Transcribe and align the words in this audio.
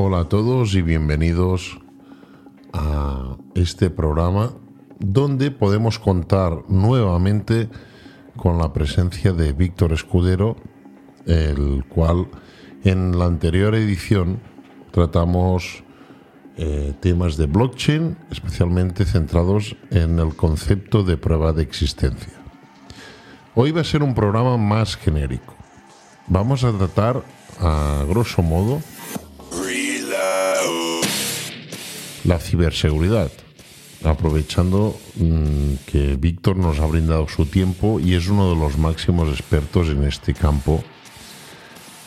Hola 0.00 0.20
a 0.20 0.28
todos 0.28 0.76
y 0.76 0.82
bienvenidos 0.82 1.80
a 2.72 3.36
este 3.56 3.90
programa 3.90 4.52
donde 5.00 5.50
podemos 5.50 5.98
contar 5.98 6.62
nuevamente 6.68 7.68
con 8.36 8.58
la 8.58 8.72
presencia 8.72 9.32
de 9.32 9.52
Víctor 9.52 9.92
Escudero, 9.92 10.54
el 11.26 11.84
cual 11.88 12.28
en 12.84 13.18
la 13.18 13.24
anterior 13.24 13.74
edición 13.74 14.40
tratamos 14.92 15.82
eh, 16.56 16.94
temas 17.00 17.36
de 17.36 17.46
blockchain, 17.46 18.16
especialmente 18.30 19.04
centrados 19.04 19.74
en 19.90 20.20
el 20.20 20.36
concepto 20.36 21.02
de 21.02 21.16
prueba 21.16 21.52
de 21.52 21.64
existencia. 21.64 22.34
Hoy 23.56 23.72
va 23.72 23.80
a 23.80 23.84
ser 23.84 24.04
un 24.04 24.14
programa 24.14 24.56
más 24.58 24.94
genérico. 24.94 25.56
Vamos 26.28 26.62
a 26.62 26.70
tratar, 26.70 27.24
a 27.58 28.04
grosso 28.08 28.42
modo, 28.42 28.80
la 32.28 32.38
ciberseguridad, 32.38 33.32
aprovechando 34.04 34.94
mm, 35.16 35.74
que 35.86 36.16
Víctor 36.16 36.56
nos 36.56 36.78
ha 36.78 36.84
brindado 36.84 37.26
su 37.26 37.46
tiempo 37.46 37.98
y 37.98 38.14
es 38.14 38.28
uno 38.28 38.50
de 38.50 38.56
los 38.56 38.76
máximos 38.76 39.30
expertos 39.30 39.88
en 39.88 40.04
este 40.04 40.34
campo 40.34 40.84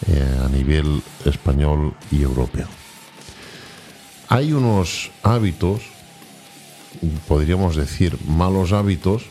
eh, 0.07 0.39
a 0.45 0.47
nivel 0.49 1.01
español 1.25 1.95
y 2.11 2.21
europeo. 2.21 2.67
Hay 4.29 4.53
unos 4.53 5.09
hábitos, 5.23 5.81
podríamos 7.27 7.75
decir 7.75 8.15
malos 8.27 8.73
hábitos, 8.73 9.23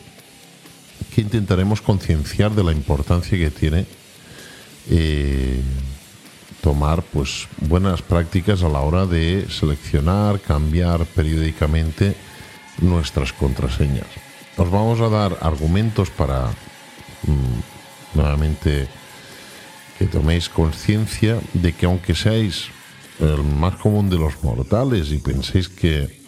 que 1.15 1.21
intentaremos 1.21 1.81
concienciar 1.81 2.51
de 2.51 2.65
la 2.65 2.73
importancia 2.73 3.37
que 3.37 3.49
tiene 3.49 3.85
eh, 4.89 5.61
tomar 6.61 7.01
pues 7.01 7.47
buenas 7.59 8.01
prácticas 8.01 8.63
a 8.63 8.69
la 8.69 8.81
hora 8.81 9.05
de 9.05 9.47
seleccionar, 9.49 10.39
cambiar 10.39 11.05
periódicamente 11.05 12.15
nuestras 12.79 13.33
contraseñas. 13.33 14.07
Os 14.57 14.69
vamos 14.69 15.01
a 15.01 15.09
dar 15.09 15.37
argumentos 15.41 16.09
para 16.09 16.47
mm, 17.25 18.15
nuevamente 18.17 18.87
que 19.97 20.05
toméis 20.05 20.49
conciencia 20.49 21.39
de 21.53 21.73
que 21.73 21.85
aunque 21.85 22.15
seáis 22.15 22.69
el 23.19 23.43
más 23.43 23.75
común 23.75 24.09
de 24.09 24.17
los 24.17 24.43
mortales 24.43 25.11
y 25.11 25.17
penséis 25.17 25.69
que 25.69 26.21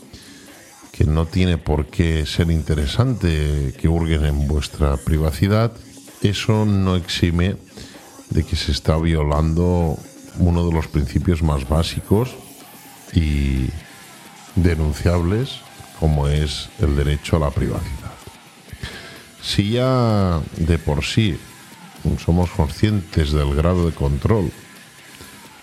que 0.94 1.06
no 1.06 1.25
tiene 1.25 1.58
por 1.58 1.88
qué 1.88 2.23
ser 2.28 2.52
interesante 2.52 3.73
que 3.80 3.88
hurguen 3.88 4.25
en 4.25 4.47
vuestra 4.47 4.95
privacidad, 4.97 5.73
eso 6.22 6.66
no 6.66 6.95
exime 6.95 7.56
de 8.30 8.44
que 8.44 8.56
se 8.56 8.72
está 8.72 8.95
violando 8.97 9.97
uno 10.38 10.66
de 10.66 10.73
los 10.73 10.88
principios 10.88 11.42
más 11.42 11.67
básicos 11.67 12.31
y 13.14 13.67
denunciables 14.56 15.59
como 16.00 16.28
es 16.28 16.70
el 16.80 16.95
derecho 16.95 17.38
a 17.38 17.40
la 17.40 17.52
privacidad. 17.52 18.12
Si 19.42 19.72
ya 19.72 20.42
de 20.58 20.78
por 20.78 21.03
sí 21.03 21.38
somos 22.23 22.50
conscientes 22.52 23.31
del 23.31 23.56
grado 23.56 23.86
de 23.86 23.94
control 23.94 24.52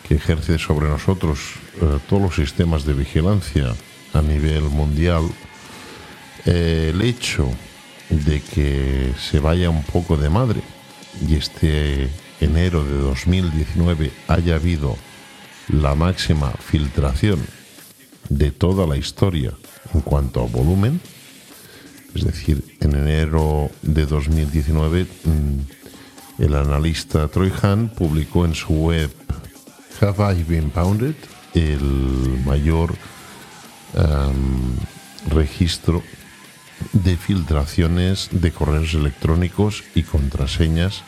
que 0.06 0.14
ejerce 0.14 0.58
sobre 0.58 0.88
nosotros 0.88 1.38
eh, 1.80 1.98
todos 2.08 2.22
los 2.22 2.34
sistemas 2.34 2.84
de 2.84 2.94
vigilancia 2.94 3.74
a 4.12 4.22
nivel 4.22 4.62
mundial, 4.62 5.24
eh, 6.46 6.92
el 6.94 7.02
hecho 7.02 7.48
de 8.08 8.40
que 8.40 9.12
se 9.18 9.40
vaya 9.40 9.70
un 9.70 9.84
poco 9.84 10.16
de 10.16 10.30
madre 10.30 10.62
y 11.26 11.36
este 11.36 12.08
enero 12.40 12.84
de 12.84 12.96
2019 12.98 14.10
haya 14.28 14.56
habido 14.56 14.96
la 15.68 15.94
máxima 15.94 16.50
filtración 16.50 17.40
de 18.28 18.50
toda 18.50 18.86
la 18.86 18.96
historia 18.96 19.52
en 19.94 20.00
cuanto 20.00 20.40
a 20.42 20.46
volumen, 20.46 21.00
es 22.14 22.24
decir, 22.24 22.76
en 22.80 22.94
enero 22.94 23.70
de 23.82 24.06
2019 24.06 25.06
mm, 25.24 26.42
el 26.42 26.54
analista 26.54 27.28
Troy 27.28 27.52
Hahn 27.62 27.88
publicó 27.88 28.44
en 28.44 28.54
su 28.54 28.72
web 28.72 29.10
Have 30.00 30.40
I 30.40 30.42
Been 30.44 30.70
Pounded? 30.70 31.14
el 31.52 32.40
mayor 32.46 32.94
Em, 33.94 34.76
registro 35.34 36.02
de 36.92 37.16
filtraciones 37.16 38.28
de 38.30 38.52
correos 38.52 38.94
electrónicos 38.94 39.82
y 39.94 40.04
contraseñas 40.04 41.02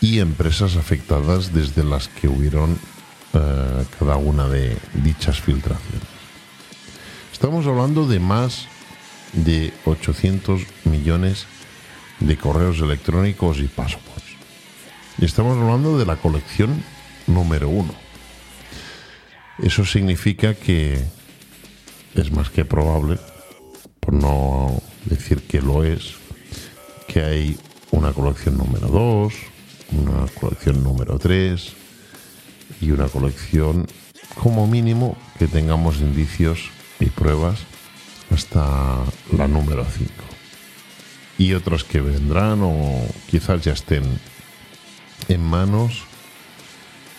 y 0.00 0.20
empresas 0.20 0.76
afectadas 0.76 1.52
desde 1.52 1.84
las 1.84 2.08
que 2.08 2.28
hubieron 2.28 2.78
eh, 3.34 3.84
cada 3.98 4.16
una 4.16 4.48
de 4.48 4.76
dichas 4.94 5.40
filtraciones. 5.40 6.08
Estamos 7.32 7.66
hablando 7.66 8.06
de 8.06 8.20
más 8.20 8.66
de 9.32 9.72
800 9.84 10.62
millones 10.84 11.46
de 12.20 12.36
correos 12.36 12.80
electrónicos 12.80 13.58
y 13.58 13.64
passwords. 13.64 14.08
Y 15.18 15.24
estamos 15.24 15.56
hablando 15.58 15.98
de 15.98 16.06
la 16.06 16.16
colección 16.16 16.82
número 17.26 17.68
uno. 17.68 17.94
Eso 19.58 19.84
significa 19.84 20.54
que 20.54 21.04
es 22.14 22.32
más 22.32 22.50
que 22.50 22.64
probable, 22.64 23.18
por 24.00 24.14
no 24.14 24.80
decir 25.04 25.42
que 25.42 25.60
lo 25.60 25.84
es, 25.84 26.14
que 27.08 27.22
hay 27.22 27.58
una 27.90 28.12
colección 28.12 28.56
número 28.56 28.88
2, 28.88 29.34
una 29.92 30.26
colección 30.40 30.82
número 30.82 31.18
3 31.18 31.72
y 32.80 32.90
una 32.90 33.08
colección 33.08 33.86
como 34.34 34.66
mínimo 34.66 35.16
que 35.38 35.46
tengamos 35.46 35.98
indicios 35.98 36.70
y 37.00 37.06
pruebas 37.06 37.60
hasta 38.30 38.98
la 39.36 39.48
número 39.48 39.84
5. 39.84 40.10
Y 41.38 41.54
otras 41.54 41.84
que 41.84 42.00
vendrán 42.00 42.60
o 42.62 43.06
quizás 43.30 43.62
ya 43.62 43.72
estén 43.72 44.02
en 45.28 45.44
manos 45.44 46.02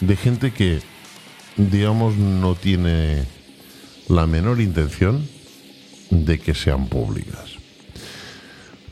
de 0.01 0.15
gente 0.15 0.51
que, 0.51 0.81
digamos, 1.57 2.15
no 2.15 2.55
tiene 2.55 3.25
la 4.07 4.27
menor 4.27 4.61
intención 4.61 5.27
de 6.09 6.39
que 6.39 6.53
sean 6.53 6.87
públicas. 6.87 7.48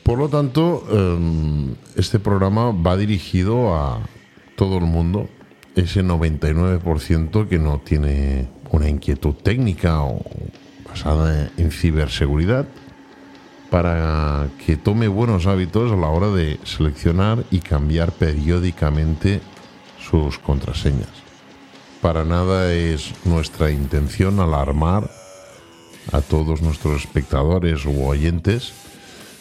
Por 0.07 0.19
lo 0.19 0.29
tanto, 0.29 0.87
em, 0.89 1.75
este 1.97 2.17
programa 2.17 2.71
va 2.71 2.95
dirigido 2.95 3.75
a 3.75 3.99
todo 4.55 4.77
el 4.77 4.85
mundo, 4.85 5.27
ese 5.75 6.01
99% 6.01 7.49
que 7.49 7.59
no 7.59 7.79
tiene 7.79 8.47
una 8.71 8.87
inquietud 8.87 9.33
técnica 9.33 10.03
o 10.03 10.23
basada 10.87 11.51
en 11.57 11.71
ciberseguridad, 11.71 12.69
para 13.69 14.47
que 14.65 14.77
tome 14.77 15.09
buenos 15.09 15.45
hábitos 15.45 15.91
a 15.91 15.97
la 15.97 16.07
hora 16.07 16.29
de 16.29 16.57
seleccionar 16.63 17.43
y 17.51 17.59
cambiar 17.59 18.13
periódicamente 18.13 19.41
sus 19.99 20.39
contraseñas. 20.39 21.11
Para 22.01 22.23
nada 22.23 22.71
es 22.71 23.13
nuestra 23.25 23.71
intención 23.71 24.39
alarmar 24.39 25.11
a 26.13 26.21
todos 26.21 26.61
nuestros 26.61 27.01
espectadores 27.01 27.85
u 27.85 28.05
oyentes, 28.05 28.86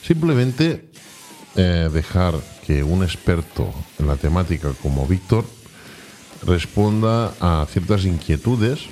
simplemente 0.06 0.88
eh, 1.56 1.90
dejar 1.92 2.34
que 2.64 2.84
un 2.84 3.02
experto 3.02 3.72
en 3.98 4.06
la 4.06 4.16
temática 4.16 4.70
como 4.82 5.06
Víctor 5.06 5.44
responda 6.44 7.32
a 7.40 7.66
ciertas 7.68 8.04
inquietudes 8.04 8.86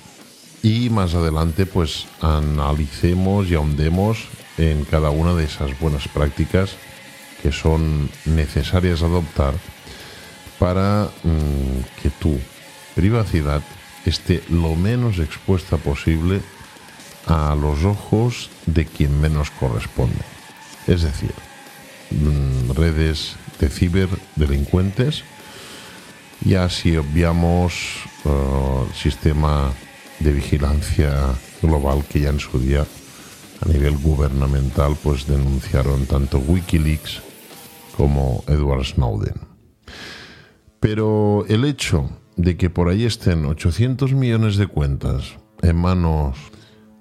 y 0.62 0.90
más 0.90 1.14
adelante 1.14 1.66
pues 1.66 2.06
analicemos 2.20 3.48
y 3.48 3.54
ahondemos 3.54 4.24
en 4.58 4.84
cada 4.84 5.10
una 5.10 5.34
de 5.34 5.44
esas 5.44 5.78
buenas 5.78 6.08
prácticas 6.08 6.76
que 7.42 7.52
son 7.52 8.10
necesarias 8.24 9.02
adoptar 9.02 9.54
para 10.58 11.10
mm, 11.22 12.02
que 12.02 12.10
tú 12.10 12.40
privacidad 12.96 13.62
esté 14.04 14.42
lo 14.50 14.74
menos 14.74 15.18
expuesta 15.18 15.76
posible 15.76 16.40
a 17.26 17.54
los 17.54 17.84
ojos 17.84 18.50
de 18.66 18.84
quien 18.84 19.20
menos 19.20 19.50
corresponde. 19.50 20.33
Es 20.86 21.02
decir, 21.02 21.32
mm, 22.10 22.72
redes 22.72 23.36
de 23.58 23.68
ciberdelincuentes, 23.68 25.24
ya 26.44 26.68
si 26.68 26.96
obviamos 26.96 27.72
el 28.24 28.30
uh, 28.30 28.86
sistema 28.94 29.72
de 30.20 30.32
vigilancia 30.32 31.34
global 31.62 32.04
que 32.08 32.20
ya 32.20 32.30
en 32.30 32.40
su 32.40 32.58
día 32.58 32.86
a 33.60 33.68
nivel 33.68 33.96
gubernamental 33.96 34.96
pues 35.02 35.26
denunciaron 35.26 36.06
tanto 36.06 36.38
Wikileaks 36.38 37.22
como 37.96 38.44
Edward 38.46 38.84
Snowden. 38.84 39.34
Pero 40.80 41.46
el 41.48 41.64
hecho 41.64 42.10
de 42.36 42.56
que 42.56 42.68
por 42.68 42.88
ahí 42.88 43.04
estén 43.04 43.46
800 43.46 44.12
millones 44.12 44.56
de 44.56 44.66
cuentas 44.66 45.36
en 45.62 45.76
manos 45.76 46.36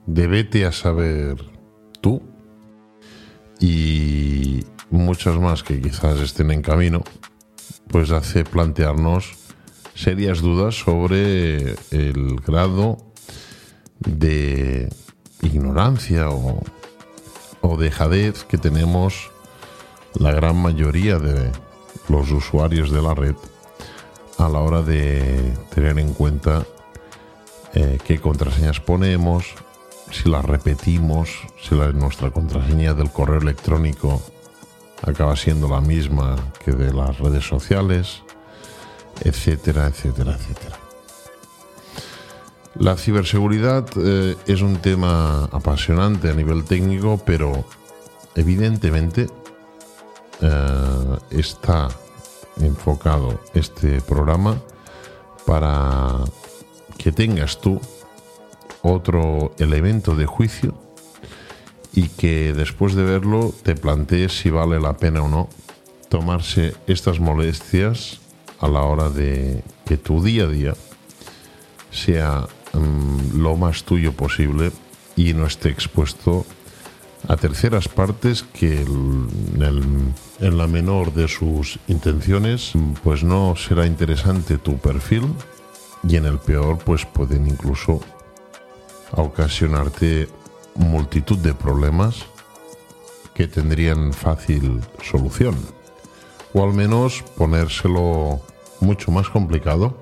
de 0.06 0.28
vete 0.28 0.66
a 0.66 0.72
saber 0.72 1.36
tú 2.02 2.22
y 3.64 4.66
muchas 4.90 5.38
más 5.38 5.64
que 5.64 5.80
quizás 5.80 6.20
estén 6.20 6.52
en 6.52 6.62
camino, 6.62 7.02
pues 7.88 8.12
hace 8.12 8.44
plantearnos 8.44 9.36
serias 9.96 10.42
dudas 10.42 10.76
sobre 10.76 11.76
el 11.92 12.42
grado 12.46 12.98
de 14.00 14.90
ignorancia 15.42 16.30
o, 16.30 16.62
o 17.62 17.78
dejadez 17.78 18.44
que 18.44 18.58
tenemos 18.58 19.32
la 20.16 20.34
gran 20.34 20.58
mayoría 20.62 21.18
de 21.18 21.50
los 22.10 22.32
usuarios 22.32 22.92
de 22.92 23.02
la 23.02 23.16
red 23.16 23.36
a 24.40 24.50
la 24.50 24.60
hora 24.60 24.82
de 24.82 25.54
tener 25.74 26.00
en 26.00 26.14
cuenta 26.14 26.66
eh, 27.74 27.98
qué 28.06 28.20
contraseñas 28.20 28.82
ponemos, 28.82 29.56
si 30.12 30.30
las 30.30 30.46
repetimos, 30.46 31.30
si 31.62 31.76
la, 31.76 31.92
nuestra 31.92 32.32
contraseña 32.32 32.94
del 32.94 33.12
correo 33.12 33.40
electrónico 33.40 34.22
acaba 35.02 35.36
siendo 35.36 35.68
la 35.68 35.82
misma 35.82 36.36
que 36.64 36.72
de 36.72 36.94
las 36.94 37.18
redes 37.20 37.46
sociales, 37.46 38.24
etcétera, 39.22 39.88
etcétera, 39.88 40.36
etcétera. 40.36 40.78
La 42.76 42.98
ciberseguridad 42.98 43.86
eh, 43.98 44.36
es 44.48 44.62
un 44.62 44.78
tema 44.78 45.46
apasionante 45.52 46.30
a 46.30 46.34
nivel 46.34 46.64
técnico, 46.64 47.22
pero 47.24 47.66
evidentemente 48.36 49.30
eh, 50.42 51.18
está 51.30 51.90
enfocado 52.60 53.40
este 53.54 54.02
programa 54.02 54.58
para 55.46 56.24
que 56.98 57.12
tengas 57.12 57.60
tú 57.62 57.80
otro 58.84 59.56
elemento 59.58 60.16
de 60.16 60.26
juicio 60.26 60.78
y 61.94 62.10
que 62.10 62.54
después 62.54 62.96
de 62.96 63.04
verlo 63.04 63.54
te 63.64 63.76
plantees 63.76 64.38
si 64.40 64.50
vale 64.50 64.80
la 64.80 64.98
pena 64.98 65.24
o 65.24 65.30
no 65.30 65.50
tomarse 66.10 66.76
estas 66.86 67.20
molestias 67.20 68.20
a 68.60 68.68
la 68.68 68.82
hora 68.82 69.10
de 69.10 69.64
que 69.86 69.98
tu 69.98 70.22
día 70.22 70.44
a 70.44 70.48
día 70.48 70.74
sea 71.92 72.48
mm, 72.74 73.42
lo 73.42 73.56
más 73.56 73.84
tuyo 73.84 74.14
posible 74.14 74.72
y 75.16 75.34
no 75.34 75.46
esté 75.46 75.70
expuesto 75.70 76.46
a 77.28 77.38
terceras 77.38 77.88
partes 77.88 78.44
que 78.44 78.82
en, 78.82 80.14
en 80.40 80.58
la 80.58 80.68
menor 80.68 81.14
de 81.14 81.28
sus 81.28 81.80
intenciones 81.88 82.74
pues 83.04 83.24
no 83.24 83.56
será 83.56 83.86
interesante 83.86 84.58
tu 84.58 84.78
perfil 84.78 85.24
y 86.08 86.18
en 86.18 86.26
el 86.26 86.38
peor 86.38 86.80
pues 86.80 87.06
pueden 87.06 87.48
incluso 87.48 88.02
ocasionarte 89.22 90.28
multitud 90.76 91.38
de 91.38 91.54
problemas 91.54 92.26
que 93.34 93.48
tendrían 93.48 94.14
fácil 94.14 94.82
solución 95.02 95.56
o 96.54 96.64
al 96.64 96.74
menos 96.74 97.24
ponérselo 97.36 98.42
mucho 98.80 99.12
más 99.12 99.30
complicado 99.30 99.98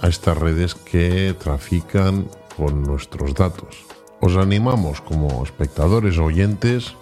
a 0.00 0.08
estas 0.08 0.36
redes 0.38 0.74
que 0.74 1.34
trafican 1.38 2.28
con 2.56 2.82
nuestros 2.82 3.34
datos. 3.34 3.84
Os 4.20 4.36
animamos 4.36 5.00
como 5.00 5.42
espectadores 5.42 6.18
oyentes 6.18 6.94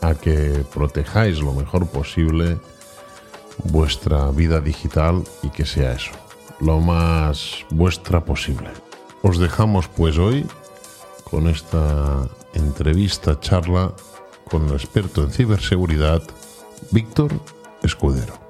a 0.00 0.14
que 0.14 0.64
protejáis 0.72 1.40
lo 1.40 1.52
mejor 1.52 1.86
posible 1.88 2.58
vuestra 3.64 4.30
vida 4.30 4.60
digital 4.60 5.22
y 5.42 5.50
que 5.50 5.64
sea 5.64 5.92
eso, 5.92 6.12
lo 6.60 6.80
más 6.80 7.64
vuestra 7.70 8.24
posible. 8.24 8.70
Os 9.22 9.38
dejamos 9.38 9.88
pues 9.88 10.18
hoy 10.18 10.46
con 11.32 11.48
esta 11.48 12.28
entrevista, 12.52 13.40
charla 13.40 13.94
con 14.50 14.68
el 14.68 14.74
experto 14.74 15.24
en 15.24 15.30
ciberseguridad, 15.30 16.22
Víctor 16.90 17.32
Escudero. 17.82 18.41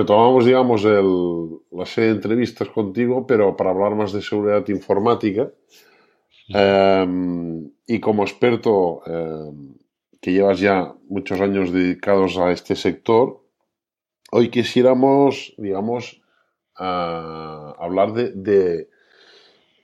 Retomamos, 0.00 0.44
digamos, 0.44 0.84
la 0.84 1.86
serie 1.86 2.10
de 2.10 2.16
entrevistas 2.16 2.68
contigo, 2.68 3.26
pero 3.26 3.56
para 3.56 3.70
hablar 3.70 3.94
más 3.94 4.12
de 4.12 4.22
seguridad 4.22 4.66
informática. 4.68 5.50
Em, 6.48 7.70
y 7.86 8.00
como 8.00 8.24
experto 8.24 9.02
em, 9.06 9.74
que 10.20 10.32
llevas 10.32 10.58
ya 10.58 10.94
muchos 11.08 11.40
años 11.40 11.72
dedicados 11.72 12.38
a 12.38 12.50
este 12.50 12.74
sector, 12.76 13.40
hoy 14.32 14.48
quisiéramos, 14.48 15.54
digamos, 15.58 16.20
hablar 16.74 18.12
de, 18.14 18.88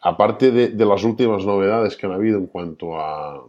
aparte 0.00 0.50
de, 0.50 0.84
las 0.86 1.04
últimas 1.04 1.44
novedades 1.44 1.96
que 1.96 2.06
han 2.06 2.12
habido 2.12 2.38
en 2.38 2.46
cuanto 2.46 2.98
a, 2.98 3.44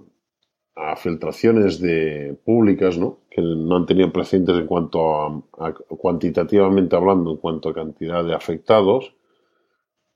a 0.77 0.95
filtraciones 0.95 1.81
de 1.81 2.37
públicas, 2.45 2.97
¿no? 2.97 3.19
que 3.29 3.41
no 3.41 3.75
han 3.75 3.85
tenido 3.87 4.13
precedentes 4.13 4.57
en 4.57 4.67
cuanto 4.67 5.11
a, 5.11 5.73
cuantitativamente 5.73 6.95
hablando, 6.95 7.31
en 7.31 7.37
cuanto 7.37 7.69
a 7.69 7.73
cantidad 7.73 8.23
de 8.23 8.35
afectados, 8.35 9.15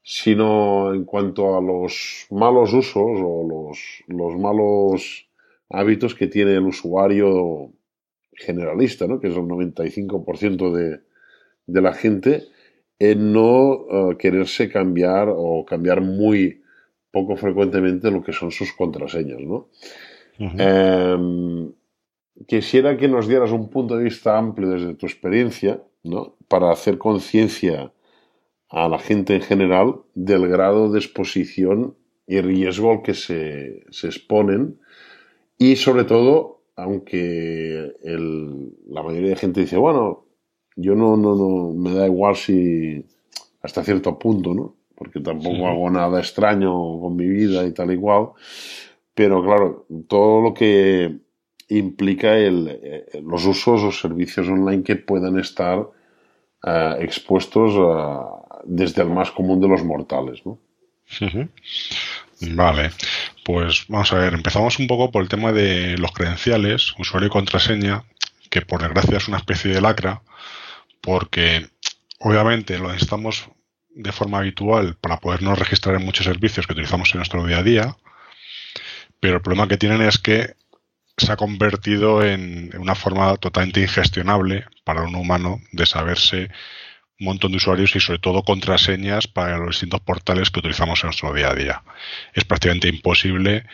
sino 0.04 0.94
en 0.94 1.04
cuanto 1.06 1.58
a 1.58 1.62
los 1.62 2.28
malos 2.30 2.74
usos 2.74 2.96
o 2.96 3.48
los, 3.48 4.04
los 4.08 4.40
malos 4.40 5.28
hábitos 5.70 6.14
que 6.14 6.28
tiene 6.28 6.54
el 6.54 6.66
usuario 6.66 7.72
generalista, 8.34 9.08
¿no? 9.08 9.20
que 9.20 9.30
es 9.30 9.36
el 9.36 9.44
95% 9.44 10.72
de, 10.72 11.00
de 11.66 11.82
la 11.82 11.94
gente, 11.94 12.44
en 13.00 13.34
no 13.34 14.12
eh, 14.12 14.18
quererse 14.18 14.70
cambiar 14.70 15.28
o 15.36 15.66
cambiar 15.66 16.02
muy 16.02 16.62
poco 17.12 17.36
frecuentemente 17.36 18.12
lo 18.12 18.24
que 18.24 18.32
son 18.32 18.52
sus 18.52 18.74
contraseñas. 18.74 19.42
¿no? 19.42 19.70
Em, 20.58 21.72
quisiera 22.48 22.98
que 22.98 23.08
nos 23.08 23.28
dieras 23.28 23.52
un 23.52 23.70
punto 23.70 23.98
de 23.98 24.04
vista 24.06 24.38
amplio 24.38 24.70
desde 24.70 24.96
tu 24.96 25.06
experiencia, 25.06 25.82
¿no? 26.04 26.36
Para 26.48 26.72
hacer 26.72 26.98
conciencia 26.98 27.94
a 28.70 28.88
la 28.88 29.00
gente 29.00 29.36
en 29.36 29.42
general 29.42 29.96
del 30.16 30.48
grado 30.48 30.92
de 30.92 31.00
exposición 31.00 31.96
y 32.26 32.42
riesgo 32.42 32.92
al 32.92 33.02
que 33.02 33.14
se, 33.14 33.84
exponen 34.04 34.80
y 35.58 35.76
sobre 35.76 36.06
todo, 36.06 36.62
aunque 36.76 37.94
la 38.88 39.04
mayoría 39.04 39.30
de 39.30 39.36
gente 39.36 39.62
dice, 39.62 39.78
bueno, 39.78 40.26
yo 40.76 40.96
no, 40.96 41.18
no, 41.18 41.36
no, 41.36 41.74
me 41.74 41.94
da 41.94 42.08
igual 42.08 42.36
si 42.36 43.06
hasta 43.62 43.84
cierto 43.84 44.18
punto, 44.18 44.54
¿no? 44.54 44.76
Porque 44.96 45.20
tampoco 45.20 45.68
hago 45.68 45.90
nada 45.90 46.20
extraño 46.20 46.72
con 47.00 47.16
mi 47.16 47.28
vida 47.28 47.66
y 47.66 47.74
tal 47.74 47.92
y 47.92 47.98
cual. 47.98 48.30
Pero 49.14 49.44
claro, 49.44 49.86
todo 50.08 50.42
lo 50.42 50.54
que 50.54 51.20
implica 51.70 52.38
el, 52.38 52.80
eh, 52.84 53.22
los 53.24 53.46
usos 53.46 53.82
o 53.84 53.92
servicios 53.92 54.48
online 54.48 54.84
que 54.84 54.96
puedan 54.96 55.40
estar 55.40 55.88
eh, 56.64 56.96
expuestos 57.00 57.74
desde 58.64 59.02
el 59.02 59.10
más 59.10 59.32
común 59.32 59.60
de 59.60 59.68
los 59.68 59.84
mortales. 59.84 60.46
¿no? 60.46 60.60
Vale, 62.42 62.92
pues 63.46 63.86
vamos 63.88 64.12
a 64.14 64.18
ver, 64.18 64.34
empezamos 64.34 64.80
un 64.80 64.88
poco 64.88 65.12
por 65.12 65.22
el 65.22 65.30
tema 65.30 65.52
de 65.52 65.98
los 65.98 66.12
credenciales, 66.12 66.94
usuario 66.98 67.28
y 67.28 67.32
contraseña, 67.32 68.04
que 68.50 68.62
por 68.62 68.82
desgracia 68.82 69.18
es 69.18 69.28
una 69.28 69.38
especie 69.38 69.72
de 69.72 69.82
lacra, 69.82 70.24
porque 71.02 71.68
obviamente 72.20 72.80
lo 72.80 72.88
necesitamos 72.88 73.48
de 73.94 74.12
forma 74.12 74.40
habitual 74.40 74.98
para 75.00 75.20
podernos 75.20 75.60
registrar 75.60 75.96
en 75.96 76.06
muchos 76.06 76.26
servicios 76.26 76.66
que 76.66 76.74
utilizamos 76.74 77.14
en 77.14 77.20
nuestro 77.20 77.46
día 77.46 77.60
a 77.60 77.64
día, 77.64 77.98
pero 79.22 79.36
el 79.36 79.42
problema 79.42 79.70
que 79.70 79.78
tienen 79.78 80.02
es 80.02 80.18
que 80.18 80.56
se 81.16 81.32
ha 81.32 81.38
convertido 81.38 82.24
en 82.24 82.76
una 82.78 82.96
forma 82.96 83.38
totalmente 83.38 83.82
ingestionable 83.82 84.66
para 84.84 85.04
un 85.04 85.16
humano 85.16 85.62
de 85.72 85.86
saberse 85.86 86.50
un 87.20 87.28
montón 87.28 87.52
de 87.52 87.58
usuarios 87.58 87.96
y 87.96 88.00
sobre 88.00 88.18
todo 88.18 88.44
contraseñas 88.44 89.28
para 89.28 89.58
los 89.60 89.76
distintos 89.76 90.02
portales 90.02 90.50
que 90.50 90.60
utilizamos 90.60 91.04
en 91.04 91.08
nuestro 91.08 91.34
día 91.34 91.52
a 91.52 91.56
día. 91.56 91.84
Es 92.34 92.44
prácticamente 92.44 92.90
imposible 92.90 93.66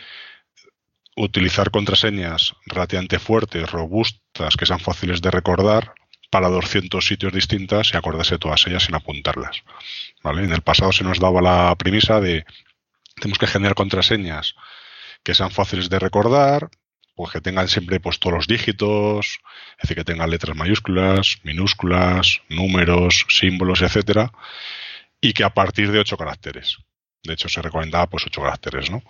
utilizar 1.16 1.70
contraseñas 1.70 2.54
relativamente 2.66 3.18
fuertes, 3.18 3.70
robustas, 3.70 4.56
que 4.56 4.66
sean 4.66 4.80
fáciles 4.80 5.22
de 5.22 5.30
recordar 5.30 5.94
para 6.30 6.48
200 6.48 7.04
sitios 7.04 7.32
distintas 7.32 7.92
y 7.92 7.96
acordarse 7.96 8.38
todas 8.38 8.66
ellas 8.66 8.84
sin 8.84 8.94
apuntarlas. 8.94 9.62
¿vale? 10.22 10.44
En 10.44 10.52
el 10.52 10.60
pasado 10.60 10.92
se 10.92 11.04
nos 11.04 11.18
daba 11.18 11.40
la 11.40 11.74
premisa 11.76 12.20
de 12.20 12.44
tenemos 13.16 13.38
que 13.38 13.46
generar 13.46 13.74
contraseñas 13.74 14.54
que 15.28 15.34
sean 15.34 15.50
fáciles 15.50 15.90
de 15.90 15.98
recordar, 15.98 16.70
pues 17.14 17.30
que 17.30 17.42
tengan 17.42 17.68
siempre 17.68 18.00
pues, 18.00 18.18
todos 18.18 18.34
los 18.34 18.46
dígitos, 18.46 19.40
es 19.72 19.82
decir, 19.82 19.94
que 19.98 20.04
tengan 20.04 20.30
letras 20.30 20.56
mayúsculas, 20.56 21.40
minúsculas, 21.42 22.40
números, 22.48 23.26
símbolos, 23.28 23.82
etcétera, 23.82 24.32
y 25.20 25.34
que 25.34 25.44
a 25.44 25.52
partir 25.52 25.92
de 25.92 25.98
ocho 25.98 26.16
caracteres. 26.16 26.78
De 27.22 27.34
hecho, 27.34 27.50
se 27.50 27.60
recomendaba 27.60 28.06
pues 28.06 28.24
ocho 28.26 28.40
caracteres, 28.40 28.90
¿no? 28.90 29.02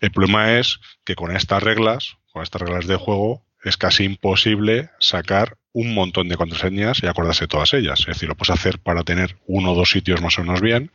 El 0.00 0.12
problema 0.12 0.60
es 0.60 0.78
que 1.02 1.16
con 1.16 1.34
estas 1.34 1.60
reglas, 1.60 2.18
con 2.32 2.44
estas 2.44 2.62
reglas 2.62 2.86
de 2.86 2.94
juego, 2.94 3.44
es 3.64 3.76
casi 3.76 4.04
imposible 4.04 4.90
sacar 5.00 5.56
un 5.72 5.92
montón 5.92 6.28
de 6.28 6.36
contraseñas 6.36 7.02
y 7.02 7.08
acordarse 7.08 7.48
todas 7.48 7.74
ellas. 7.74 7.98
Es 7.98 8.06
decir, 8.06 8.28
lo 8.28 8.36
puedes 8.36 8.54
hacer 8.54 8.78
para 8.78 9.02
tener 9.02 9.38
uno 9.48 9.72
o 9.72 9.74
dos 9.74 9.90
sitios 9.90 10.22
más 10.22 10.38
o 10.38 10.42
menos 10.42 10.60
bien, 10.60 10.92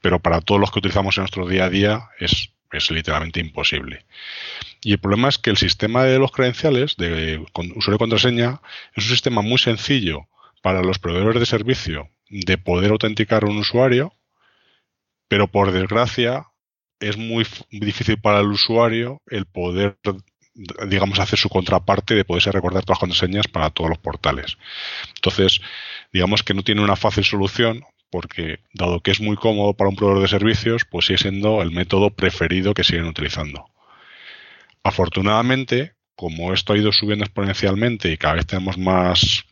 pero 0.00 0.20
para 0.20 0.40
todos 0.40 0.58
los 0.58 0.70
que 0.70 0.78
utilizamos 0.78 1.18
en 1.18 1.24
nuestro 1.24 1.46
día 1.46 1.66
a 1.66 1.68
día 1.68 2.08
es, 2.18 2.55
es 2.72 2.90
literalmente 2.90 3.40
imposible. 3.40 4.04
Y 4.82 4.92
el 4.92 4.98
problema 4.98 5.28
es 5.28 5.38
que 5.38 5.50
el 5.50 5.56
sistema 5.56 6.04
de 6.04 6.18
los 6.18 6.32
credenciales 6.32 6.96
de 6.96 7.44
usuario 7.54 7.96
y 7.96 7.98
contraseña 7.98 8.60
es 8.94 9.04
un 9.04 9.10
sistema 9.10 9.42
muy 9.42 9.58
sencillo 9.58 10.28
para 10.62 10.82
los 10.82 10.98
proveedores 10.98 11.40
de 11.40 11.46
servicio 11.46 12.10
de 12.28 12.58
poder 12.58 12.90
autenticar 12.90 13.44
un 13.44 13.58
usuario, 13.58 14.12
pero 15.28 15.46
por 15.48 15.72
desgracia 15.72 16.46
es 16.98 17.16
muy 17.16 17.46
difícil 17.70 18.18
para 18.20 18.40
el 18.40 18.46
usuario 18.46 19.20
el 19.26 19.46
poder 19.46 19.96
digamos, 20.88 21.18
hacer 21.18 21.38
su 21.38 21.48
contraparte 21.48 22.14
de 22.14 22.24
poderse 22.24 22.50
recordar 22.50 22.82
todas 22.82 22.96
las 22.96 23.00
contraseñas 23.00 23.46
para 23.46 23.70
todos 23.70 23.90
los 23.90 23.98
portales. 23.98 24.56
Entonces, 25.16 25.60
digamos 26.12 26.42
que 26.42 26.54
no 26.54 26.62
tiene 26.62 26.82
una 26.82 26.96
fácil 26.96 27.24
solución 27.24 27.84
porque, 28.10 28.60
dado 28.72 29.00
que 29.00 29.10
es 29.10 29.20
muy 29.20 29.36
cómodo 29.36 29.74
para 29.74 29.90
un 29.90 29.96
proveedor 29.96 30.22
de 30.22 30.28
servicios, 30.28 30.84
pues 30.84 31.06
sigue 31.06 31.18
siendo 31.18 31.62
el 31.62 31.70
método 31.70 32.10
preferido 32.10 32.74
que 32.74 32.84
siguen 32.84 33.06
utilizando. 33.06 33.66
Afortunadamente, 34.82 35.94
como 36.14 36.52
esto 36.52 36.72
ha 36.72 36.78
ido 36.78 36.92
subiendo 36.92 37.24
exponencialmente 37.24 38.10
y 38.10 38.16
cada 38.16 38.34
vez 38.34 38.46
tenemos 38.46 38.78
más, 38.78 39.44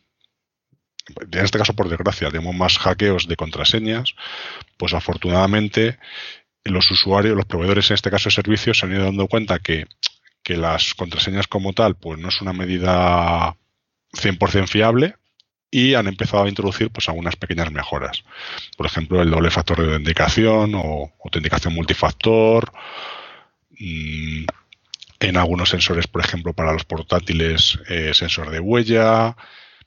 en 1.19 1.43
este 1.43 1.57
caso 1.57 1.75
por 1.75 1.89
desgracia, 1.89 2.31
tenemos 2.31 2.55
más 2.55 2.77
hackeos 2.77 3.27
de 3.27 3.35
contraseñas, 3.35 4.15
pues 4.77 4.93
afortunadamente 4.93 5.99
los 6.63 6.89
usuarios, 6.89 7.35
los 7.35 7.45
proveedores 7.45 7.89
en 7.91 7.95
este 7.95 8.09
caso 8.09 8.29
de 8.29 8.35
servicios 8.35 8.79
se 8.79 8.85
han 8.85 8.93
ido 8.93 9.03
dando 9.03 9.27
cuenta 9.27 9.59
que, 9.59 9.85
que 10.41 10.57
las 10.57 10.95
contraseñas 10.95 11.47
como 11.47 11.73
tal 11.73 11.95
pues 11.95 12.17
no 12.19 12.29
es 12.29 12.41
una 12.41 12.53
medida 12.53 13.55
100% 14.13 14.67
fiable 14.67 15.15
y 15.71 15.93
han 15.95 16.07
empezado 16.07 16.43
a 16.43 16.49
introducir 16.49 16.89
pues 16.89 17.09
algunas 17.09 17.35
pequeñas 17.35 17.71
mejoras. 17.71 18.23
Por 18.77 18.85
ejemplo, 18.85 19.21
el 19.21 19.31
doble 19.31 19.51
factor 19.51 19.77
de 19.79 19.85
autenticación 19.85 20.73
o 20.75 21.11
autenticación 21.23 21.73
multifactor. 21.73 22.71
Mmm, 23.79 24.45
en 25.19 25.37
algunos 25.37 25.69
sensores, 25.69 26.07
por 26.07 26.23
ejemplo, 26.23 26.53
para 26.53 26.73
los 26.73 26.85
portátiles, 26.85 27.79
eh, 27.89 28.13
sensor 28.13 28.51
de 28.51 28.59
huella, 28.59 29.35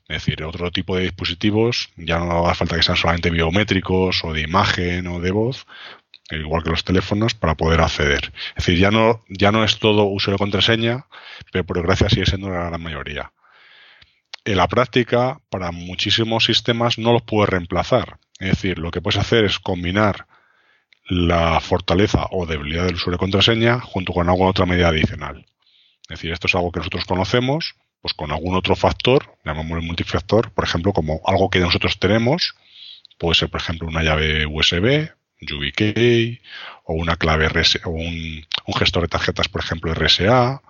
es 0.09 0.25
decir, 0.25 0.43
otro 0.43 0.71
tipo 0.71 0.97
de 0.97 1.03
dispositivos, 1.03 1.91
ya 1.97 2.19
no 2.19 2.49
hace 2.49 2.61
falta 2.61 2.77
que 2.77 2.83
sean 2.83 2.97
solamente 2.97 3.31
biométricos 3.31 4.25
o 4.25 4.33
de 4.33 4.41
imagen 4.41 5.07
o 5.07 5.21
de 5.21 5.31
voz, 5.31 5.67
igual 6.31 6.63
que 6.63 6.71
los 6.71 6.85
teléfonos, 6.85 7.35
para 7.35 7.55
poder 7.57 7.81
acceder. 7.81 8.33
Es 8.57 8.67
decir, 8.67 8.79
ya 8.79 8.91
no, 8.91 9.23
ya 9.29 9.53
no 9.53 9.65
es 9.65 9.79
todo 9.79 10.05
uso 10.05 10.31
de 10.31 10.39
contraseña, 10.39 11.07
pero 11.53 11.65
por 11.65 11.77
desgracia 11.77 12.09
sigue 12.09 12.27
siendo 12.27 12.49
la 12.51 12.69
gran 12.69 12.83
mayoría. 12.83 13.33
En 14.49 14.57
la 14.57 14.67
práctica, 14.67 15.43
para 15.51 15.73
muchísimos 15.73 16.47
sistemas 16.47 16.97
no 16.97 17.13
los 17.13 17.21
puedes 17.21 17.51
reemplazar. 17.51 18.19
Es 18.41 18.49
decir, 18.49 18.79
lo 18.79 18.91
que 18.91 19.03
puedes 19.03 19.21
hacer 19.21 19.45
es 19.45 19.59
combinar 19.59 20.27
la 21.07 21.61
fortaleza 21.61 22.29
o 22.31 22.47
debilidad 22.47 22.87
del 22.87 22.95
usuario 22.95 23.19
de 23.19 23.19
contraseña 23.19 23.79
junto 23.79 24.15
con 24.15 24.27
alguna 24.27 24.49
otra 24.49 24.65
medida 24.65 24.89
adicional. 24.89 25.45
Es 26.05 26.09
decir, 26.09 26.33
esto 26.33 26.47
es 26.47 26.55
algo 26.55 26.73
que 26.73 26.79
nosotros 26.79 27.05
conocemos, 27.05 27.75
pues 28.01 28.15
con 28.15 28.33
algún 28.33 28.57
otro 28.57 28.75
factor, 28.75 29.37
llamémoslo 29.45 29.83
multifactor, 29.83 30.51
por 30.53 30.65
ejemplo, 30.65 30.95
como 30.95 31.21
algo 31.27 31.51
que 31.51 31.61
nosotros 31.61 31.99
tenemos, 31.99 32.55
puede 33.19 33.35
ser, 33.35 33.51
por 33.51 33.61
ejemplo, 33.61 33.87
una 33.87 34.03
llave 34.03 34.47
USB, 34.47 35.11
YubiKey, 35.43 36.41
o 36.85 36.95
una 36.95 37.17
clave 37.17 37.51
RSA, 37.51 37.81
o 37.85 37.91
un, 37.91 38.47
gestor 38.79 39.03
de 39.03 39.09
tarjetas, 39.09 39.49
por 39.51 39.61
ejemplo, 39.61 39.93
RSA, 39.93 40.63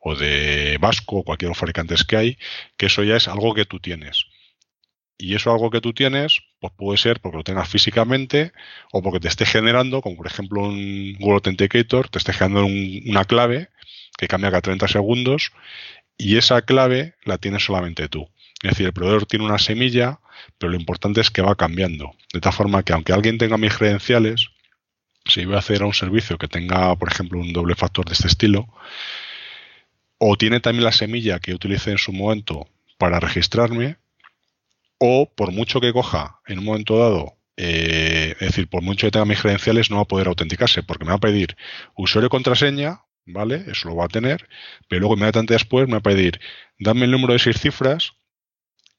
o 0.00 0.14
de 0.16 0.78
Vasco, 0.80 1.18
o 1.18 1.24
cualquier 1.24 1.54
fabricante 1.54 1.94
que 2.08 2.16
hay, 2.16 2.38
que 2.76 2.86
eso 2.86 3.04
ya 3.04 3.16
es 3.16 3.28
algo 3.28 3.54
que 3.54 3.66
tú 3.66 3.80
tienes. 3.80 4.26
Y 5.18 5.34
eso 5.34 5.52
algo 5.52 5.70
que 5.70 5.82
tú 5.82 5.92
tienes, 5.92 6.40
pues 6.60 6.72
puede 6.74 6.96
ser 6.96 7.20
porque 7.20 7.36
lo 7.36 7.44
tengas 7.44 7.68
físicamente 7.68 8.52
o 8.90 9.02
porque 9.02 9.20
te 9.20 9.28
esté 9.28 9.44
generando, 9.44 10.00
como 10.00 10.16
por 10.16 10.26
ejemplo 10.26 10.62
un 10.62 11.14
Google 11.18 11.34
Authenticator, 11.34 12.08
te 12.08 12.18
esté 12.18 12.32
generando 12.32 12.66
una 12.66 13.26
clave 13.26 13.68
que 14.16 14.28
cambia 14.28 14.50
cada 14.50 14.62
30 14.62 14.88
segundos 14.88 15.52
y 16.16 16.38
esa 16.38 16.62
clave 16.62 17.14
la 17.24 17.36
tienes 17.36 17.64
solamente 17.64 18.08
tú. 18.08 18.30
Es 18.62 18.70
decir, 18.70 18.86
el 18.86 18.92
proveedor 18.94 19.26
tiene 19.26 19.44
una 19.44 19.58
semilla, 19.58 20.20
pero 20.58 20.72
lo 20.72 20.78
importante 20.78 21.20
es 21.20 21.30
que 21.30 21.42
va 21.42 21.54
cambiando. 21.54 22.12
De 22.32 22.40
tal 22.40 22.52
forma 22.52 22.82
que 22.82 22.94
aunque 22.94 23.12
alguien 23.12 23.38
tenga 23.38 23.58
mis 23.58 23.76
credenciales, 23.76 24.50
si 25.26 25.44
voy 25.44 25.56
a 25.56 25.58
hacer 25.58 25.82
a 25.82 25.86
un 25.86 25.94
servicio 25.94 26.38
que 26.38 26.48
tenga, 26.48 26.94
por 26.96 27.10
ejemplo, 27.10 27.38
un 27.38 27.52
doble 27.52 27.74
factor 27.74 28.06
de 28.06 28.14
este 28.14 28.28
estilo, 28.28 28.68
o 30.22 30.36
tiene 30.36 30.60
también 30.60 30.84
la 30.84 30.92
semilla 30.92 31.40
que 31.40 31.54
utilicé 31.54 31.92
en 31.92 31.98
su 31.98 32.12
momento 32.12 32.68
para 32.98 33.18
registrarme, 33.20 33.96
o 34.98 35.32
por 35.34 35.50
mucho 35.50 35.80
que 35.80 35.94
coja 35.94 36.40
en 36.46 36.58
un 36.58 36.66
momento 36.66 36.98
dado, 36.98 37.38
eh, 37.56 38.34
es 38.38 38.48
decir, 38.48 38.68
por 38.68 38.82
mucho 38.82 39.06
que 39.06 39.10
tenga 39.12 39.24
mis 39.24 39.40
credenciales, 39.40 39.90
no 39.90 39.96
va 39.96 40.02
a 40.02 40.08
poder 40.08 40.28
autenticarse 40.28 40.82
porque 40.82 41.06
me 41.06 41.10
va 41.10 41.16
a 41.16 41.20
pedir 41.20 41.56
usuario 41.96 42.26
y 42.26 42.30
contraseña, 42.30 43.00
¿vale? 43.24 43.64
Eso 43.66 43.88
lo 43.88 43.96
va 43.96 44.04
a 44.04 44.08
tener, 44.08 44.46
pero 44.88 45.00
luego 45.00 45.14
inmediatamente 45.14 45.54
después 45.54 45.86
me 45.86 45.92
va 45.92 45.98
a 45.98 46.02
pedir, 46.02 46.38
dame 46.78 47.06
el 47.06 47.12
número 47.12 47.32
de 47.32 47.38
seis 47.38 47.58
cifras 47.58 48.12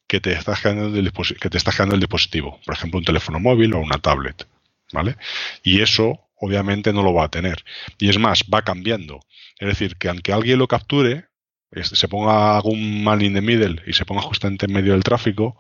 que 0.08 0.20
te 0.20 0.34
está 0.34 0.56
generando 0.56 0.98
el, 0.98 1.12
que 1.12 1.50
te 1.50 1.58
el 1.58 2.00
dispositivo, 2.00 2.60
por 2.66 2.74
ejemplo, 2.74 2.98
un 2.98 3.06
teléfono 3.06 3.40
móvil 3.40 3.76
o 3.76 3.80
una 3.80 4.00
tablet, 4.00 4.48
¿vale? 4.92 5.18
Y 5.62 5.82
eso 5.82 6.20
obviamente 6.42 6.92
no 6.92 7.04
lo 7.04 7.14
va 7.14 7.26
a 7.26 7.30
tener. 7.30 7.64
Y 7.98 8.10
es 8.10 8.18
más, 8.18 8.44
va 8.54 8.64
cambiando. 8.64 9.22
Es 9.60 9.68
decir, 9.68 9.96
que 9.96 10.10
aunque 10.10 10.34
alguien 10.34 10.60
lo 10.60 10.68
capture, 10.68 11.26
se 11.82 12.08
ponga 12.10 12.58
algún 12.58 13.04
mal 13.04 13.22
in 13.22 13.34
the 13.34 13.42
middle 13.42 13.82
y 13.88 13.94
se 13.94 14.04
ponga 14.04 14.22
justamente 14.22 14.66
en 14.66 14.74
medio 14.74 14.92
del 14.92 15.04
tráfico, 15.04 15.58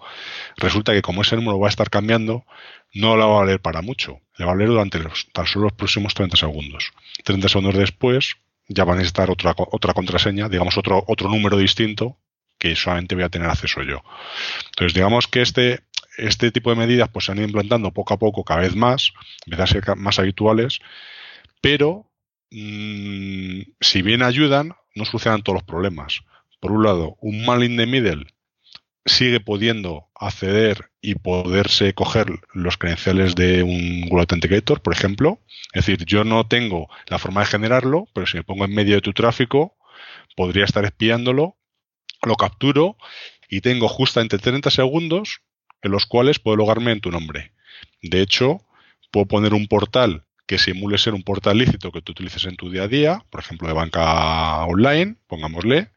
resulta 0.57 0.91
que 0.91 1.01
como 1.01 1.21
ese 1.21 1.37
número 1.37 1.59
va 1.59 1.67
a 1.67 1.69
estar 1.69 1.89
cambiando, 1.89 2.45
no 2.93 3.15
le 3.15 3.23
va 3.23 3.37
a 3.37 3.39
valer 3.41 3.61
para 3.61 3.81
mucho. 3.81 4.19
Le 4.37 4.45
va 4.45 4.51
a 4.51 4.55
valer 4.55 4.69
durante 4.69 4.99
tan 5.31 5.45
solo 5.45 5.65
los 5.65 5.73
próximos 5.73 6.13
30 6.13 6.35
segundos. 6.35 6.91
30 7.23 7.47
segundos 7.47 7.77
después 7.77 8.35
ya 8.67 8.83
va 8.83 8.93
a 8.93 8.97
necesitar 8.97 9.29
otra, 9.29 9.53
otra 9.55 9.93
contraseña, 9.93 10.49
digamos 10.49 10.77
otro, 10.77 11.03
otro 11.07 11.29
número 11.29 11.57
distinto 11.57 12.17
que 12.57 12.75
solamente 12.75 13.15
voy 13.15 13.23
a 13.23 13.29
tener 13.29 13.49
acceso 13.49 13.81
yo. 13.81 14.03
Entonces, 14.69 14.93
digamos 14.93 15.27
que 15.27 15.41
este, 15.41 15.79
este 16.17 16.51
tipo 16.51 16.69
de 16.69 16.75
medidas 16.75 17.09
pues, 17.09 17.25
se 17.25 17.31
han 17.31 17.37
ido 17.37 17.47
implantando 17.47 17.91
poco 17.91 18.13
a 18.13 18.19
poco 18.19 18.43
cada 18.43 18.61
vez 18.61 18.75
más, 18.75 19.13
empiezan 19.45 19.63
a 19.63 19.67
ser 19.67 19.95
más 19.97 20.19
habituales, 20.19 20.79
pero 21.61 22.11
mmm, 22.51 23.61
si 23.79 24.01
bien 24.01 24.23
ayudan, 24.23 24.73
no 24.95 25.05
solucionan 25.05 25.43
todos 25.43 25.55
los 25.55 25.63
problemas. 25.63 26.21
Por 26.59 26.71
un 26.71 26.83
lado, 26.83 27.17
un 27.21 27.45
mal 27.45 27.63
in 27.63 27.77
the 27.77 27.85
middle 27.85 28.25
sigue 29.05 29.39
pudiendo 29.39 30.09
acceder 30.13 30.91
y 31.01 31.15
poderse 31.15 31.93
coger 31.93 32.27
los 32.53 32.77
credenciales 32.77 33.33
de 33.33 33.63
un 33.63 34.01
Google 34.01 34.21
Authenticator, 34.21 34.81
por 34.81 34.93
ejemplo. 34.93 35.39
Es 35.73 35.85
decir, 35.85 36.05
yo 36.05 36.23
no 36.23 36.45
tengo 36.47 36.87
la 37.07 37.17
forma 37.17 37.41
de 37.41 37.47
generarlo, 37.47 38.07
pero 38.13 38.27
si 38.27 38.37
me 38.37 38.43
pongo 38.43 38.65
en 38.65 38.75
medio 38.75 38.95
de 38.95 39.01
tu 39.01 39.13
tráfico, 39.13 39.75
podría 40.35 40.65
estar 40.65 40.85
espiándolo, 40.85 41.57
lo 42.21 42.35
capturo 42.35 42.97
y 43.49 43.61
tengo 43.61 43.87
justamente 43.87 44.37
30 44.37 44.69
segundos 44.69 45.41
en 45.81 45.91
los 45.91 46.05
cuales 46.05 46.39
puedo 46.39 46.57
logarme 46.57 46.91
en 46.91 47.01
tu 47.01 47.11
nombre. 47.11 47.53
De 48.01 48.21
hecho, 48.21 48.65
puedo 49.11 49.27
poner 49.27 49.53
un 49.53 49.67
portal 49.67 50.25
que 50.45 50.57
simule 50.57 50.97
ser 50.97 51.13
un 51.13 51.23
portal 51.23 51.57
lícito 51.57 51.91
que 51.91 52.01
tú 52.01 52.11
utilices 52.11 52.45
en 52.45 52.55
tu 52.55 52.69
día 52.69 52.83
a 52.83 52.87
día, 52.87 53.25
por 53.29 53.39
ejemplo, 53.39 53.67
de 53.67 53.73
banca 53.73 54.65
online, 54.65 55.15
pongámosle. 55.27 55.91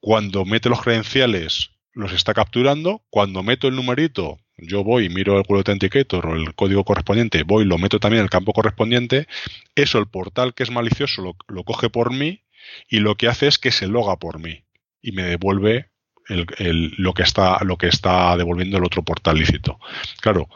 Cuando 0.00 0.44
mete 0.44 0.68
los 0.68 0.82
credenciales, 0.82 1.70
los 1.92 2.12
está 2.12 2.34
capturando. 2.34 3.02
Cuando 3.10 3.42
meto 3.42 3.68
el 3.68 3.76
numerito, 3.76 4.38
yo 4.56 4.84
voy 4.84 5.06
y 5.06 5.08
miro 5.08 5.36
el 5.36 5.44
Google 5.44 5.60
Authenticator 5.60 6.26
o 6.26 6.34
el 6.34 6.54
código 6.54 6.84
correspondiente, 6.84 7.42
voy 7.44 7.64
y 7.64 7.66
lo 7.66 7.78
meto 7.78 8.00
también 8.00 8.20
en 8.20 8.24
el 8.24 8.30
campo 8.30 8.52
correspondiente. 8.52 9.26
Eso, 9.74 9.98
el 9.98 10.08
portal 10.08 10.54
que 10.54 10.64
es 10.64 10.70
malicioso, 10.70 11.22
lo, 11.22 11.36
lo 11.48 11.64
coge 11.64 11.90
por 11.90 12.12
mí 12.12 12.42
y 12.88 12.98
lo 12.98 13.16
que 13.16 13.28
hace 13.28 13.46
es 13.46 13.58
que 13.58 13.70
se 13.70 13.86
loga 13.86 14.18
por 14.18 14.40
mí 14.40 14.64
y 15.00 15.12
me 15.12 15.22
devuelve 15.22 15.90
el, 16.28 16.46
el, 16.58 16.94
lo, 16.98 17.14
que 17.14 17.22
está, 17.22 17.58
lo 17.64 17.76
que 17.76 17.88
está 17.88 18.36
devolviendo 18.36 18.78
el 18.78 18.84
otro 18.84 19.02
portal 19.02 19.38
lícito. 19.38 19.78
Claro, 20.20 20.48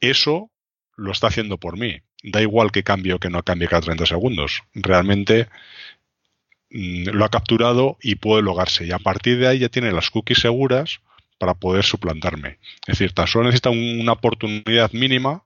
eso 0.00 0.50
lo 0.96 1.12
está 1.12 1.28
haciendo 1.28 1.58
por 1.58 1.78
mí. 1.78 2.00
Da 2.22 2.42
igual 2.42 2.72
que 2.72 2.82
cambie 2.82 3.12
o 3.12 3.20
que 3.20 3.30
no 3.30 3.42
cambie 3.42 3.68
cada 3.68 3.82
30 3.82 4.06
segundos. 4.06 4.62
Realmente 4.74 5.48
mm, 6.70 7.10
lo 7.10 7.24
ha 7.24 7.28
capturado 7.28 7.98
y 8.02 8.16
puede 8.16 8.42
logarse. 8.42 8.86
Y 8.86 8.92
a 8.92 8.98
partir 8.98 9.38
de 9.38 9.48
ahí 9.48 9.58
ya 9.60 9.68
tiene 9.68 9.92
las 9.92 10.10
cookies 10.10 10.38
seguras 10.38 11.00
para 11.38 11.54
poder 11.54 11.84
suplantarme. 11.84 12.58
Es 12.86 12.98
decir, 12.98 13.12
tan 13.12 13.26
solo 13.26 13.44
necesita 13.44 13.70
una 13.70 14.12
oportunidad 14.12 14.92
mínima 14.92 15.44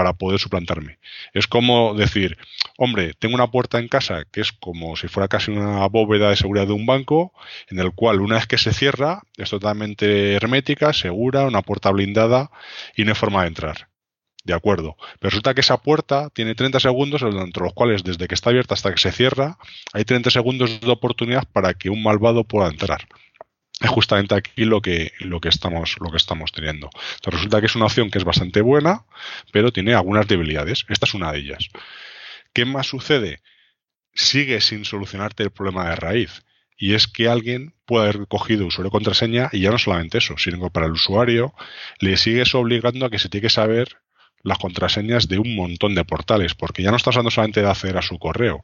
para 0.00 0.14
poder 0.14 0.40
suplantarme. 0.40 0.98
Es 1.34 1.46
como 1.46 1.92
decir, 1.92 2.38
hombre, 2.78 3.12
tengo 3.18 3.34
una 3.34 3.50
puerta 3.50 3.78
en 3.78 3.86
casa 3.86 4.24
que 4.32 4.40
es 4.40 4.50
como 4.50 4.96
si 4.96 5.08
fuera 5.08 5.28
casi 5.28 5.50
una 5.50 5.86
bóveda 5.88 6.30
de 6.30 6.36
seguridad 6.36 6.66
de 6.66 6.72
un 6.72 6.86
banco, 6.86 7.34
en 7.68 7.80
el 7.80 7.92
cual 7.92 8.22
una 8.22 8.36
vez 8.36 8.46
que 8.46 8.56
se 8.56 8.72
cierra 8.72 9.24
es 9.36 9.50
totalmente 9.50 10.36
hermética, 10.36 10.94
segura, 10.94 11.44
una 11.44 11.60
puerta 11.60 11.90
blindada 11.90 12.50
y 12.96 13.04
no 13.04 13.10
hay 13.10 13.14
forma 13.14 13.42
de 13.42 13.48
entrar. 13.48 13.88
De 14.42 14.54
acuerdo. 14.54 14.96
Pero 15.18 15.28
resulta 15.28 15.52
que 15.52 15.60
esa 15.60 15.82
puerta 15.82 16.30
tiene 16.30 16.54
30 16.54 16.80
segundos, 16.80 17.20
entre 17.20 17.62
los 17.62 17.74
cuales 17.74 18.02
desde 18.02 18.26
que 18.26 18.34
está 18.34 18.48
abierta 18.48 18.72
hasta 18.72 18.90
que 18.90 19.00
se 19.00 19.12
cierra, 19.12 19.58
hay 19.92 20.06
30 20.06 20.30
segundos 20.30 20.80
de 20.80 20.90
oportunidad 20.90 21.44
para 21.52 21.74
que 21.74 21.90
un 21.90 22.02
malvado 22.02 22.44
pueda 22.44 22.70
entrar 22.70 23.06
es 23.80 23.90
justamente 23.90 24.34
aquí 24.34 24.64
lo 24.64 24.82
que, 24.82 25.12
lo 25.20 25.40
que, 25.40 25.48
estamos, 25.48 25.96
lo 26.00 26.10
que 26.10 26.18
estamos 26.18 26.52
teniendo. 26.52 26.90
Entonces 27.14 27.34
resulta 27.34 27.60
que 27.60 27.66
es 27.66 27.76
una 27.76 27.86
opción 27.86 28.10
que 28.10 28.18
es 28.18 28.24
bastante 28.24 28.60
buena, 28.60 29.04
pero 29.52 29.72
tiene 29.72 29.94
algunas 29.94 30.28
debilidades. 30.28 30.84
Esta 30.88 31.06
es 31.06 31.14
una 31.14 31.32
de 31.32 31.38
ellas. 31.38 31.68
¿Qué 32.52 32.64
más 32.66 32.86
sucede? 32.86 33.40
Sigue 34.12 34.60
sin 34.60 34.84
solucionarte 34.84 35.44
el 35.44 35.50
problema 35.50 35.88
de 35.88 35.96
raíz. 35.96 36.42
Y 36.76 36.94
es 36.94 37.06
que 37.06 37.28
alguien 37.28 37.74
puede 37.84 38.08
haber 38.08 38.26
cogido 38.26 38.66
usuario 38.66 38.90
contraseña 38.90 39.50
y 39.52 39.60
ya 39.60 39.70
no 39.70 39.78
solamente 39.78 40.18
eso, 40.18 40.36
sino 40.38 40.60
que 40.62 40.70
para 40.70 40.86
el 40.86 40.92
usuario 40.92 41.54
le 41.98 42.16
sigues 42.16 42.54
obligando 42.54 43.06
a 43.06 43.10
que 43.10 43.18
se 43.18 43.28
tiene 43.28 43.42
que 43.42 43.50
saber 43.50 43.98
las 44.42 44.58
contraseñas 44.58 45.28
de 45.28 45.38
un 45.38 45.54
montón 45.54 45.94
de 45.94 46.04
portales, 46.04 46.54
porque 46.54 46.82
ya 46.82 46.90
no 46.90 46.96
estás 46.96 47.16
hablando 47.16 47.30
solamente 47.30 47.62
de 47.62 47.68
acceder 47.68 47.98
a 47.98 48.02
su 48.02 48.18
correo, 48.18 48.62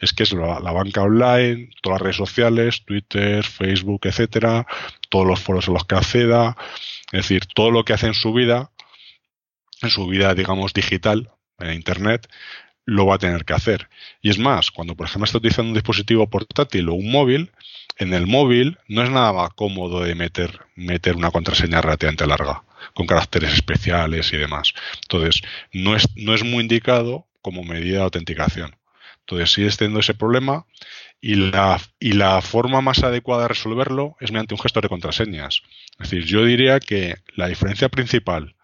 es 0.00 0.12
que 0.12 0.22
es 0.22 0.32
la, 0.32 0.60
banca 0.60 1.02
online, 1.02 1.70
todas 1.82 1.96
las 1.96 2.02
redes 2.02 2.16
sociales, 2.16 2.84
Twitter, 2.84 3.44
Facebook, 3.44 4.00
etcétera, 4.04 4.66
todos 5.08 5.26
los 5.26 5.40
foros 5.40 5.68
en 5.68 5.74
los 5.74 5.84
que 5.84 5.96
acceda, 5.96 6.56
es 7.12 7.22
decir, 7.22 7.46
todo 7.46 7.70
lo 7.70 7.84
que 7.84 7.94
hace 7.94 8.06
en 8.06 8.14
su 8.14 8.32
vida, 8.32 8.70
en 9.82 9.90
su 9.90 10.06
vida, 10.06 10.34
digamos, 10.34 10.72
digital, 10.72 11.30
en 11.58 11.74
Internet, 11.74 12.28
lo 12.84 13.06
va 13.06 13.16
a 13.16 13.18
tener 13.18 13.44
que 13.44 13.52
hacer. 13.52 13.88
Y 14.22 14.30
es 14.30 14.38
más, 14.38 14.70
cuando 14.70 14.94
por 14.96 15.06
ejemplo 15.06 15.24
está 15.24 15.38
utilizando 15.38 15.70
un 15.70 15.74
dispositivo 15.74 16.30
portátil 16.30 16.88
o 16.88 16.94
un 16.94 17.10
móvil, 17.10 17.52
en 17.96 18.14
el 18.14 18.26
móvil 18.26 18.78
no 18.88 19.02
es 19.02 19.10
nada 19.10 19.32
más 19.32 19.50
cómodo 19.50 20.02
de 20.02 20.14
meter, 20.14 20.60
meter 20.76 21.16
una 21.16 21.30
contraseña 21.30 21.80
relativamente 21.80 22.26
larga 22.26 22.62
con 22.94 23.06
caracteres 23.06 23.52
especiales 23.54 24.32
y 24.32 24.36
demás. 24.36 24.72
Entonces, 25.02 25.42
no 25.72 25.96
es, 25.96 26.08
no 26.16 26.34
es 26.34 26.44
muy 26.44 26.62
indicado 26.62 27.26
como 27.42 27.64
medida 27.64 27.98
de 27.98 28.04
autenticación. 28.04 28.76
Entonces, 29.20 29.52
sigue 29.52 29.70
teniendo 29.70 30.00
ese 30.00 30.14
problema 30.14 30.66
y 31.20 31.34
la, 31.34 31.80
y 31.98 32.12
la 32.12 32.40
forma 32.40 32.80
más 32.80 33.02
adecuada 33.02 33.42
de 33.42 33.48
resolverlo 33.48 34.16
es 34.20 34.30
mediante 34.30 34.54
un 34.54 34.60
gestor 34.60 34.82
de 34.82 34.88
contraseñas. 34.88 35.62
Es 35.98 36.10
decir, 36.10 36.24
yo 36.24 36.44
diría 36.44 36.80
que 36.80 37.16
la 37.34 37.48
diferencia 37.48 37.88
principal 37.88 38.54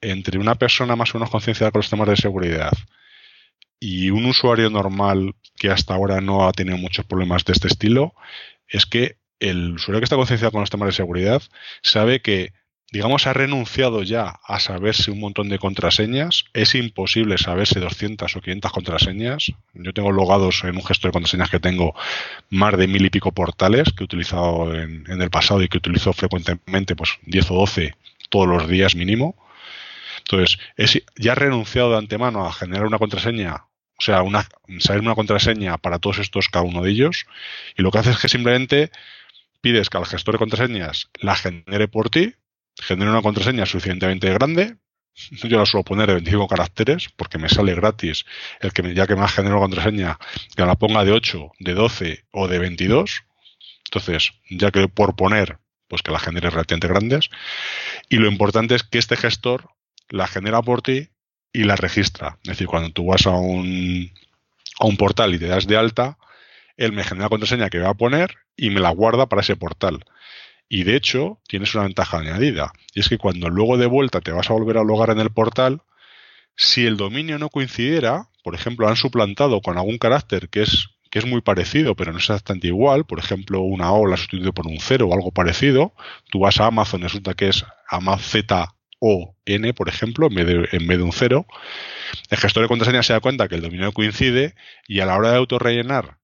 entre 0.00 0.38
una 0.38 0.56
persona 0.56 0.96
más 0.96 1.14
o 1.14 1.18
menos 1.18 1.30
concienciada 1.30 1.70
con 1.70 1.80
los 1.80 1.90
temas 1.90 2.08
de 2.08 2.16
seguridad 2.16 2.72
y 3.78 4.10
un 4.10 4.26
usuario 4.26 4.70
normal 4.70 5.34
que 5.56 5.70
hasta 5.70 5.94
ahora 5.94 6.20
no 6.20 6.46
ha 6.46 6.52
tenido 6.52 6.76
muchos 6.76 7.04
problemas 7.04 7.44
de 7.44 7.52
este 7.52 7.68
estilo 7.68 8.14
es 8.68 8.86
que 8.86 9.16
el 9.40 9.72
usuario 9.74 10.00
que 10.00 10.04
está 10.04 10.16
concienciado 10.16 10.52
con 10.52 10.60
los 10.60 10.70
temas 10.70 10.86
de 10.86 10.92
seguridad 10.92 11.42
sabe 11.82 12.22
que 12.22 12.52
digamos, 12.92 13.26
ha 13.26 13.32
renunciado 13.32 14.02
ya 14.02 14.38
a 14.44 14.60
saberse 14.60 15.10
un 15.10 15.18
montón 15.18 15.48
de 15.48 15.58
contraseñas. 15.58 16.44
Es 16.52 16.74
imposible 16.74 17.38
saberse 17.38 17.80
200 17.80 18.36
o 18.36 18.40
500 18.42 18.70
contraseñas. 18.70 19.52
Yo 19.72 19.94
tengo 19.94 20.12
logados 20.12 20.62
en 20.64 20.76
un 20.76 20.84
gestor 20.84 21.08
de 21.08 21.14
contraseñas 21.14 21.48
que 21.48 21.58
tengo 21.58 21.94
más 22.50 22.76
de 22.76 22.86
mil 22.86 23.04
y 23.06 23.08
pico 23.08 23.32
portales 23.32 23.94
que 23.94 24.02
he 24.02 24.04
utilizado 24.04 24.74
en, 24.74 25.06
el 25.08 25.30
pasado 25.30 25.62
y 25.62 25.68
que 25.68 25.78
utilizo 25.78 26.12
frecuentemente, 26.12 26.94
pues 26.94 27.18
10 27.22 27.50
o 27.52 27.54
12 27.54 27.94
todos 28.28 28.46
los 28.46 28.68
días 28.68 28.94
mínimo. 28.94 29.36
Entonces, 30.18 30.58
es, 30.76 31.02
ya 31.16 31.32
ha 31.32 31.34
renunciado 31.34 31.92
de 31.92 31.98
antemano 31.98 32.46
a 32.46 32.52
generar 32.52 32.86
una 32.86 32.98
contraseña, 32.98 33.64
o 33.98 34.02
sea, 34.02 34.22
una, 34.22 34.46
saber 34.80 35.00
una 35.00 35.14
contraseña 35.14 35.78
para 35.78 35.98
todos 35.98 36.18
estos, 36.18 36.48
cada 36.48 36.66
uno 36.66 36.82
de 36.82 36.90
ellos. 36.90 37.24
Y 37.74 37.80
lo 37.80 37.90
que 37.90 37.98
hace 37.98 38.10
es 38.10 38.18
que 38.18 38.28
simplemente 38.28 38.90
pides 39.62 39.88
que 39.88 39.96
al 39.96 40.04
gestor 40.04 40.34
de 40.34 40.40
contraseñas 40.40 41.08
la 41.20 41.36
genere 41.36 41.88
por 41.88 42.10
ti, 42.10 42.34
genero 42.82 43.10
una 43.10 43.22
contraseña 43.22 43.66
suficientemente 43.66 44.32
grande. 44.32 44.76
Yo 45.30 45.58
la 45.58 45.66
suelo 45.66 45.84
poner 45.84 46.06
de 46.06 46.14
25 46.14 46.48
caracteres 46.48 47.08
porque 47.16 47.38
me 47.38 47.48
sale 47.48 47.74
gratis 47.74 48.24
el 48.60 48.72
que 48.72 48.94
ya 48.94 49.06
que 49.06 49.14
me 49.14 49.22
ha 49.22 49.28
generado 49.28 49.60
contraseña 49.60 50.18
que 50.56 50.64
la 50.64 50.76
ponga 50.76 51.04
de 51.04 51.12
8, 51.12 51.52
de 51.58 51.74
12 51.74 52.24
o 52.32 52.48
de 52.48 52.58
22. 52.58 53.22
Entonces, 53.86 54.32
ya 54.48 54.70
que 54.70 54.88
por 54.88 55.14
poner, 55.16 55.58
pues 55.86 56.02
que 56.02 56.10
la 56.10 56.18
genere 56.18 56.48
relativamente 56.48 56.88
grandes. 56.88 57.30
Y 58.08 58.16
lo 58.16 58.28
importante 58.28 58.74
es 58.74 58.82
que 58.82 58.98
este 58.98 59.16
gestor 59.16 59.68
la 60.08 60.26
genera 60.26 60.62
por 60.62 60.80
ti 60.80 61.10
y 61.52 61.64
la 61.64 61.76
registra. 61.76 62.38
Es 62.42 62.50
decir, 62.50 62.66
cuando 62.66 62.90
tú 62.90 63.06
vas 63.06 63.26
a 63.26 63.32
un, 63.32 64.10
a 64.80 64.86
un 64.86 64.96
portal 64.96 65.34
y 65.34 65.38
te 65.38 65.46
das 65.46 65.66
de 65.66 65.76
alta, 65.76 66.16
él 66.78 66.92
me 66.92 67.04
genera 67.04 67.26
la 67.26 67.28
contraseña 67.28 67.70
que 67.70 67.78
va 67.78 67.90
a 67.90 67.94
poner 67.94 68.38
y 68.56 68.70
me 68.70 68.80
la 68.80 68.90
guarda 68.90 69.26
para 69.26 69.42
ese 69.42 69.56
portal. 69.56 70.04
Y 70.72 70.84
de 70.84 70.96
hecho, 70.96 71.38
tienes 71.46 71.74
una 71.74 71.84
ventaja 71.84 72.16
añadida. 72.16 72.72
Y 72.94 73.00
es 73.00 73.10
que 73.10 73.18
cuando 73.18 73.50
luego 73.50 73.76
de 73.76 73.84
vuelta 73.84 74.22
te 74.22 74.32
vas 74.32 74.48
a 74.48 74.54
volver 74.54 74.78
a 74.78 74.82
logar 74.82 75.10
en 75.10 75.20
el 75.20 75.28
portal, 75.28 75.82
si 76.56 76.86
el 76.86 76.96
dominio 76.96 77.38
no 77.38 77.50
coincidiera, 77.50 78.30
por 78.42 78.54
ejemplo, 78.54 78.88
han 78.88 78.96
suplantado 78.96 79.60
con 79.60 79.76
algún 79.76 79.98
carácter 79.98 80.48
que 80.48 80.62
es, 80.62 80.88
que 81.10 81.18
es 81.18 81.26
muy 81.26 81.42
parecido, 81.42 81.94
pero 81.94 82.10
no 82.10 82.16
es 82.16 82.24
exactamente 82.24 82.68
igual, 82.68 83.04
por 83.04 83.18
ejemplo, 83.18 83.60
una 83.60 83.92
O 83.92 84.06
la 84.06 84.16
sustituido 84.16 84.54
por 84.54 84.66
un 84.66 84.78
cero 84.80 85.08
o 85.08 85.12
algo 85.12 85.30
parecido, 85.30 85.92
tú 86.30 86.38
vas 86.38 86.58
a 86.58 86.68
Amazon 86.68 87.02
resulta 87.02 87.34
que 87.34 87.50
es 87.50 87.66
Amazon 87.90 88.64
o 88.98 89.36
N, 89.44 89.74
por 89.74 89.90
ejemplo, 89.90 90.28
en 90.28 90.34
vez, 90.36 90.46
de, 90.46 90.68
en 90.72 90.86
vez 90.86 90.96
de 90.96 91.04
un 91.04 91.12
cero, 91.12 91.44
el 92.30 92.38
gestor 92.38 92.62
de 92.62 92.68
contraseña 92.68 93.02
se 93.02 93.12
da 93.12 93.20
cuenta 93.20 93.46
que 93.46 93.56
el 93.56 93.60
dominio 93.60 93.92
coincide 93.92 94.54
y 94.88 95.00
a 95.00 95.06
la 95.06 95.18
hora 95.18 95.32
de 95.32 95.36
autorrellenar 95.36 96.21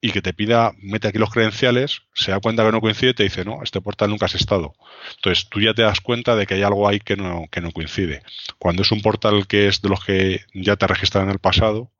y 0.00 0.12
que 0.12 0.22
te 0.22 0.32
pida, 0.32 0.72
mete 0.78 1.08
aquí 1.08 1.18
los 1.18 1.30
credenciales, 1.30 2.02
se 2.14 2.30
da 2.30 2.40
cuenta 2.40 2.64
que 2.64 2.70
no 2.70 2.80
coincide 2.80 3.10
y 3.10 3.14
te 3.14 3.22
dice, 3.24 3.44
no, 3.44 3.62
este 3.62 3.80
portal 3.80 4.10
nunca 4.10 4.26
has 4.26 4.34
estado. 4.34 4.74
Entonces 5.16 5.48
tú 5.48 5.60
ya 5.60 5.74
te 5.74 5.82
das 5.82 6.00
cuenta 6.00 6.36
de 6.36 6.46
que 6.46 6.54
hay 6.54 6.62
algo 6.62 6.88
ahí 6.88 7.00
que 7.00 7.16
no, 7.16 7.46
que 7.50 7.60
no 7.60 7.72
coincide. 7.72 8.22
Cuando 8.58 8.82
es 8.82 8.92
un 8.92 9.02
portal 9.02 9.46
que 9.48 9.66
es 9.66 9.82
de 9.82 9.88
los 9.88 10.04
que 10.04 10.40
ya 10.54 10.76
te 10.76 10.86
registrado 10.86 11.26
en 11.26 11.32
el 11.32 11.40
pasado, 11.40 11.90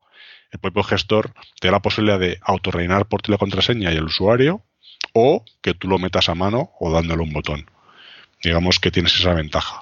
el 0.50 0.60
propio 0.60 0.82
gestor 0.82 1.34
te 1.60 1.68
da 1.68 1.72
la 1.72 1.82
posibilidad 1.82 2.20
de 2.20 2.38
autorreinar 2.42 3.06
por 3.06 3.20
ti 3.20 3.32
la 3.32 3.38
contraseña 3.38 3.92
y 3.92 3.96
el 3.96 4.04
usuario, 4.04 4.64
o 5.12 5.44
que 5.60 5.74
tú 5.74 5.88
lo 5.88 5.98
metas 5.98 6.28
a 6.28 6.34
mano 6.34 6.70
o 6.78 6.92
dándole 6.92 7.22
un 7.22 7.32
botón. 7.32 7.70
Digamos 8.42 8.78
que 8.78 8.90
tienes 8.90 9.14
esa 9.16 9.34
ventaja. 9.34 9.80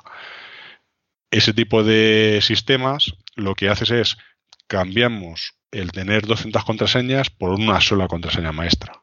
Ese 1.30 1.52
tipo 1.52 1.84
de 1.84 2.40
sistemas 2.42 3.12
lo 3.34 3.54
que 3.54 3.68
haces 3.68 3.90
es 3.90 4.16
cambiamos 4.66 5.55
el 5.70 5.92
tener 5.92 6.26
200 6.26 6.64
contraseñas 6.64 7.30
por 7.30 7.50
una 7.50 7.80
sola 7.80 8.08
contraseña 8.08 8.52
maestra. 8.52 9.02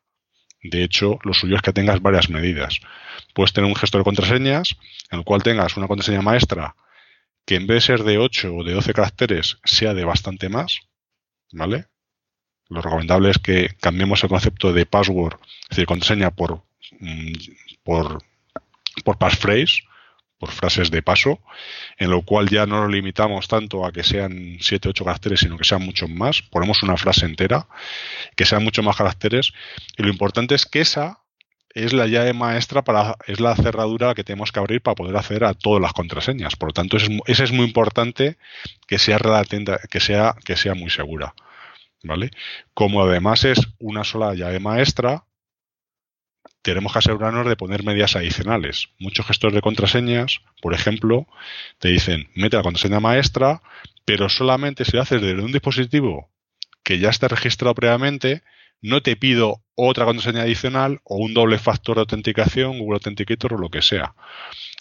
De 0.61 0.83
hecho, 0.83 1.19
lo 1.23 1.33
suyo 1.33 1.57
es 1.57 1.61
que 1.61 1.73
tengas 1.73 2.01
varias 2.01 2.29
medidas. 2.29 2.79
Puedes 3.33 3.51
tener 3.51 3.69
un 3.69 3.75
gestor 3.75 4.01
de 4.01 4.05
contraseñas 4.05 4.77
en 5.11 5.19
el 5.19 5.25
cual 5.25 5.43
tengas 5.43 5.75
una 5.75 5.87
contraseña 5.87 6.21
maestra 6.21 6.75
que 7.45 7.55
en 7.55 7.67
vez 7.67 7.75
de 7.75 7.97
ser 7.97 8.03
de 8.03 8.17
8 8.17 8.55
o 8.55 8.63
de 8.63 8.73
12 8.73 8.93
caracteres 8.93 9.57
sea 9.65 9.93
de 9.93 10.05
bastante 10.05 10.47
más, 10.47 10.79
¿vale? 11.51 11.87
Lo 12.69 12.81
recomendable 12.81 13.29
es 13.29 13.39
que 13.39 13.75
cambiemos 13.81 14.23
el 14.23 14.29
concepto 14.29 14.71
de 14.71 14.85
password, 14.85 15.37
es 15.63 15.69
decir, 15.69 15.85
contraseña 15.85 16.31
por, 16.31 16.63
mm, 16.99 17.33
por, 17.83 18.23
por 19.03 19.17
passphrase, 19.17 19.83
por 20.43 20.51
frases 20.51 20.91
de 20.91 21.01
paso, 21.01 21.39
en 21.97 22.11
lo 22.11 22.21
cual 22.21 22.49
ya 22.49 22.65
no 22.65 22.81
lo 22.81 22.89
limitamos 22.89 23.47
tanto 23.47 23.85
a 23.85 23.93
que 23.93 24.03
sean 24.03 24.57
7 24.59 24.89
8 24.89 25.05
caracteres, 25.05 25.39
sino 25.39 25.57
que 25.57 25.63
sean 25.63 25.81
muchos 25.81 26.09
más. 26.09 26.41
Ponemos 26.41 26.83
una 26.83 26.97
frase 26.97 27.25
entera, 27.25 27.65
que 28.35 28.43
sean 28.43 28.61
muchos 28.61 28.83
más 28.83 28.97
caracteres. 28.97 29.53
Y 29.97 30.03
lo 30.03 30.09
importante 30.09 30.53
es 30.53 30.65
que 30.65 30.81
esa 30.81 31.21
es 31.69 31.93
la 31.93 32.07
llave 32.07 32.33
maestra 32.33 32.83
para, 32.83 33.15
es 33.25 33.39
la 33.39 33.55
cerradura 33.55 34.13
que 34.15 34.25
tenemos 34.25 34.51
que 34.51 34.59
abrir 34.59 34.81
para 34.81 34.95
poder 34.95 35.15
acceder 35.15 35.45
a 35.45 35.53
todas 35.53 35.81
las 35.81 35.93
contraseñas. 35.93 36.57
Por 36.57 36.67
lo 36.69 36.73
tanto, 36.73 36.97
esa 36.97 37.09
es, 37.25 37.39
es 37.39 37.51
muy 37.53 37.65
importante 37.65 38.35
que 38.85 38.99
sea, 38.99 39.19
que 39.89 39.99
sea, 40.01 40.35
que 40.43 40.57
sea 40.57 40.75
muy 40.75 40.89
segura. 40.89 41.35
¿Vale? 42.03 42.31
Como 42.73 43.01
además 43.01 43.45
es 43.45 43.61
una 43.79 44.03
sola 44.03 44.33
llave 44.33 44.59
maestra, 44.59 45.23
tenemos 46.63 46.93
que 46.93 46.99
asegurarnos 46.99 47.47
de 47.47 47.55
poner 47.55 47.83
medidas 47.83 48.15
adicionales. 48.15 48.89
Muchos 48.97 49.27
gestores 49.27 49.53
de 49.53 49.61
contraseñas, 49.61 50.41
por 50.61 50.73
ejemplo, 50.73 51.27
te 51.79 51.89
dicen, 51.89 52.29
mete 52.35 52.57
la 52.57 52.63
contraseña 52.63 52.99
maestra, 52.99 53.61
pero 54.05 54.29
solamente 54.29 54.85
si 54.85 54.95
lo 54.95 55.01
haces 55.01 55.21
desde 55.21 55.43
un 55.43 55.51
dispositivo 55.51 56.29
que 56.83 56.99
ya 56.99 57.09
está 57.09 57.27
registrado 57.27 57.75
previamente, 57.75 58.43
no 58.81 59.01
te 59.01 59.15
pido 59.15 59.61
otra 59.75 60.05
contraseña 60.05 60.43
adicional 60.43 61.01
o 61.03 61.17
un 61.17 61.33
doble 61.33 61.57
factor 61.57 61.95
de 61.95 62.01
autenticación, 62.01 62.79
Google 62.79 62.95
Authenticator 62.95 63.53
o 63.53 63.57
lo 63.57 63.69
que 63.69 63.81
sea. 63.81 64.15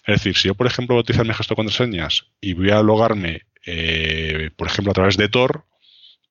Es 0.05 0.15
decir, 0.15 0.37
si 0.37 0.47
yo, 0.49 0.55
por 0.55 0.67
ejemplo, 0.67 0.95
voy 0.95 1.01
a 1.01 1.03
utilizar 1.03 1.25
mi 1.25 1.33
gestor 1.33 1.55
de 1.55 1.63
contraseñas 1.63 2.25
y 2.41 2.53
voy 2.53 2.71
a 2.71 2.81
logarme, 2.81 3.43
eh, 3.65 4.51
por 4.55 4.67
ejemplo, 4.67 4.91
a 4.91 4.95
través 4.95 5.17
de 5.17 5.29
Tor, 5.29 5.65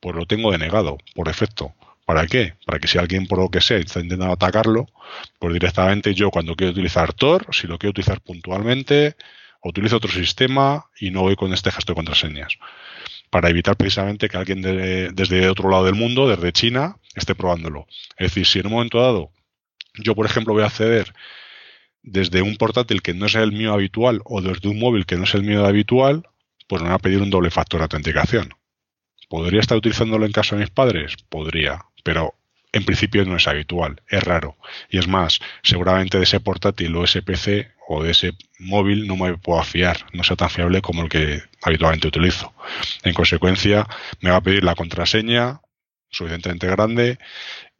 pues 0.01 0.14
lo 0.14 0.27
tengo 0.27 0.51
denegado 0.53 0.99
por 1.14 1.29
defecto 1.29 1.75
¿Para 2.12 2.27
qué? 2.27 2.53
Para 2.66 2.79
que 2.79 2.88
si 2.88 2.98
alguien 2.98 3.27
por 3.27 3.38
lo 3.38 3.48
que 3.48 3.62
sea 3.62 3.79
está 3.79 3.98
intentando 3.98 4.35
atacarlo, 4.35 4.87
pues 5.38 5.55
directamente 5.55 6.12
yo 6.12 6.31
cuando 6.31 6.55
quiero 6.55 6.72
utilizar 6.72 7.14
Tor, 7.14 7.46
si 7.53 7.66
lo 7.66 7.79
quiero 7.79 7.92
utilizar 7.92 8.20
puntualmente, 8.20 9.16
utilizo 9.62 9.96
otro 9.96 10.12
sistema 10.12 10.85
y 11.01 11.11
no 11.11 11.22
voy 11.22 11.37
con 11.37 11.55
este 11.55 11.72
gesto 11.72 11.92
de 11.92 11.96
contraseñas. 11.96 12.59
Para 13.31 13.48
evitar 13.48 13.79
precisamente 13.79 14.29
que 14.29 14.37
alguien 14.37 14.61
desde 14.61 15.48
otro 15.48 15.70
lado 15.70 15.87
del 15.87 15.94
mundo, 15.94 16.29
desde 16.29 16.53
China, 16.53 16.98
esté 17.14 17.35
probándolo. 17.35 17.87
Es 18.18 18.27
decir, 18.27 18.44
si 18.44 18.59
en 18.59 18.66
un 18.66 18.72
momento 18.75 19.01
dado 19.01 19.31
yo, 19.94 20.14
por 20.14 20.27
ejemplo, 20.27 20.53
voy 20.53 20.64
a 20.64 20.66
acceder 20.66 21.14
desde 22.03 22.42
un 22.42 22.59
portátil 22.59 23.01
que 23.01 23.14
no 23.14 23.25
es 23.25 23.37
el 23.37 23.53
mío 23.53 23.72
habitual 23.72 24.20
o 24.27 24.42
desde 24.42 24.68
un 24.68 24.79
móvil 24.79 25.07
que 25.07 25.16
no 25.16 25.25
es 25.25 25.35
el 25.35 25.44
mío 25.44 25.64
habitual, 25.64 26.29
pues 26.68 26.83
me 26.83 26.90
va 26.90 26.96
a 26.96 26.98
pedir 26.98 27.22
un 27.22 27.31
doble 27.31 27.51
factor 27.51 27.81
de 27.81 27.85
autenticación. 27.85 28.51
¿Podría 29.31 29.61
estar 29.61 29.79
utilizándolo 29.79 30.27
en 30.27 30.33
casa 30.33 30.57
de 30.57 30.61
mis 30.61 30.70
padres? 30.70 31.16
Podría, 31.31 31.87
pero 32.03 32.35
en 32.73 32.85
principio 32.85 33.25
no 33.25 33.37
es 33.37 33.47
habitual, 33.47 34.01
es 34.09 34.23
raro. 34.25 34.57
Y 34.91 34.99
es 34.99 35.07
más, 35.07 35.41
seguramente 35.62 36.19
de 36.19 36.25
ese 36.25 36.41
portátil 36.41 36.97
o 36.97 37.05
ese 37.05 37.23
PC 37.23 37.71
o 37.87 38.03
de 38.03 38.12
ese 38.12 38.33
móvil 38.59 39.07
no 39.07 39.17
me 39.17 39.37
puedo 39.37 39.62
fiar, 39.62 40.07
no 40.12 40.25
sea 40.25 40.37
tan 40.37 40.51
fiable 40.51 40.81
como 40.81 41.03
el 41.03 41.09
que 41.09 41.43
habitualmente 41.62 42.09
utilizo. 42.09 42.55
En 43.03 43.12
consecuencia, 43.12 43.87
me 44.21 44.31
va 44.31 44.37
a 44.37 44.41
pedir 44.41 44.65
la 44.65 44.75
contraseña 44.75 45.61
suficientemente 46.11 46.67
grande, 46.67 47.19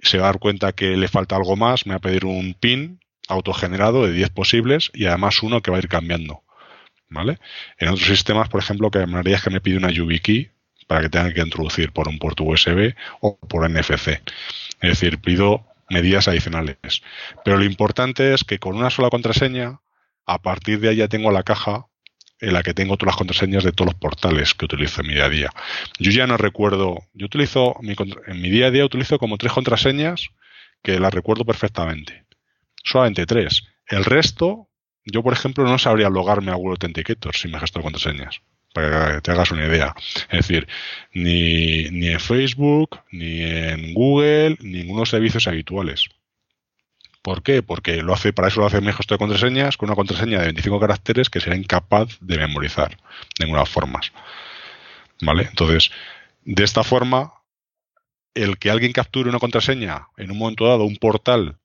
se 0.01 0.19
va 0.19 0.25
a 0.25 0.27
dar 0.27 0.39
cuenta 0.39 0.73
que 0.73 0.97
le 0.97 1.09
falta 1.09 1.37
algo 1.37 1.57
más, 1.57 1.87
me 1.87 1.93
va 1.93 1.99
a 1.99 2.01
pedir 2.01 2.25
un 2.25 2.55
PIN 2.55 3.01
autogenerado 3.29 4.05
de 4.05 4.13
10 4.13 4.31
posibles 4.31 4.91
y 4.95 5.07
además 5.07 5.43
uno 5.43 5.63
que 5.63 5.71
va 5.71 5.77
a 5.79 5.81
ir 5.81 5.89
cambiando. 5.89 6.43
¿Vale? 7.09 7.39
En 7.79 7.89
otros 7.89 8.09
sistemas, 8.09 8.49
por 8.49 8.61
ejemplo, 8.61 8.91
que 8.91 9.07
me 9.07 9.21
es 9.31 9.43
que 9.43 9.51
me 9.51 9.61
pide 9.61 9.77
una 9.77 9.91
YubiKey 9.91 10.51
para 10.93 11.01
que 11.01 11.09
tenga 11.09 11.33
que 11.33 11.41
introducir 11.41 11.91
por 11.91 12.07
un 12.07 12.19
puerto 12.19 12.45
USB 12.45 12.95
o 13.23 13.39
por 13.39 13.67
NFC. 13.67 14.21
Es 14.83 14.91
decir, 14.91 15.21
pido 15.23 15.65
medidas 15.89 16.29
adicionales. 16.29 16.77
Pero 17.45 17.57
lo 17.57 17.65
importante 17.65 18.35
es 18.35 18.45
que 18.45 18.59
con 18.59 18.77
una 18.77 18.91
sola 18.91 19.09
contraseña, 19.09 19.81
a 20.27 20.43
partir 20.43 20.81
de 20.81 20.91
ahí 20.91 20.97
ya 20.97 21.09
tengo 21.09 21.31
la 21.31 21.45
caja 21.45 21.87
en 22.41 22.53
la 22.53 22.63
que 22.63 22.75
tengo 22.75 22.99
todas 22.99 23.13
las 23.13 23.17
contraseñas 23.17 23.65
de 23.65 23.73
todos 23.73 23.93
los 23.93 24.01
portales 24.01 24.53
que 24.53 24.67
utilizo 24.67 25.01
en 25.01 25.07
mi 25.07 25.15
día 25.15 25.25
a 25.25 25.31
día. 25.31 25.51
Yo 25.99 26.11
ya 26.11 26.27
no 26.27 26.37
recuerdo, 26.37 26.99
yo 27.15 27.25
utilizo, 27.25 27.75
en 28.27 28.43
mi 28.43 28.51
día 28.51 28.67
a 28.67 28.71
día 28.71 28.85
utilizo 28.85 29.19
como 29.19 29.39
tres 29.39 29.53
contraseñas 29.53 30.29
que 30.83 31.01
las 31.01 31.15
recuerdo 31.15 31.47
perfectamente 31.47 32.27
solamente 32.85 33.25
tres. 33.27 33.63
El 33.87 34.05
resto, 34.05 34.69
yo 35.05 35.23
por 35.23 35.33
ejemplo 35.33 35.65
no 35.65 35.79
sabría 35.79 36.11
logarme 36.11 36.53
a 36.53 36.57
Google 36.57 36.73
Authenticator 36.73 37.35
si 37.35 37.49
me 37.49 37.59
gesto 37.59 37.81
contraseñas. 37.81 38.43
Para 38.73 39.15
que 39.15 39.21
te 39.21 39.31
hagas 39.31 39.51
una 39.51 39.67
idea. 39.67 39.95
Es 40.31 40.47
decir, 40.47 40.67
ni, 41.13 41.91
ni 41.91 42.09
en 42.09 42.21
Facebook, 42.21 43.01
ni 43.11 43.43
en 43.43 43.93
Google, 43.93 44.57
ninguno 44.61 44.99
de 44.99 45.03
los 45.03 45.11
servicios 45.11 45.47
habituales. 45.47 46.09
¿Por 47.23 47.43
qué? 47.45 47.63
Porque 47.63 48.03
lo 48.03 48.13
hace, 48.13 48.33
para 48.33 48.49
eso 48.49 48.61
lo 48.61 48.67
hace 48.67 48.81
mi 48.81 48.93
gesto 48.93 49.15
de 49.15 49.19
contraseñas 49.19 49.77
con 49.77 49.89
una 49.89 49.97
contraseña 49.97 50.39
de 50.39 50.47
25 50.47 50.81
caracteres 50.81 51.31
que 51.31 51.41
será 51.41 51.55
incapaz 51.55 52.19
de 52.21 52.37
memorizar 52.37 52.99
de 53.39 53.45
ninguna 53.45 53.65
forma. 53.65 54.01
¿Vale? 55.21 55.45
Entonces, 55.49 55.93
de 56.45 56.65
esta 56.65 56.83
forma, 56.83 57.33
el 58.35 58.59
que 58.59 58.71
alguien 58.71 58.93
capture 58.93 59.29
una 59.29 59.39
contraseña 59.39 60.09
en 60.17 60.33
un 60.33 60.39
momento 60.39 60.67
dado, 60.67 60.85
un 60.85 60.97
portal 60.97 61.59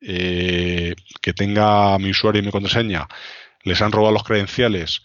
eh, 0.00 0.94
que 1.20 1.32
tenga 1.32 1.98
mi 1.98 2.10
usuario 2.10 2.40
y 2.40 2.44
mi 2.44 2.52
contraseña, 2.52 3.08
les 3.64 3.82
han 3.82 3.90
robado 3.90 4.12
los 4.12 4.22
credenciales 4.22 5.02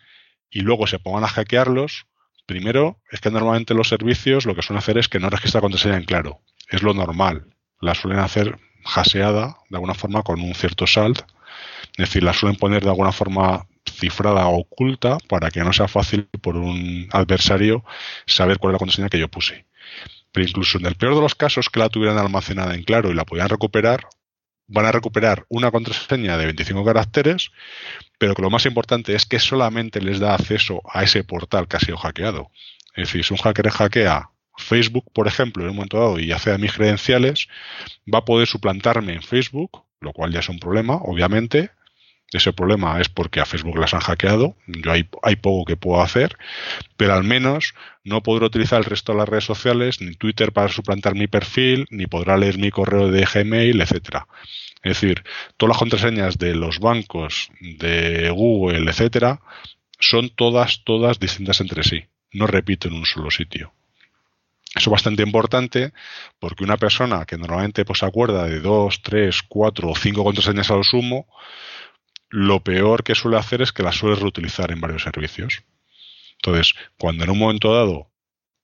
y 0.51 0.61
luego 0.61 0.87
se 0.87 0.99
pongan 0.99 1.23
a 1.23 1.27
hackearlos, 1.27 2.07
primero 2.45 2.99
es 3.11 3.21
que 3.21 3.31
normalmente 3.31 3.73
los 3.73 3.89
servicios 3.89 4.45
lo 4.45 4.55
que 4.55 4.61
suelen 4.61 4.79
hacer 4.79 4.97
es 4.97 5.07
que 5.07 5.19
no 5.19 5.29
registra 5.29 5.61
contraseña 5.61 5.97
en 5.97 6.05
claro. 6.05 6.41
Es 6.69 6.83
lo 6.83 6.93
normal. 6.93 7.45
La 7.81 7.95
suelen 7.95 8.19
hacer 8.19 8.59
haseada 8.83 9.57
de 9.69 9.77
alguna 9.77 9.93
forma 9.93 10.23
con 10.23 10.41
un 10.41 10.53
cierto 10.55 10.87
salt. 10.87 11.21
Es 11.97 12.09
decir, 12.09 12.23
la 12.23 12.33
suelen 12.33 12.57
poner 12.57 12.83
de 12.83 12.89
alguna 12.89 13.11
forma 13.11 13.67
cifrada 13.89 14.47
o 14.47 14.59
oculta 14.59 15.17
para 15.27 15.51
que 15.51 15.61
no 15.61 15.73
sea 15.73 15.87
fácil 15.87 16.27
por 16.41 16.55
un 16.57 17.07
adversario 17.11 17.83
saber 18.25 18.57
cuál 18.57 18.71
es 18.71 18.73
la 18.73 18.79
contraseña 18.79 19.09
que 19.09 19.19
yo 19.19 19.27
puse. 19.27 19.65
Pero 20.31 20.47
incluso 20.47 20.77
en 20.77 20.85
el 20.85 20.95
peor 20.95 21.15
de 21.15 21.21
los 21.21 21.35
casos 21.35 21.69
que 21.69 21.79
la 21.79 21.89
tuvieran 21.89 22.17
almacenada 22.17 22.75
en 22.75 22.83
claro 22.83 23.09
y 23.09 23.15
la 23.15 23.25
pudieran 23.25 23.49
recuperar, 23.49 24.07
van 24.69 24.85
a 24.85 24.91
recuperar 24.91 25.45
una 25.49 25.71
contraseña 25.71 26.37
de 26.37 26.45
25 26.45 26.85
caracteres, 26.85 27.51
pero 28.17 28.35
que 28.35 28.41
lo 28.41 28.49
más 28.49 28.65
importante 28.65 29.15
es 29.15 29.25
que 29.25 29.39
solamente 29.39 29.99
les 29.99 30.19
da 30.19 30.35
acceso 30.35 30.81
a 30.91 31.03
ese 31.03 31.23
portal 31.23 31.67
que 31.67 31.77
ha 31.77 31.79
sido 31.79 31.97
hackeado. 31.97 32.51
Es 32.95 33.07
decir, 33.07 33.25
si 33.25 33.33
un 33.33 33.39
hacker 33.39 33.69
hackea 33.69 34.29
Facebook, 34.57 35.05
por 35.13 35.27
ejemplo, 35.27 35.63
en 35.63 35.69
un 35.69 35.75
momento 35.75 35.97
dado 35.97 36.19
y 36.19 36.31
hace 36.31 36.51
a 36.51 36.57
mis 36.57 36.73
credenciales, 36.73 37.47
va 38.13 38.19
a 38.19 38.25
poder 38.25 38.47
suplantarme 38.47 39.13
en 39.13 39.23
Facebook, 39.23 39.83
lo 40.01 40.13
cual 40.13 40.31
ya 40.31 40.39
es 40.39 40.49
un 40.49 40.59
problema, 40.59 40.95
obviamente. 40.95 41.71
Ese 42.31 42.53
problema 42.53 43.01
es 43.01 43.09
porque 43.09 43.39
a 43.39 43.45
Facebook 43.45 43.77
las 43.77 43.93
han 43.93 44.01
hackeado. 44.01 44.55
Yo 44.67 44.91
hay, 44.91 45.09
hay 45.23 45.35
poco 45.35 45.65
que 45.65 45.77
puedo 45.77 46.01
hacer, 46.01 46.37
pero 46.95 47.13
al 47.13 47.23
menos 47.23 47.73
no 48.03 48.21
podré 48.21 48.45
utilizar 48.45 48.79
el 48.79 48.85
resto 48.85 49.11
de 49.11 49.19
las 49.19 49.29
redes 49.29 49.45
sociales, 49.45 49.99
ni 49.99 50.13
Twitter 50.13 50.51
para 50.51 50.69
suplantar 50.69 51.15
mi 51.15 51.27
perfil, 51.27 51.87
ni 51.89 52.05
podrá 52.05 52.37
leer 52.37 52.59
mi 52.59 52.69
correo 52.69 53.09
de 53.09 53.25
Gmail, 53.25 53.81
etcétera. 53.81 54.27
Es 54.83 55.01
decir, 55.01 55.23
todas 55.57 55.71
las 55.71 55.79
contraseñas 55.79 56.37
de 56.37 56.55
los 56.55 56.79
bancos, 56.79 57.51
de 57.59 58.29
Google, 58.29 58.89
etcétera, 58.89 59.41
son 59.99 60.29
todas, 60.29 60.83
todas 60.83 61.19
distintas 61.19 61.59
entre 61.61 61.83
sí. 61.83 62.05
No 62.31 62.47
repito 62.47 62.87
en 62.87 62.93
un 62.93 63.05
solo 63.05 63.31
sitio. 63.31 63.73
Eso 64.75 64.89
es 64.89 64.91
bastante 64.91 65.23
importante 65.23 65.93
porque 66.39 66.63
una 66.63 66.77
persona 66.77 67.25
que 67.25 67.37
normalmente 67.37 67.85
pues, 67.85 68.03
acuerda 68.03 68.45
de 68.45 68.59
dos, 68.59 69.01
tres, 69.01 69.41
cuatro 69.41 69.89
o 69.89 69.95
cinco 69.95 70.23
contraseñas 70.23 70.69
a 70.69 70.75
lo 70.75 70.83
sumo, 70.83 71.27
lo 72.29 72.63
peor 72.63 73.03
que 73.03 73.15
suele 73.15 73.37
hacer 73.37 73.61
es 73.61 73.71
que 73.71 73.83
las 73.83 73.95
suele 73.95 74.15
reutilizar 74.15 74.71
en 74.71 74.81
varios 74.81 75.03
servicios. 75.03 75.63
Entonces, 76.33 76.73
cuando 76.97 77.23
en 77.23 77.31
un 77.31 77.39
momento 77.39 77.73
dado 77.73 78.09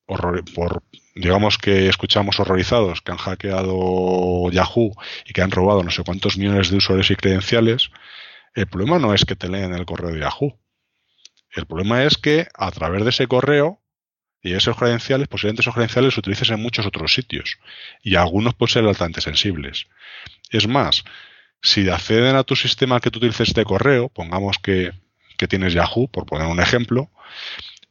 por, 0.06 0.84
digamos 1.16 1.58
que 1.58 1.90
escuchamos 1.90 2.40
horrorizados 2.40 3.02
que 3.02 3.12
han 3.12 3.18
hackeado 3.18 4.52
Yahoo 4.52 4.92
y 5.26 5.34
que 5.34 5.42
han 5.42 5.52
robado 5.52 5.84
no 5.84 5.90
sé 5.90 6.04
cuántos 6.04 6.38
millones 6.38 6.70
de 6.70 6.78
usuarios 6.78 7.10
y 7.10 7.16
credenciales, 7.16 7.90
el 8.54 8.68
problema 8.68 9.00
no 9.00 9.14
es 9.14 9.26
que 9.26 9.36
te 9.36 9.50
leen 9.50 9.74
el 9.74 9.86
correo 9.86 10.12
de 10.12 10.20
Yahoo. 10.20 10.58
El 11.52 11.66
problema 11.66 12.04
es 12.04 12.18
que 12.18 12.48
a 12.54 12.70
través 12.72 13.04
de 13.04 13.10
ese 13.10 13.28
correo 13.28 13.82
y 14.42 14.54
esos 14.54 14.78
credenciales, 14.78 15.28
posiblemente 15.28 15.62
esos 15.62 15.74
credenciales 15.74 16.14
se 16.14 16.20
utilicen 16.20 16.54
en 16.54 16.62
muchos 16.62 16.86
otros 16.86 17.14
sitios 17.14 17.58
y 18.04 18.16
algunos 18.16 18.54
pueden 18.54 18.74
ser 18.74 18.86
altamente 18.86 19.22
sensibles. 19.22 19.88
Es 20.52 20.68
más, 20.68 21.04
si 21.66 21.90
acceden 21.90 22.36
a 22.36 22.44
tu 22.44 22.56
sistema 22.56 23.00
que 23.00 23.10
tú 23.10 23.18
utilices 23.18 23.54
de 23.56 23.66
correo, 23.66 24.10
pongamos 24.10 24.60
que, 24.60 24.92
que 25.36 25.48
tienes 25.48 25.74
Yahoo, 25.74 26.08
por 26.08 26.28
poner 26.28 26.48
un 26.48 26.60
ejemplo, 26.60 27.10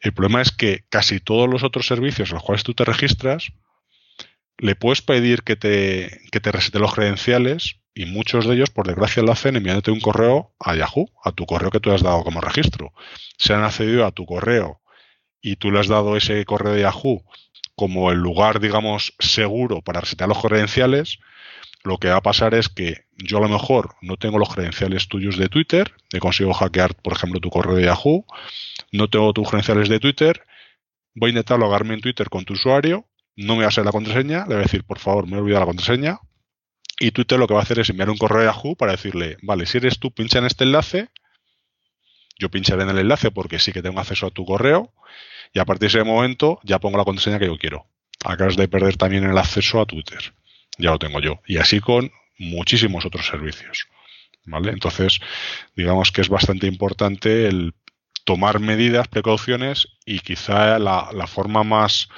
el 0.01 0.13
problema 0.15 0.41
es 0.43 0.53
que 0.53 0.85
casi 0.89 1.19
todos 1.19 1.49
los 1.49 1.65
otros 1.65 1.87
servicios 1.87 2.31
a 2.31 2.35
los 2.35 2.43
cuales 2.45 2.63
tú 2.63 2.75
te 2.75 2.85
registras, 2.85 3.53
le 4.59 4.77
puedes 4.77 5.03
pedir 5.03 5.43
que 5.43 5.57
te, 5.57 6.21
que 6.31 6.39
te 6.39 6.53
resete 6.53 6.79
los 6.79 6.95
credenciales 6.95 7.81
y 7.95 8.07
muchos 8.07 8.47
de 8.47 8.55
ellos, 8.55 8.71
por 8.71 8.87
desgracia, 8.87 9.25
lo 9.25 9.33
hacen 9.33 9.57
enviándote 9.57 9.91
un 9.91 10.01
correo 10.01 10.55
a 10.61 10.77
Yahoo, 10.77 11.11
a 11.25 11.33
tu 11.33 11.45
correo 11.45 11.71
que 11.71 11.81
tú 11.81 11.91
has 11.91 12.03
dado 12.03 12.23
como 12.23 12.41
registro. 12.41 12.93
Se 13.39 13.55
han 13.55 13.65
accedido 13.65 14.07
a 14.07 14.13
tu 14.13 14.25
correo 14.25 14.81
y 15.41 15.57
tú 15.57 15.73
le 15.73 15.81
has 15.81 15.89
dado 15.89 16.17
ese 16.17 16.45
correo 16.45 16.75
de 16.75 16.83
Yahoo 16.83 17.25
como 17.75 18.13
el 18.13 18.19
lugar, 18.19 18.61
digamos, 18.61 19.15
seguro 19.19 19.83
para 19.83 20.01
resetear 20.01 20.29
los 20.29 20.41
credenciales, 20.41 21.19
lo 21.85 21.99
que 21.99 22.09
va 22.09 22.17
a 22.17 22.23
pasar 22.23 22.55
es 22.55 22.71
que 22.71 23.05
yo 23.13 23.37
a 23.37 23.43
lo 23.43 23.49
mejor 23.49 23.95
no 24.01 24.17
tengo 24.17 24.39
los 24.39 24.49
credenciales 24.49 25.07
tuyos 25.07 25.37
de 25.37 25.51
Twitter, 25.51 25.93
he 26.13 26.19
conseguido 26.19 26.55
hackear, 26.55 26.95
por 26.95 27.13
ejemplo, 27.13 27.41
tu 27.41 27.51
correo 27.51 27.77
de 27.77 27.85
Yahoo, 27.85 28.25
no 28.91 29.09
tengo 29.09 29.33
tus 29.35 29.49
credenciales 29.49 29.91
de 29.91 30.01
Twitter, 30.01 30.47
voy 31.15 31.29
a 31.29 31.33
intentar 31.33 31.59
logarme 31.59 31.95
en 31.95 32.01
Twitter 32.01 32.31
con 32.31 32.47
tu 32.47 32.55
usuario, 32.55 33.07
no 33.37 33.55
me 33.55 33.61
va 33.61 33.67
a 33.67 33.69
hacer 33.69 33.85
la 33.85 33.93
contraseña, 33.93 34.41
le 34.47 34.55
voy 34.55 34.57
a 34.57 34.63
decir, 34.63 34.85
por 34.85 34.99
favor, 34.99 35.29
me 35.29 35.37
he 35.37 35.41
olvidado 35.41 35.61
la 35.61 35.67
contraseña, 35.67 36.21
y 36.99 37.11
Twitter 37.11 37.39
lo 37.39 37.47
que 37.47 37.55
va 37.55 37.61
a 37.61 37.65
hacer 37.65 37.79
es 37.79 37.91
enviar 37.91 38.09
un 38.09 38.17
correo 38.17 38.41
a 38.49 38.55
Yahoo 38.55 38.77
para 38.77 38.93
decirle, 38.93 39.37
vale, 39.43 39.67
si 39.67 39.77
eres 39.77 39.99
tú, 39.99 40.11
pincha 40.11 40.39
en 40.39 40.47
este 40.47 40.65
enlace, 40.65 41.11
yo 42.39 42.51
pincharé 42.51 42.85
en 42.85 42.91
el 42.91 42.99
enlace 42.99 43.31
porque 43.31 43.59
sí 43.59 43.73
que 43.73 43.83
tengo 43.83 44.01
acceso 44.01 44.27
a 44.27 44.31
tu 44.31 44.47
correo, 44.47 44.95
y 45.53 45.59
a 45.59 45.67
partir 45.67 45.91
de 45.91 45.99
ese 45.99 46.05
momento 46.05 46.61
ya 46.63 46.79
pongo 46.79 46.97
la 46.97 47.05
contraseña 47.05 47.39
que 47.39 47.47
yo 47.47 47.59
quiero. 47.59 47.87
Acabas 48.25 48.57
de 48.57 48.69
perder 48.69 48.97
también 48.97 49.25
el 49.25 49.37
acceso 49.37 49.83
a 49.83 49.87
Twitter 49.87 50.35
ya 50.79 50.91
lo 50.91 50.99
tengo 50.99 51.21
yo. 51.21 51.41
Y 51.47 51.59
así 51.59 51.81
con 51.81 52.11
muchísimos 52.39 53.05
otros 53.05 53.27
servicios. 53.27 53.89
¿Vale? 54.47 54.73
Entonces, 54.73 55.21
digamos 55.75 56.13
que 56.13 56.21
es 56.21 56.29
bastante 56.29 56.67
importante 56.67 57.49
el 57.49 57.75
tomar 58.25 58.61
medidas, 58.61 59.09
precauciones 59.09 59.89
y 60.05 60.21
quizá 60.21 60.79
la, 60.79 61.27
forma 61.27 61.63
más, 61.63 62.09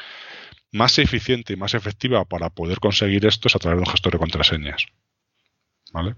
más 0.73 0.99
eficiente 0.99 1.53
y 1.53 1.57
más 1.57 1.75
efectiva 1.75 2.25
para 2.25 2.51
poder 2.51 2.81
conseguir 2.81 3.27
esto 3.27 3.49
es 3.49 3.57
a 3.57 3.59
través 3.59 3.79
de 3.79 3.85
un 3.85 3.91
gestor 3.91 4.13
de 4.13 4.19
contraseñas. 4.19 4.87
¿Vale? 5.93 6.17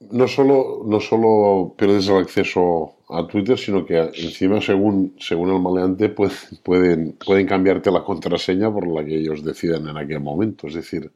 No 0.00 0.28
solo, 0.28 0.82
no 0.86 1.00
solo 1.00 1.74
pierdes 1.76 2.08
el 2.08 2.16
acceso 2.16 2.96
a 3.08 3.26
Twitter, 3.26 3.58
sino 3.58 3.84
que 3.84 3.98
encima, 3.98 4.60
según, 4.60 5.16
según 5.18 5.50
el 5.50 5.60
maleante, 5.60 6.08
pues, 6.08 6.48
pueden, 6.62 7.12
pueden 7.12 7.46
cambiarte 7.46 7.90
la 7.90 8.04
contraseña 8.04 8.72
por 8.72 8.86
la 8.86 9.04
que 9.04 9.16
ellos 9.16 9.44
decidan 9.44 9.88
en 9.88 9.96
aquel 9.96 10.20
momento. 10.20 10.68
Es 10.68 10.74
decir. 10.74 11.10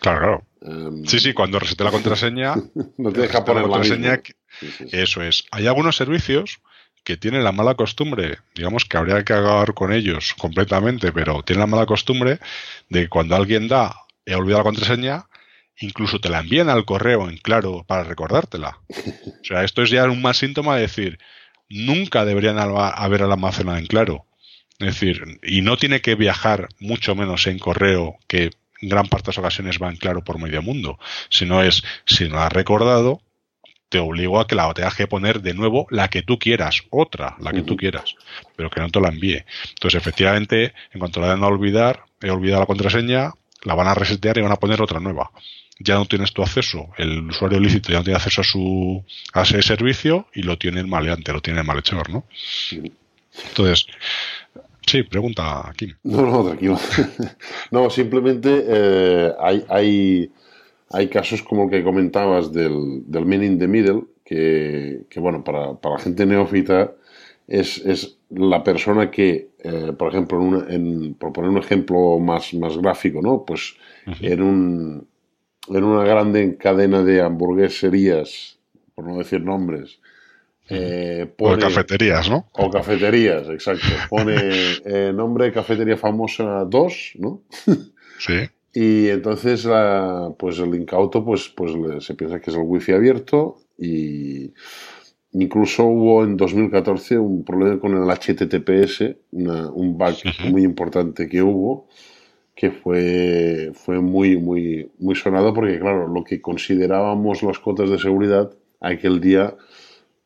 Claro, 0.00 0.18
claro. 0.18 0.44
Em, 0.60 1.04
sí, 1.06 1.18
sí, 1.18 1.32
cuando 1.32 1.58
resete 1.58 1.84
la 1.84 1.90
contraseña. 1.90 2.56
no 2.98 3.12
te 3.12 3.22
deja 3.22 3.44
poner 3.44 3.62
la 3.62 3.68
contraseña. 3.68 4.20
Eso 4.92 5.22
es. 5.22 5.44
Hay 5.50 5.66
algunos 5.66 5.96
servicios 5.96 6.60
que 7.04 7.16
tienen 7.16 7.44
la 7.44 7.52
mala 7.52 7.76
costumbre, 7.76 8.38
digamos 8.56 8.84
que 8.84 8.96
habría 8.96 9.24
que 9.24 9.32
acabar 9.32 9.74
con 9.74 9.92
ellos 9.92 10.34
completamente, 10.36 11.12
pero 11.12 11.42
tienen 11.44 11.60
la 11.60 11.68
mala 11.68 11.86
costumbre 11.86 12.40
de 12.88 13.02
que 13.02 13.08
cuando 13.08 13.36
alguien 13.36 13.68
da, 13.68 13.94
he 14.24 14.34
olvidado 14.34 14.60
la 14.60 14.64
contraseña, 14.64 15.26
incluso 15.80 16.20
te 16.20 16.28
la 16.28 16.40
envían 16.40 16.68
al 16.68 16.84
correo 16.84 17.28
en 17.28 17.38
claro 17.38 17.84
para 17.86 18.04
recordártela. 18.04 18.78
O 19.26 19.48
sea, 19.48 19.62
esto 19.62 19.82
es 19.82 19.90
ya 19.90 20.04
un 20.06 20.20
mal 20.20 20.34
síntoma 20.34 20.74
de 20.74 20.82
decir, 20.82 21.18
nunca 21.68 22.24
deberían 22.24 22.58
haber 22.58 23.22
almacenado 23.22 23.78
en 23.78 23.86
claro. 23.86 24.26
Es 24.80 24.86
decir, 24.86 25.38
y 25.42 25.62
no 25.62 25.76
tiene 25.76 26.00
que 26.00 26.16
viajar 26.16 26.68
mucho 26.80 27.14
menos 27.14 27.46
en 27.46 27.60
correo, 27.60 28.16
que 28.26 28.50
en 28.82 28.88
gran 28.88 29.06
parte 29.06 29.26
de 29.26 29.30
las 29.30 29.38
ocasiones 29.38 29.78
va 29.80 29.88
en 29.88 29.96
claro 29.96 30.24
por 30.24 30.40
medio 30.40 30.62
mundo, 30.62 30.98
sino 31.28 31.62
es, 31.62 31.84
si 32.06 32.28
no 32.28 32.40
has 32.40 32.52
recordado, 32.52 33.22
te 33.88 33.98
obligo 33.98 34.40
a 34.40 34.46
que 34.46 34.54
la 34.54 34.72
tengas 34.74 34.96
que 34.96 35.06
poner 35.06 35.40
de 35.40 35.54
nuevo 35.54 35.86
la 35.90 36.08
que 36.08 36.22
tú 36.22 36.38
quieras, 36.38 36.82
otra, 36.90 37.36
la 37.38 37.52
que 37.52 37.62
tú 37.62 37.76
quieras, 37.76 38.16
pero 38.56 38.68
que 38.68 38.80
no 38.80 38.90
te 38.90 39.00
la 39.00 39.08
envíe. 39.08 39.44
Entonces, 39.70 40.00
efectivamente, 40.00 40.74
en 40.92 40.98
cuanto 40.98 41.20
la 41.20 41.30
den 41.30 41.44
a 41.44 41.46
olvidar, 41.46 42.04
he 42.20 42.30
olvidado 42.30 42.60
la 42.60 42.66
contraseña, 42.66 43.32
la 43.62 43.74
van 43.74 43.88
a 43.88 43.94
resetear 43.94 44.38
y 44.38 44.42
van 44.42 44.52
a 44.52 44.56
poner 44.56 44.82
otra 44.82 45.00
nueva. 45.00 45.30
Ya 45.78 45.96
no 45.96 46.06
tienes 46.06 46.32
tu 46.32 46.42
acceso, 46.42 46.88
el 46.96 47.28
usuario 47.28 47.58
ilícito 47.58 47.92
ya 47.92 47.98
no 47.98 48.04
tiene 48.04 48.16
acceso 48.16 48.40
a 48.40 48.44
su 48.44 49.04
a 49.34 49.42
ese 49.42 49.60
servicio 49.62 50.26
y 50.34 50.42
lo 50.42 50.56
tiene 50.56 50.80
el 50.80 50.86
maleante, 50.86 51.32
lo 51.32 51.42
tiene 51.42 51.60
el 51.60 51.66
malhechor, 51.66 52.08
¿no? 52.08 52.24
Entonces, 53.48 53.86
sí, 54.86 55.02
pregunta 55.02 55.70
Kim. 55.76 55.94
No, 56.04 56.22
no, 56.22 56.44
tranquilo. 56.44 56.78
no, 57.70 57.90
simplemente 57.90 58.64
eh, 58.66 59.32
hay, 59.38 59.64
hay 59.68 60.30
hay 60.90 61.08
casos 61.08 61.42
como 61.42 61.64
el 61.64 61.70
que 61.70 61.82
comentabas 61.82 62.52
del, 62.52 63.02
del 63.06 63.26
Man 63.26 63.42
in 63.42 63.58
the 63.58 63.66
Middle, 63.66 64.04
que, 64.24 65.06
bueno, 65.16 65.42
para, 65.44 65.74
para, 65.74 65.96
la 65.96 66.00
gente 66.00 66.26
neófita 66.26 66.92
es, 67.46 67.78
es 67.78 68.18
la 68.30 68.62
persona 68.62 69.10
que, 69.10 69.50
eh, 69.62 69.92
por 69.96 70.12
ejemplo, 70.12 70.40
en 70.40 70.72
en, 70.72 71.14
por 71.14 71.32
poner 71.32 71.50
un 71.50 71.58
ejemplo 71.58 72.18
más, 72.18 72.52
más 72.54 72.76
gráfico, 72.78 73.20
¿no? 73.20 73.44
Pues 73.44 73.76
en, 74.20 74.42
un, 74.42 75.06
en 75.68 75.84
una 75.84 76.04
grande 76.04 76.56
cadena 76.56 77.02
de 77.02 77.22
hamburgueserías, 77.22 78.58
por 78.94 79.06
no 79.06 79.18
decir 79.18 79.42
nombres, 79.42 80.00
eh, 80.68 81.32
o 81.38 81.56
cafeterías, 81.58 82.28
¿no? 82.28 82.48
O 82.52 82.70
cafeterías, 82.70 83.48
exacto. 83.48 83.86
Pone 84.08 84.34
eh, 84.84 85.12
nombre 85.14 85.46
de 85.46 85.52
cafetería 85.52 85.96
famosa 85.96 86.64
2, 86.64 87.12
¿no? 87.18 87.42
Sí. 88.18 88.48
Y 88.72 89.08
entonces 89.08 89.68
pues 90.38 90.58
el 90.58 90.74
incauto 90.74 91.22
pues, 91.22 91.52
pues 91.54 91.72
se 92.02 92.14
piensa 92.14 92.40
que 92.40 92.50
es 92.50 92.56
el 92.56 92.62
wifi 92.62 92.92
abierto 92.92 93.58
y 93.76 94.54
incluso 95.32 95.84
hubo 95.84 96.24
en 96.24 96.38
2014 96.38 97.18
un 97.18 97.44
problema 97.44 97.78
con 97.78 97.92
el 97.92 98.08
HTTPS, 98.08 99.16
un 99.32 99.98
bug 99.98 100.14
muy 100.50 100.62
importante 100.62 101.28
que 101.28 101.42
hubo 101.42 101.88
que 102.56 102.70
fue, 102.70 103.70
fue 103.74 104.00
muy, 104.00 104.38
muy, 104.38 104.90
muy 104.98 105.14
sonado 105.14 105.52
porque 105.52 105.78
claro, 105.78 106.08
lo 106.08 106.24
que 106.24 106.40
considerábamos 106.40 107.42
las 107.42 107.58
cotas 107.58 107.90
de 107.90 107.98
seguridad 107.98 108.50
aquel 108.80 109.20
día 109.20 109.54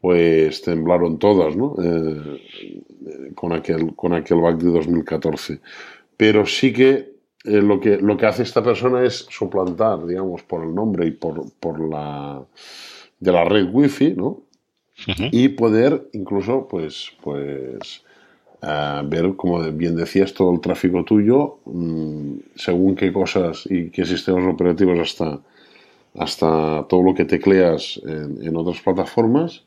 pues 0.01 0.63
temblaron 0.63 1.19
todas, 1.19 1.55
¿no? 1.57 1.75
Eh, 1.83 3.33
con, 3.35 3.53
aquel, 3.53 3.95
con 3.95 4.15
aquel 4.15 4.39
bug 4.39 4.57
de 4.57 4.71
2014. 4.71 5.61
Pero 6.17 6.47
sí 6.47 6.73
que 6.73 7.13
eh, 7.45 7.61
lo, 7.61 7.81
que, 7.81 7.99
lo 7.99 8.17
que 8.17 8.25
hace 8.25 8.45
esta 8.45 8.63
persona 8.63 9.05
es 9.05 9.27
suplantar, 9.29 10.07
digamos, 10.07 10.43
por 10.45 10.65
el 10.65 10.75
nombre 10.75 11.07
y 11.07 11.11
por, 11.11 11.53
por 11.61 11.81
la 11.87 12.43
de 13.19 13.33
la 13.33 13.45
red 13.45 13.69
wifi, 13.71 14.15
¿no? 14.15 14.45
Y 15.33 15.49
poder 15.49 16.09
incluso, 16.13 16.69
pues, 16.69 17.13
pues 17.23 18.05
ver, 18.63 19.37
como 19.37 19.61
bien 19.73 19.97
decías, 19.97 20.35
todo 20.35 20.53
el 20.53 20.61
tráfico 20.61 21.05
tuyo, 21.05 21.59
mm, 21.65 22.33
según 22.55 22.95
qué 22.95 23.13
cosas 23.13 23.67
y 23.69 23.91
qué 23.91 24.05
sistemas 24.05 24.45
operativos 24.45 24.99
hasta, 24.99 25.41
hasta 26.19 26.87
todo 26.89 27.03
lo 27.03 27.15
que 27.15 27.25
tecleas 27.25 28.01
en, 28.05 28.47
en 28.47 28.57
otras 28.57 28.81
plataformas, 28.81 29.65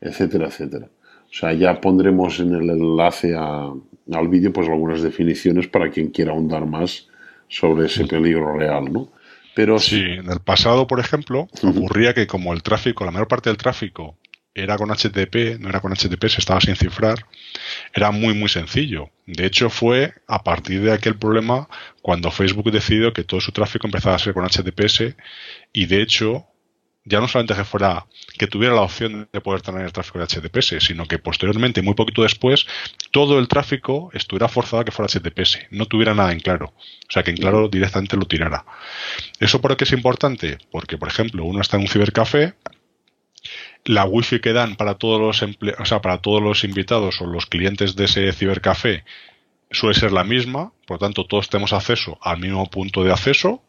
etcétera, 0.00 0.46
etcétera. 0.46 0.88
O 1.30 1.34
sea, 1.34 1.52
ya 1.52 1.80
pondremos 1.80 2.40
en 2.40 2.54
el 2.54 2.70
enlace 2.70 3.34
a, 3.36 3.70
al 4.12 4.28
vídeo 4.28 4.52
pues 4.52 4.68
algunas 4.68 5.02
definiciones 5.02 5.68
para 5.68 5.90
quien 5.90 6.08
quiera 6.08 6.32
ahondar 6.32 6.66
más 6.66 7.08
sobre 7.48 7.86
ese 7.86 8.06
peligro 8.06 8.56
real, 8.56 8.92
¿no? 8.92 9.08
Pero 9.54 9.78
sí, 9.78 10.00
en 10.00 10.30
el 10.30 10.40
pasado, 10.40 10.86
por 10.86 11.00
ejemplo, 11.00 11.48
ocurría 11.62 12.14
que 12.14 12.26
como 12.26 12.52
el 12.52 12.62
tráfico, 12.62 13.04
la 13.04 13.10
mayor 13.10 13.26
parte 13.28 13.50
del 13.50 13.56
tráfico 13.56 14.16
era 14.54 14.76
con 14.76 14.90
HTTP, 14.90 15.58
no 15.58 15.68
era 15.68 15.80
con 15.80 15.92
HTTP, 15.92 16.28
se 16.28 16.40
estaba 16.40 16.60
sin 16.60 16.76
cifrar, 16.76 17.16
era 17.94 18.10
muy 18.10 18.34
muy 18.34 18.48
sencillo. 18.48 19.10
De 19.26 19.46
hecho, 19.46 19.70
fue 19.70 20.14
a 20.26 20.42
partir 20.42 20.82
de 20.82 20.92
aquel 20.92 21.16
problema 21.16 21.68
cuando 22.02 22.30
Facebook 22.30 22.70
decidió 22.70 23.12
que 23.12 23.24
todo 23.24 23.40
su 23.40 23.52
tráfico 23.52 23.86
empezaba 23.86 24.16
a 24.16 24.18
ser 24.18 24.34
con 24.34 24.44
HTTPS 24.44 25.16
y 25.72 25.86
de 25.86 26.02
hecho 26.02 26.46
ya 27.08 27.20
no 27.20 27.28
solamente 27.28 27.54
que 27.54 27.64
fuera 27.64 28.06
que 28.38 28.46
tuviera 28.46 28.74
la 28.74 28.82
opción 28.82 29.28
de 29.32 29.40
poder 29.40 29.62
tener 29.62 29.82
el 29.82 29.92
tráfico 29.92 30.18
de 30.18 30.26
HTTPS, 30.26 30.84
sino 30.84 31.06
que 31.06 31.18
posteriormente, 31.18 31.82
muy 31.82 31.94
poquito 31.94 32.22
después, 32.22 32.66
todo 33.10 33.38
el 33.38 33.48
tráfico 33.48 34.10
estuviera 34.12 34.48
forzado 34.48 34.82
a 34.82 34.84
que 34.84 34.92
fuera 34.92 35.10
HTTPS, 35.10 35.58
no 35.70 35.86
tuviera 35.86 36.14
nada 36.14 36.32
en 36.32 36.40
claro. 36.40 36.74
O 36.76 37.12
sea, 37.12 37.22
que 37.22 37.30
en 37.30 37.38
claro 37.38 37.68
directamente 37.68 38.16
lo 38.16 38.26
tirara. 38.26 38.64
¿Eso 39.40 39.60
por 39.60 39.76
qué 39.76 39.84
es 39.84 39.92
importante? 39.92 40.58
Porque, 40.70 40.98
por 40.98 41.08
ejemplo, 41.08 41.44
uno 41.44 41.60
está 41.60 41.76
en 41.76 41.82
un 41.82 41.88
cibercafé, 41.88 42.54
la 43.88 44.04
wifi 44.04 44.40
que 44.40 44.52
dan 44.52 44.76
para 44.76 44.94
todos 44.96 45.18
los 45.18 45.42
o 45.42 45.84
sea, 45.86 46.02
para 46.02 46.18
todos 46.18 46.42
los 46.42 46.62
invitados 46.62 47.22
o 47.22 47.26
los 47.26 47.46
clientes 47.46 47.96
de 47.96 48.04
ese 48.04 48.32
cibercafé 48.32 49.02
suele 49.70 49.98
ser 49.98 50.12
la 50.12 50.24
misma, 50.24 50.72
por 50.86 50.96
lo 50.96 50.98
tanto 51.06 51.24
todos 51.24 51.48
tenemos 51.48 51.72
acceso 51.72 52.18
al 52.20 52.38
mismo 52.38 52.68
punto 52.68 53.02
de 53.02 53.12
acceso. 53.12 53.62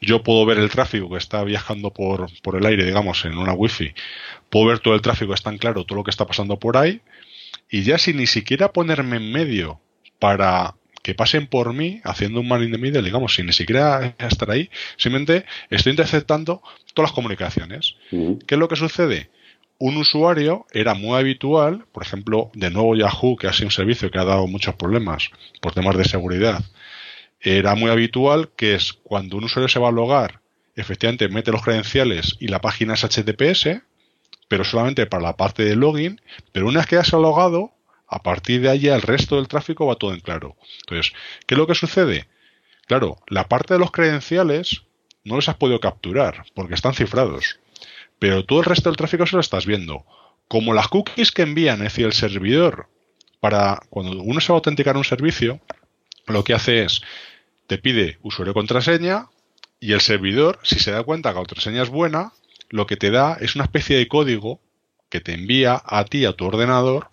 Yo 0.00 0.24
puedo 0.24 0.44
ver 0.46 0.58
el 0.58 0.68
tráfico 0.68 1.08
que 1.08 1.18
está 1.18 1.44
viajando 1.44 1.92
por, 1.92 2.26
por 2.42 2.56
el 2.56 2.66
aire, 2.66 2.84
digamos, 2.84 3.24
en 3.24 3.38
una 3.38 3.52
wifi, 3.52 3.94
puedo 4.48 4.66
ver 4.66 4.80
todo 4.80 4.94
el 4.94 5.00
tráfico, 5.00 5.32
está 5.32 5.50
en 5.50 5.58
claro 5.58 5.84
todo 5.84 5.98
lo 5.98 6.04
que 6.04 6.10
está 6.10 6.26
pasando 6.26 6.58
por 6.58 6.76
ahí, 6.76 7.00
y 7.68 7.82
ya 7.82 7.98
sin 7.98 8.16
ni 8.16 8.26
siquiera 8.26 8.72
ponerme 8.72 9.16
en 9.16 9.32
medio 9.32 9.80
para 10.18 10.74
que 11.10 11.14
pasen 11.16 11.48
por 11.48 11.72
mí 11.72 12.00
haciendo 12.04 12.38
un 12.38 12.46
man 12.46 12.62
in 12.62 12.70
the 12.70 12.78
middle, 12.78 13.02
digamos, 13.02 13.34
sin 13.34 13.46
ni 13.46 13.52
siquiera 13.52 14.14
estar 14.20 14.48
ahí, 14.48 14.70
simplemente 14.96 15.44
estoy 15.68 15.90
interceptando 15.90 16.62
todas 16.94 17.10
las 17.10 17.12
comunicaciones. 17.12 17.96
¿Qué 18.10 18.54
es 18.54 18.58
lo 18.58 18.68
que 18.68 18.76
sucede? 18.76 19.28
Un 19.78 19.96
usuario 19.96 20.66
era 20.70 20.94
muy 20.94 21.18
habitual, 21.18 21.84
por 21.90 22.04
ejemplo, 22.04 22.52
de 22.54 22.70
nuevo 22.70 22.94
Yahoo, 22.94 23.36
que 23.36 23.48
ha 23.48 23.52
sido 23.52 23.66
un 23.66 23.72
servicio 23.72 24.08
que 24.12 24.20
ha 24.20 24.24
dado 24.24 24.46
muchos 24.46 24.76
problemas 24.76 25.30
por 25.60 25.74
temas 25.74 25.96
de 25.96 26.04
seguridad, 26.04 26.62
era 27.40 27.74
muy 27.74 27.90
habitual 27.90 28.50
que 28.54 28.76
es 28.76 28.92
cuando 28.92 29.36
un 29.36 29.44
usuario 29.44 29.66
se 29.66 29.80
va 29.80 29.88
a 29.88 29.92
logar, 29.92 30.42
efectivamente 30.76 31.28
mete 31.28 31.50
los 31.50 31.64
credenciales 31.64 32.36
y 32.38 32.46
la 32.46 32.60
página 32.60 32.94
es 32.94 33.02
HTTPS, 33.02 33.82
pero 34.46 34.62
solamente 34.62 35.06
para 35.06 35.24
la 35.24 35.36
parte 35.36 35.64
de 35.64 35.74
login, 35.74 36.20
pero 36.52 36.68
una 36.68 36.78
vez 36.78 36.86
que 36.86 36.96
ya 36.96 37.04
se 37.04 37.16
ha 37.16 37.18
logado, 37.18 37.72
a 38.10 38.22
partir 38.22 38.60
de 38.60 38.68
ahí 38.68 38.88
el 38.88 39.02
resto 39.02 39.36
del 39.36 39.48
tráfico 39.48 39.86
va 39.86 39.94
todo 39.94 40.12
en 40.12 40.20
claro. 40.20 40.56
Entonces, 40.80 41.12
¿qué 41.46 41.54
es 41.54 41.58
lo 41.58 41.66
que 41.66 41.74
sucede? 41.74 42.26
Claro, 42.86 43.18
la 43.28 43.48
parte 43.48 43.74
de 43.74 43.80
los 43.80 43.92
credenciales 43.92 44.82
no 45.24 45.36
los 45.36 45.48
has 45.48 45.56
podido 45.56 45.78
capturar 45.78 46.44
porque 46.54 46.74
están 46.74 46.94
cifrados, 46.94 47.60
pero 48.18 48.44
todo 48.44 48.58
el 48.58 48.64
resto 48.64 48.90
del 48.90 48.96
tráfico 48.96 49.26
se 49.26 49.36
lo 49.36 49.40
estás 49.40 49.64
viendo. 49.64 50.04
Como 50.48 50.74
las 50.74 50.88
cookies 50.88 51.30
que 51.30 51.42
envían, 51.42 51.78
es 51.78 51.92
decir, 51.92 52.06
el 52.06 52.12
servidor, 52.12 52.88
para 53.38 53.80
cuando 53.90 54.20
uno 54.20 54.40
se 54.40 54.48
va 54.52 54.56
a 54.56 54.58
autenticar 54.58 54.96
un 54.96 55.04
servicio, 55.04 55.60
lo 56.26 56.42
que 56.42 56.54
hace 56.54 56.82
es 56.82 57.02
te 57.68 57.78
pide 57.78 58.18
usuario 58.22 58.54
contraseña 58.54 59.28
y 59.78 59.92
el 59.92 60.00
servidor, 60.00 60.58
si 60.64 60.80
se 60.80 60.90
da 60.90 61.04
cuenta 61.04 61.30
que 61.30 61.34
la 61.34 61.40
contraseña 61.40 61.82
es 61.82 61.88
buena, 61.88 62.32
lo 62.68 62.86
que 62.86 62.96
te 62.96 63.12
da 63.12 63.36
es 63.40 63.54
una 63.54 63.64
especie 63.64 63.96
de 63.96 64.08
código 64.08 64.60
que 65.08 65.20
te 65.20 65.32
envía 65.32 65.80
a 65.84 66.04
ti, 66.04 66.24
a 66.24 66.32
tu 66.32 66.46
ordenador, 66.46 67.08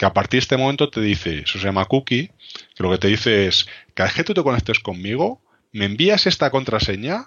que 0.00 0.06
a 0.06 0.14
partir 0.14 0.40
de 0.40 0.44
este 0.44 0.56
momento 0.56 0.88
te 0.88 1.02
dice, 1.02 1.40
eso 1.40 1.58
se 1.58 1.66
llama 1.66 1.84
cookie, 1.84 2.30
que 2.74 2.82
lo 2.82 2.90
que 2.90 2.96
te 2.96 3.08
dice 3.08 3.46
es, 3.46 3.68
cada 3.92 4.06
vez 4.06 4.16
que 4.16 4.24
tú 4.24 4.32
te 4.32 4.42
conectes 4.42 4.80
conmigo, 4.80 5.42
me 5.72 5.84
envías 5.84 6.26
esta 6.26 6.50
contraseña, 6.50 7.26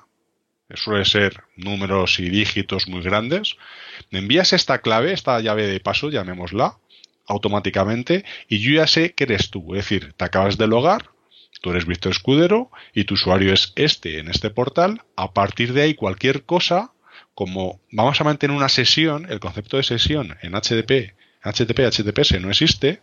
que 0.68 0.76
suele 0.76 1.06
ser 1.06 1.44
números 1.56 2.20
y 2.20 2.32
dígitos 2.32 2.88
muy 2.88 3.04
grandes, 3.04 3.58
me 4.10 4.18
envías 4.18 4.54
esta 4.54 4.82
clave, 4.82 5.14
esta 5.14 5.40
llave 5.40 5.68
de 5.68 5.80
paso, 5.82 6.10
llamémosla, 6.10 6.80
automáticamente, 7.28 8.26
y 8.50 8.58
yo 8.58 8.74
ya 8.74 8.88
sé 8.88 9.14
que 9.14 9.26
eres 9.26 9.52
tú, 9.52 9.76
es 9.76 9.86
decir, 9.86 10.14
te 10.18 10.26
acabas 10.26 10.58
de 10.58 10.66
logar, 10.66 11.12
Tú 11.62 11.70
eres 11.70 11.86
Víctor 11.86 12.12
Escudero 12.12 12.72
y 12.94 13.06
tu 13.06 13.14
usuario 13.14 13.54
es 13.54 13.72
este 13.78 14.20
en 14.20 14.28
este 14.28 14.50
portal. 14.50 15.04
A 15.16 15.32
partir 15.32 15.72
de 15.72 15.84
ahí, 15.84 15.94
cualquier 15.94 16.44
cosa, 16.44 16.92
como 17.36 17.80
vamos 17.90 18.20
a 18.20 18.26
mantener 18.26 18.58
una 18.58 18.68
sesión, 18.68 19.28
el 19.30 19.40
concepto 19.40 19.78
de 19.78 19.84
sesión 19.84 20.36
en 20.42 20.56
HTTP, 20.56 21.14
HTTP, 21.44 21.80
HTTPS 21.80 22.40
no 22.40 22.50
existe, 22.50 23.02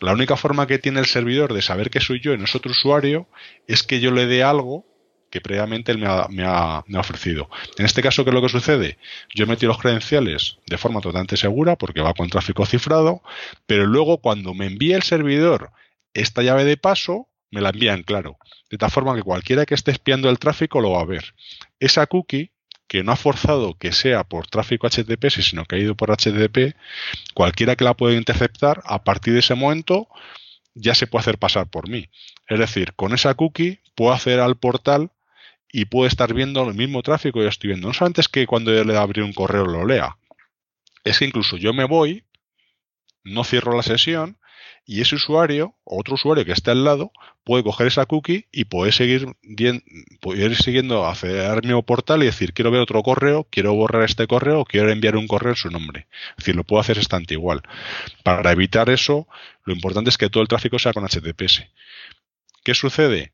la 0.00 0.12
única 0.12 0.36
forma 0.36 0.66
que 0.66 0.78
tiene 0.78 1.00
el 1.00 1.06
servidor 1.06 1.52
de 1.52 1.62
saber 1.62 1.90
que 1.90 2.00
soy 2.00 2.20
yo 2.20 2.32
y 2.32 2.38
no 2.38 2.44
es 2.44 2.54
otro 2.54 2.70
usuario 2.70 3.26
es 3.66 3.82
que 3.82 4.00
yo 4.00 4.12
le 4.12 4.26
dé 4.26 4.42
algo 4.42 4.86
que 5.30 5.40
previamente 5.40 5.90
él 5.90 5.98
me 5.98 6.44
ha, 6.44 6.84
ofrecido. 6.98 7.48
En 7.78 7.86
este 7.86 8.02
caso, 8.02 8.22
¿qué 8.22 8.30
es 8.30 8.34
lo 8.34 8.42
que 8.42 8.50
sucede? 8.50 8.98
Yo 9.34 9.46
metí 9.46 9.64
los 9.64 9.78
credenciales 9.78 10.58
de 10.66 10.76
forma 10.76 11.00
totalmente 11.00 11.38
segura 11.38 11.76
porque 11.76 12.02
va 12.02 12.12
con 12.12 12.28
tráfico 12.28 12.66
cifrado, 12.66 13.22
pero 13.66 13.86
luego 13.86 14.18
cuando 14.18 14.52
me 14.52 14.66
envía 14.66 14.94
el 14.94 15.02
servidor 15.02 15.72
esta 16.12 16.42
llave 16.42 16.66
de 16.66 16.76
paso, 16.76 17.28
me 17.50 17.62
la 17.62 17.70
envían 17.70 18.02
claro. 18.02 18.36
De 18.70 18.76
tal 18.76 18.90
forma 18.90 19.16
que 19.16 19.22
cualquiera 19.22 19.64
que 19.64 19.74
esté 19.74 19.90
espiando 19.90 20.28
el 20.28 20.38
tráfico 20.38 20.80
lo 20.80 20.92
va 20.92 21.00
a 21.00 21.06
ver. 21.06 21.34
Esa 21.80 22.06
cookie 22.06 22.51
que 22.92 23.02
no 23.02 23.12
ha 23.12 23.16
forzado 23.16 23.72
que 23.78 23.90
sea 23.90 24.22
por 24.22 24.48
tráfico 24.48 24.86
HTTP, 24.86 25.30
sino 25.30 25.64
que 25.64 25.76
ha 25.76 25.78
ido 25.78 25.94
por 25.94 26.10
HTTP, 26.10 26.76
cualquiera 27.32 27.74
que 27.74 27.84
la 27.84 27.94
pueda 27.94 28.18
interceptar, 28.18 28.82
a 28.84 29.02
partir 29.02 29.32
de 29.32 29.38
ese 29.38 29.54
momento 29.54 30.08
ya 30.74 30.94
se 30.94 31.06
puede 31.06 31.22
hacer 31.22 31.38
pasar 31.38 31.70
por 31.70 31.88
mí. 31.88 32.10
Es 32.48 32.58
decir, 32.58 32.92
con 32.92 33.14
esa 33.14 33.32
cookie 33.32 33.80
puedo 33.94 34.12
hacer 34.12 34.40
al 34.40 34.58
portal 34.58 35.10
y 35.72 35.86
puede 35.86 36.08
estar 36.08 36.34
viendo 36.34 36.68
el 36.68 36.74
mismo 36.74 37.02
tráfico 37.02 37.38
que 37.38 37.44
yo 37.44 37.48
estoy 37.48 37.68
viendo. 37.68 37.88
No 37.88 37.94
solamente 37.94 38.20
es 38.20 38.28
que 38.28 38.46
cuando 38.46 38.74
yo 38.74 38.84
le 38.84 38.94
abrir 38.94 39.24
un 39.24 39.32
correo 39.32 39.64
lo 39.64 39.86
lea, 39.86 40.18
es 41.02 41.18
que 41.18 41.24
incluso 41.24 41.56
yo 41.56 41.72
me 41.72 41.84
voy, 41.84 42.24
no 43.24 43.42
cierro 43.42 43.74
la 43.74 43.82
sesión 43.82 44.36
y 44.84 45.00
ese 45.00 45.14
usuario, 45.14 45.74
otro 45.84 46.14
usuario 46.14 46.44
que 46.44 46.52
esté 46.52 46.72
al 46.72 46.84
lado, 46.84 47.12
puede 47.44 47.62
coger 47.62 47.86
esa 47.86 48.06
cookie 48.06 48.46
y 48.52 48.64
puede 48.64 48.92
seguir, 48.92 49.36
ir 49.42 50.56
siguiendo 50.56 51.06
hacia 51.06 51.52
el 51.54 51.62
mismo 51.62 51.82
portal 51.82 52.22
y 52.22 52.26
decir, 52.26 52.52
quiero 52.52 52.70
ver 52.70 52.80
otro 52.80 53.02
correo, 53.02 53.46
quiero 53.50 53.74
borrar 53.74 54.02
este 54.02 54.26
correo, 54.26 54.64
quiero 54.64 54.90
enviar 54.90 55.16
un 55.16 55.28
correo 55.28 55.52
en 55.52 55.56
su 55.56 55.70
nombre. 55.70 56.08
Es 56.30 56.38
decir, 56.38 56.56
lo 56.56 56.64
puedo 56.64 56.80
hacer 56.80 56.96
bastante 56.96 57.34
igual. 57.34 57.62
Para 58.24 58.50
evitar 58.52 58.90
eso, 58.90 59.28
lo 59.64 59.72
importante 59.72 60.10
es 60.10 60.18
que 60.18 60.30
todo 60.30 60.42
el 60.42 60.48
tráfico 60.48 60.78
sea 60.78 60.92
con 60.92 61.04
HTTPS. 61.04 61.64
¿Qué 62.64 62.74
sucede? 62.74 63.32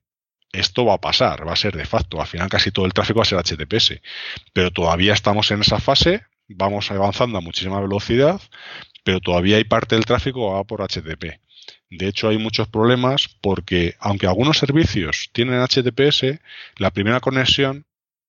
esto 0.52 0.84
va 0.84 0.94
a 0.94 1.00
pasar, 1.00 1.46
va 1.46 1.52
a 1.52 1.56
ser 1.56 1.76
de 1.76 1.84
facto. 1.84 2.20
Al 2.20 2.26
final 2.26 2.48
casi 2.48 2.70
todo 2.70 2.86
el 2.86 2.92
tráfico 2.92 3.18
va 3.18 3.22
a 3.22 3.26
ser 3.26 3.38
HTTPS. 3.38 4.00
Pero 4.52 4.70
todavía 4.70 5.12
estamos 5.12 5.50
en 5.50 5.60
esa 5.60 5.78
fase, 5.78 6.22
vamos 6.48 6.90
avanzando 6.90 7.38
a 7.38 7.40
muchísima 7.40 7.80
velocidad, 7.80 8.40
pero 9.08 9.20
todavía 9.20 9.56
hay 9.56 9.64
parte 9.64 9.94
del 9.94 10.04
tráfico 10.04 10.46
que 10.46 10.52
va 10.52 10.64
por 10.64 10.82
HTTP. 10.82 11.40
De 11.88 12.08
hecho, 12.08 12.28
hay 12.28 12.36
muchos 12.36 12.68
problemas 12.68 13.30
porque, 13.40 13.94
aunque 14.00 14.26
algunos 14.26 14.58
servicios 14.58 15.30
tienen 15.32 15.64
HTTPS, 15.66 16.38
la 16.76 16.90
primera 16.90 17.18
conexión 17.18 17.86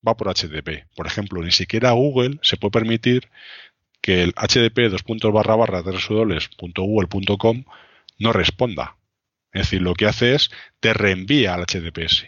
va 0.08 0.16
por 0.16 0.34
HTTP. 0.34 0.88
Por 0.96 1.06
ejemplo, 1.06 1.44
ni 1.44 1.52
siquiera 1.52 1.92
Google 1.92 2.40
se 2.44 2.56
puede 2.56 2.72
permitir 2.72 3.30
que 4.00 4.24
el 4.24 4.34
HTTP 4.36 4.88
barra 5.34 5.58
barra 5.58 5.82
www.google.com 5.82 7.66
no 8.18 8.32
responda. 8.32 8.96
Es 9.52 9.64
decir, 9.64 9.82
lo 9.82 9.96
que 9.96 10.06
hace 10.06 10.34
es 10.34 10.50
te 10.80 10.94
reenvía 10.94 11.56
al 11.56 11.66
HTTPS. 11.66 12.26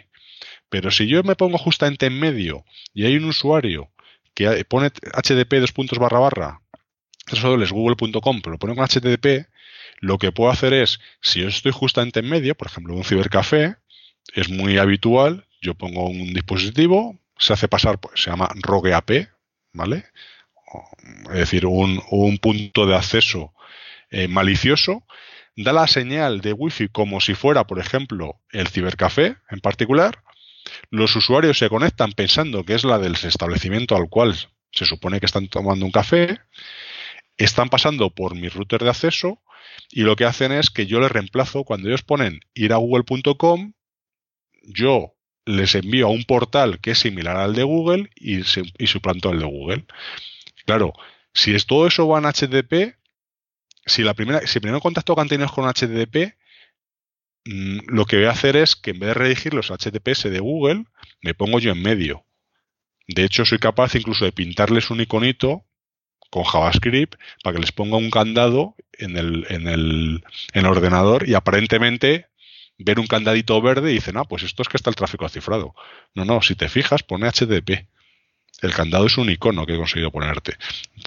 Pero 0.68 0.92
si 0.92 1.08
yo 1.08 1.24
me 1.24 1.38
pongo 1.38 1.58
justamente 1.58 2.06
en 2.06 2.20
medio 2.20 2.66
y 2.94 3.06
hay 3.06 3.16
un 3.16 3.24
usuario 3.24 3.94
que 4.34 4.66
pone 4.66 4.88
HTTP 4.90 5.54
dos 5.62 5.72
puntos 5.72 6.00
barra 6.00 6.20
barra 6.20 6.62
google.com, 7.72 8.42
pero 8.42 8.54
lo 8.54 8.60
pone 8.60 8.76
con 8.76 8.86
HTTP, 8.86 9.48
lo 10.00 10.18
que 10.18 10.32
puedo 10.32 10.52
hacer 10.52 10.74
es, 10.74 11.00
si 11.22 11.42
yo 11.42 11.48
estoy 11.48 11.72
justamente 11.72 12.20
en 12.20 12.30
medio, 12.30 12.56
por 12.56 12.68
ejemplo, 12.68 12.96
un 12.96 13.04
cibercafé, 13.04 13.76
es 14.34 14.50
muy 14.50 14.78
habitual, 14.78 15.46
yo 15.62 15.76
pongo 15.76 16.08
un 16.08 16.34
dispositivo, 16.34 17.20
se 17.38 17.54
hace 17.54 17.68
pasar, 17.68 18.00
pues, 18.00 18.22
se 18.22 18.30
llama 18.30 18.50
Rogue 18.62 18.94
AP, 18.94 19.30
¿vale? 19.74 20.06
Es 21.26 21.40
decir, 21.40 21.66
un, 21.66 22.38
punto 22.40 22.86
de 22.86 22.96
acceso 22.96 23.54
eh, 24.10 24.28
malicioso 24.28 25.04
da 25.56 25.74
la 25.74 25.88
señal 25.88 26.42
de 26.42 26.54
Wi-Fi 26.54 26.90
como 26.90 27.20
si 27.20 27.34
fuera, 27.36 27.66
por 27.66 27.80
ejemplo, 27.80 28.40
el 28.52 28.68
cibercafé 28.68 29.38
en 29.50 29.60
particular. 29.60 30.24
Los 30.90 31.16
usuarios 31.16 31.58
se 31.58 31.70
conectan 31.70 32.14
pensando 32.14 32.64
que 32.64 32.74
es 32.74 32.84
la 32.84 33.00
del 33.00 33.16
establecimiento 33.16 33.96
al 33.96 34.10
cual 34.10 34.36
se 34.72 34.86
supone 34.86 35.20
que 35.20 35.26
están 35.26 35.48
tomando 35.48 35.86
un 35.86 35.92
café. 35.92 36.40
Están 37.38 37.70
pasando 37.70 38.10
por 38.10 38.36
mi 38.36 38.50
router 38.50 38.84
de 38.84 38.90
acceso 38.90 39.42
y 39.90 40.02
lo 40.02 40.16
que 40.16 40.26
hacen 40.26 40.52
es 40.52 40.70
que 40.70 40.86
yo 40.86 41.00
les 41.00 41.12
reemplazo 41.12 41.64
cuando 41.64 41.88
ellos 41.88 42.04
ponen 42.04 42.42
ir 42.54 42.74
a 42.74 42.78
google.com, 42.78 43.74
yo 44.64 45.16
les 45.46 45.76
envío 45.76 46.08
a 46.08 46.12
un 46.12 46.24
portal 46.24 46.80
que 46.80 46.92
es 46.92 47.00
similar 47.00 47.38
al 47.38 47.56
de 47.56 47.64
Google 47.64 48.10
y, 48.16 48.44
suplanto 48.44 49.32
el 49.32 49.40
de 49.40 49.46
Google. 49.46 49.86
Claro, 50.66 50.94
si 51.34 51.56
es 51.56 51.66
todo 51.66 51.88
eso 51.88 52.08
va 52.08 52.20
en 52.20 52.26
HTTP, 52.26 52.96
si 53.86 54.04
la 54.04 54.14
primera, 54.14 54.46
si 54.46 54.60
el 54.60 54.62
primer 54.62 54.82
contacto 54.82 55.16
que 55.16 55.22
han 55.22 55.28
tenido 55.28 55.48
es 55.48 55.52
con 55.52 55.68
HTTP, 55.68 56.36
mm, 57.46 57.80
lo 57.88 58.06
que 58.06 58.18
voy 58.18 58.26
a 58.26 58.32
hacer 58.32 58.56
es 58.56 58.76
que 58.76 58.92
en 58.92 59.00
vez 59.00 59.10
de 59.10 59.14
redigir 59.16 59.54
los 59.54 59.72
HTTPS 59.72 60.30
de 60.30 60.40
Google, 60.40 60.86
me 61.22 61.34
pongo 61.34 61.60
yo 61.60 61.72
en 61.72 61.82
medio. 61.82 62.26
De 63.08 63.24
hecho, 63.24 63.46
soy 63.46 63.58
capaz 63.58 63.96
incluso 63.96 64.26
de 64.26 64.32
pintarles 64.32 64.90
un 64.92 65.02
iconito 65.02 65.66
con 66.32 66.44
JavaScript 66.44 67.20
para 67.44 67.56
que 67.56 67.62
les 67.62 67.72
ponga 67.72 67.98
un 67.98 68.10
candado 68.10 68.76
en 68.94 69.18
el, 69.18 69.46
en 69.50 69.68
el, 69.68 70.24
en 70.54 70.66
el 70.66 70.72
ordenador 70.72 71.30
y 71.30 71.36
aparentemente 71.36 72.28
ver 72.80 73.00
un 73.00 73.06
candadito 73.06 73.62
verde 73.62 73.92
y 73.92 73.96
dicen, 73.96 74.18
ah, 74.18 74.24
pues 74.24 74.42
esto 74.42 74.64
es 74.64 74.70
que 74.70 74.78
está 74.78 74.90
el 74.90 74.96
tráfico 74.96 75.30
cifrado. 75.30 75.76
No, 76.16 76.26
no, 76.26 76.42
si 76.42 76.56
te 76.56 76.70
fijas, 76.70 77.04
pone 77.04 77.30
HTTP. 77.30 77.88
El 78.62 78.74
candado 78.74 79.08
es 79.08 79.18
un 79.18 79.30
icono 79.30 79.66
que 79.66 79.74
he 79.74 79.78
conseguido 79.78 80.12
ponerte. 80.12 80.56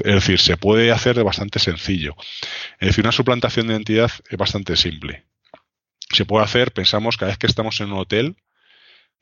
Es 0.05 0.15
decir, 0.15 0.39
se 0.41 0.57
puede 0.57 0.93
hacer 0.93 1.23
bastante 1.25 1.59
sencillo. 1.59 2.17
Es 2.79 2.89
decir, 2.89 3.05
una 3.05 3.13
suplantación 3.13 3.67
de 3.67 3.75
identidad 3.75 4.11
es 4.29 4.37
bastante 4.37 4.77
simple. 4.77 5.25
Se 6.13 6.25
puede 6.25 6.45
hacer, 6.45 6.73
pensamos, 6.73 7.17
cada 7.17 7.31
vez 7.31 7.39
que 7.39 7.47
estamos 7.47 7.81
en 7.81 7.93
un 7.93 7.99
hotel, 7.99 8.37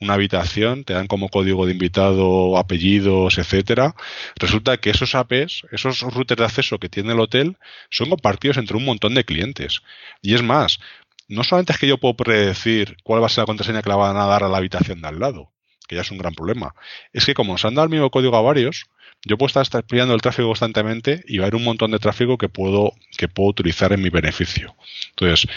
una 0.01 0.15
habitación, 0.15 0.85
te 0.85 0.95
dan 0.95 1.07
como 1.07 1.29
código 1.29 1.67
de 1.67 1.73
invitado, 1.73 2.59
apellidos, 2.59 3.39
etcétera. 3.39 3.95
Resulta 4.37 4.77
que 4.79 4.91
esos 4.91 5.15
APs, 5.15 5.63
esos 5.71 6.01
routers 6.01 6.39
de 6.39 6.45
acceso 6.45 6.79
que 6.79 6.89
tiene 6.89 7.13
el 7.13 7.21
hotel, 7.21 7.57
son 7.91 8.11
compartidos 8.11 8.57
entre 8.57 8.77
un 8.77 8.85
montón 8.85 9.15
de 9.15 9.25
clientes. 9.25 9.83
Y 10.21 10.35
es 10.35 10.43
más, 10.43 10.81
no 11.29 11.45
solamente 11.45 11.73
es 11.73 11.79
que 11.79 11.87
yo 11.87 11.99
puedo 11.99 12.15
predecir 12.15 12.97
cuál 13.05 13.23
va 13.23 13.27
a 13.27 13.29
ser 13.29 13.43
la 13.43 13.47
contraseña 13.47 13.83
que 13.83 13.89
la 13.89 13.97
van 13.97 14.17
a 14.17 14.27
dar 14.27 14.43
a 14.43 14.49
la 14.49 14.59
habitación 14.59 15.01
de 15.01 15.09
al 15.09 15.21
lado, 15.21 15.53
que 15.89 15.95
ya 15.95 16.03
es 16.03 16.11
un 16.11 16.19
gran 16.19 16.35
problema. 16.35 16.75
Es 17.13 17.25
que 17.25 17.35
como 17.35 17.57
se 17.59 17.69
han 17.69 17.75
dado 17.75 17.85
el 17.85 17.91
mismo 17.91 18.11
código 18.11 18.37
a 18.37 18.43
varios, 18.43 18.87
yo 19.25 19.39
puedo 19.39 19.47
estar 19.47 19.63
espiando 19.63 20.15
el 20.15 20.21
tráfico 20.21 20.49
constantemente 20.49 21.23
y 21.27 21.39
va 21.39 21.45
a 21.45 21.47
haber 21.47 21.55
un 21.57 21.65
montón 21.65 21.93
de 21.93 21.99
tráfico 22.01 22.37
que 22.39 22.49
puedo, 22.49 22.93
que 23.17 23.29
puedo 23.29 23.51
utilizar 23.51 23.93
en 23.93 24.03
mi 24.03 24.11
beneficio. 24.11 24.75
Entonces, 25.11 25.49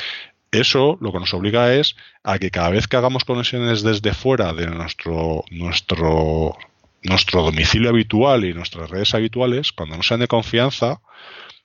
eso 0.60 0.98
lo 1.02 1.12
que 1.12 1.20
nos 1.20 1.34
obliga 1.34 1.74
es 1.74 1.96
a 2.24 2.40
que 2.40 2.52
cada 2.52 2.70
vez 2.70 2.88
que 2.88 2.98
hagamos 2.98 3.26
conexiones 3.26 3.84
desde 3.84 4.14
fuera 4.14 4.54
de 4.54 4.68
nuestro, 4.68 5.44
nuestro, 5.52 6.58
nuestro 7.04 7.44
domicilio 7.44 7.90
habitual 7.90 8.46
y 8.46 8.54
nuestras 8.54 8.90
redes 8.90 9.14
habituales, 9.14 9.72
cuando 9.72 9.98
no 9.98 10.04
sean 10.04 10.20
de 10.20 10.28
confianza, 10.28 11.02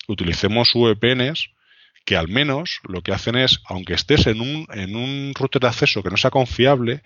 utilicemos 0.09 0.73
VPNs 0.75 1.51
que 2.05 2.17
al 2.17 2.29
menos 2.29 2.81
lo 2.85 3.03
que 3.03 3.13
hacen 3.13 3.37
es, 3.37 3.61
aunque 3.67 3.95
estés 3.95 4.27
en 4.27 4.41
un, 4.41 4.67
en 4.73 4.97
un 4.97 5.33
router 5.35 5.63
de 5.63 5.69
acceso 5.69 6.03
que 6.03 6.11
no 6.11 6.17
sea 6.17 6.31
confiable, 6.31 7.03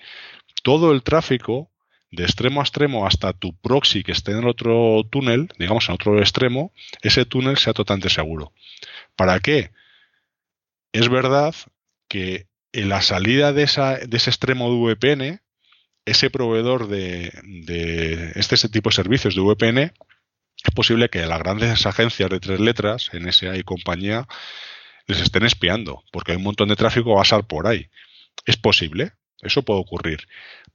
todo 0.63 0.93
el 0.93 1.03
tráfico 1.03 1.71
de 2.11 2.25
extremo 2.25 2.61
a 2.61 2.65
extremo 2.65 3.07
hasta 3.07 3.33
tu 3.33 3.55
proxy 3.57 4.03
que 4.03 4.13
esté 4.13 4.33
en 4.33 4.39
el 4.39 4.49
otro 4.49 5.03
túnel, 5.11 5.49
digamos 5.59 5.89
en 5.89 5.97
otro 5.97 6.19
extremo, 6.21 6.73
ese 7.03 7.25
túnel 7.25 7.59
sea 7.59 7.73
totalmente 7.73 8.09
seguro. 8.09 8.53
¿Para 9.17 9.41
qué? 9.41 9.71
Es 10.93 11.09
verdad 11.09 11.55
que 12.15 12.47
en 12.73 12.91
la 12.91 13.03
salida 13.03 13.53
de, 13.53 13.65
ese 13.65 14.31
extremo 14.31 14.71
de 14.71 14.95
VPN, 14.95 15.41
ese 16.05 16.31
proveedor 16.31 16.87
de, 16.87 17.33
este, 18.37 18.69
tipo 18.69 18.91
de 18.91 18.95
servicios 18.95 19.35
de 19.35 19.41
VPN, 19.41 19.79
es 19.79 20.75
posible 20.77 21.09
que 21.09 21.27
las 21.27 21.41
grandes 21.41 21.85
agencias 21.87 22.31
de 22.31 22.39
tres 22.39 22.61
letras, 22.61 23.11
NSA 23.13 23.57
y 23.57 23.65
compañía, 23.65 24.29
les 25.09 25.21
estén 25.23 25.45
espiando, 25.45 26.05
porque 26.13 26.31
hay 26.31 26.37
un 26.37 26.45
montón 26.45 26.69
de 26.69 26.77
tráfico 26.77 27.11
va 27.11 27.17
a 27.17 27.23
pasar 27.23 27.49
por 27.49 27.67
ahí. 27.67 27.89
Es 28.47 28.57
posible, 28.57 29.15
eso 29.43 29.65
puede 29.65 29.81
ocurrir. 29.81 30.29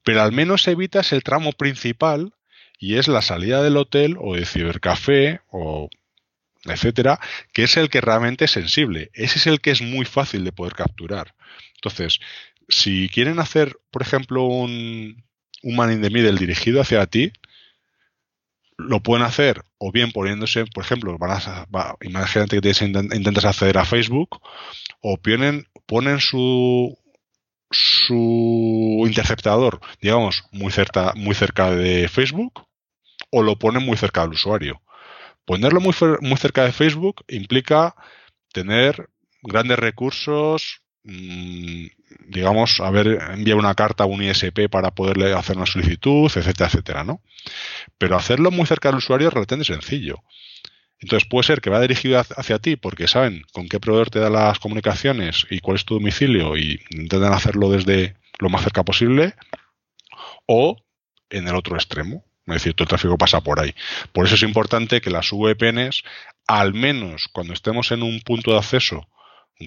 Pero 0.04 0.22
al 0.22 0.34
menos 0.34 0.68
evitas 0.68 1.14
el 1.14 1.24
tramo 1.24 1.54
principal 1.54 2.34
y 2.78 2.96
es 2.96 3.08
la 3.08 3.22
salida 3.22 3.64
del 3.64 3.78
hotel 3.78 4.18
o 4.20 4.36
de 4.36 4.46
cibercafé 4.46 5.40
o 5.50 5.88
etcétera, 6.66 7.20
que 7.54 7.64
es 7.64 7.78
el 7.78 7.90
que 7.90 8.02
realmente 8.02 8.46
es 8.46 8.52
sensible. 8.52 9.10
Ese 9.14 9.40
es 9.40 9.48
el 9.48 9.62
que 9.62 9.72
es 9.72 9.82
muy 9.82 10.06
fácil 10.06 10.44
de 10.44 10.52
poder 10.52 10.74
capturar. 10.74 11.36
Entonces, 11.76 12.20
si 12.68 13.10
quieren 13.10 13.40
hacer, 13.40 13.78
por 13.92 14.02
ejemplo, 14.02 14.44
un, 14.44 15.24
un 15.64 15.76
man 15.76 15.92
in 15.92 16.02
the 16.02 16.10
middle 16.10 16.38
dirigido 16.38 16.82
hacia 16.82 17.06
ti, 17.06 17.32
lo 18.78 19.02
pueden 19.02 19.26
hacer 19.26 19.64
o 19.78 19.92
bien 19.92 20.12
poniéndose, 20.12 20.66
por 20.66 20.84
ejemplo, 20.84 21.18
van 21.18 21.32
a, 21.32 21.96
imagínate 22.02 22.62
que 22.62 22.70
intentas 23.16 23.46
acceder 23.46 23.78
a 23.78 23.86
Facebook, 23.86 24.42
o 25.02 25.18
ponen, 25.18 25.68
ponen 25.86 26.20
su, 26.20 26.98
su 27.72 29.04
interceptador, 29.06 29.80
digamos, 30.02 30.44
muy 30.52 30.72
cerca, 30.72 31.14
muy 31.16 31.36
cerca 31.36 31.72
de 31.72 32.08
Facebook, 32.10 32.66
o 33.32 33.42
lo 33.42 33.58
ponen 33.58 33.86
muy 33.86 33.98
cerca 33.98 34.22
del 34.22 34.32
usuario. 34.32 34.82
Ponerlo 35.50 35.82
muy, 35.82 35.96
muy 36.22 36.38
cerca 36.38 36.64
de 36.64 36.72
Facebook 36.72 37.26
implica 37.28 37.96
tener 38.54 39.10
grandes 39.42 39.80
recursos, 39.80 40.84
mm, 41.04 41.88
digamos, 42.28 42.80
haber 42.80 43.20
enviado 43.32 43.60
una 43.60 43.74
carta 43.74 44.04
a 44.04 44.06
un 44.06 44.22
ISP 44.22 44.70
para 44.70 44.92
poderle 44.92 45.34
hacer 45.34 45.58
una 45.58 45.66
solicitud, 45.66 46.26
etcétera, 46.26 46.68
etcétera, 46.68 47.04
¿no? 47.04 47.24
Pero 47.98 48.16
hacerlo 48.16 48.52
muy 48.52 48.68
cerca 48.68 48.90
del 48.90 49.00
usuario 49.00 49.30
es 49.30 49.34
relativamente 49.34 49.74
sencillo. 49.74 50.18
Entonces 51.00 51.28
puede 51.28 51.48
ser 51.48 51.62
que 51.62 51.72
va 51.72 51.82
dirigido 51.82 52.20
hacia 52.20 52.60
ti 52.60 52.76
porque 52.76 53.08
saben 53.08 53.42
con 53.52 53.68
qué 53.68 53.80
proveedor 53.80 54.12
te 54.12 54.20
da 54.20 54.30
las 54.30 54.60
comunicaciones 54.60 55.48
y 55.50 55.62
cuál 55.62 55.78
es 55.78 55.86
tu 55.86 55.96
domicilio 55.96 56.58
y 56.58 56.80
intentan 56.92 57.34
hacerlo 57.34 57.72
desde 57.72 58.18
lo 58.38 58.50
más 58.50 58.62
cerca 58.62 58.84
posible 58.86 59.34
o 60.46 60.78
en 61.32 61.48
el 61.48 61.56
otro 61.56 61.76
extremo. 61.76 62.29
Es 62.54 62.62
decir, 62.62 62.74
todo 62.74 62.86
el 62.86 62.90
tráfico 62.90 63.18
pasa 63.18 63.42
por 63.42 63.60
ahí. 63.60 63.74
Por 64.12 64.26
eso 64.26 64.36
es 64.36 64.44
importante 64.44 65.02
que 65.02 65.10
las 65.10 65.32
VPNs, 65.32 66.04
al 66.48 66.74
menos 66.74 67.28
cuando 67.32 67.54
estemos 67.54 67.92
en 67.92 68.04
un 68.04 68.22
punto 68.22 68.52
de 68.52 68.58
acceso, 68.58 69.08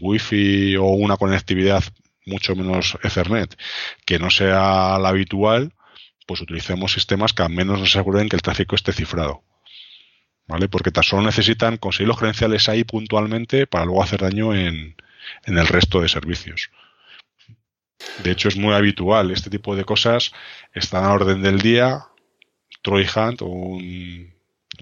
Wi-Fi 0.01 0.76
o 0.76 0.87
una 0.87 1.16
conectividad 1.16 1.85
mucho 2.26 2.55
menos 2.55 2.97
Ethernet, 3.03 3.57
que 4.07 4.18
no 4.18 4.30
sea 4.30 4.99
la 4.99 5.09
habitual, 5.09 5.74
pues 6.26 6.41
utilicemos 6.41 6.93
sistemas 6.93 7.33
que 7.33 7.43
al 7.43 7.51
menos 7.51 7.80
nos 7.80 7.91
aseguren 7.91 8.28
que 8.28 8.37
el 8.37 8.43
tráfico 8.43 8.76
esté 8.76 8.93
cifrado. 8.93 9.43
¿Vale? 10.47 10.68
Porque 10.68 10.91
tan 10.91 11.05
solo 11.05 11.22
necesitan 11.22 11.76
conseguir 11.76 12.09
los 12.09 12.18
credenciales 12.18 12.68
ahí 12.68 12.85
puntualmente 12.85 13.66
para 13.66 13.85
luego 13.85 14.03
hacer 14.03 14.20
daño 14.20 14.55
en, 14.55 14.97
el 15.45 15.66
resto 15.66 16.01
de 16.01 16.09
servicios. 16.09 16.70
De 18.22 18.33
hecho, 18.33 18.49
es 18.49 18.57
muy 18.57 18.74
habitual. 18.74 19.30
Este 19.30 19.51
tipo 19.51 19.76
de 19.76 19.85
cosas 19.85 20.33
están 20.74 21.05
a 21.05 21.12
orden 21.12 21.43
del 21.43 21.61
día. 21.61 22.07
Troy 22.83 23.07
Hunt, 23.14 23.43
un, 23.43 24.33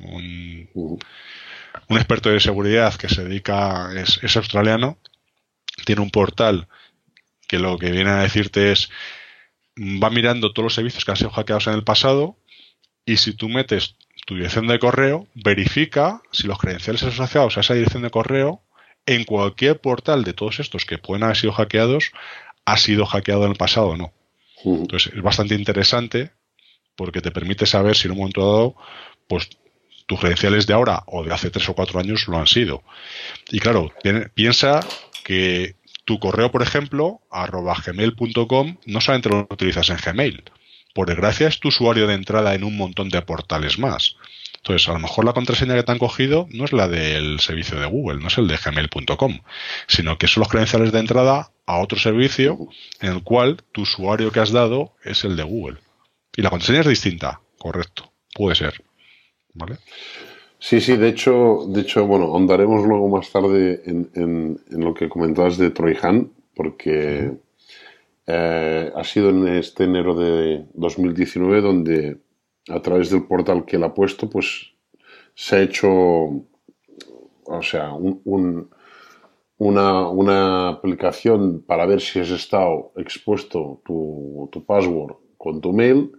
un, 0.02 0.98
experto 1.90 2.30
de 2.30 2.40
seguridad 2.40 2.94
que 2.94 3.08
se 3.08 3.24
dedica, 3.24 3.90
es, 3.96 4.18
es 4.22 4.36
australiano, 4.36 4.98
tiene 5.84 6.02
un 6.02 6.10
portal 6.10 6.68
que 7.46 7.58
lo 7.58 7.78
que 7.78 7.90
viene 7.90 8.10
a 8.10 8.22
decirte 8.22 8.72
es 8.72 8.90
va 9.76 10.10
mirando 10.10 10.52
todos 10.52 10.64
los 10.64 10.74
servicios 10.74 11.04
que 11.04 11.10
han 11.10 11.16
sido 11.16 11.30
hackeados 11.30 11.66
en 11.66 11.74
el 11.74 11.84
pasado 11.84 12.36
y 13.04 13.16
si 13.16 13.32
tú 13.34 13.48
metes 13.48 13.96
tu 14.26 14.34
dirección 14.34 14.66
de 14.66 14.78
correo, 14.78 15.26
verifica 15.34 16.22
si 16.32 16.46
los 16.46 16.58
credenciales 16.58 17.02
asociados 17.02 17.56
a 17.56 17.60
esa 17.60 17.74
dirección 17.74 18.02
de 18.02 18.10
correo 18.10 18.62
en 19.06 19.24
cualquier 19.24 19.80
portal 19.80 20.24
de 20.24 20.34
todos 20.34 20.60
estos 20.60 20.84
que 20.84 20.98
pueden 20.98 21.24
haber 21.24 21.36
sido 21.36 21.52
hackeados 21.52 22.12
ha 22.64 22.76
sido 22.76 23.06
hackeado 23.06 23.44
en 23.44 23.52
el 23.52 23.56
pasado 23.56 23.88
o 23.88 23.96
no. 23.96 24.12
Entonces 24.64 25.12
es 25.14 25.22
bastante 25.22 25.54
interesante 25.54 26.32
porque 27.00 27.22
te 27.22 27.30
permite 27.30 27.64
saber 27.64 27.96
si 27.96 28.08
en 28.08 28.12
un 28.12 28.18
momento 28.18 28.42
dado 28.42 28.76
pues 29.26 29.48
tus 30.04 30.20
credenciales 30.20 30.66
de 30.66 30.74
ahora 30.74 31.02
o 31.06 31.24
de 31.24 31.32
hace 31.32 31.48
tres 31.48 31.66
o 31.70 31.72
cuatro 31.72 31.98
años 31.98 32.28
lo 32.28 32.36
han 32.36 32.46
sido. 32.46 32.82
Y 33.50 33.58
claro, 33.58 33.90
piensa 34.34 34.80
que 35.24 35.76
tu 36.04 36.18
correo, 36.18 36.50
por 36.50 36.60
ejemplo, 36.60 37.22
arroba 37.30 37.74
gmail.com, 37.74 38.76
no 38.84 39.00
solamente 39.00 39.30
lo 39.30 39.48
utilizas 39.48 39.88
en 39.88 39.96
Gmail. 39.96 40.44
Por 40.92 41.08
desgracia 41.08 41.48
es 41.48 41.58
tu 41.58 41.68
usuario 41.68 42.06
de 42.06 42.12
entrada 42.12 42.54
en 42.54 42.64
un 42.64 42.76
montón 42.76 43.08
de 43.08 43.22
portales 43.22 43.78
más. 43.78 44.16
Entonces, 44.56 44.86
a 44.90 44.92
lo 44.92 44.98
mejor 44.98 45.24
la 45.24 45.32
contraseña 45.32 45.76
que 45.76 45.84
te 45.84 45.92
han 45.92 45.98
cogido 45.98 46.48
no 46.50 46.66
es 46.66 46.74
la 46.74 46.86
del 46.86 47.40
servicio 47.40 47.80
de 47.80 47.86
Google, 47.86 48.20
no 48.20 48.28
es 48.28 48.36
el 48.36 48.46
de 48.46 48.58
gmail.com, 48.62 49.40
sino 49.86 50.18
que 50.18 50.26
son 50.26 50.42
los 50.42 50.50
credenciales 50.50 50.92
de 50.92 50.98
entrada 50.98 51.50
a 51.64 51.78
otro 51.78 51.98
servicio 51.98 52.58
en 53.00 53.12
el 53.12 53.22
cual 53.22 53.64
tu 53.72 53.82
usuario 53.82 54.32
que 54.32 54.40
has 54.40 54.52
dado 54.52 54.92
es 55.02 55.24
el 55.24 55.36
de 55.36 55.44
Google. 55.44 55.78
Y 56.36 56.42
la 56.42 56.50
contraseña 56.50 56.80
es 56.80 56.88
distinta, 56.88 57.40
correcto, 57.58 58.12
puede 58.34 58.54
ser. 58.54 58.74
¿Vale? 59.54 59.78
Sí, 60.58 60.80
sí, 60.80 60.96
de 60.96 61.08
hecho, 61.08 61.66
de 61.68 61.80
hecho, 61.80 62.06
bueno, 62.06 62.26
ahondaremos 62.26 62.86
luego 62.86 63.08
más 63.08 63.30
tarde 63.30 63.82
en, 63.86 64.60
lo 64.68 64.92
que 64.92 65.08
comentabas 65.08 65.56
de 65.56 65.70
Troihan, 65.70 66.30
porque 66.54 67.32
eh, 68.26 68.92
ha 68.94 69.04
sido 69.04 69.30
en 69.30 69.48
este 69.48 69.84
enero 69.84 70.14
de 70.14 70.66
2019 70.74 71.60
donde 71.62 72.18
a 72.68 72.82
través 72.82 73.10
del 73.10 73.24
portal 73.24 73.64
que 73.64 73.76
él 73.76 73.84
ha 73.84 73.94
puesto, 73.94 74.28
pues 74.28 74.72
se 75.34 75.56
ha 75.56 75.62
hecho, 75.62 75.88
o 75.88 77.62
sea, 77.62 77.94
una, 77.94 80.08
una, 80.08 80.68
aplicación 80.68 81.64
para 81.66 81.86
ver 81.86 82.02
si 82.02 82.20
has 82.20 82.30
estado 82.30 82.92
expuesto 82.96 83.80
tu, 83.84 84.48
tu 84.52 84.64
password 84.64 85.16
con 85.38 85.62
tu 85.62 85.72
mail 85.72 86.12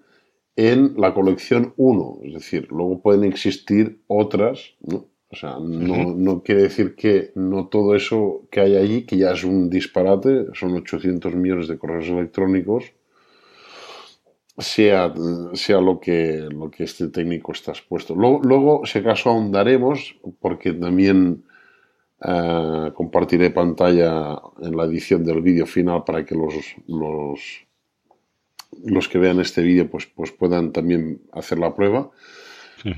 en 0.56 0.95
la 0.97 1.14
colección 1.14 1.74
1, 1.78 2.20
es 2.24 2.34
decir, 2.34 2.68
luego 2.70 3.02
pueden 3.02 3.24
existir 3.24 4.02
otras, 4.08 4.76
¿no? 4.82 5.12
O 5.32 5.36
sea, 5.36 5.58
no, 5.62 6.43
quiere 6.43 6.64
decir 6.64 6.93
que 6.93 7.32
no 7.36 7.68
todo 7.68 7.95
eso 7.95 8.47
que 8.52 8.60
hay 8.60 8.76
allí, 8.76 9.06
que 9.06 9.16
ya 9.16 9.32
es 9.32 9.45
un 9.45 9.70
disparate, 9.70 10.47
son 10.54 10.76
800 10.76 11.36
millones 11.36 11.70
de 11.70 11.78
correos 11.78 12.10
electrónicos, 12.10 12.91
sea, 14.58 15.14
sea 15.54 15.80
lo, 15.80 16.02
que, 16.02 16.47
lo 16.52 16.70
que 16.70 16.84
este 16.84 17.08
técnico 17.08 17.54
está 17.54 17.72
expuesto. 17.72 18.14
Luego, 18.14 18.86
si 18.86 18.99
acaso 18.99 19.30
ahondaremos, 19.30 20.18
porque 20.41 20.74
también 20.74 21.45
eh, 22.22 22.91
compartiré 22.93 23.52
pantalla 23.52 24.38
en 24.62 24.76
la 24.76 24.84
edición 24.84 25.24
del 25.24 25.41
vídeo 25.41 25.66
final 25.66 26.04
para 26.04 26.26
que 26.26 26.36
los, 26.36 26.54
los 26.88 27.66
los 28.84 29.08
que 29.08 29.18
vean 29.18 29.40
este 29.40 29.62
vídeo 29.62 29.90
pues, 29.90 30.08
pues 30.08 30.32
puedan 30.32 30.72
también 30.72 31.22
hacer 31.32 31.60
la 31.60 31.76
prueba. 31.76 32.12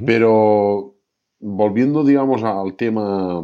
Pero 0.06 0.96
volviendo, 1.40 2.06
digamos, 2.06 2.44
al 2.44 2.76
tema 2.76 3.44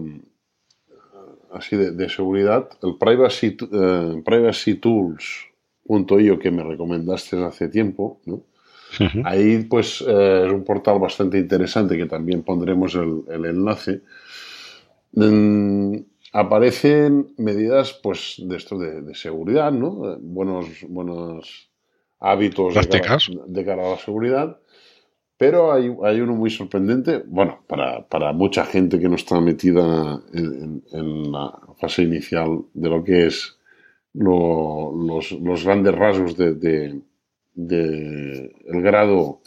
así 1.52 1.76
de, 1.76 2.10
seguridad, 2.10 2.70
el 2.84 2.96
privacy, 2.98 3.58
uh, 3.62 4.22
privacytools.io 4.24 6.40
que 6.40 6.52
me 6.52 6.64
recomendaste 6.64 7.44
hace 7.44 7.68
tiempo, 7.68 8.22
ahí 9.26 9.66
pues 9.70 10.02
eh, 10.08 10.44
es 10.46 10.54
un 10.54 10.64
portal 10.64 11.00
bastante 11.00 11.38
interesante 11.38 11.98
que 11.98 12.06
también 12.06 12.44
pondremos 12.44 12.96
el, 12.96 13.46
enlace. 13.46 14.04
Mm, 15.14 15.96
aparecen 16.32 17.34
medidas 17.38 18.00
pues 18.02 18.36
de 18.38 18.56
esto 18.56 18.78
de, 18.78 19.02
de 19.02 19.16
seguridad, 19.16 19.72
¿no? 19.72 20.18
Buenos, 20.20 20.68
buenos 20.88 21.69
hábitos 22.20 22.76
de 22.76 23.66
cara, 23.66 23.88
a 23.88 23.90
la 23.92 23.98
seguridad. 23.98 24.60
Pero 25.38 25.72
hay, 25.72 25.90
hay, 26.04 26.20
uno 26.20 26.36
muy 26.36 26.50
sorprendente, 26.50 27.24
bueno, 27.26 27.64
para, 27.66 28.06
para, 28.08 28.34
mucha 28.34 28.66
gente 28.66 29.00
que 29.00 29.08
no 29.08 29.16
está 29.16 29.40
metida 29.40 30.22
en, 30.34 31.32
la 31.32 31.58
fase 31.80 32.04
inicial 32.04 32.64
de 32.74 32.90
lo 32.90 33.04
que 33.06 33.28
es 33.28 33.58
los, 34.14 35.32
los, 35.32 35.64
grandes 35.64 35.96
rasgos 35.96 36.36
de, 36.36 36.56
de, 37.54 38.54
el 38.66 38.82
grado 38.82 39.42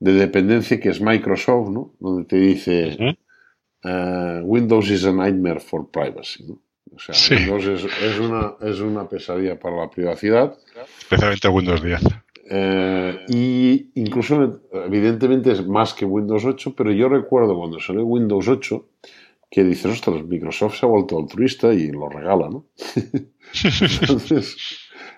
de 0.00 0.14
dependencia 0.14 0.80
que 0.80 0.88
es 0.88 1.00
Microsoft, 1.00 1.70
¿no? 1.70 1.94
Donde 2.00 2.24
te 2.24 2.36
dice 2.36 3.16
eh, 3.84 4.40
Windows 4.42 4.90
is 4.90 5.04
a 5.04 5.12
nightmare 5.12 5.60
for 5.60 5.88
privacy, 5.90 6.44
¿no? 6.44 6.63
O 6.92 6.98
sea, 6.98 7.36
Windows 7.36 7.66
es, 7.66 8.18
una, 8.20 8.54
es 8.60 8.80
una 8.80 9.08
pesadilla 9.08 9.58
para 9.58 9.76
la 9.76 9.90
privacidad. 9.90 10.56
Especialmente 10.98 11.48
Windows 11.48 11.82
10. 11.82 12.00
Eh, 12.50 13.24
y 13.28 13.90
incluso, 13.94 14.60
evidentemente, 14.72 15.52
es 15.52 15.66
más 15.66 15.94
que 15.94 16.04
Windows 16.04 16.44
8, 16.44 16.74
pero 16.76 16.92
yo 16.92 17.08
recuerdo 17.08 17.56
cuando 17.56 17.80
salió 17.80 18.04
Windows 18.04 18.48
8 18.48 18.86
que 19.50 19.62
dices, 19.62 19.86
ostras, 19.86 20.24
Microsoft 20.24 20.78
se 20.78 20.84
ha 20.84 20.88
vuelto 20.88 21.16
altruista 21.16 21.72
y 21.72 21.92
lo 21.92 22.08
regala, 22.08 22.48
¿no? 22.50 22.66
entonces, 24.00 24.56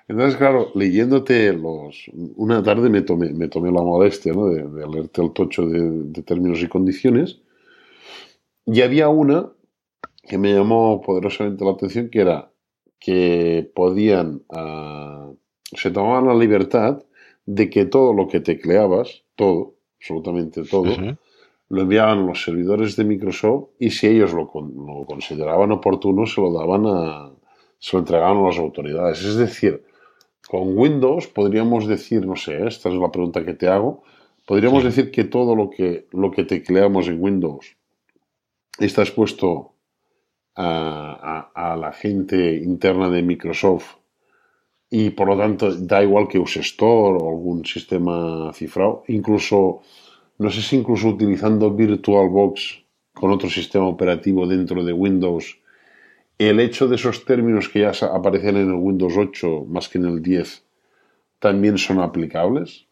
entonces, 0.08 0.36
claro, 0.36 0.70
leyéndote 0.74 1.52
los. 1.54 2.10
Una 2.36 2.62
tarde 2.62 2.90
me 2.90 3.00
tomé, 3.00 3.32
me 3.32 3.48
tomé 3.48 3.72
la 3.72 3.80
modestia 3.80 4.34
¿no? 4.34 4.48
de, 4.48 4.86
leerte 4.86 5.22
el 5.22 5.32
tocho 5.32 5.66
de, 5.66 5.80
de 5.80 6.22
términos 6.22 6.60
y 6.62 6.68
condiciones. 6.68 7.38
Y 8.66 8.82
había 8.82 9.08
una 9.08 9.52
que 10.26 10.38
me 10.38 10.52
llamó 10.52 11.00
poderosamente 11.00 11.64
la 11.64 11.72
atención, 11.72 12.10
que 12.10 12.20
era 12.20 12.50
que 12.98 13.70
podían, 13.74 14.42
ah, 14.50 15.30
se 15.72 15.90
tomaban 15.90 16.26
la 16.26 16.34
libertad 16.34 17.02
de 17.44 17.70
que 17.70 17.84
todo 17.84 18.12
lo 18.12 18.26
que 18.26 18.40
tecleabas, 18.40 19.22
todo, 19.36 19.74
absolutamente 19.98 20.64
todo, 20.64 20.94
lo 21.68 21.82
enviaban 21.82 22.18
a 22.18 22.26
los 22.26 22.42
servidores 22.42 22.96
de 22.96 23.04
Microsoft 23.04 23.70
y 23.78 23.90
si 23.90 24.08
ellos 24.08 24.32
lo, 24.32 24.48
consideraban 25.06 25.72
oportuno, 25.72 26.26
se 26.26 26.40
lo 26.40 26.52
daban 26.52 26.86
a, 26.86 27.32
se 27.78 27.96
lo 27.96 28.00
entregaban 28.00 28.38
a 28.38 28.46
las 28.48 28.58
autoridades. 28.58 29.22
Es 29.24 29.36
decir, 29.36 29.84
con 30.48 30.76
Windows 30.76 31.26
podríamos 31.28 31.86
decir, 31.86 32.26
no 32.26 32.36
sé, 32.36 32.66
esta 32.66 32.88
es 32.88 32.94
la 32.94 33.10
pregunta 33.10 33.44
que 33.44 33.54
te 33.54 33.68
hago, 33.68 34.02
podríamos 34.46 34.84
decir 34.84 35.10
que 35.10 35.24
todo 35.24 35.54
lo 35.54 35.70
que, 35.70 36.06
lo 36.12 36.30
que 36.30 36.44
tecleamos 36.44 37.08
en 37.08 37.22
Windows 37.22 37.76
está 38.78 39.02
expuesto 39.02 39.75
a, 40.56 41.76
la 41.78 41.92
gente 41.92 42.54
interna 42.56 43.10
de 43.10 43.22
Microsoft 43.22 43.96
y 44.88 45.10
por 45.10 45.28
lo 45.28 45.36
tanto 45.36 45.74
da 45.74 46.02
igual 46.02 46.28
que 46.28 46.38
use 46.38 46.60
Store 46.60 47.18
o 47.20 47.28
algún 47.28 47.64
sistema 47.64 48.52
cifrado. 48.54 49.04
Incluso 49.08 49.82
no 50.38 50.50
sé 50.50 50.62
si 50.62 50.76
incluso 50.76 51.08
utilizando 51.08 51.70
VirtualBox 51.70 52.84
con 53.12 53.32
otro 53.32 53.48
sistema 53.48 53.86
operativo 53.86 54.46
dentro 54.46 54.84
de 54.84 54.92
Windows, 54.92 55.58
el 56.38 56.60
hecho 56.60 56.86
de 56.86 56.96
esos 56.96 57.24
términos 57.24 57.68
que 57.68 57.80
ya 57.80 57.92
aparecían 58.12 58.56
en 58.56 58.68
el 58.68 58.74
Windows 58.74 59.14
8 59.16 59.64
más 59.68 59.88
que 59.88 59.98
en 59.98 60.04
el 60.06 60.22
10 60.22 60.64
también 61.38 61.78
son 61.78 62.00
aplicables. 62.00 62.86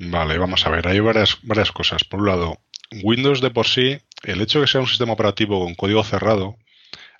Vale, 0.00 0.38
vamos 0.38 0.64
a 0.66 0.70
ver, 0.70 0.86
hay 0.86 1.00
varias, 1.00 1.38
varias 1.42 1.72
cosas. 1.72 2.04
Por 2.04 2.20
un 2.20 2.26
lado, 2.26 2.58
Windows 3.02 3.40
de 3.40 3.50
por 3.50 3.66
sí, 3.66 4.00
el 4.22 4.40
hecho 4.40 4.58
de 4.58 4.64
que 4.64 4.72
sea 4.72 4.80
un 4.80 4.86
sistema 4.86 5.12
operativo 5.12 5.64
con 5.64 5.74
código 5.74 6.02
cerrado, 6.04 6.56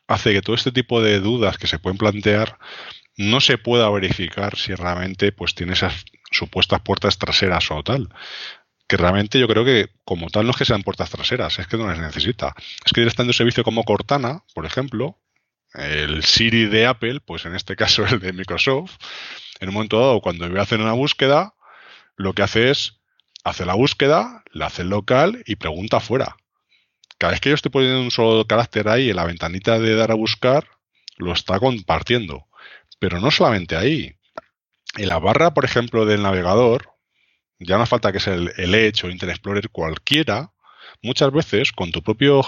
hace 0.07 0.33
que 0.33 0.43
todo 0.43 0.57
este 0.57 0.73
tipo 0.73 1.03
de 1.03 1.21
dudas 1.21 1.59
que 1.59 1.67
se 1.67 1.79
pueden 1.79 1.99
plantear 1.99 2.59
no 3.17 3.41
se 3.41 3.59
pueda 3.59 3.91
verificar 3.91 4.57
si 4.57 4.75
realmente 4.75 5.33
pues 5.33 5.55
tiene 5.55 5.75
esas 5.75 6.05
supuestas 6.31 6.81
puertas 6.81 7.19
traseras 7.19 7.71
o 7.71 7.83
tal. 7.83 8.09
Que 8.87 8.97
realmente 8.97 9.39
yo 9.39 9.47
creo 9.49 9.65
que 9.65 9.91
como 10.05 10.31
tal 10.31 10.47
no 10.47 10.53
es 10.53 10.57
que 10.57 10.65
sean 10.65 10.83
puertas 10.83 11.11
traseras, 11.11 11.59
es 11.59 11.67
que 11.67 11.77
no 11.77 11.87
las 11.87 11.99
necesita. 11.99 12.55
Es 12.85 12.93
que 12.93 13.03
directamente 13.03 13.31
un 13.31 13.35
servicio 13.35 13.65
como 13.65 13.85
Cortana, 13.85 14.45
por 14.55 14.65
ejemplo, 14.65 15.19
el 15.75 16.23
Siri 16.23 16.67
de 16.67 16.87
Apple, 16.87 17.21
pues 17.21 17.45
en 17.45 17.55
este 17.55 17.77
caso 17.77 18.07
el 18.11 18.21
de 18.21 18.33
Microsoft, 18.33 18.97
en 19.61 19.69
un 19.69 19.75
momento 19.75 20.01
dado 20.01 20.21
cuando 20.21 20.49
voy 20.49 20.59
a 20.59 20.63
hacer 20.63 20.81
una 20.81 20.93
búsqueda, 20.93 21.55
lo 22.17 22.33
que 22.33 22.43
hace 22.43 22.71
es, 22.71 22.98
hace 23.45 23.65
la 23.65 23.75
búsqueda, 23.75 24.43
la 24.53 24.67
hace 24.67 24.85
local 24.85 25.43
y 25.47 25.57
pregunta 25.57 25.99
afuera. 25.99 26.37
Cada 27.19 27.33
vez 27.33 27.41
que 27.41 27.49
yo 27.49 27.55
estoy 27.55 27.71
poniendo 27.71 28.01
un 28.01 28.11
solo 28.11 28.47
carácter 28.47 28.89
ahí 28.89 29.11
en 29.11 29.17
la 29.17 29.25
ventanita 29.25 29.79
de 29.79 29.95
dar 29.95 30.11
a 30.11 30.15
buscar, 30.15 30.67
lo 31.17 31.33
está 31.33 31.59
compartiendo. 31.59 32.47
Pero 32.99 33.21
no 33.21 33.31
solamente 33.31 33.77
ahí. 33.77 34.15
En 34.97 35.09
la 35.09 35.19
barra, 35.19 35.55
por 35.55 35.65
ejemplo, 35.65 36.07
del 36.07 36.23
navegador, 36.23 36.93
ya 37.59 37.77
no 37.79 37.87
falta 37.87 38.13
que 38.13 38.21
sea 38.21 38.35
el, 38.35 38.53
el 38.57 38.75
Edge 38.75 39.05
o 39.05 39.11
Internet 39.11 39.37
Explorer 39.37 39.69
cualquiera, 39.71 40.53
muchas 41.03 41.33
veces 41.33 41.73
con 41.73 41.91
tu 41.93 42.03
propio 42.03 42.43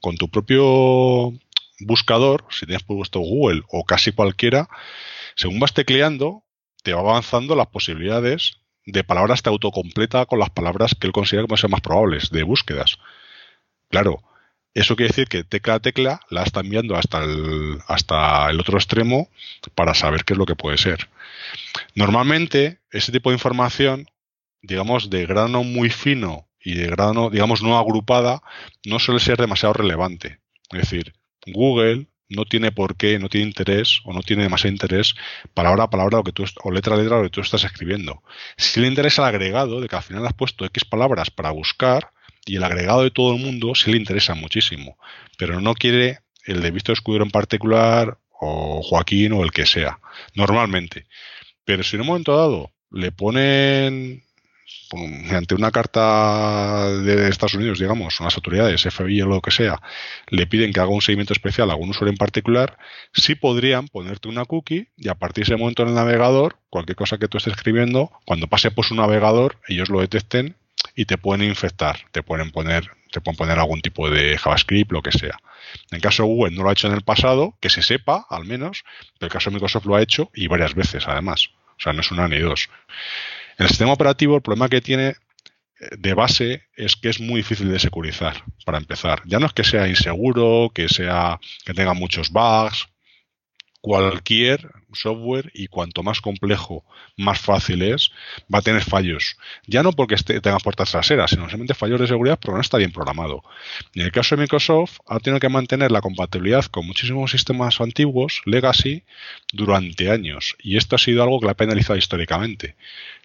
con 0.00 0.16
tu 0.16 0.30
propio 0.30 1.32
buscador, 1.80 2.46
si 2.50 2.66
tienes 2.66 2.84
puesto 2.84 3.20
Google 3.20 3.62
o 3.68 3.84
casi 3.84 4.12
cualquiera, 4.12 4.68
según 5.34 5.60
vas 5.60 5.74
tecleando, 5.74 6.44
te 6.82 6.94
va 6.94 7.00
avanzando 7.00 7.54
las 7.54 7.66
posibilidades 7.66 8.60
de 8.86 9.04
palabras 9.04 9.42
te 9.42 9.50
autocompleta 9.50 10.24
con 10.26 10.38
las 10.38 10.50
palabras 10.50 10.94
que 10.98 11.06
él 11.06 11.12
considera 11.12 11.42
como 11.42 11.56
sean 11.56 11.72
más 11.72 11.80
probables, 11.80 12.30
de 12.30 12.44
búsquedas. 12.44 12.98
Claro, 13.90 14.22
eso 14.74 14.94
quiere 14.94 15.08
decir 15.08 15.28
que 15.28 15.42
tecla 15.42 15.74
a 15.74 15.80
tecla 15.80 16.20
la 16.30 16.42
está 16.42 16.60
enviando 16.60 16.96
hasta 16.96 17.24
el, 17.24 17.78
hasta 17.88 18.48
el 18.50 18.60
otro 18.60 18.78
extremo 18.78 19.28
para 19.74 19.94
saber 19.94 20.24
qué 20.24 20.34
es 20.34 20.38
lo 20.38 20.46
que 20.46 20.54
puede 20.54 20.78
ser. 20.78 21.08
Normalmente, 21.94 22.78
ese 22.90 23.10
tipo 23.10 23.30
de 23.30 23.36
información, 23.36 24.08
digamos, 24.62 25.10
de 25.10 25.26
grano 25.26 25.64
muy 25.64 25.90
fino 25.90 26.46
y 26.60 26.74
de 26.74 26.86
grano, 26.86 27.30
digamos, 27.30 27.62
no 27.62 27.78
agrupada, 27.78 28.42
no 28.84 28.98
suele 28.98 29.20
ser 29.20 29.38
demasiado 29.38 29.72
relevante. 29.72 30.40
Es 30.70 30.80
decir, 30.80 31.14
Google 31.46 32.06
no 32.28 32.44
tiene 32.44 32.72
por 32.72 32.96
qué, 32.96 33.18
no 33.18 33.28
tiene 33.28 33.46
interés 33.46 34.00
o 34.04 34.12
no 34.12 34.22
tiene 34.22 34.42
demasiado 34.42 34.72
interés 34.72 35.14
palabra 35.54 35.84
a 35.84 35.90
palabra 35.90 36.18
lo 36.18 36.24
que 36.24 36.32
tú, 36.32 36.44
o 36.62 36.70
letra 36.70 36.94
a 36.94 36.98
letra 36.98 37.18
lo 37.18 37.24
que 37.24 37.30
tú 37.30 37.40
estás 37.40 37.64
escribiendo. 37.64 38.22
Si 38.56 38.80
le 38.80 38.88
interesa 38.88 39.22
el 39.22 39.28
agregado 39.28 39.80
de 39.80 39.88
que 39.88 39.96
al 39.96 40.02
final 40.02 40.26
has 40.26 40.34
puesto 40.34 40.64
X 40.64 40.84
palabras 40.84 41.30
para 41.30 41.50
buscar 41.50 42.10
y 42.44 42.56
el 42.56 42.64
agregado 42.64 43.02
de 43.02 43.10
todo 43.10 43.34
el 43.34 43.42
mundo 43.42 43.74
sí 43.74 43.90
le 43.90 43.98
interesa 43.98 44.34
muchísimo, 44.34 44.96
pero 45.38 45.60
no 45.60 45.74
quiere 45.74 46.20
el 46.44 46.62
de 46.62 46.70
Víctor 46.70 46.94
Escudero 46.94 47.24
en 47.24 47.30
particular 47.30 48.18
o 48.40 48.82
Joaquín 48.82 49.32
o 49.32 49.42
el 49.42 49.50
que 49.50 49.66
sea, 49.66 49.98
normalmente. 50.34 51.06
Pero 51.64 51.82
si 51.82 51.96
en 51.96 52.02
un 52.02 52.08
momento 52.08 52.36
dado 52.36 52.72
le 52.90 53.12
ponen 53.12 54.25
mediante 54.94 55.54
una 55.54 55.70
carta 55.70 56.90
de 57.02 57.28
Estados 57.28 57.54
Unidos, 57.54 57.78
digamos, 57.78 58.20
unas 58.20 58.34
autoridades, 58.36 58.82
FBI 58.82 59.22
o 59.22 59.26
lo 59.26 59.40
que 59.40 59.50
sea, 59.50 59.80
le 60.28 60.46
piden 60.46 60.72
que 60.72 60.80
haga 60.80 60.90
un 60.90 61.02
seguimiento 61.02 61.32
especial 61.32 61.70
a 61.70 61.72
algún 61.72 61.90
usuario 61.90 62.12
en 62.12 62.18
particular, 62.18 62.78
sí 63.12 63.34
podrían 63.34 63.88
ponerte 63.88 64.28
una 64.28 64.44
cookie 64.44 64.88
y 64.96 65.08
a 65.08 65.14
partir 65.14 65.44
de 65.44 65.54
ese 65.54 65.60
momento 65.60 65.82
en 65.82 65.88
el 65.88 65.94
navegador, 65.94 66.58
cualquier 66.70 66.96
cosa 66.96 67.18
que 67.18 67.28
tú 67.28 67.38
estés 67.38 67.54
escribiendo, 67.54 68.12
cuando 68.24 68.46
pase 68.46 68.70
por 68.70 68.84
su 68.84 68.94
navegador, 68.94 69.58
ellos 69.68 69.88
lo 69.88 70.00
detecten 70.00 70.56
y 70.94 71.06
te 71.06 71.18
pueden 71.18 71.46
infectar, 71.46 72.00
te 72.12 72.22
pueden 72.22 72.50
poner, 72.50 72.90
te 73.10 73.20
pueden 73.20 73.36
poner 73.36 73.58
algún 73.58 73.80
tipo 73.80 74.08
de 74.10 74.38
JavaScript, 74.38 74.92
lo 74.92 75.02
que 75.02 75.12
sea. 75.12 75.38
En 75.90 75.96
el 75.96 76.00
caso 76.00 76.22
de 76.22 76.28
Google 76.28 76.54
no 76.54 76.62
lo 76.62 76.70
ha 76.70 76.72
hecho 76.72 76.86
en 76.86 76.94
el 76.94 77.02
pasado, 77.02 77.56
que 77.60 77.70
se 77.70 77.82
sepa 77.82 78.26
al 78.30 78.44
menos, 78.44 78.84
pero 79.18 79.26
el 79.26 79.32
caso 79.32 79.50
de 79.50 79.54
Microsoft 79.54 79.86
lo 79.86 79.96
ha 79.96 80.02
hecho 80.02 80.30
y 80.34 80.46
varias 80.46 80.74
veces 80.74 81.06
además. 81.06 81.50
O 81.78 81.80
sea, 81.80 81.92
no 81.92 82.00
es 82.00 82.10
una 82.10 82.28
ni 82.28 82.38
dos. 82.38 82.70
El 83.56 83.68
sistema 83.68 83.92
operativo, 83.92 84.36
el 84.36 84.42
problema 84.42 84.68
que 84.68 84.80
tiene 84.80 85.08
eh, 85.08 85.14
de 85.98 86.14
base 86.14 86.62
es 86.76 86.96
que 86.96 87.08
es 87.08 87.20
muy 87.20 87.40
difícil 87.40 87.70
de 87.70 87.78
securizar, 87.78 88.44
para 88.64 88.78
empezar. 88.78 89.22
Ya 89.26 89.38
no 89.38 89.46
es 89.46 89.52
que 89.52 89.64
sea 89.64 89.88
inseguro, 89.88 90.70
que 90.74 90.88
sea 90.88 91.40
que 91.64 91.74
tenga 91.74 91.94
muchos 91.94 92.30
bugs, 92.30 92.88
cualquier 93.86 94.68
software 94.92 95.50
y 95.54 95.68
cuanto 95.68 96.02
más 96.02 96.20
complejo, 96.20 96.84
más 97.16 97.38
fácil 97.38 97.82
es, 97.82 98.10
va 98.52 98.58
a 98.58 98.62
tener 98.62 98.82
fallos. 98.82 99.36
Ya 99.66 99.84
no 99.84 99.92
porque 99.92 100.16
tenga 100.16 100.58
puertas 100.58 100.90
traseras, 100.90 101.30
sino 101.30 101.42
simplemente 101.42 101.74
fallos 101.74 102.00
de 102.00 102.08
seguridad 102.08 102.36
porque 102.40 102.56
no 102.56 102.60
está 102.60 102.78
bien 102.78 102.90
programado. 102.90 103.44
En 103.94 104.02
el 104.02 104.10
caso 104.10 104.34
de 104.34 104.42
Microsoft, 104.42 104.98
ha 105.06 105.20
tenido 105.20 105.38
que 105.38 105.48
mantener 105.48 105.92
la 105.92 106.00
compatibilidad 106.00 106.64
con 106.64 106.84
muchísimos 106.84 107.30
sistemas 107.30 107.80
antiguos, 107.80 108.42
legacy, 108.44 109.04
durante 109.52 110.10
años. 110.10 110.56
Y 110.58 110.76
esto 110.76 110.96
ha 110.96 110.98
sido 110.98 111.22
algo 111.22 111.38
que 111.38 111.46
la 111.46 111.52
ha 111.52 111.56
penalizado 111.56 111.96
históricamente. 111.96 112.74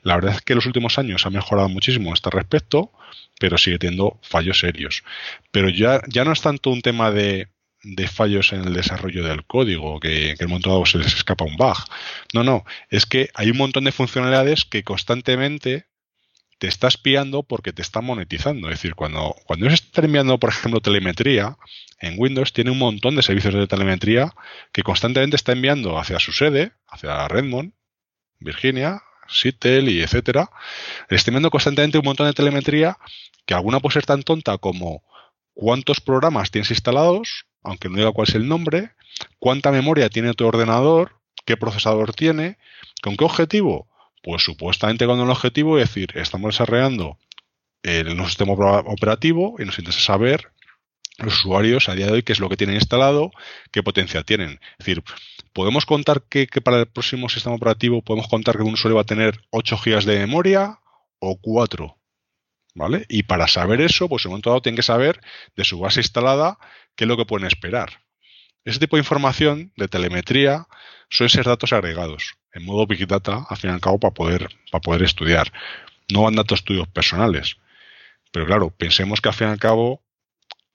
La 0.03 0.15
verdad 0.15 0.35
es 0.35 0.41
que 0.41 0.55
los 0.55 0.65
últimos 0.65 0.97
años 0.97 1.25
ha 1.25 1.29
mejorado 1.29 1.69
muchísimo 1.69 2.13
este 2.13 2.29
respecto, 2.29 2.91
pero 3.39 3.57
sigue 3.57 3.77
teniendo 3.77 4.19
fallos 4.23 4.59
serios. 4.59 5.03
Pero 5.51 5.69
ya, 5.69 6.01
ya 6.07 6.23
no 6.23 6.31
es 6.31 6.41
tanto 6.41 6.69
un 6.69 6.81
tema 6.81 7.11
de 7.11 7.47
fallos 8.11 8.53
en 8.53 8.65
el 8.65 8.73
desarrollo 8.73 9.23
del 9.23 9.45
código, 9.45 9.99
que, 9.99 10.31
en 10.31 10.37
el 10.39 10.47
momento 10.47 10.69
dado 10.69 10.85
se 10.85 10.97
les 10.97 11.13
escapa 11.13 11.45
un 11.45 11.57
bug. 11.57 11.77
No, 12.33 12.43
no, 12.43 12.65
es 12.89 13.05
que 13.05 13.29
hay 13.33 13.51
un 13.51 13.57
montón 13.57 13.83
de 13.83 13.91
funcionalidades 13.91 14.65
que 14.65 14.83
constantemente 14.83 15.85
te 16.61 16.67
está 16.67 16.87
espiando 16.87 17.41
porque 17.41 17.73
te 17.73 17.81
está 17.81 18.01
monetizando. 18.01 18.69
Es 18.69 18.75
decir, 18.75 18.93
cuando, 18.93 19.35
cuando 19.45 19.67
se 19.67 19.73
está 19.73 20.01
enviando, 20.05 20.37
por 20.39 20.51
ejemplo, 20.51 20.79
telemetría, 20.79 21.57
en 21.99 22.15
Windows 22.17 22.53
tiene 22.53 22.69
un 22.69 22.77
montón 22.77 23.15
de 23.15 23.23
servicios 23.23 23.55
de 23.55 23.65
telemetría 23.65 24.33
que 24.71 24.83
constantemente 24.83 25.35
está 25.35 25.53
enviando 25.53 25.97
hacia 25.97 26.19
su 26.19 26.31
sede, 26.31 26.73
hacia 26.87 27.27
Redmond, 27.27 27.73
Virginia, 28.39 29.01
Seattle 29.31 29.91
y 29.91 30.01
etcétera. 30.01 30.49
está 31.09 31.31
enviando 31.31 31.49
constantemente 31.49 31.97
un 31.97 32.05
montón 32.05 32.27
de 32.27 32.33
telemetría 32.33 32.97
que 33.45 33.53
alguna 33.53 33.79
puede 33.79 33.93
ser 33.93 34.05
tan 34.05 34.23
tonta 34.23 34.57
como 34.57 35.03
cuántos 35.53 36.01
programas 36.01 36.51
tienes 36.51 36.71
instalados, 36.71 37.45
aunque 37.63 37.89
no 37.89 37.97
diga 37.97 38.11
cuál 38.11 38.27
es 38.27 38.35
el 38.35 38.47
nombre, 38.47 38.91
cuánta 39.39 39.71
memoria 39.71 40.09
tiene 40.09 40.33
tu 40.33 40.45
ordenador, 40.45 41.19
qué 41.45 41.57
procesador 41.57 42.13
tiene, 42.13 42.57
con 43.01 43.17
qué 43.17 43.25
objetivo. 43.25 43.87
Pues 44.23 44.43
supuestamente 44.43 45.05
con 45.07 45.19
el 45.19 45.29
objetivo 45.29 45.79
es 45.79 45.89
decir, 45.89 46.11
estamos 46.15 46.53
desarrollando 46.53 47.17
el 47.83 48.15
sistema 48.27 48.53
operativo 48.53 49.55
y 49.57 49.65
nos 49.65 49.79
interesa 49.79 50.13
saber 50.13 50.51
los 51.17 51.39
usuarios 51.39 51.89
a 51.89 51.95
día 51.95 52.07
de 52.07 52.13
hoy 52.13 52.23
qué 52.23 52.33
es 52.33 52.39
lo 52.39 52.49
que 52.49 52.57
tienen 52.57 52.75
instalado, 52.75 53.31
qué 53.71 53.83
potencia 53.83 54.23
tienen. 54.23 54.59
Es 54.77 54.85
decir, 54.85 55.03
podemos 55.53 55.85
contar 55.85 56.23
que, 56.23 56.47
para 56.63 56.79
el 56.79 56.87
próximo 56.87 57.29
sistema 57.29 57.55
operativo 57.55 58.01
podemos 58.01 58.27
contar 58.27 58.57
que 58.57 58.63
un 58.63 58.73
usuario 58.73 58.95
va 58.95 59.01
a 59.01 59.05
tener 59.05 59.41
8 59.51 59.77
GB 59.83 60.05
de 60.05 60.19
memoria 60.19 60.79
o 61.19 61.37
4. 61.39 61.97
¿Vale? 62.73 63.05
Y 63.09 63.23
para 63.23 63.47
saber 63.47 63.81
eso, 63.81 64.07
pues 64.07 64.23
en 64.23 64.29
un 64.29 64.33
momento 64.33 64.49
dado 64.49 64.61
tienen 64.61 64.77
que 64.77 64.83
saber 64.83 65.19
de 65.57 65.65
su 65.65 65.79
base 65.79 65.99
instalada 65.99 66.57
qué 66.95 67.03
es 67.03 67.07
lo 67.07 67.17
que 67.17 67.25
pueden 67.25 67.47
esperar. 67.47 68.01
Ese 68.63 68.79
tipo 68.79 68.95
de 68.95 69.01
información 69.01 69.73
de 69.75 69.87
telemetría 69.87 70.67
suelen 71.09 71.31
ser 71.31 71.45
datos 71.45 71.73
agregados, 71.73 72.35
en 72.53 72.63
modo 72.63 72.87
Big 72.87 73.05
Data, 73.07 73.45
al 73.49 73.57
fin 73.57 73.71
y 73.71 73.73
al 73.73 73.81
cabo, 73.81 73.99
para 73.99 74.13
poder, 74.13 74.47
para 74.71 74.81
poder 74.81 75.03
estudiar. 75.03 75.51
No 76.09 76.23
van 76.23 76.35
datos 76.35 76.63
tuyos 76.63 76.87
personales. 76.87 77.57
Pero 78.31 78.45
claro, 78.45 78.69
pensemos 78.69 79.19
que 79.19 79.29
al 79.29 79.35
fin 79.35 79.47
y 79.47 79.51
al 79.51 79.59
cabo 79.59 80.01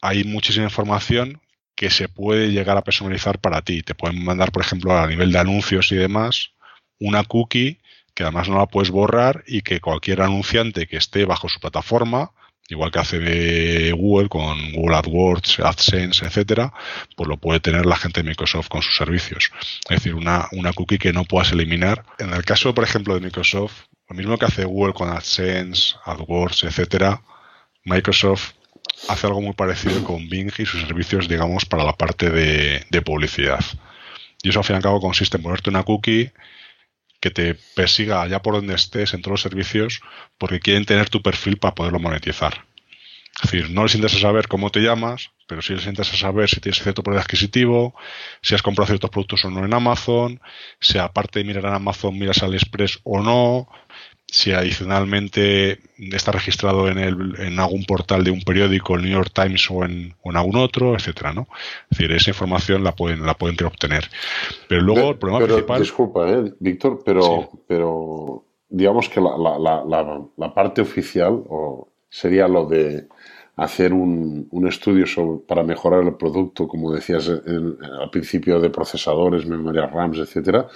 hay 0.03 0.25
muchísima 0.25 0.65
información 0.65 1.41
que 1.77 1.91
se 1.91 2.09
puede 2.09 2.51
llegar 2.51 2.77
a 2.77 2.83
personalizar 2.83 3.39
para 3.39 3.63
ti. 3.63 3.83
Te 3.83 3.95
pueden 3.95 4.25
mandar, 4.25 4.51
por 4.51 4.63
ejemplo, 4.63 4.99
a 4.99 5.07
nivel 5.07 5.31
de 5.31 5.39
anuncios 5.39 5.93
y 5.93 5.97
demás, 5.97 6.53
una 6.99 7.23
cookie 7.23 7.79
que 8.15 8.23
además 8.23 8.49
no 8.49 8.57
la 8.57 8.67
puedes 8.67 8.91
borrar 8.91 9.45
y 9.47 9.61
que 9.61 9.81
cualquier 9.81 10.23
anunciante 10.23 10.87
que 10.87 10.97
esté 10.97 11.27
bajo 11.27 11.51
su 11.51 11.61
plataforma, 11.61 12.33
igual 12.71 12.91
que 12.91 12.99
hace 12.99 13.19
de 13.19 13.93
Google 13.93 14.31
con 14.31 14.73
Google 14.73 14.97
AdWords, 14.97 15.61
AdSense, 15.61 16.25
etcétera, 16.25 16.73
pues 17.15 17.29
lo 17.29 17.37
puede 17.37 17.61
tener 17.61 17.85
la 17.85 17.97
gente 17.97 18.23
de 18.23 18.29
Microsoft 18.31 18.69
con 18.69 18.81
sus 18.81 18.97
servicios. 18.97 19.51
Es 19.91 19.99
decir, 19.99 20.15
una, 20.15 20.49
una 20.53 20.73
cookie 20.73 20.97
que 20.97 21.13
no 21.13 21.25
puedas 21.25 21.53
eliminar. 21.53 22.07
En 22.19 22.33
el 22.33 22.43
caso, 22.43 22.75
por 22.75 22.85
ejemplo, 22.85 23.13
de 23.13 23.21
Microsoft, 23.21 23.83
lo 24.09 24.17
mismo 24.17 24.39
que 24.39 24.47
hace 24.47 24.65
Google 24.65 24.95
con 24.95 25.11
AdSense, 25.11 25.95
AdWords, 26.07 26.65
etcétera, 26.65 27.21
Microsoft 27.85 28.55
hace 29.09 29.27
algo 29.27 29.41
muy 29.41 29.55
parecido 29.55 30.03
con 30.05 30.29
Bing 30.29 30.53
y 30.59 30.67
sus 30.67 30.83
servicios, 30.83 31.29
digamos, 31.29 31.65
para 31.65 31.85
la 31.85 31.93
parte 31.93 32.31
de, 32.31 33.03
publicidad. 33.03 33.65
Y 34.43 34.51
eso 34.51 34.61
al 34.61 34.65
fin 34.65 34.75
y 34.75 34.77
al 34.79 34.83
cabo 34.83 35.01
consiste 35.01 35.37
en 35.37 35.43
ponerte 35.43 35.71
una 35.71 35.83
cookie 35.83 36.33
que 37.21 37.31
te 37.31 37.55
persiga 37.75 38.23
allá 38.23 38.43
por 38.43 38.55
donde 38.55 38.75
estés 38.75 39.15
en 39.15 39.23
todos 39.23 39.33
los 39.33 39.43
servicios 39.43 40.01
porque 40.39 40.61
quieren 40.61 40.85
tener 40.85 41.09
tu 41.09 41.23
perfil 41.23 41.57
para 41.57 41.75
poderlo 41.75 41.99
monetizar. 41.99 42.65
Es 43.43 43.51
decir, 43.51 43.71
no 43.71 43.83
les 43.83 43.95
interesa 43.95 44.19
saber 44.19 44.49
cómo 44.49 44.71
te 44.71 44.81
llamas, 44.81 45.31
pero 45.47 45.61
sí 45.61 45.75
les 45.75 45.87
interesa 45.87 46.17
saber 46.17 46.49
si 46.49 46.61
tienes 46.61 46.83
cierto 46.83 47.03
poder 47.03 47.21
adquisitivo, 47.21 47.95
si 48.41 48.55
has 48.55 48.63
comprado 48.63 48.87
ciertos 48.87 49.11
productos 49.11 49.45
o 49.45 49.51
no 49.51 49.65
en 49.65 49.75
Amazon, 49.75 50.41
si 50.81 50.99
aparte 50.99 51.41
de 51.41 51.45
mirar 51.45 51.67
en 51.67 51.75
Amazon 51.75 52.19
miras 52.19 52.43
al 52.43 52.55
Express 52.55 52.99
o 53.05 53.23
no, 53.23 53.69
si 54.29 54.53
adicionalmente 54.53 55.79
está 55.99 56.33
registrado 56.33 56.89
en, 56.89 56.99
el, 56.99 57.41
en 57.41 57.61
algún 57.61 57.85
portal 57.85 58.25
de 58.25 58.33
un 58.33 58.43
periódico, 58.43 58.97
el 58.97 59.03
New 59.03 59.13
York 59.13 59.31
Times 59.33 59.71
o 59.71 59.85
en, 59.85 60.15
algún 60.25 60.57
otro, 60.57 60.95
etcétera, 60.95 61.33
¿no? 61.33 61.47
Es 61.91 61.99
decir, 61.99 62.13
esa 62.13 62.31
información 62.31 62.83
la 62.83 62.93
pueden, 62.93 63.25
la 63.25 63.35
pueden 63.35 63.57
obtener. 63.65 64.05
Pero 64.69 64.83
luego 64.83 65.11
el 65.11 65.19
problema 65.19 65.47
principal. 65.47 65.81
Disculpa, 65.81 66.29
¿eh, 66.29 66.53
Víctor, 66.59 67.03
pero, 67.05 67.49
pero 67.69 68.45
digamos 68.69 69.09
que 69.09 69.21
la, 69.21 69.39
la, 69.39 69.85
la, 69.85 70.25
la, 70.37 70.55
parte 70.55 70.81
oficial 70.83 71.45
o 71.49 71.89
sería 72.09 72.49
lo 72.49 72.67
de 72.67 73.07
hacer 73.55 73.93
un, 73.93 74.49
un 74.51 74.69
estudio 74.69 75.07
para 75.47 75.63
mejorar 75.63 76.03
el 76.03 76.15
producto, 76.15 76.67
como 76.67 76.93
decías 76.93 77.29
al 77.29 78.11
principio, 78.11 78.61
de 78.61 78.71
procesadores, 78.71 79.47
memorias 79.47 79.91
RAMs, 79.91 80.19
etcétera. 80.19 80.67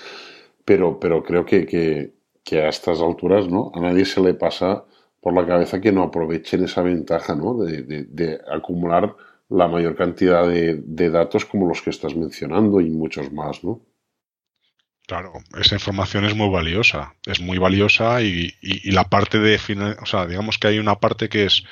Pero, 0.64 1.00
pero 1.00 1.22
creo 1.22 1.44
que, 1.44 1.66
que 1.66 2.19
que 2.44 2.62
a 2.62 2.68
estas 2.68 3.00
alturas 3.00 3.48
¿no? 3.48 3.70
a 3.74 3.80
nadie 3.80 4.04
se 4.04 4.20
le 4.20 4.34
pasa 4.34 4.84
por 5.20 5.34
la 5.34 5.46
cabeza 5.46 5.80
que 5.80 5.92
no 5.92 6.02
aprovechen 6.02 6.64
esa 6.64 6.82
ventaja 6.82 7.34
¿no? 7.34 7.54
de, 7.58 8.40
acumular 8.50 9.14
la 9.48 9.68
mayor 9.68 9.96
cantidad 9.96 10.48
de, 10.48 11.10
datos 11.10 11.44
como 11.44 11.66
los 11.68 11.82
que 11.82 11.90
estás 11.90 12.14
mencionando 12.14 12.80
y 12.80 12.90
muchos 12.90 13.32
más, 13.32 13.62
¿no? 13.64 13.80
Claro, 15.06 15.32
esa 15.58 15.74
información 15.74 16.24
es 16.24 16.36
muy 16.36 16.48
valiosa, 16.48 17.16
es 17.26 17.40
muy 17.40 17.58
valiosa 17.58 18.22
y, 18.22 18.54
la 18.84 19.04
parte 19.08 19.40
de, 19.40 19.58
o 20.00 20.06
sea, 20.06 20.24
digamos 20.26 20.56
que 20.56 20.68
hay 20.68 20.78
una 20.78 21.00
parte 21.00 21.28
que 21.28 21.46
es 21.46 21.64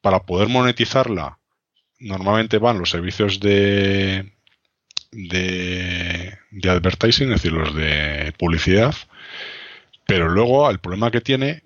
para 0.00 0.24
poder 0.24 0.48
monetizarla, 0.48 1.38
normalmente 2.00 2.58
van 2.58 2.80
los 2.80 2.90
servicios 2.90 3.38
de, 3.38 4.32
de, 5.12 6.36
de 6.50 6.70
advertising, 6.70 7.28
es 7.28 7.42
decir, 7.42 7.52
los 7.52 7.72
de 7.72 8.34
publicidad, 8.36 8.96
pero 10.06 10.28
luego 10.28 10.68
el 10.70 10.78
problema 10.78 11.10
que 11.10 11.20
tiene, 11.20 11.62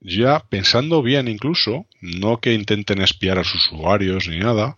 ya 0.00 0.40
pensando 0.48 1.02
bien 1.02 1.28
incluso, 1.28 1.86
no 2.00 2.40
que 2.40 2.54
intenten 2.54 3.00
espiar 3.00 3.38
a 3.38 3.44
sus 3.44 3.72
usuarios 3.72 4.28
ni 4.28 4.38
nada, 4.38 4.76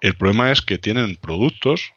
el 0.00 0.14
problema 0.14 0.52
es 0.52 0.62
que 0.62 0.78
tienen 0.78 1.16
productos, 1.16 1.92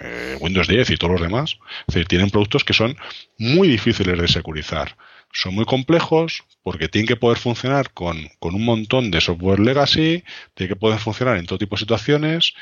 eh, 0.00 0.36
Windows 0.40 0.68
10 0.68 0.90
y 0.90 0.96
todos 0.96 1.12
los 1.12 1.22
demás, 1.22 1.58
es 1.86 1.94
decir, 1.94 2.08
tienen 2.08 2.30
productos 2.30 2.64
que 2.64 2.74
son 2.74 2.96
muy 3.38 3.68
difíciles 3.68 4.18
de 4.18 4.28
securizar. 4.28 4.96
Son 5.38 5.54
muy 5.54 5.66
complejos 5.66 6.44
porque 6.62 6.88
tienen 6.88 7.06
que 7.06 7.16
poder 7.16 7.36
funcionar 7.36 7.92
con, 7.92 8.30
con 8.38 8.54
un 8.54 8.64
montón 8.64 9.10
de 9.10 9.20
software 9.20 9.60
legacy, 9.60 10.24
tienen 10.54 10.74
que 10.74 10.80
poder 10.80 10.98
funcionar 10.98 11.36
en 11.36 11.44
todo 11.44 11.58
tipo 11.58 11.76
de 11.76 11.80
situaciones. 11.80 12.54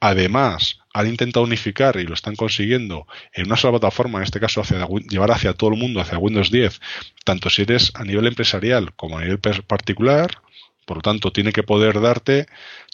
Además, 0.00 0.80
han 0.92 1.06
intentado 1.06 1.46
unificar 1.46 1.96
y 1.98 2.02
lo 2.02 2.14
están 2.14 2.34
consiguiendo 2.34 3.06
en 3.32 3.46
una 3.46 3.56
sola 3.56 3.78
plataforma, 3.78 4.18
en 4.18 4.24
este 4.24 4.40
caso 4.40 4.64
llevar 5.08 5.30
hacia 5.30 5.52
todo 5.52 5.70
el 5.70 5.78
mundo, 5.78 6.00
hacia 6.00 6.18
Windows 6.18 6.50
10, 6.50 6.80
tanto 7.24 7.48
si 7.48 7.62
eres 7.62 7.92
a 7.94 8.02
nivel 8.02 8.26
empresarial 8.26 8.92
como 8.96 9.18
a 9.18 9.22
nivel 9.22 9.38
particular. 9.38 10.42
Por 10.84 10.96
lo 10.96 11.02
tanto, 11.02 11.30
tiene 11.30 11.52
que 11.52 11.62
poder 11.62 12.00
darte 12.00 12.46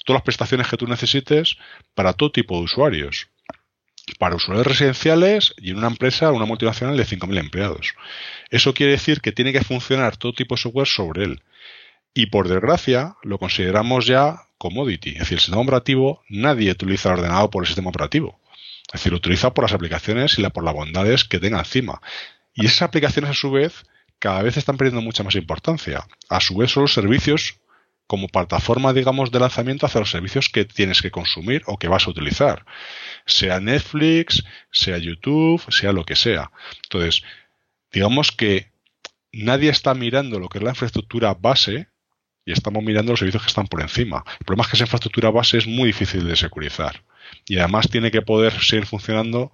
todas 0.05 0.18
las 0.18 0.24
prestaciones 0.24 0.68
que 0.68 0.76
tú 0.76 0.87
necesites 0.87 1.57
para 1.95 2.12
todo 2.12 2.33
tipo 2.33 2.59
de 2.59 2.64
usuarios. 2.64 3.32
Para 4.18 4.36
usuarios 4.36 4.66
residenciales 4.66 5.55
y 5.59 5.70
en 5.70 5.78
una 5.78 5.86
empresa, 5.86 6.32
una 6.32 6.44
multinacional 6.44 6.96
de 6.96 7.07
5.000 7.07 7.38
empleados. 7.38 7.94
Eso 8.50 8.74
quiere 8.74 8.92
decir 8.92 9.20
que 9.20 9.32
tiene 9.32 9.53
que 9.53 9.62
funcionar 9.62 10.16
todo 10.16 10.32
tipo 10.32 10.55
de 10.55 10.61
software 10.61 10.88
sobre 10.88 11.24
él. 11.24 11.42
Y 12.14 12.26
por 12.26 12.48
desgracia, 12.48 13.16
lo 13.22 13.38
consideramos 13.38 14.07
ya 14.07 14.42
commodity. 14.59 15.11
Es 15.11 15.18
decir, 15.20 15.34
el 15.34 15.40
sistema 15.40 15.62
operativo, 15.62 16.22
nadie 16.28 16.70
utiliza 16.70 17.09
el 17.09 17.18
ordenador 17.18 17.50
por 17.50 17.62
el 17.62 17.66
sistema 17.66 17.90
operativo. 17.90 18.38
Es 18.86 19.00
decir, 19.00 19.12
lo 19.12 19.18
utiliza 19.18 19.55
por 19.55 19.64
las 19.64 19.72
aplicaciones 19.72 20.38
y 20.38 20.42
la, 20.42 20.50
por 20.50 20.64
las 20.64 20.74
bondades 20.74 21.24
que 21.24 21.38
tenga 21.38 21.61
encima. 21.61 22.03
Y 22.55 22.66
esas 22.66 22.82
aplicaciones, 22.82 23.30
a 23.30 23.34
su 23.34 23.50
vez, 23.50 23.84
cada 24.18 24.42
vez 24.42 24.57
están 24.57 24.76
perdiendo 24.76 25.00
mucha 25.00 25.22
más 25.22 25.34
importancia. 25.36 26.07
A 26.28 26.40
su 26.40 26.57
vez, 26.57 26.70
son 26.70 26.82
los 26.82 26.92
servicios 26.92 27.57
como 28.13 28.29
plataforma, 28.29 28.93
digamos, 28.93 29.31
de 29.31 29.41
lanzamiento 29.41 29.87
hacia 29.87 30.01
los 30.01 30.11
servicios 30.11 30.51
que 30.51 30.67
tienes 30.67 31.01
que 31.01 31.11
consumir 31.11 31.63
o 31.65 31.79
que 31.79 31.89
vas 31.89 32.07
a 32.07 32.11
utilizar. 32.11 32.67
Sea 33.25 33.59
Netflix, 33.59 34.45
sea 34.71 34.99
YouTube, 34.99 35.65
sea 35.71 35.93
lo 35.93 36.05
que 36.05 36.15
sea. 36.15 36.51
Entonces, 36.83 37.23
digamos 37.91 38.31
que 38.31 38.71
nadie 39.33 39.71
está 39.71 39.95
mirando 39.95 40.39
lo 40.39 40.51
que 40.51 40.59
es 40.59 40.65
la 40.65 40.73
infraestructura 40.73 41.33
base 41.33 41.89
y 42.45 42.53
estamos 42.53 42.85
mirando 42.85 43.13
los 43.13 43.21
servicios 43.21 43.45
que 43.45 43.49
están 43.49 43.67
por 43.67 43.81
encima. 43.81 44.23
El 44.41 44.45
problema 44.45 44.65
es 44.65 44.69
que 44.69 44.77
esa 44.77 44.85
infraestructura 44.85 45.31
base 45.31 45.57
es 45.57 45.67
muy 45.67 45.87
difícil 45.87 46.29
de 46.29 46.37
securizar 46.37 47.03
y 47.49 47.57
además 47.61 47.89
tiene 47.89 48.11
que 48.11 48.21
poder 48.21 48.53
seguir 48.61 48.85
funcionando 48.85 49.53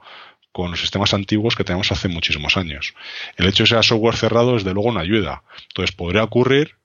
con 0.51 0.73
los 0.73 0.81
sistemas 0.81 1.15
antiguos 1.15 1.55
que 1.55 1.63
tenemos 1.63 1.93
hace 1.93 2.09
muchísimos 2.09 2.57
años. 2.57 2.95
El 3.37 3.47
hecho 3.47 3.63
de 3.63 3.69
que 3.69 3.75
sea 3.75 3.85
software 3.85 4.17
cerrado, 4.17 4.55
desde 4.55 4.75
luego, 4.75 4.91
no 4.91 4.99
ayuda. 4.99 5.45
Entonces, 5.69 5.95
podría 5.95 6.25
ocurrir 6.25 6.78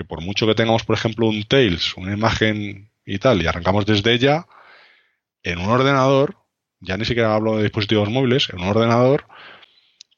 que 0.00 0.04
por 0.06 0.22
mucho 0.22 0.46
que 0.46 0.54
tengamos, 0.54 0.82
por 0.84 0.96
ejemplo, 0.96 1.26
un 1.26 1.44
Tails, 1.44 1.94
una 1.98 2.14
imagen 2.14 2.90
y 3.04 3.18
tal, 3.18 3.42
y 3.42 3.46
arrancamos 3.46 3.84
desde 3.84 4.14
ella, 4.14 4.46
en 5.42 5.58
un 5.58 5.68
ordenador, 5.68 6.38
ya 6.80 6.96
ni 6.96 7.04
siquiera 7.04 7.34
hablo 7.34 7.58
de 7.58 7.64
dispositivos 7.64 8.08
móviles, 8.08 8.48
en 8.48 8.60
un 8.60 8.68
ordenador 8.68 9.26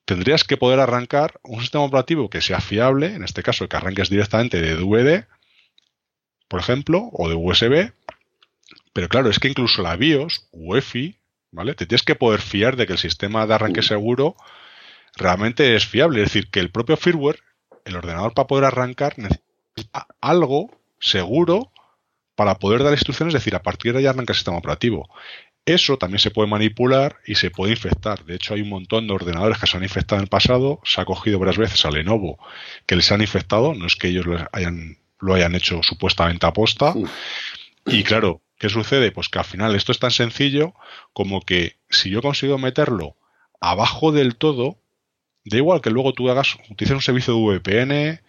tendrías 0.05 0.45
que 0.45 0.57
poder 0.57 0.79
arrancar 0.79 1.41
un 1.43 1.61
sistema 1.61 1.83
operativo 1.83 2.31
que 2.31 2.41
sea 2.41 2.61
fiable, 2.61 3.07
en 3.07 3.25
este 3.25 3.43
caso 3.43 3.69
que 3.69 3.77
arranques 3.77 4.09
directamente 4.09 4.61
de 4.61 4.77
DVD, 4.77 5.27
por 6.47 6.61
ejemplo, 6.61 7.09
o 7.13 7.29
de 7.29 7.35
USB, 7.35 7.93
pero 8.93 9.09
claro, 9.09 9.31
es 9.31 9.41
que 9.41 9.49
incluso 9.49 9.83
la 9.83 9.97
BIOS, 9.97 10.49
UEFI, 10.53 11.19
¿vale? 11.51 11.75
Te 11.75 11.87
tienes 11.87 12.05
que 12.05 12.15
poder 12.15 12.41
fiar 12.41 12.77
de 12.77 12.87
que 12.87 12.93
el 12.93 13.01
sistema 13.01 13.49
de 13.49 13.55
arranque 13.55 13.83
seguro 13.83 14.37
realmente 15.17 15.75
es 15.75 15.87
fiable, 15.87 16.23
es 16.23 16.29
decir, 16.29 16.51
que 16.51 16.61
el 16.61 16.71
propio 16.71 16.97
firmware, 16.97 17.41
el 17.85 17.97
ordenador 17.97 18.33
para 18.33 18.47
poder 18.47 18.67
arrancar 18.67 19.19
necesita 19.19 19.52
algo 20.21 20.71
seguro 21.01 21.73
para 22.35 22.59
poder 22.59 22.83
dar 22.83 22.93
instrucciones, 22.93 23.35
es 23.35 23.41
decir, 23.41 23.55
a 23.55 23.63
partir 23.63 23.93
de 23.93 24.01
ahí 24.01 24.07
arranca 24.07 24.33
el 24.33 24.37
sistema 24.37 24.57
operativo. 24.57 25.09
Eso 25.65 25.97
también 25.97 26.19
se 26.19 26.33
puede 26.33 26.49
manipular 26.49 27.19
y 27.25 27.37
se 27.37 27.51
puede 27.51 27.73
infectar. 27.73 28.25
De 28.25 28.35
hecho, 28.35 28.55
hay 28.55 28.63
un 28.63 28.69
montón 28.69 29.07
de 29.07 29.13
ordenadores 29.13 29.59
que 29.59 29.67
se 29.67 29.77
han 29.77 29.85
infectado 29.85 30.19
en 30.19 30.25
el 30.25 30.29
pasado. 30.29 30.81
Se 30.83 31.01
ha 31.01 31.05
cogido 31.05 31.39
varias 31.39 31.59
veces 31.59 31.85
a 31.85 31.91
Lenovo 31.91 32.39
que 32.87 32.97
les 32.97 33.13
han 33.13 33.21
infectado. 33.21 33.75
No 33.75 33.87
es 33.87 33.95
que 33.95 34.09
ellos 34.09 34.27
hayan, 34.53 34.99
lo 35.21 35.35
hayan 35.35 35.55
hecho 35.55 35.83
supuestamente 35.83 36.47
a 36.47 36.53
posta. 36.53 36.95
Y 37.87 38.03
claro, 38.03 38.41
¿qué 38.59 38.69
sucede? 38.69 39.13
Pues 39.13 39.29
que 39.29 39.39
al 39.39 39.45
final 39.45 39.77
esto 39.77 39.93
es 39.93 40.01
tan 40.01 40.11
sencillo 40.11 40.75
como 41.13 41.43
que 41.43 41.77
si 41.91 42.11
yo 42.11 42.23
consigo 42.23 42.59
meterlo 42.59 43.17
abajo 43.61 44.11
del 44.11 44.35
todo, 44.35 44.79
da 45.45 45.59
igual 45.59 45.81
que 45.81 45.91
luego 45.91 46.13
tú 46.13 46.29
hagas, 46.29 46.57
utilices 46.71 46.97
un 46.97 47.03
servicio 47.03 47.35
de 47.35 47.59
VPN 47.59 48.21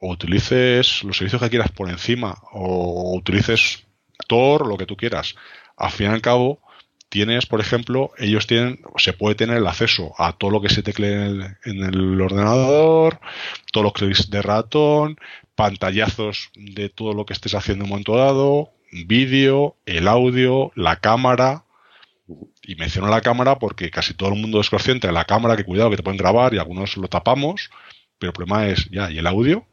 o 0.00 0.10
utilices 0.10 1.04
los 1.04 1.16
servicios 1.16 1.40
que 1.40 1.50
quieras 1.50 1.70
por 1.70 1.88
encima 1.88 2.36
o 2.52 3.16
utilices 3.16 3.84
Tor, 4.26 4.66
lo 4.66 4.76
que 4.76 4.86
tú 4.86 4.96
quieras. 4.96 5.34
Al 5.76 5.90
fin 5.90 6.06
y 6.06 6.10
al 6.10 6.22
cabo, 6.22 6.60
tienes, 7.08 7.46
por 7.46 7.60
ejemplo, 7.60 8.12
ellos 8.16 8.46
tienen, 8.46 8.80
se 8.96 9.12
puede 9.12 9.34
tener 9.34 9.58
el 9.58 9.66
acceso 9.66 10.12
a 10.18 10.32
todo 10.32 10.50
lo 10.50 10.60
que 10.60 10.68
se 10.68 10.82
teclee 10.82 11.56
en 11.64 11.82
el, 11.82 12.20
ordenador, 12.20 13.20
todos 13.72 13.84
los 13.84 13.92
clics 13.92 14.30
de 14.30 14.40
ratón, 14.40 15.18
pantallazos 15.54 16.50
de 16.54 16.88
todo 16.88 17.12
lo 17.12 17.26
que 17.26 17.32
estés 17.32 17.54
haciendo 17.54 17.84
en 17.84 17.86
un 17.86 17.90
momento 17.90 18.16
dado, 18.16 18.70
vídeo, 18.92 19.76
el 19.84 20.08
audio, 20.08 20.72
la 20.76 20.96
cámara. 20.96 21.64
Y 22.62 22.76
menciono 22.76 23.08
la 23.08 23.20
cámara 23.20 23.58
porque 23.58 23.90
casi 23.90 24.14
todo 24.14 24.28
el 24.28 24.40
mundo 24.40 24.60
es 24.60 24.70
consciente 24.70 25.08
de 25.08 25.12
la 25.12 25.24
cámara, 25.24 25.56
que 25.56 25.64
cuidado 25.64 25.90
que 25.90 25.96
te 25.96 26.04
pueden 26.04 26.18
grabar 26.18 26.54
y 26.54 26.58
algunos 26.58 26.96
lo 26.96 27.08
tapamos, 27.08 27.70
pero 28.18 28.30
el 28.30 28.34
problema 28.34 28.68
es 28.68 28.88
ya, 28.90 29.10
¿y 29.10 29.18
el 29.18 29.26
audio? 29.26 29.66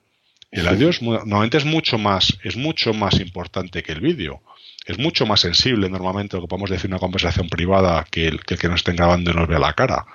El 0.52 0.68
audio 0.68 0.90
es, 0.90 1.02
normalmente 1.02 1.58
es 1.58 1.66
mucho 1.66 1.98
más, 1.98 2.38
es 2.44 2.56
mucho 2.56 2.94
más 2.94 3.20
importante 3.20 3.84
que 3.84 3.92
el 3.92 4.02
vídeo 4.02 4.42
es 4.88 4.98
mucho 4.98 5.26
más 5.26 5.42
sensible 5.42 5.90
normalmente 5.90 6.38
lo 6.38 6.44
que 6.44 6.48
podemos 6.48 6.70
decir 6.70 6.90
una 6.90 7.00
conversación 7.00 7.50
privada 7.50 8.08
que 8.10 8.28
el, 8.28 8.44
que 8.44 8.54
el 8.54 8.60
que 8.60 8.70
nos 8.70 8.78
estén 8.78 8.96
grabando 8.96 9.32
y 9.32 9.34
nos 9.34 9.48
vea 9.48 9.60
la 9.60 9.74
cara. 9.74 10.06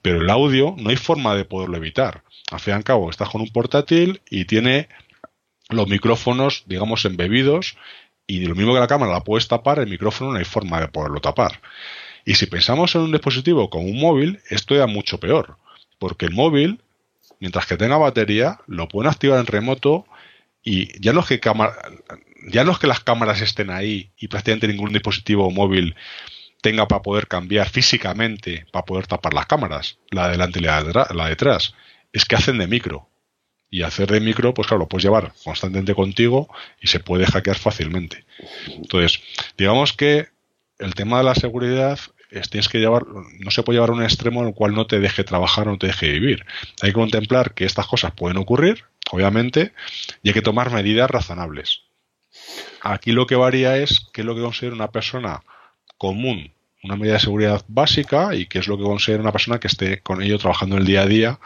Pero 0.00 0.22
el 0.22 0.30
audio 0.30 0.74
no 0.78 0.88
hay 0.88 0.96
forma 0.96 1.34
de 1.36 1.44
poderlo 1.44 1.76
evitar. 1.76 2.22
Al 2.50 2.60
fin 2.60 2.72
y 2.72 2.76
al 2.76 2.84
cabo, 2.84 3.10
estás 3.10 3.28
con 3.28 3.42
un 3.42 3.50
portátil 3.50 4.22
y 4.30 4.46
tiene 4.46 4.88
los 5.68 5.86
micrófonos, 5.86 6.64
digamos, 6.66 7.04
embebidos 7.04 7.76
y 8.26 8.46
lo 8.46 8.54
mismo 8.54 8.72
que 8.72 8.80
la 8.80 8.86
cámara 8.86 9.12
la 9.12 9.22
puedes 9.22 9.48
tapar, 9.48 9.78
el 9.80 9.88
micrófono 9.88 10.32
no 10.32 10.38
hay 10.38 10.44
forma 10.44 10.80
de 10.80 10.88
poderlo 10.88 11.20
tapar. 11.20 11.60
Y 12.24 12.34
si 12.34 12.46
pensamos 12.46 12.94
en 12.94 13.02
un 13.02 13.12
dispositivo 13.12 13.68
como 13.68 13.84
un 13.84 14.00
móvil, 14.00 14.40
esto 14.48 14.74
ya 14.74 14.86
mucho 14.86 15.20
peor, 15.20 15.58
porque 15.98 16.24
el 16.24 16.32
móvil, 16.32 16.80
mientras 17.40 17.66
que 17.66 17.76
tenga 17.76 17.96
batería, 17.96 18.60
lo 18.66 18.88
pueden 18.88 19.10
activar 19.10 19.38
en 19.40 19.46
remoto 19.46 20.06
y 20.62 21.00
ya 21.00 21.12
no 21.12 21.20
es 21.20 21.26
que 21.26 21.40
cámara, 21.40 21.76
ya 22.48 22.64
no 22.64 22.72
es 22.72 22.78
que 22.78 22.86
las 22.86 23.00
cámaras 23.00 23.40
estén 23.40 23.70
ahí 23.70 24.10
y 24.16 24.28
prácticamente 24.28 24.68
ningún 24.68 24.92
dispositivo 24.92 25.50
móvil 25.50 25.94
tenga 26.60 26.88
para 26.88 27.02
poder 27.02 27.28
cambiar 27.28 27.68
físicamente, 27.68 28.66
para 28.72 28.84
poder 28.84 29.06
tapar 29.06 29.34
las 29.34 29.46
cámaras, 29.46 29.98
la 30.10 30.26
de 30.26 30.32
delante 30.32 30.58
y 30.58 30.62
la 30.62 30.82
de, 30.82 31.28
detrás. 31.28 31.74
Es 32.12 32.24
que 32.24 32.36
hacen 32.36 32.58
de 32.58 32.66
micro. 32.66 33.08
Y 33.68 33.82
hacer 33.82 34.10
de 34.10 34.20
micro, 34.20 34.54
pues 34.54 34.68
claro, 34.68 34.80
lo 34.80 34.88
puedes 34.88 35.04
llevar 35.04 35.32
constantemente 35.44 35.94
contigo 35.94 36.48
y 36.80 36.86
se 36.86 37.00
puede 37.00 37.26
hackear 37.26 37.56
fácilmente. 37.56 38.24
Entonces, 38.68 39.20
digamos 39.58 39.92
que 39.92 40.28
el 40.78 40.94
tema 40.94 41.18
de 41.18 41.24
la 41.24 41.34
seguridad 41.34 41.98
es, 42.38 42.50
tienes 42.50 42.68
que 42.68 42.78
llevar, 42.78 43.06
no 43.06 43.50
se 43.50 43.62
puede 43.62 43.76
llevar 43.76 43.90
a 43.90 43.94
un 43.94 44.02
extremo 44.02 44.42
en 44.42 44.48
el 44.48 44.54
cual 44.54 44.74
no 44.74 44.86
te 44.86 45.00
deje 45.00 45.24
trabajar 45.24 45.68
o 45.68 45.72
no 45.72 45.78
te 45.78 45.88
deje 45.88 46.12
vivir. 46.12 46.44
Hay 46.82 46.90
que 46.90 46.94
contemplar 46.94 47.54
que 47.54 47.64
estas 47.64 47.86
cosas 47.86 48.12
pueden 48.12 48.36
ocurrir, 48.36 48.84
obviamente, 49.10 49.72
y 50.22 50.28
hay 50.28 50.34
que 50.34 50.42
tomar 50.42 50.70
medidas 50.70 51.10
razonables. 51.10 51.82
Aquí 52.82 53.12
lo 53.12 53.26
que 53.26 53.36
varía 53.36 53.76
es 53.78 54.08
qué 54.12 54.20
es 54.20 54.26
lo 54.26 54.34
que 54.34 54.42
considera 54.42 54.74
una 54.74 54.90
persona 54.90 55.42
común, 55.98 56.52
una 56.82 56.96
medida 56.96 57.14
de 57.14 57.20
seguridad 57.20 57.64
básica 57.68 58.34
y 58.34 58.46
qué 58.46 58.58
es 58.58 58.68
lo 58.68 58.76
que 58.76 58.84
considera 58.84 59.22
una 59.22 59.32
persona 59.32 59.58
que 59.58 59.68
esté 59.68 60.02
con 60.02 60.22
ello 60.22 60.38
trabajando 60.38 60.76
el 60.76 60.84
día 60.84 61.02
a 61.02 61.06
día, 61.06 61.40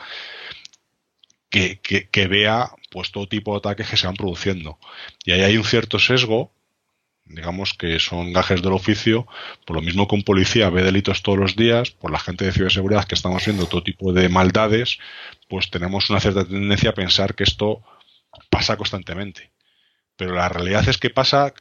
que, 1.49 1.81
que 1.81 2.27
vea 2.27 2.71
pues 2.91 3.11
todo 3.13 3.27
tipo 3.27 3.53
de 3.53 3.59
ataques 3.59 3.89
que 3.89 3.97
se 3.97 4.07
van 4.07 4.17
produciendo. 4.17 4.79
Y 5.25 5.33
ahí 5.33 5.43
hay 5.43 5.57
un 5.57 5.65
cierto 5.65 5.99
sesgo 5.99 6.53
digamos 7.31 7.75
que 7.75 7.99
son 7.99 8.33
gajes 8.33 8.63
del 8.63 8.73
oficio, 8.73 9.27
por 9.65 9.77
lo 9.77 9.83
mismo 9.83 10.09
que 10.09 10.17
un 10.17 10.25
policía 10.25 10.69
ve 10.71 10.83
delitos 10.83 11.23
todos 11.23 11.39
los 11.39 11.57
días, 11.57 11.91
por 11.91 12.11
la 12.11 12.19
gente 12.19 12.45
de 12.45 12.53
ciberseguridad 12.53 13.05
que 13.05 13.15
estamos 13.15 13.45
viendo 13.45 13.67
todo 13.67 13.83
tipo 13.83 14.13
de 14.13 14.29
maldades, 14.29 14.99
pues 15.49 15.71
tenemos 15.71 16.11
una 16.11 16.21
cierta 16.21 16.45
tendencia 16.45 16.91
a 16.91 16.95
pensar 16.95 17.35
que 17.35 17.45
esto 17.45 17.83
pasa 18.51 18.77
constantemente. 18.77 19.51
Pero 20.17 20.35
la 20.35 20.49
realidad 20.49 20.89
es 20.89 20.99
que 20.99 21.11
pasa 21.11 21.55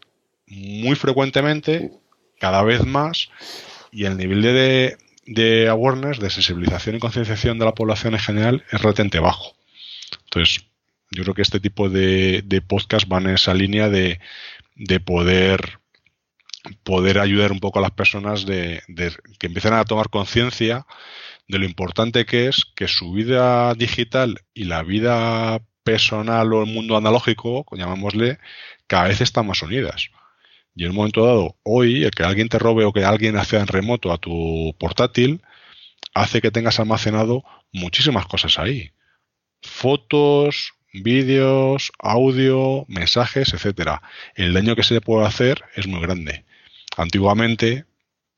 muy 0.47 0.95
frecuentemente, 0.95 1.91
cada 2.39 2.63
vez 2.63 2.85
más, 2.85 3.29
y 3.91 4.05
el 4.05 4.17
nivel 4.17 4.41
de, 4.41 4.97
de 5.25 5.69
awareness, 5.69 6.19
de 6.19 6.29
sensibilización 6.29 6.95
y 6.95 6.99
concienciación 6.99 7.59
de 7.59 7.65
la 7.65 7.75
población 7.75 8.13
en 8.13 8.19
general 8.19 8.63
es 8.71 8.81
relativamente 8.81 9.19
bajo. 9.19 9.55
Entonces, 10.25 10.65
yo 11.11 11.23
creo 11.23 11.35
que 11.35 11.41
este 11.41 11.59
tipo 11.59 11.89
de, 11.89 12.43
de 12.43 12.61
podcast 12.61 13.07
van 13.07 13.27
en 13.27 13.35
esa 13.35 13.53
línea 13.53 13.89
de 13.89 14.19
de 14.79 14.99
poder 14.99 15.79
poder 16.83 17.19
ayudar 17.19 17.51
un 17.51 17.59
poco 17.59 17.79
a 17.79 17.81
las 17.81 17.91
personas 17.91 18.45
de, 18.45 18.81
que 19.37 19.47
empiecen 19.47 19.73
a 19.73 19.85
tomar 19.85 20.09
conciencia 20.09 20.85
de 21.47 21.59
lo 21.59 21.65
importante 21.65 22.25
que 22.25 22.47
es 22.47 22.65
que 22.75 22.87
su 22.87 23.11
vida 23.13 23.73
digital 23.75 24.41
y 24.53 24.65
la 24.65 24.83
vida 24.83 25.61
personal 25.83 26.53
o 26.53 26.63
el 26.63 26.71
mundo 26.71 26.97
analógico, 26.97 27.65
llamémosle, 27.71 28.39
cada 28.87 29.07
vez 29.07 29.21
están 29.21 29.47
más 29.47 29.61
unidas. 29.61 30.09
Y 30.75 30.83
en 30.83 30.91
un 30.91 30.97
momento 30.97 31.25
dado, 31.25 31.57
hoy, 31.63 32.03
el 32.03 32.11
que 32.11 32.23
alguien 32.23 32.49
te 32.49 32.59
robe 32.59 32.85
o 32.85 32.93
que 32.93 33.03
alguien 33.03 33.37
acceda 33.37 33.61
en 33.61 33.67
remoto 33.67 34.11
a 34.11 34.17
tu 34.17 34.75
portátil, 34.79 35.41
hace 36.13 36.41
que 36.41 36.51
tengas 36.51 36.79
almacenado 36.79 37.43
muchísimas 37.71 38.27
cosas 38.27 38.59
ahí. 38.59 38.91
Fotos, 39.61 40.73
vídeos, 40.93 41.91
audio, 41.99 42.85
mensajes, 42.87 43.53
etcétera. 43.53 44.01
El 44.35 44.53
daño 44.53 44.75
que 44.75 44.83
se 44.83 44.95
le 44.95 45.01
puede 45.01 45.25
hacer 45.25 45.63
es 45.75 45.87
muy 45.87 46.01
grande. 46.01 46.45
Antiguamente, 46.97 47.85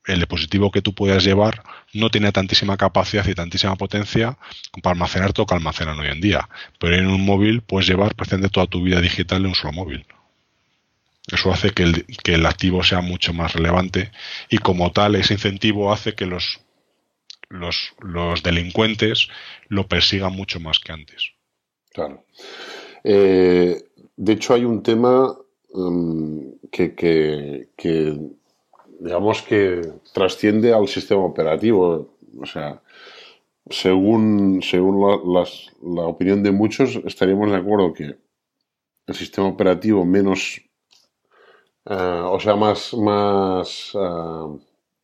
el 0.06 0.20
dispositivo 0.20 0.72
que 0.72 0.82
tú 0.82 0.93
podías 0.93 1.24
llevar 1.24 1.64
no 1.93 2.10
tenía 2.10 2.32
tantísima 2.32 2.78
capacidad 2.78 3.26
y 3.28 3.36
tantísima 3.36 3.76
potencia 3.76 4.38
para 4.82 4.93
almacenar 4.93 5.34
todo 5.34 5.43
lo 5.43 5.47
que 5.47 5.56
almacenan 5.56 5.99
hoy 5.99 6.08
en 6.08 6.22
día. 6.22 6.49
Pero 6.80 6.95
en 6.95 7.08
un 7.08 7.24
móvil 7.26 7.62
puedes 7.62 7.88
llevar 7.88 8.16
prácticamente 8.16 8.54
toda 8.54 8.68
tu 8.68 8.82
vida 8.84 9.02
digital 9.02 9.41
en 9.41 9.47
un 9.47 9.56
solo 9.56 9.74
móvil. 9.74 10.06
Eso 11.32 11.54
hace 11.54 11.72
que 11.72 11.84
el, 11.84 12.06
que 12.24 12.34
el 12.34 12.45
activo 12.45 12.84
sea 12.84 13.02
mucho 13.02 13.32
más 13.34 13.54
relevante 13.54 14.12
y 14.49 14.58
como 14.58 14.91
tal 14.91 15.16
ese 15.16 15.36
incentivo 15.36 15.93
hace 15.93 16.16
que 16.16 16.26
los, 16.26 16.60
los, 17.47 17.93
los 17.99 18.41
delincuentes 18.41 19.28
lo 19.68 19.88
persigan 19.88 20.34
mucho 20.34 20.60
más 20.60 20.80
que 20.80 20.91
antes. 20.91 21.32
Claro. 21.94 22.24
Eh, 23.04 23.84
de 24.16 24.34
hecho, 24.34 24.54
hay 24.54 24.66
un 24.66 24.82
tema 24.84 25.36
um, 25.74 26.54
que, 26.72 26.96
que, 26.96 28.20
digamos 29.00 29.42
que 29.42 29.82
trasciende 30.14 30.74
al 30.74 30.88
sistema 30.88 31.24
operativo. 31.24 32.16
O 32.39 32.46
sea, 32.46 32.82
según, 33.70 34.62
según 34.62 35.02
la, 35.02 35.46
la, 35.82 36.08
opinión 36.08 36.44
de 36.44 36.52
muchos, 36.52 36.96
estaríamos 37.06 37.52
de 37.52 37.58
acuerdo 37.58 37.94
que 37.94 38.16
el 39.08 39.16
sistema 39.16 39.48
operativo 39.48 40.06
menos, 40.06 40.62
uh, 41.86 42.30
o 42.30 42.39
sea, 42.39 42.56
más, 42.56 42.94
más 42.94 43.94
uh, 43.96 44.60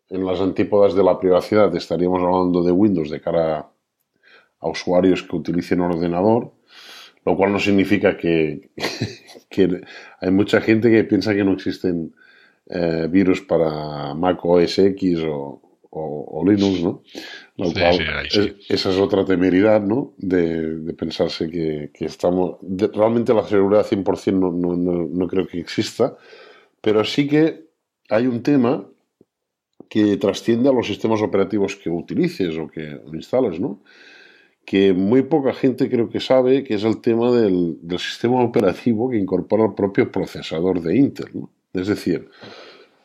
en 0.09 0.25
las 0.25 0.39
antípodas 0.39 0.93
de 0.93 1.03
la 1.03 1.19
privacidad, 1.19 1.75
estaríamos 1.75 2.21
hablando 2.21 2.63
de 2.63 2.71
Windows 2.71 3.09
de 3.09 3.19
cara 3.19 3.69
a 4.59 4.67
usuarios 4.69 5.23
que 5.23 5.35
utilicen 5.35 5.81
ordenador 5.81 6.56
lo 7.27 7.35
cual 7.35 7.51
no 7.51 7.59
significa 7.59 8.15
que, 8.17 8.69
hay 10.21 10.31
mucha 10.31 10.61
gente 10.61 10.89
que 10.89 11.03
piensa 11.03 11.35
que 11.35 11.43
no 11.43 11.53
existen 11.53 12.15
eh, 12.67 13.07
virus 13.09 13.41
para 13.41 14.13
Mac 14.13 14.39
OS 14.43 14.79
X 14.79 15.19
o, 15.25 15.61
Linux, 16.45 16.81
¿no? 16.81 17.01
Lo 17.57 17.73
cual 17.73 17.97
esa 18.69 18.89
es 18.91 18.97
otra 18.97 19.25
temeridad, 19.25 19.81
¿no? 19.81 20.13
De, 20.17 20.93
pensarse 20.93 21.49
que, 21.49 21.89
estamos... 21.99 22.57
realmente 22.93 23.33
la 23.33 23.43
seguridad 23.43 23.85
100% 23.85 24.31
no, 24.33 24.51
no, 24.51 25.07
no, 25.11 25.27
creo 25.27 25.47
que 25.47 25.59
exista, 25.59 26.15
pero 26.79 27.03
sí 27.03 27.27
que 27.27 27.65
hay 28.09 28.27
un 28.27 28.41
tema 28.43 28.87
que 29.89 30.15
trasciende 30.17 30.69
a 30.69 30.73
los 30.73 30.87
sistemas 30.87 31.21
operativos 31.21 31.75
que 31.75 31.89
utilices 31.89 32.57
o 32.57 32.67
que 32.67 33.01
instales, 33.11 33.59
¿no? 33.59 33.81
Que 34.67 34.93
muy 34.93 35.21
poca 35.21 35.53
gente 35.53 35.89
creo 35.89 36.09
que 36.09 36.19
sabe, 36.19 36.65
que 36.65 36.73
es 36.73 36.83
el 36.83 36.99
tema 36.99 37.31
del, 37.31 37.77
sistema 37.99 38.43
operativo 38.43 39.09
que 39.09 39.17
incorpora 39.17 39.63
el 39.63 39.73
propio 39.73 40.11
procesador 40.11 40.81
de 40.81 40.97
Intel. 40.97 41.47
Es 41.71 41.87
decir, 41.87 42.29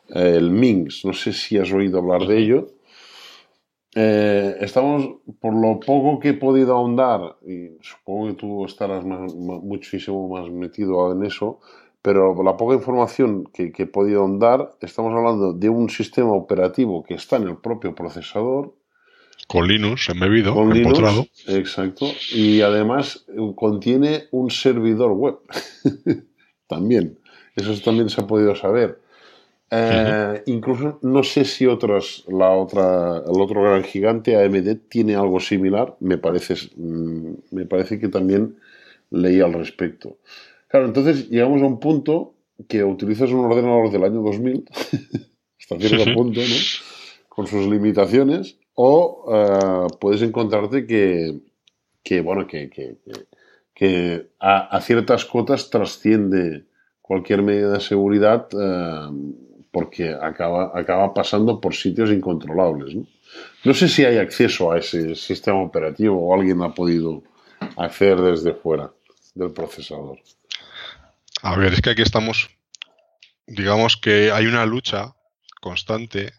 el 0.09 0.51
MINX, 0.51 1.05
no 1.05 1.13
sé 1.13 1.31
si 1.31 1.57
has 1.57 1.71
oído 1.71 1.99
hablar 1.99 2.27
de 2.27 2.37
ello. 2.37 2.67
Eh, 3.95 4.57
estamos, 4.59 5.21
por 5.39 5.53
lo 5.53 5.79
poco 5.79 6.19
que 6.19 6.29
he 6.29 6.33
podido 6.33 6.75
ahondar, 6.75 7.37
y 7.47 7.77
supongo 7.79 8.27
que 8.27 8.33
tú 8.33 8.65
estarás 8.65 9.05
muchísimo 9.05 10.27
más 10.27 10.51
metido 10.51 11.13
en 11.13 11.23
eso, 11.23 11.61
pero 12.01 12.43
la 12.43 12.57
poca 12.57 12.75
información 12.75 13.45
que, 13.53 13.71
que 13.71 13.83
he 13.83 13.87
podido 13.87 14.19
ahondar, 14.19 14.75
estamos 14.81 15.13
hablando 15.13 15.53
de 15.53 15.69
un 15.69 15.89
sistema 15.89 16.33
operativo 16.33 17.05
que 17.05 17.13
está 17.13 17.37
en 17.37 17.43
el 17.43 17.55
propio 17.55 17.95
procesador, 17.95 18.73
con 19.53 19.67
Linux 19.67 20.09
embebido, 20.09 20.55
con 20.55 20.75
empotrado. 20.75 21.27
exacto. 21.45 22.07
Y 22.33 22.61
además 22.61 23.23
eh, 23.27 23.53
contiene 23.55 24.23
un 24.31 24.49
servidor 24.49 25.11
web. 25.11 25.35
también. 26.67 27.19
Eso 27.55 27.71
también 27.83 28.09
se 28.09 28.19
ha 28.19 28.25
podido 28.25 28.55
saber. 28.55 28.99
Eh, 29.69 30.41
incluso 30.47 30.97
no 31.03 31.21
sé 31.21 31.45
si 31.45 31.67
otras, 31.67 32.23
la 32.27 32.49
otra, 32.49 33.17
el 33.17 33.39
otro 33.39 33.61
gran 33.61 33.83
gigante, 33.83 34.35
AMD, 34.35 34.89
tiene 34.89 35.15
algo 35.15 35.39
similar. 35.39 35.97
Me 35.99 36.17
parece, 36.17 36.55
mm, 36.75 37.33
me 37.51 37.67
parece 37.67 37.99
que 37.99 38.09
también 38.09 38.55
leí 39.11 39.39
al 39.39 39.53
respecto. 39.53 40.17
Claro, 40.67 40.87
entonces 40.87 41.29
llegamos 41.29 41.61
a 41.61 41.65
un 41.65 41.79
punto 41.79 42.33
que 42.67 42.83
utilizas 42.83 43.29
un 43.29 43.45
ordenador 43.45 43.91
del 43.91 44.03
año 44.03 44.21
2000, 44.23 44.65
hasta 45.59 45.79
cierto 45.79 46.11
punto, 46.15 46.39
¿no? 46.41 46.55
Con 47.29 47.45
sus 47.45 47.67
limitaciones, 47.67 48.57
o 48.75 49.25
eh, 49.33 49.87
puedes 49.99 50.21
encontrarte 50.21 50.85
que, 50.85 52.21
bueno, 52.21 52.47
que, 52.47 54.27
a, 54.39 54.81
ciertas 54.81 55.25
cotas 55.25 55.69
trasciende 55.69 56.65
cualquier 57.01 57.41
medida 57.41 57.73
de 57.73 57.79
seguridad 57.79 58.47
eh, 58.51 59.09
porque 59.71 60.13
acaba, 60.13 60.71
acaba 60.73 61.13
pasando 61.13 61.59
por 61.59 61.75
sitios 61.75 62.11
incontrolables. 62.11 62.95
¿no? 62.95 63.05
no 63.63 63.73
sé 63.73 63.87
si 63.87 64.05
hay 64.05 64.17
acceso 64.17 64.71
a 64.71 64.77
ese 64.77 65.15
sistema 65.15 65.61
operativo 65.61 66.17
o 66.17 66.33
alguien 66.33 66.61
ha 66.61 66.73
podido 66.73 67.23
acceder 67.77 68.21
desde 68.21 68.53
fuera 68.53 68.91
del 69.35 69.51
procesador. 69.51 70.19
A 71.41 71.57
ver, 71.57 71.73
es 71.73 71.81
que 71.81 71.89
aquí 71.91 72.01
estamos, 72.01 72.49
digamos 73.47 73.97
que 73.97 74.31
hay 74.31 74.45
una 74.45 74.65
lucha 74.65 75.15
constante 75.61 76.33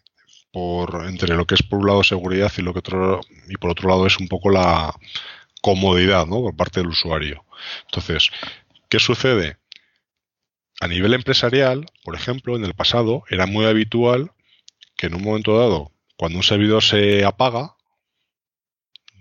entre 1.05 1.35
lo 1.35 1.45
que 1.45 1.55
es 1.55 1.63
por 1.63 1.79
un 1.79 1.87
lado 1.87 2.03
seguridad 2.03 2.51
y 2.57 2.61
lo 2.61 2.71
que 2.71 2.79
otro 2.79 3.21
y 3.49 3.57
por 3.57 3.71
otro 3.71 3.89
lado 3.89 4.07
es 4.07 4.19
un 4.19 4.27
poco 4.27 4.49
la 4.49 4.93
comodidad 5.61 6.25
¿no? 6.25 6.41
por 6.41 6.55
parte 6.55 6.79
del 6.79 6.89
usuario. 6.89 7.43
Entonces, 7.85 8.29
¿qué 8.89 8.99
sucede? 8.99 9.57
A 10.79 10.87
nivel 10.87 11.13
empresarial, 11.13 11.85
por 12.03 12.15
ejemplo, 12.15 12.55
en 12.55 12.65
el 12.65 12.73
pasado 12.73 13.23
era 13.29 13.45
muy 13.45 13.65
habitual 13.65 14.31
que 14.97 15.07
en 15.07 15.15
un 15.15 15.23
momento 15.23 15.57
dado, 15.57 15.91
cuando 16.17 16.37
un 16.37 16.43
servidor 16.43 16.83
se 16.83 17.25
apaga, 17.25 17.75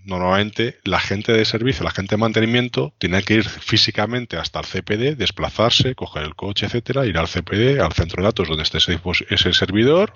normalmente 0.05 0.79
la 0.85 1.01
gente 1.01 1.33
de 1.33 1.45
servicio, 1.45 1.85
la 1.85 1.91
gente 1.91 2.15
de 2.15 2.21
mantenimiento, 2.21 2.95
tiene 2.99 3.23
que 3.23 3.35
ir 3.35 3.49
físicamente 3.49 4.37
hasta 4.37 4.61
el 4.61 4.67
CPD, 4.67 5.17
desplazarse, 5.17 5.95
coger 5.95 6.25
el 6.25 6.37
coche, 6.37 6.67
etcétera, 6.67 7.07
ir 7.07 7.19
al 7.19 7.29
CPD, 7.29 7.81
al 7.81 7.93
centro 7.93 8.23
de 8.23 8.29
datos 8.29 8.49
donde 8.49 8.63
esté 8.63 8.79
ese, 8.79 9.01
ese 9.31 9.53
servidor, 9.53 10.15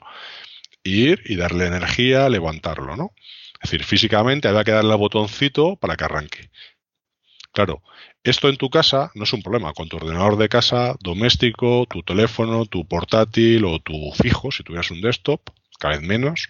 ir 0.88 1.22
y 1.24 1.36
darle 1.36 1.66
energía, 1.66 2.28
levantarlo, 2.28 2.96
¿no? 2.96 3.12
Es 3.62 3.70
decir, 3.70 3.84
físicamente 3.84 4.48
había 4.48 4.64
que 4.64 4.72
darle 4.72 4.92
al 4.92 4.98
botoncito 4.98 5.76
para 5.76 5.96
que 5.96 6.04
arranque. 6.04 6.50
Claro, 7.52 7.82
esto 8.22 8.48
en 8.48 8.56
tu 8.56 8.70
casa 8.70 9.10
no 9.14 9.24
es 9.24 9.32
un 9.32 9.42
problema. 9.42 9.72
Con 9.72 9.88
tu 9.88 9.96
ordenador 9.96 10.36
de 10.36 10.48
casa, 10.48 10.96
doméstico, 11.00 11.86
tu 11.90 12.02
teléfono, 12.02 12.66
tu 12.66 12.86
portátil 12.86 13.64
o 13.64 13.80
tu 13.80 14.12
fijo, 14.12 14.50
si 14.52 14.62
tuvieras 14.62 14.90
un 14.90 15.00
desktop, 15.00 15.40
cada 15.78 15.96
vez 15.96 16.06
menos, 16.06 16.48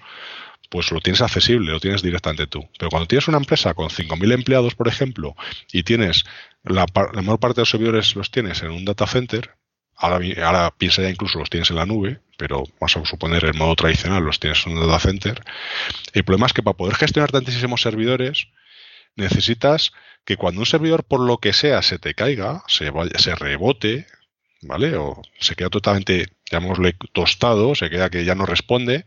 pues 0.70 0.90
lo 0.90 1.00
tienes 1.00 1.22
accesible, 1.22 1.72
lo 1.72 1.80
tienes 1.80 2.02
directamente 2.02 2.46
tú. 2.46 2.68
Pero 2.78 2.90
cuando 2.90 3.06
tienes 3.06 3.28
una 3.28 3.38
empresa 3.38 3.74
con 3.74 3.88
5.000 3.88 4.32
empleados, 4.32 4.74
por 4.74 4.88
ejemplo, 4.88 5.34
y 5.72 5.82
tienes 5.82 6.24
la, 6.64 6.86
la, 6.94 7.22
mayor 7.22 7.40
parte 7.40 7.56
de 7.56 7.62
los 7.62 7.70
servidores 7.70 8.14
los 8.16 8.30
tienes 8.30 8.62
en 8.62 8.70
un 8.70 8.84
data 8.84 9.06
center, 9.06 9.56
ahora, 9.96 10.20
ahora 10.44 10.74
piensa 10.76 11.02
ya 11.02 11.10
incluso 11.10 11.38
los 11.38 11.48
tienes 11.48 11.70
en 11.70 11.76
la 11.76 11.86
nube, 11.86 12.20
pero 12.38 12.62
vamos 12.80 12.96
a 12.96 13.04
suponer 13.04 13.44
el 13.44 13.54
modo 13.54 13.74
tradicional 13.74 14.22
los 14.22 14.38
tienes 14.38 14.64
en 14.64 14.78
un 14.78 14.86
data 14.86 15.00
center. 15.00 15.42
El 16.14 16.24
problema 16.24 16.46
es 16.46 16.52
que 16.52 16.62
para 16.62 16.76
poder 16.76 16.94
gestionar 16.94 17.32
tantísimos 17.32 17.82
servidores, 17.82 18.46
necesitas 19.16 19.92
que 20.24 20.36
cuando 20.36 20.60
un 20.60 20.66
servidor 20.66 21.02
por 21.02 21.20
lo 21.20 21.38
que 21.38 21.52
sea 21.52 21.82
se 21.82 21.98
te 21.98 22.14
caiga, 22.14 22.62
se, 22.68 22.90
vaya, 22.90 23.18
se 23.18 23.34
rebote, 23.34 24.06
¿vale? 24.62 24.96
O 24.96 25.20
se 25.40 25.56
queda 25.56 25.68
totalmente, 25.68 26.28
llamémosle, 26.50 26.94
tostado, 27.12 27.74
se 27.74 27.90
queda 27.90 28.08
que 28.08 28.24
ya 28.24 28.36
no 28.36 28.46
responde, 28.46 29.04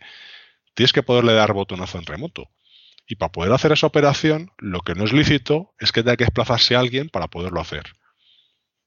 tienes 0.73 0.91
que 0.91 1.01
poderle 1.01 1.33
dar 1.33 1.53
botonazo 1.53 1.99
en 1.99 2.05
remoto. 2.05 2.49
Y 3.07 3.15
para 3.15 3.31
poder 3.31 3.53
hacer 3.53 3.71
esa 3.71 3.87
operación, 3.87 4.51
lo 4.57 4.81
que 4.81 4.93
no 4.93 5.05
es 5.05 5.13
lícito 5.13 5.73
es 5.79 5.93
que 5.93 6.03
tenga 6.03 6.17
que 6.17 6.25
desplazarse 6.25 6.75
alguien 6.75 7.07
para 7.07 7.27
poderlo 7.27 7.61
hacer. 7.61 7.93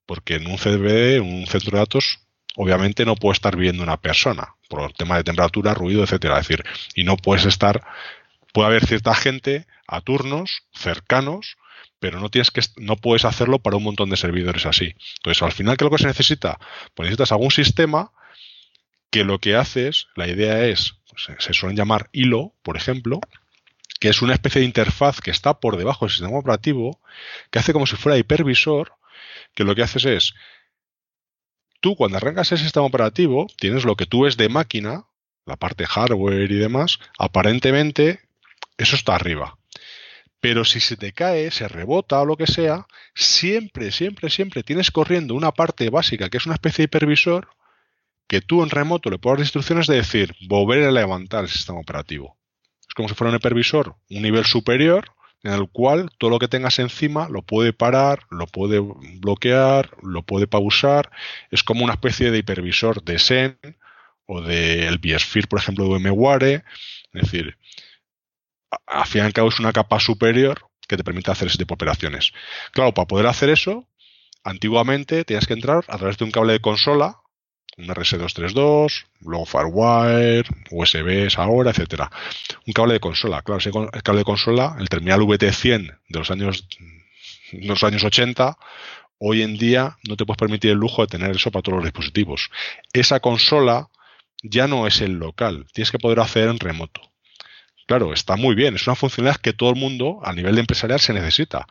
Porque 0.04 0.34
en 0.34 0.46
un 0.46 0.58
CDB, 0.58 1.22
un 1.22 1.46
centro 1.46 1.72
de 1.72 1.78
datos, 1.78 2.23
obviamente 2.56 3.04
no 3.04 3.16
puede 3.16 3.34
estar 3.34 3.56
viviendo 3.56 3.82
una 3.82 4.00
persona, 4.00 4.54
por 4.68 4.82
el 4.82 4.94
tema 4.94 5.16
de 5.16 5.24
temperatura, 5.24 5.74
ruido, 5.74 6.02
etcétera. 6.02 6.38
Es 6.38 6.48
decir, 6.48 6.64
y 6.94 7.04
no 7.04 7.16
puedes 7.16 7.46
estar, 7.46 7.82
puede 8.52 8.68
haber 8.68 8.86
cierta 8.86 9.14
gente 9.14 9.66
a 9.86 10.00
turnos 10.00 10.64
cercanos, 10.72 11.56
pero 11.98 12.20
no 12.20 12.28
tienes 12.28 12.50
que, 12.50 12.60
no 12.76 12.96
puedes 12.96 13.24
hacerlo 13.24 13.58
para 13.58 13.76
un 13.76 13.84
montón 13.84 14.10
de 14.10 14.16
servidores 14.16 14.66
así. 14.66 14.94
Entonces, 15.16 15.42
al 15.42 15.52
final, 15.52 15.76
¿qué 15.76 15.84
es 15.84 15.90
lo 15.90 15.96
que 15.96 16.02
se 16.02 16.08
necesita? 16.08 16.58
Pues 16.94 17.06
necesitas 17.06 17.32
algún 17.32 17.50
sistema 17.50 18.12
que 19.10 19.24
lo 19.24 19.38
que 19.38 19.56
haces, 19.56 20.08
la 20.16 20.26
idea 20.28 20.64
es 20.66 20.96
se 21.38 21.54
suelen 21.54 21.76
llamar 21.76 22.08
hilo, 22.12 22.52
por 22.62 22.76
ejemplo, 22.76 23.20
que 24.00 24.08
es 24.08 24.22
una 24.22 24.34
especie 24.34 24.60
de 24.60 24.66
interfaz 24.66 25.20
que 25.20 25.30
está 25.30 25.60
por 25.60 25.76
debajo 25.76 26.04
del 26.04 26.12
sistema 26.12 26.38
operativo, 26.38 27.00
que 27.50 27.58
hace 27.58 27.72
como 27.72 27.86
si 27.86 27.96
fuera 27.96 28.18
hipervisor, 28.18 28.92
que 29.54 29.64
lo 29.64 29.74
que 29.74 29.82
haces 29.82 30.04
es, 30.04 30.34
tú 31.84 31.96
cuando 31.96 32.16
arrancas 32.16 32.50
el 32.50 32.56
sistema 32.56 32.86
operativo, 32.86 33.46
tienes 33.58 33.84
lo 33.84 33.94
que 33.94 34.06
tú 34.06 34.22
ves 34.22 34.38
de 34.38 34.48
máquina, 34.48 35.04
la 35.44 35.56
parte 35.56 35.84
hardware 35.84 36.50
y 36.50 36.54
demás, 36.54 36.98
aparentemente 37.18 38.20
eso 38.78 38.96
está 38.96 39.14
arriba. 39.14 39.58
Pero 40.40 40.64
si 40.64 40.80
se 40.80 40.96
te 40.96 41.12
cae, 41.12 41.50
se 41.50 41.68
rebota 41.68 42.22
o 42.22 42.24
lo 42.24 42.38
que 42.38 42.46
sea, 42.46 42.86
siempre, 43.14 43.90
siempre, 43.90 44.30
siempre 44.30 44.62
tienes 44.62 44.90
corriendo 44.90 45.34
una 45.34 45.52
parte 45.52 45.90
básica 45.90 46.30
que 46.30 46.38
es 46.38 46.46
una 46.46 46.54
especie 46.54 46.84
de 46.84 46.86
hipervisor 46.86 47.48
que 48.28 48.40
tú 48.40 48.62
en 48.62 48.70
remoto 48.70 49.10
le 49.10 49.18
puedas 49.18 49.36
dar 49.36 49.44
instrucciones 49.44 49.86
de 49.86 49.96
decir, 49.96 50.34
volver 50.48 50.84
a 50.84 50.90
levantar 50.90 51.44
el 51.44 51.50
sistema 51.50 51.80
operativo. 51.80 52.38
Es 52.88 52.94
como 52.94 53.10
si 53.10 53.14
fuera 53.14 53.28
un 53.28 53.36
hipervisor, 53.36 53.94
un 54.08 54.22
nivel 54.22 54.46
superior, 54.46 55.10
en 55.44 55.52
el 55.52 55.68
cual 55.68 56.10
todo 56.18 56.30
lo 56.30 56.38
que 56.38 56.48
tengas 56.48 56.78
encima 56.78 57.28
lo 57.28 57.42
puede 57.42 57.74
parar, 57.74 58.26
lo 58.30 58.46
puede 58.46 58.80
bloquear, 58.80 59.90
lo 60.02 60.22
puede 60.22 60.46
pausar. 60.46 61.10
Es 61.50 61.62
como 61.62 61.84
una 61.84 61.92
especie 61.92 62.30
de 62.30 62.38
hipervisor 62.38 63.04
de 63.04 63.18
Zen 63.18 63.58
o 64.26 64.40
del 64.40 65.00
de 65.00 65.46
por 65.48 65.58
ejemplo, 65.58 65.84
de 65.84 65.90
VMware. 65.90 66.64
Es 67.12 67.22
decir, 67.22 67.58
al 68.86 69.06
fin 69.06 69.22
y 69.22 69.24
al 69.26 69.34
cabo 69.34 69.50
es 69.50 69.60
una 69.60 69.72
capa 69.72 70.00
superior 70.00 70.66
que 70.88 70.96
te 70.96 71.04
permite 71.04 71.30
hacer 71.30 71.48
ese 71.48 71.58
tipo 71.58 71.74
de 71.74 71.76
operaciones. 71.76 72.32
Claro, 72.72 72.94
para 72.94 73.06
poder 73.06 73.26
hacer 73.26 73.50
eso, 73.50 73.86
antiguamente 74.44 75.24
tenías 75.24 75.46
que 75.46 75.54
entrar 75.54 75.84
a 75.88 75.98
través 75.98 76.16
de 76.16 76.24
un 76.24 76.30
cable 76.30 76.54
de 76.54 76.60
consola 76.60 77.18
un 77.78 77.86
RS232, 77.86 79.06
luego 79.20 79.46
Firewire, 79.46 80.44
USBs 80.70 81.38
ahora, 81.38 81.70
etcétera. 81.70 82.10
Un 82.66 82.72
cable 82.72 82.94
de 82.94 83.00
consola, 83.00 83.42
claro, 83.42 83.58
ese 83.58 83.70
cable 83.70 84.20
de 84.20 84.24
consola, 84.24 84.76
el 84.78 84.88
terminal 84.88 85.20
VT100 85.20 85.98
de 86.08 86.18
los 86.18 86.30
años 86.30 86.68
de 87.52 87.66
los 87.66 87.84
años 87.84 88.04
80, 88.04 88.56
hoy 89.18 89.42
en 89.42 89.56
día 89.56 89.96
no 90.08 90.16
te 90.16 90.24
puedes 90.24 90.38
permitir 90.38 90.72
el 90.72 90.78
lujo 90.78 91.02
de 91.02 91.08
tener 91.08 91.30
eso 91.30 91.50
para 91.50 91.62
todos 91.62 91.76
los 91.76 91.84
dispositivos. 91.84 92.50
Esa 92.92 93.20
consola 93.20 93.88
ya 94.42 94.66
no 94.66 94.86
es 94.86 95.00
el 95.00 95.12
local, 95.12 95.66
tienes 95.72 95.90
que 95.90 95.98
poder 95.98 96.20
hacer 96.20 96.48
en 96.48 96.58
remoto. 96.58 97.00
Claro, 97.86 98.12
está 98.12 98.36
muy 98.36 98.54
bien, 98.54 98.74
es 98.74 98.86
una 98.86 98.96
funcionalidad 98.96 99.40
que 99.40 99.52
todo 99.52 99.70
el 99.70 99.76
mundo 99.76 100.20
a 100.24 100.32
nivel 100.32 100.54
de 100.54 100.60
empresarial 100.60 101.00
se 101.00 101.12
necesita. 101.12 101.66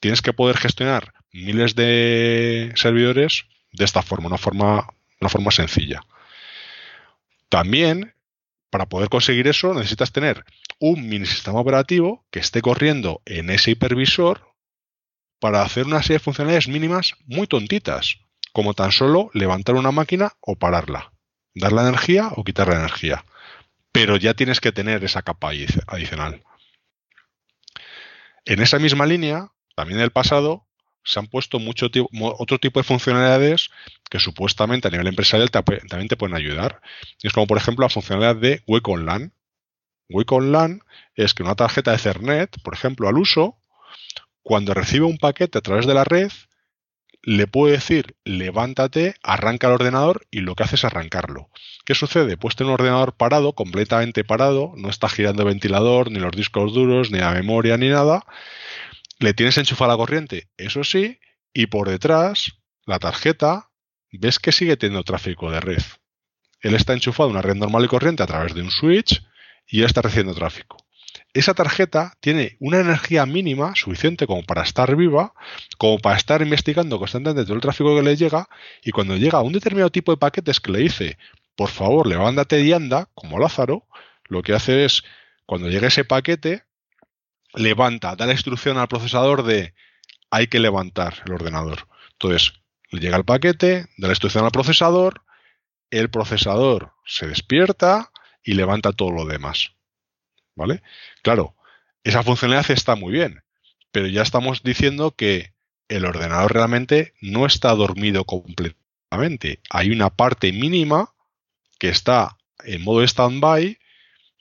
Tienes 0.00 0.20
que 0.20 0.32
poder 0.32 0.56
gestionar 0.56 1.14
miles 1.32 1.74
de 1.74 2.72
servidores 2.76 3.46
de 3.72 3.84
esta 3.84 4.02
forma, 4.02 4.26
una 4.26 4.38
forma 4.38 4.86
una 5.24 5.30
forma 5.30 5.50
sencilla. 5.50 6.02
También, 7.48 8.14
para 8.70 8.86
poder 8.86 9.08
conseguir 9.08 9.48
eso, 9.48 9.74
necesitas 9.74 10.12
tener 10.12 10.44
un 10.78 11.08
mini 11.08 11.26
sistema 11.26 11.60
operativo 11.60 12.26
que 12.30 12.40
esté 12.40 12.60
corriendo 12.60 13.22
en 13.24 13.50
ese 13.50 13.70
hipervisor 13.72 14.54
para 15.40 15.62
hacer 15.62 15.86
una 15.86 16.02
serie 16.02 16.16
de 16.16 16.24
funcionalidades 16.24 16.68
mínimas 16.68 17.14
muy 17.26 17.46
tontitas, 17.46 18.18
como 18.52 18.74
tan 18.74 18.92
solo 18.92 19.30
levantar 19.34 19.74
una 19.74 19.92
máquina 19.92 20.32
o 20.40 20.56
pararla, 20.56 21.12
dar 21.54 21.72
la 21.72 21.82
energía 21.82 22.30
o 22.36 22.44
quitar 22.44 22.68
la 22.68 22.76
energía. 22.76 23.24
Pero 23.92 24.16
ya 24.16 24.34
tienes 24.34 24.60
que 24.60 24.72
tener 24.72 25.04
esa 25.04 25.22
capa 25.22 25.52
adicional. 25.86 26.42
En 28.44 28.60
esa 28.60 28.78
misma 28.78 29.06
línea, 29.06 29.52
también 29.74 29.98
en 29.98 30.04
el 30.04 30.10
pasado, 30.10 30.66
se 31.04 31.20
han 31.20 31.26
puesto 31.26 31.58
mucho 31.58 31.88
otro 32.38 32.58
tipo 32.58 32.80
de 32.80 32.84
funcionalidades 32.84 33.70
que 34.10 34.18
supuestamente 34.18 34.88
a 34.88 34.90
nivel 34.90 35.06
empresarial 35.06 35.50
también 35.50 36.08
te 36.08 36.16
pueden 36.16 36.36
ayudar. 36.36 36.80
es 37.22 37.32
como, 37.32 37.46
por 37.46 37.58
ejemplo, 37.58 37.84
la 37.84 37.90
funcionalidad 37.90 38.36
de 38.36 38.62
Wake 38.66 38.90
on 38.90 39.06
LAN. 39.06 39.32
Wake 40.08 40.34
on 40.34 40.52
LAN 40.52 40.80
es 41.14 41.34
que 41.34 41.42
una 41.42 41.54
tarjeta 41.54 41.90
de 41.90 41.98
Ethernet, 41.98 42.60
por 42.62 42.74
ejemplo, 42.74 43.08
al 43.08 43.18
uso, 43.18 43.58
cuando 44.42 44.74
recibe 44.74 45.06
un 45.06 45.18
paquete 45.18 45.58
a 45.58 45.62
través 45.62 45.86
de 45.86 45.94
la 45.94 46.04
red, 46.04 46.30
le 47.22 47.46
puede 47.46 47.72
decir 47.72 48.16
levántate, 48.24 49.14
arranca 49.22 49.66
el 49.66 49.74
ordenador 49.74 50.26
y 50.30 50.40
lo 50.40 50.54
que 50.54 50.64
hace 50.64 50.76
es 50.76 50.84
arrancarlo. 50.84 51.48
¿Qué 51.84 51.94
sucede? 51.94 52.36
Pues 52.36 52.56
tiene 52.56 52.70
un 52.70 52.74
ordenador 52.74 53.14
parado, 53.14 53.54
completamente 53.54 54.24
parado, 54.24 54.72
no 54.76 54.90
está 54.90 55.08
girando 55.08 55.42
el 55.42 55.48
ventilador, 55.48 56.10
ni 56.10 56.18
los 56.18 56.32
discos 56.32 56.72
duros, 56.74 57.10
ni 57.10 57.18
la 57.18 57.32
memoria, 57.32 57.76
ni 57.76 57.88
nada, 57.88 58.24
le 59.18 59.34
tienes 59.34 59.58
enchufada 59.58 59.92
la 59.92 59.96
corriente, 59.96 60.48
eso 60.56 60.84
sí, 60.84 61.18
y 61.52 61.66
por 61.66 61.88
detrás, 61.88 62.52
la 62.86 62.98
tarjeta, 62.98 63.70
ves 64.12 64.38
que 64.38 64.52
sigue 64.52 64.76
teniendo 64.76 65.04
tráfico 65.04 65.50
de 65.50 65.60
red. 65.60 65.82
Él 66.60 66.74
está 66.74 66.92
enchufado 66.92 67.28
a 67.28 67.32
una 67.32 67.42
red 67.42 67.56
normal 67.56 67.84
y 67.84 67.88
corriente 67.88 68.22
a 68.22 68.26
través 68.26 68.54
de 68.54 68.62
un 68.62 68.70
switch 68.70 69.22
y 69.66 69.80
él 69.80 69.86
está 69.86 70.02
recibiendo 70.02 70.34
tráfico. 70.34 70.76
Esa 71.32 71.54
tarjeta 71.54 72.14
tiene 72.20 72.56
una 72.60 72.80
energía 72.80 73.26
mínima 73.26 73.74
suficiente 73.74 74.26
como 74.26 74.42
para 74.44 74.62
estar 74.62 74.94
viva, 74.96 75.34
como 75.78 75.98
para 75.98 76.16
estar 76.16 76.42
investigando 76.42 76.98
constantemente 76.98 77.44
todo 77.44 77.54
el 77.54 77.60
tráfico 77.60 77.94
que 77.94 78.02
le 78.02 78.16
llega 78.16 78.48
y 78.82 78.92
cuando 78.92 79.16
llega 79.16 79.38
a 79.38 79.42
un 79.42 79.52
determinado 79.52 79.90
tipo 79.90 80.12
de 80.12 80.18
paquetes 80.18 80.60
que 80.60 80.72
le 80.72 80.78
dice, 80.80 81.18
por 81.56 81.70
favor, 81.70 82.06
levántate 82.06 82.60
y 82.62 82.72
anda, 82.72 83.08
como 83.14 83.38
Lázaro, 83.38 83.86
lo 84.24 84.42
que 84.42 84.54
hace 84.54 84.84
es, 84.84 85.02
cuando 85.46 85.68
llega 85.68 85.88
ese 85.88 86.04
paquete, 86.04 86.64
levanta, 87.54 88.16
da 88.16 88.26
la 88.26 88.32
instrucción 88.32 88.78
al 88.78 88.88
procesador 88.88 89.44
de 89.44 89.74
hay 90.30 90.48
que 90.48 90.58
levantar 90.58 91.22
el 91.26 91.32
ordenador. 91.32 91.88
Entonces, 92.12 92.54
le 92.90 93.00
llega 93.00 93.16
el 93.16 93.24
paquete, 93.24 93.86
da 93.96 94.08
la 94.08 94.12
instrucción 94.12 94.44
al 94.44 94.50
procesador, 94.50 95.22
el 95.90 96.10
procesador 96.10 96.92
se 97.06 97.26
despierta 97.26 98.10
y 98.42 98.54
levanta 98.54 98.92
todo 98.92 99.10
lo 99.12 99.24
demás. 99.24 99.72
¿Vale? 100.56 100.82
Claro, 101.22 101.56
esa 102.04 102.22
funcionalidad 102.22 102.70
está 102.70 102.96
muy 102.96 103.12
bien, 103.12 103.42
pero 103.90 104.06
ya 104.06 104.22
estamos 104.22 104.62
diciendo 104.62 105.12
que 105.12 105.52
el 105.88 106.04
ordenador 106.04 106.52
realmente 106.52 107.14
no 107.20 107.46
está 107.46 107.74
dormido 107.74 108.24
completamente. 108.24 109.60
Hay 109.70 109.90
una 109.90 110.10
parte 110.10 110.52
mínima 110.52 111.14
que 111.78 111.88
está 111.88 112.36
en 112.64 112.82
modo 112.82 113.02
stand-by 113.02 113.78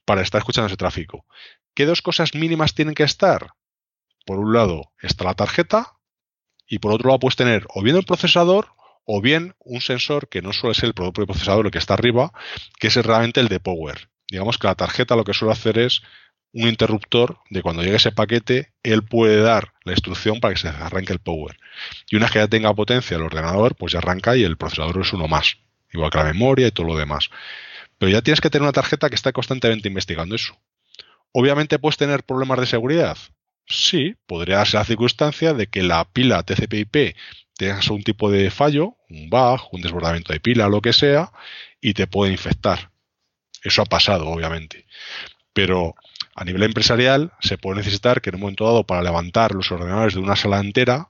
para 0.06 0.22
estar 0.22 0.40
escuchando 0.40 0.68
ese 0.68 0.78
tráfico. 0.78 1.26
¿Qué 1.76 1.86
dos 1.86 2.04
cosas 2.04 2.36
mínimas 2.36 2.76
tienen 2.76 2.94
que 2.94 3.04
estar? 3.04 3.54
Por 4.26 4.38
un 4.38 4.54
lado 4.54 4.92
está 5.02 5.24
la 5.24 5.34
tarjeta 5.34 5.94
y 6.68 6.80
por 6.80 6.94
otro 6.94 7.08
lado 7.10 7.20
puedes 7.20 7.36
tener 7.36 7.66
o 7.70 7.82
bien 7.82 7.96
el 7.96 8.06
procesador 8.06 8.68
o 9.06 9.22
bien 9.22 9.56
un 9.60 9.82
sensor 9.82 10.30
que 10.30 10.44
no 10.44 10.54
suele 10.54 10.76
ser 10.76 10.88
el 10.88 10.94
propio 10.94 11.26
procesador, 11.26 11.66
el 11.66 11.72
que 11.72 11.80
está 11.80 11.96
arriba, 11.96 12.32
que 12.80 12.88
es 12.88 12.96
realmente 12.96 13.40
el 13.40 13.48
de 13.48 13.60
power. 13.60 14.10
Digamos 14.30 14.58
que 14.60 14.68
la 14.68 14.76
tarjeta 14.76 15.16
lo 15.16 15.24
que 15.24 15.34
suele 15.34 15.54
hacer 15.54 15.80
es 15.80 16.04
un 16.54 16.68
interruptor 16.68 17.40
de 17.50 17.64
cuando 17.64 17.82
llegue 17.82 17.96
ese 17.96 18.12
paquete, 18.12 18.74
él 18.84 19.04
puede 19.04 19.42
dar 19.42 19.74
la 19.84 19.94
instrucción 19.94 20.40
para 20.40 20.54
que 20.54 20.60
se 20.60 20.68
arranque 20.68 21.12
el 21.12 21.20
power. 21.20 21.58
Y 22.08 22.16
una 22.16 22.26
vez 22.26 22.34
que 22.34 22.40
ya 22.40 22.48
tenga 22.48 22.74
potencia 22.76 23.18
el 23.18 23.24
ordenador, 23.24 23.76
pues 23.76 23.94
ya 23.94 24.00
arranca 24.00 24.38
y 24.38 24.44
el 24.44 24.58
procesador 24.58 25.02
es 25.02 25.12
uno 25.12 25.28
más, 25.28 25.58
igual 25.92 26.12
que 26.12 26.20
la 26.20 26.26
memoria 26.26 26.68
y 26.68 26.72
todo 26.72 26.86
lo 26.86 26.96
demás. 26.96 27.32
Pero 27.98 28.12
ya 28.12 28.22
tienes 28.22 28.42
que 28.42 28.52
tener 28.52 28.62
una 28.62 28.72
tarjeta 28.72 29.10
que 29.10 29.16
está 29.16 29.32
constantemente 29.32 29.88
investigando 29.88 30.36
eso. 30.36 30.56
Obviamente 31.34 31.80
puedes 31.80 31.98
tener 31.98 32.24
problemas 32.24 32.60
de 32.60 32.68
seguridad. 32.68 33.18
Sí, 33.66 34.16
podría 34.28 34.64
ser 34.66 34.82
la 34.82 34.86
circunstancia 34.86 35.54
de 35.54 35.68
que 35.68 35.84
la 35.84 36.06
pila 36.06 36.44
TCP/IP 36.44 37.16
tenga 37.58 37.80
un 37.90 38.04
tipo 38.04 38.30
de 38.30 38.52
fallo, 38.52 38.98
un 39.10 39.30
bug, 39.30 39.62
un 39.72 39.82
desbordamiento 39.82 40.34
de 40.34 40.40
pila, 40.40 40.68
lo 40.68 40.82
que 40.82 40.94
sea, 40.94 41.32
y 41.82 41.94
te 41.94 42.08
puede 42.08 42.32
infectar. 42.32 42.92
Eso 43.64 43.82
ha 43.82 43.86
pasado, 43.86 44.28
obviamente. 44.28 44.86
Pero 45.54 45.96
a 46.36 46.44
nivel 46.44 46.64
empresarial 46.64 47.32
se 47.40 47.58
puede 47.58 47.78
necesitar 47.78 48.22
que 48.22 48.30
en 48.30 48.36
un 48.36 48.42
momento 48.42 48.66
dado 48.66 48.86
para 48.86 49.04
levantar 49.04 49.54
los 49.54 49.72
ordenadores 49.72 50.16
de 50.16 50.20
una 50.20 50.36
sala 50.36 50.60
entera, 50.60 51.10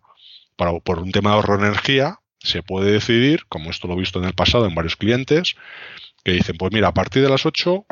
para, 0.55 0.78
por 0.80 0.99
un 0.99 1.11
tema 1.11 1.32
de 1.32 1.36
ahorro 1.38 1.57
de 1.57 1.67
energía, 1.67 2.19
se 2.39 2.61
puede 2.61 2.91
decidir, 2.91 3.45
como 3.47 3.71
esto 3.71 3.88
lo 3.88 3.95
he 3.95 3.99
visto 3.99 4.19
en 4.19 4.26
el 4.26 4.34
pasado 4.34 4.65
en 4.67 4.76
varios 4.76 4.95
clientes, 4.95 5.55
que 6.24 6.34
dicen, 6.34 6.57
pues 6.57 6.71
mira, 6.71 6.89
a 6.89 6.93
partir 6.93 7.24
de 7.24 7.30
las 7.30 7.45
8 7.45 7.86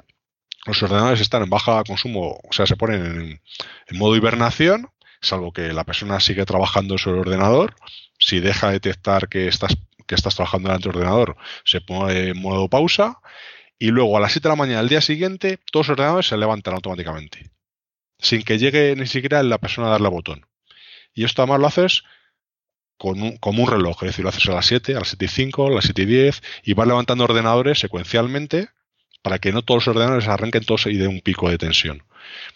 los 0.66 0.82
ordenadores 0.84 1.22
están 1.22 1.44
en 1.44 1.50
baja 1.50 1.84
consumo, 1.84 2.40
o 2.44 2.54
sea, 2.54 2.66
se 2.66 2.76
ponen 2.76 3.40
en, 3.88 3.98
modo 3.98 4.16
hibernación, 4.16 4.90
salvo 5.22 5.52
que 5.52 5.74
la 5.74 5.84
persona 5.84 6.20
sigue 6.20 6.46
trabajando 6.46 6.98
sobre 6.98 7.16
el 7.16 7.28
ordenador. 7.28 7.76
Si 8.20 8.40
deja 8.40 8.68
de 8.68 8.74
detectar 8.74 9.28
que 9.30 9.48
estás, 9.48 9.76
que 10.08 10.16
estás 10.16 10.36
trabajando 10.36 10.70
delante 10.70 10.90
del 10.90 10.98
ordenador, 10.98 11.38
se 11.66 11.82
pone 11.82 12.30
en 12.30 12.42
modo 12.42 12.70
pausa. 12.70 13.20
Y 13.80 13.88
luego 13.88 14.16
a 14.16 14.20
las 14.20 14.34
7 14.34 14.48
de 14.48 14.52
la 14.52 14.56
mañana 14.56 14.80
del 14.80 14.90
día 14.90 15.02
siguiente, 15.02 15.58
todos 15.72 15.88
los 15.88 15.94
ordenadores 15.98 16.28
se 16.28 16.38
levantan 16.38 16.76
automáticamente. 16.76 17.50
Sin 18.20 18.44
que 18.44 18.60
llegue 18.60 18.96
ni 18.96 19.08
siquiera 19.08 19.42
la 19.42 19.58
persona 19.58 19.88
a 19.88 19.92
darle 19.92 20.10
botón. 20.10 20.46
Y 21.16 21.24
esto 21.24 21.42
además 21.42 21.60
lo 21.60 21.68
haces 21.68 22.04
con 22.98 23.20
un, 23.24 23.38
como 23.38 23.64
un 23.64 23.72
reloj, 23.72 24.04
es 24.04 24.10
decir, 24.10 24.24
lo 24.24 24.30
haces 24.30 24.48
a 24.48 24.54
las 24.54 24.68
7, 24.68 24.96
a 24.96 25.00
las 25.00 25.08
7 25.08 25.26
y 25.26 25.28
5, 25.28 25.68
a 25.68 25.72
las 25.72 25.86
7 25.86 26.04
y 26.04 26.06
10, 26.06 26.44
y 26.64 26.74
vas 26.76 26.88
levantando 26.88 27.24
ordenadores 27.24 27.80
secuencialmente 27.80 28.70
para 29.22 29.40
que 29.40 29.52
no 29.52 29.62
todos 29.62 29.86
los 29.86 29.96
ordenadores 29.96 30.28
arranquen 30.28 30.64
todos 30.64 30.88
y 30.88 30.98
de 30.98 31.08
un 31.08 31.22
pico 31.22 31.50
de 31.50 31.58
tensión. 31.58 32.04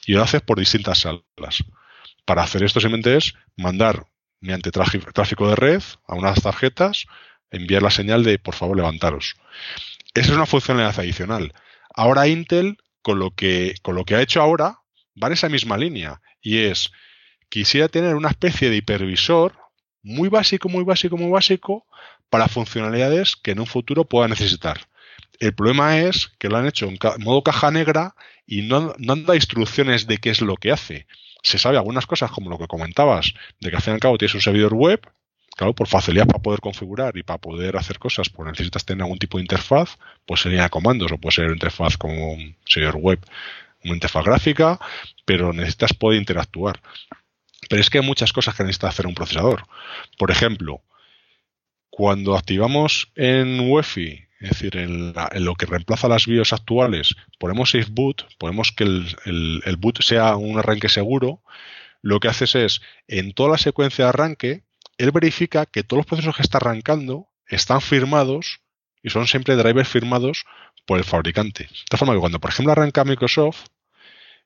Y 0.06 0.14
lo 0.14 0.24
haces 0.24 0.42
por 0.42 0.60
distintas 0.60 1.00
salas. 1.00 1.64
Para 2.26 2.44
hacer 2.44 2.64
esto 2.64 2.80
simplemente 2.80 3.18
es 3.18 3.36
mandar 3.56 4.08
mediante 4.42 4.72
tráfico 4.72 5.50
de 5.50 5.56
red 5.56 5.82
a 6.08 6.16
unas 6.16 6.42
tarjetas, 6.42 7.06
enviar 7.52 7.82
la 7.82 7.92
señal 7.92 8.24
de 8.24 8.40
por 8.40 8.56
favor 8.56 8.78
levantaros. 8.78 9.36
Esa 10.14 10.32
es 10.32 10.36
una 10.36 10.46
funcionalidad 10.46 11.00
adicional. 11.00 11.54
Ahora 11.94 12.28
Intel, 12.28 12.78
con 13.02 13.20
lo 13.20 13.32
que, 13.32 13.76
con 13.82 13.96
lo 13.96 14.06
que 14.06 14.16
ha 14.16 14.22
hecho 14.22 14.42
ahora, 14.42 14.80
va 15.22 15.28
en 15.28 15.34
esa 15.34 15.50
misma 15.50 15.78
línea. 15.78 16.22
Y 16.42 16.60
es, 16.60 16.92
quisiera 17.50 17.88
tener 17.88 18.16
una 18.16 18.30
especie 18.30 18.70
de 18.70 18.78
hipervisor 18.78 19.58
muy 20.04 20.30
básico, 20.30 20.70
muy 20.70 20.84
básico, 20.84 21.18
muy 21.18 21.32
básico, 21.32 21.86
para 22.30 22.48
funcionalidades 22.48 23.36
que 23.36 23.52
en 23.52 23.60
un 23.60 23.66
futuro 23.66 24.06
pueda 24.06 24.28
necesitar. 24.28 24.88
El 25.40 25.54
problema 25.54 26.00
es 26.00 26.32
que 26.40 26.50
lo 26.50 26.58
han 26.58 26.68
hecho 26.68 26.88
en 26.88 26.98
modo 27.20 27.44
caja 27.44 27.72
negra 27.72 28.16
y 28.46 28.62
no, 28.62 28.94
no 28.98 29.14
han 29.14 29.24
dado 29.24 29.36
instrucciones 29.36 30.08
de 30.08 30.18
qué 30.18 30.30
es 30.30 30.42
lo 30.42 30.56
que 30.56 30.72
hace. 30.72 31.08
Se 31.44 31.58
sabe 31.58 31.78
algunas 31.78 32.06
cosas, 32.06 32.32
como 32.32 32.50
lo 32.50 32.58
que 32.58 32.68
comentabas, 32.68 33.34
de 33.60 33.70
que 33.70 33.76
al 33.76 33.82
fin 33.82 33.94
y 33.94 33.96
al 33.96 34.00
cabo 34.00 34.18
tienes 34.18 34.36
un 34.36 34.42
servidor 34.42 34.74
web, 34.74 35.02
claro, 35.56 35.74
por 35.74 35.88
facilidad 35.88 36.26
para 36.26 36.42
poder 36.42 36.60
configurar 36.60 37.16
y 37.18 37.24
para 37.24 37.40
poder 37.40 37.78
hacer 37.78 38.00
cosas, 38.00 38.30
pues 38.30 38.50
necesitas 38.50 38.86
tener 38.86 39.04
algún 39.04 39.20
tipo 39.20 39.38
de 39.38 39.44
interfaz, 39.44 39.98
pues 40.26 40.42
sería 40.42 40.70
comandos 40.70 41.12
o 41.12 41.18
puede 41.18 41.36
ser 41.36 41.50
interfaz 41.50 41.98
como 41.98 42.34
un 42.34 42.56
servidor 42.66 42.98
web, 42.98 43.20
una 43.84 43.94
interfaz 43.94 44.26
gráfica, 44.26 44.80
pero 45.26 45.54
necesitas 45.54 45.94
poder 45.94 46.20
interactuar. 46.20 46.82
Pero 47.70 47.82
es 47.82 47.90
que 47.90 48.00
hay 48.00 48.06
muchas 48.06 48.34
cosas 48.34 48.56
que 48.56 48.64
necesita 48.64 48.88
hacer 48.88 49.08
un 49.08 49.16
procesador. 49.16 49.66
Por 50.18 50.32
ejemplo, 50.32 50.82
cuando 51.90 52.36
activamos 52.36 53.12
en 53.16 53.60
UEFI 53.60 54.26
es 54.40 54.50
decir, 54.50 54.78
en, 54.78 55.14
lo 55.36 55.56
que 55.56 55.66
reemplaza 55.66 56.08
las 56.08 56.26
BIOS 56.26 56.54
actuales, 56.54 57.16
ponemos 57.40 57.72
Safe 57.72 57.88
Boot, 57.90 58.28
ponemos 58.38 58.72
que 58.72 58.84
el, 58.84 59.78
boot 59.80 60.02
sea 60.02 60.36
un 60.36 60.60
arranque 60.60 60.90
seguro, 60.90 61.42
lo 62.02 62.20
que 62.20 62.28
haces 62.28 62.56
es, 62.56 62.82
en 63.08 63.34
toda 63.34 63.50
la 63.50 63.58
secuencia 63.58 64.06
de 64.06 64.10
arranque, 64.10 64.64
él 64.98 65.12
verifica 65.12 65.66
que 65.66 65.84
todos 65.84 66.00
los 66.00 66.06
procesos 66.06 66.36
que 66.36 66.42
está 66.42 66.58
arrancando 66.58 67.28
están 67.48 67.82
firmados 67.82 68.62
y 69.02 69.10
son 69.10 69.28
siempre 69.28 69.56
drivers 69.56 69.90
firmados 69.90 70.46
por 70.86 70.98
el 70.98 71.04
fabricante. 71.04 71.64
De 71.66 71.86
tal 71.90 72.00
forma 72.00 72.14
que 72.14 72.20
cuando, 72.20 72.40
por 72.40 72.50
ejemplo, 72.50 72.72
arranca 72.72 73.04
Microsoft, 73.04 73.66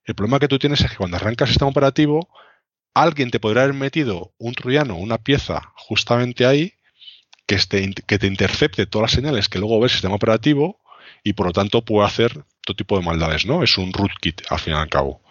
el 0.06 0.16
problema 0.16 0.40
que 0.40 0.48
tú 0.48 0.60
tienes 0.60 0.82
es 0.82 0.92
que 0.92 0.98
cuando 0.98 1.18
arranca 1.18 1.46
el 1.46 1.50
sistema 1.50 1.70
operativo, 1.70 2.30
alguien 2.94 3.32
te 3.32 3.40
podrá 3.40 3.64
haber 3.64 3.74
metido 3.74 4.34
un 4.38 4.54
troyano, 4.54 4.96
una 4.96 5.18
pieza 5.18 5.62
justamente 5.76 6.46
ahí, 6.46 6.74
que, 7.58 8.20
te 8.20 8.28
intercepte 8.28 8.86
todas 8.86 9.04
las 9.04 9.12
señales 9.12 9.50
que 9.50 9.60
luego 9.60 9.80
ve 9.80 9.86
el 9.86 9.90
sistema 9.90 10.16
operativo 10.16 10.80
y 11.24 11.34
por 11.34 11.48
lo 11.48 11.54
tanto 11.54 11.84
puede 11.84 12.08
hacer 12.08 12.46
todo 12.62 12.76
tipo 12.76 12.98
de 12.98 13.06
maldades, 13.06 13.46
¿no? 13.46 13.64
Es 13.64 13.78
un 13.78 13.92
rootkit 13.92 14.44
al 14.50 14.60
fin 14.60 14.74
y 14.74 14.78
al 14.78 14.90
cabo. 14.90 15.22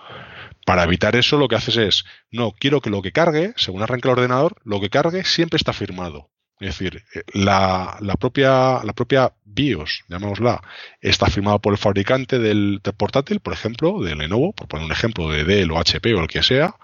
Para 0.67 0.83
evitar 0.83 1.17
eso 1.17 1.39
lo 1.39 1.49
que 1.49 1.57
haces 1.57 1.77
es, 1.77 2.05
no, 2.31 2.53
quiero 2.53 2.81
que 2.81 2.91
lo 2.91 3.03
que 3.03 3.13
cargue, 3.13 3.55
según 3.57 3.83
arranque 3.83 4.09
el 4.09 4.13
ordenador, 4.13 4.57
lo 4.65 4.81
que 4.81 4.91
cargue 4.91 5.25
siempre 5.25 5.57
está 5.57 5.73
firmado. 5.73 6.31
Es 6.61 6.77
decir, 6.77 7.05
eh, 7.15 7.23
la, 7.33 7.99
propia, 8.19 8.83
la 8.83 8.93
propia 8.93 9.33
BIOS, 9.45 10.05
llamémosla, 10.09 10.61
está 11.01 11.27
firmada 11.27 11.61
por 11.61 11.73
el 11.73 11.79
fabricante 11.79 12.41
del, 12.41 12.81
del, 12.83 12.95
portátil, 12.95 13.39
por 13.39 13.53
ejemplo, 13.53 14.03
de 14.03 14.17
Lenovo, 14.17 14.53
por 14.53 14.67
poner 14.67 14.87
un 14.87 14.93
ejemplo 14.93 15.31
de 15.31 15.45
Dell 15.45 15.71
o 15.71 15.79
HP 15.79 16.15
o 16.15 16.21
el 16.21 16.27
que 16.27 16.43
sea, 16.43 16.75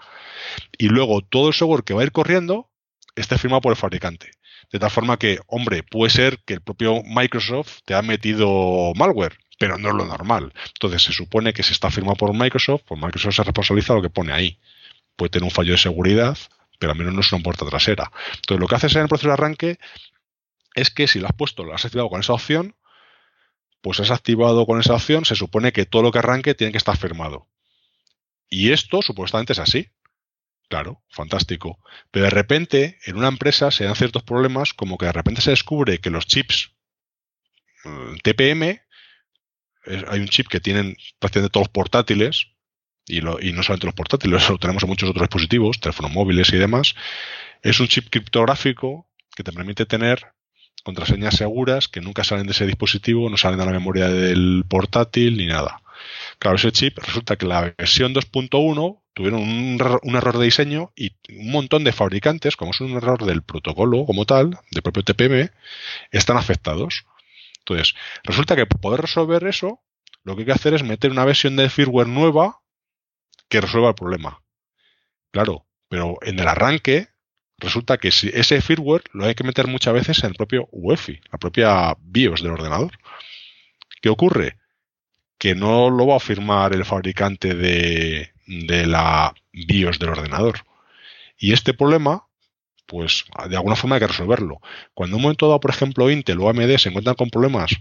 y 0.77 0.87
luego 0.87 1.21
todo 1.21 1.49
el 1.49 1.53
software 1.53 1.83
que 1.83 1.93
va 1.93 2.01
a 2.01 2.05
ir 2.05 2.13
corriendo 2.13 2.71
esté 3.15 3.37
firmado 3.37 3.61
por 3.61 3.73
el 3.73 3.77
fabricante. 3.77 4.31
De 4.71 4.79
tal 4.79 4.91
forma 4.91 5.17
que, 5.17 5.39
hombre, 5.47 5.83
puede 5.83 6.09
ser 6.11 6.39
que 6.45 6.53
el 6.53 6.61
propio 6.61 7.01
Microsoft 7.03 7.79
te 7.85 7.93
ha 7.93 8.01
metido 8.01 8.93
malware, 8.95 9.37
pero 9.59 9.77
no 9.77 9.89
es 9.89 9.95
lo 9.95 10.05
normal. 10.05 10.53
Entonces 10.73 11.03
se 11.03 11.13
supone 11.13 11.53
que 11.53 11.63
si 11.63 11.73
está 11.73 11.89
firmado 11.91 12.15
por 12.15 12.33
Microsoft, 12.33 12.83
pues 12.87 13.01
Microsoft 13.01 13.35
se 13.35 13.43
responsabiliza 13.43 13.93
de 13.93 13.99
lo 13.99 14.03
que 14.03 14.09
pone 14.09 14.33
ahí. 14.33 14.59
Puede 15.15 15.29
tener 15.29 15.45
un 15.45 15.51
fallo 15.51 15.71
de 15.71 15.77
seguridad, 15.77 16.37
pero 16.79 16.91
al 16.91 16.97
menos 16.97 17.13
no 17.13 17.21
es 17.21 17.31
una 17.31 17.43
puerta 17.43 17.65
trasera. 17.65 18.11
Entonces 18.35 18.59
lo 18.59 18.67
que 18.67 18.75
haces 18.75 18.95
en 18.95 19.03
el 19.03 19.07
proceso 19.07 19.29
de 19.29 19.33
arranque 19.33 19.79
es 20.75 20.89
que 20.89 21.07
si 21.07 21.19
lo 21.19 21.27
has 21.27 21.33
puesto, 21.33 21.63
lo 21.63 21.73
has 21.73 21.85
activado 21.85 22.09
con 22.09 22.19
esa 22.19 22.33
opción, 22.33 22.75
pues 23.81 23.99
has 23.99 24.11
activado 24.11 24.65
con 24.65 24.79
esa 24.79 24.95
opción, 24.95 25.25
se 25.25 25.35
supone 25.35 25.71
que 25.71 25.85
todo 25.85 26.01
lo 26.01 26.11
que 26.11 26.19
arranque 26.19 26.53
tiene 26.55 26.71
que 26.71 26.77
estar 26.77 26.97
firmado. 26.97 27.47
Y 28.49 28.71
esto 28.71 29.01
supuestamente 29.01 29.53
es 29.53 29.59
así. 29.59 29.89
Claro, 30.67 31.03
fantástico. 31.09 31.79
Pero 32.11 32.25
de 32.25 32.31
repente, 32.31 32.97
en 33.05 33.17
una 33.17 33.27
empresa 33.27 33.71
se 33.71 33.85
dan 33.85 33.95
ciertos 33.95 34.23
problemas, 34.23 34.73
como 34.73 34.97
que 34.97 35.05
de 35.05 35.11
repente 35.11 35.41
se 35.41 35.51
descubre 35.51 35.99
que 35.99 36.09
los 36.09 36.25
chips 36.25 36.71
mm, 37.83 38.17
TPM, 38.23 38.81
hay 40.07 40.19
un 40.19 40.27
chip 40.27 40.47
que 40.47 40.59
tienen 40.59 40.97
prácticamente 41.19 41.51
todos 41.51 41.65
los 41.65 41.71
portátiles, 41.71 42.47
y, 43.07 43.21
no 43.21 43.37
solamente 43.63 43.85
los 43.85 43.93
portátiles, 43.93 44.49
lo 44.49 44.57
tenemos 44.59 44.83
en 44.83 44.89
muchos 44.89 45.09
otros 45.09 45.23
dispositivos, 45.23 45.79
teléfonos 45.79 46.11
móviles 46.11 46.51
y 46.51 46.57
demás, 46.57 46.95
es 47.61 47.79
un 47.79 47.87
chip 47.87 48.09
criptográfico 48.09 49.07
que 49.35 49.43
te 49.43 49.51
permite 49.51 49.85
tener 49.85 50.33
contraseñas 50.83 51.35
seguras 51.35 51.87
que 51.87 52.01
nunca 52.01 52.23
salen 52.23 52.45
de 52.45 52.51
ese 52.51 52.65
dispositivo, 52.65 53.29
no 53.29 53.37
salen 53.37 53.59
de 53.59 53.65
la 53.65 53.71
memoria 53.71 54.07
del 54.07 54.65
portátil 54.67 55.37
ni 55.37 55.45
nada. 55.45 55.81
Claro, 56.39 56.57
ese 56.57 56.71
chip 56.71 56.97
resulta 56.99 57.35
que 57.35 57.45
la 57.45 57.73
versión 57.77 58.13
2.1 58.13 59.01
tuvieron 59.13 59.41
un, 59.41 60.15
error 60.15 60.37
de 60.37 60.45
diseño 60.45 60.91
y 60.95 61.15
un 61.29 61.51
montón 61.51 61.83
de 61.83 61.93
fabricantes, 61.93 62.55
como 62.57 62.71
es 62.71 62.81
un 62.81 62.91
error 62.91 63.25
del 63.25 63.43
protocolo 63.43 64.05
como 64.05 64.25
tal, 64.25 64.59
del 64.71 64.83
propio 64.83 65.03
TPM, 65.03 65.49
están 66.11 66.37
afectados. 66.37 67.05
Entonces, 67.59 67.95
resulta 68.23 68.55
que 68.55 68.65
para 68.65 68.81
poder 68.81 69.01
resolver 69.01 69.45
eso, 69.47 69.79
lo 70.23 70.35
que 70.35 70.41
hay 70.41 70.45
que 70.47 70.51
hacer 70.51 70.73
es 70.73 70.83
meter 70.83 71.11
una 71.11 71.25
versión 71.25 71.55
de 71.55 71.69
firmware 71.69 72.07
nueva 72.07 72.61
que 73.47 73.61
resuelva 73.61 73.89
el 73.89 73.95
problema. 73.95 74.43
Claro, 75.31 75.65
pero 75.87 76.17
en 76.21 76.39
el 76.39 76.47
arranque 76.47 77.07
resulta 77.57 77.97
que 77.97 78.11
si 78.11 78.29
ese 78.33 78.61
firmware 78.61 79.03
lo 79.13 79.25
hay 79.25 79.35
que 79.35 79.43
meter 79.43 79.67
muchas 79.67 79.93
veces 79.93 80.19
en 80.23 80.31
el 80.31 80.35
propio 80.35 80.67
UEFI, 80.71 81.21
la 81.31 81.37
propia 81.37 81.95
BIOS 81.99 82.41
del 82.41 82.51
ordenador. 82.51 82.97
¿Qué 84.01 84.09
ocurre? 84.09 84.57
Que 85.37 85.55
no 85.55 85.89
lo 85.89 86.07
va 86.07 86.17
a 86.17 86.19
firmar 86.19 86.73
el 86.73 86.85
fabricante 86.85 87.53
de, 87.53 88.31
de 88.45 88.85
la 88.85 89.33
BIOS 89.51 89.99
del 89.99 90.09
ordenador. 90.09 90.59
Y 91.37 91.53
este 91.53 91.73
problema, 91.73 92.27
pues 92.85 93.25
de 93.49 93.55
alguna 93.55 93.75
forma 93.75 93.95
hay 93.95 94.01
que 94.01 94.07
resolverlo. 94.07 94.61
Cuando 94.93 95.17
un 95.17 95.23
momento 95.23 95.47
dado, 95.47 95.59
por 95.59 95.71
ejemplo, 95.71 96.09
Intel 96.09 96.39
o 96.39 96.49
AMD 96.49 96.77
se 96.77 96.89
encuentran 96.89 97.15
con 97.15 97.29
problemas 97.29 97.71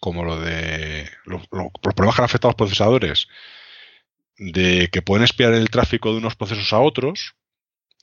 como 0.00 0.24
lo 0.24 0.40
de 0.40 1.08
los 1.24 1.46
problemas 1.48 2.16
que 2.16 2.22
han 2.22 2.24
afectado 2.24 2.48
a 2.48 2.52
los 2.52 2.56
procesadores, 2.56 3.28
de 4.36 4.88
que 4.90 5.02
pueden 5.02 5.24
espiar 5.24 5.54
el 5.54 5.70
tráfico 5.70 6.12
de 6.12 6.18
unos 6.18 6.36
procesos 6.36 6.72
a 6.72 6.80
otros, 6.80 7.34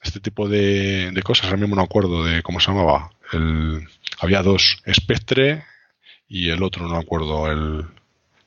este 0.01 0.19
tipo 0.19 0.47
de, 0.47 1.19
cosas, 1.23 1.45
ahora 1.45 1.57
mismo 1.57 1.75
no 1.75 1.81
acuerdo 1.81 2.23
de 2.23 2.41
cómo 2.43 2.59
se 2.59 2.71
llamaba. 2.71 3.11
El, 3.33 3.87
había 4.19 4.41
dos, 4.41 4.81
Spectre 4.91 5.63
y 6.27 6.49
el 6.49 6.63
otro, 6.63 6.87
no 6.87 6.97
acuerdo, 6.97 7.51
el, 7.51 7.85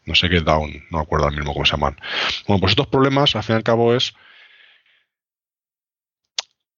no 0.07 0.15
sé 0.15 0.29
qué 0.29 0.41
down, 0.41 0.85
no 0.91 0.99
acuerdo 0.99 1.27
al 1.27 1.35
mismo 1.35 1.53
cómo 1.53 1.65
se 1.65 1.73
llaman. 1.73 1.97
Bueno, 2.47 2.61
pues 2.61 2.73
estos 2.73 2.89
problemas, 2.89 3.37
al 3.37 3.43
fin 3.43 3.55
y 3.55 3.57
al 3.57 3.63
cabo, 3.63 3.95
es, 3.95 4.15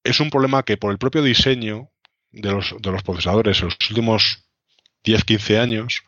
es 0.04 0.20
un 0.20 0.30
problema 0.30 0.62
que 0.62 0.76
por 0.76 0.92
el 0.92 0.98
propio 0.98 1.22
diseño 1.22 1.90
de 2.30 2.52
los, 2.52 2.74
de 2.80 2.90
los 2.92 3.02
procesadores 3.02 3.60
en 3.60 3.66
los 3.66 3.76
últimos 3.90 4.44
10-15 5.04 5.58
años 5.58 6.02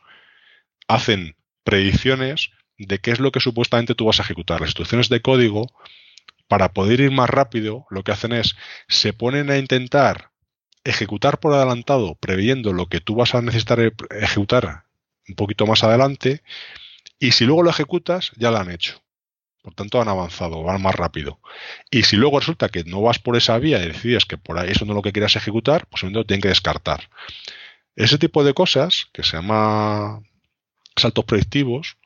hacen 0.87 1.37
predicciones 1.65 2.51
de 2.79 2.99
qué 2.99 3.11
es 3.11 3.21
lo 3.21 3.33
que 3.33 3.41
supuestamente 3.41 3.95
tú 3.95 4.07
vas 4.07 4.21
a 4.21 4.23
ejecutar. 4.23 4.61
Las 4.61 4.71
instrucciones 4.71 5.09
de 5.09 5.21
código, 5.21 5.67
para 6.47 6.73
poder 6.73 7.01
ir 7.01 7.11
más 7.11 7.29
rápido, 7.29 7.87
lo 7.91 8.05
que 8.05 8.13
hacen 8.13 8.33
es, 8.33 8.57
se 8.89 9.13
ponen 9.13 9.51
a 9.51 9.59
intentar 9.59 10.31
ejecutar 10.85 11.41
por 11.41 11.53
adelantado, 11.53 12.15
previendo 12.15 12.73
lo 12.73 12.87
que 12.87 13.01
tú 13.01 13.17
vas 13.17 13.35
a 13.35 13.43
necesitar 13.43 13.81
ejecutar 14.11 14.85
un 15.29 15.35
poquito 15.35 15.67
más 15.67 15.85
adelante, 15.85 16.43
y 17.19 17.33
si 17.33 17.45
luego 17.45 17.63
lo 17.63 17.71
ejecutas, 17.71 18.33
ya 18.37 18.51
lo 18.51 18.59
han 18.59 18.71
hecho. 18.71 19.03
Por 19.63 19.75
tanto, 19.75 20.01
han 20.01 20.09
avanzado, 20.09 20.63
van 20.63 20.81
más 20.81 20.95
rápido. 20.95 21.41
Y 21.91 22.05
si 22.05 22.17
luego 22.17 22.39
resulta 22.39 22.69
que 22.69 22.85
no 22.85 23.03
vas 23.03 23.19
por 23.19 23.37
esa 23.37 23.59
vía 23.59 23.83
y 23.83 23.89
decides 23.89 24.25
que 24.25 24.39
por 24.39 24.59
ahí 24.59 24.71
eso 24.71 24.85
no 24.85 24.93
es 24.93 24.97
lo 24.97 25.03
que 25.03 25.13
quieras 25.13 25.37
ejecutar, 25.37 25.87
pues 25.89 26.03
lo 26.05 26.25
tienen 26.25 26.41
que 26.41 26.49
descartar. 26.49 27.11
Ese 27.97 28.19
tipo 28.19 28.45
de 28.45 28.55
cosas, 28.55 29.09
que 29.13 29.25
se 29.25 29.37
llama 29.37 30.23
saltos 30.97 31.25
predictivos, 31.25 31.97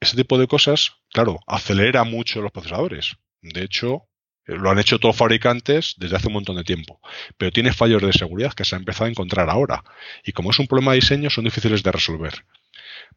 ese 0.00 0.16
tipo 0.16 0.38
de 0.38 0.46
cosas, 0.46 0.92
claro, 1.10 1.40
acelera 1.46 2.04
mucho 2.04 2.42
los 2.42 2.52
procesadores. 2.52 3.16
De 3.40 3.62
hecho, 3.62 4.06
lo 4.44 4.70
han 4.70 4.78
hecho 4.78 4.98
todos 4.98 5.16
fabricantes 5.16 5.94
desde 5.98 6.16
hace 6.16 6.28
un 6.28 6.34
montón 6.34 6.56
de 6.56 6.64
tiempo, 6.64 7.00
pero 7.36 7.50
tiene 7.50 7.72
fallos 7.72 8.02
de 8.02 8.12
seguridad 8.12 8.52
que 8.52 8.64
se 8.64 8.76
ha 8.76 8.78
empezado 8.78 9.06
a 9.06 9.10
encontrar 9.10 9.50
ahora. 9.50 9.84
Y 10.24 10.32
como 10.32 10.50
es 10.50 10.58
un 10.58 10.66
problema 10.66 10.92
de 10.92 11.00
diseño, 11.00 11.30
son 11.30 11.44
difíciles 11.44 11.82
de 11.82 11.92
resolver. 11.92 12.44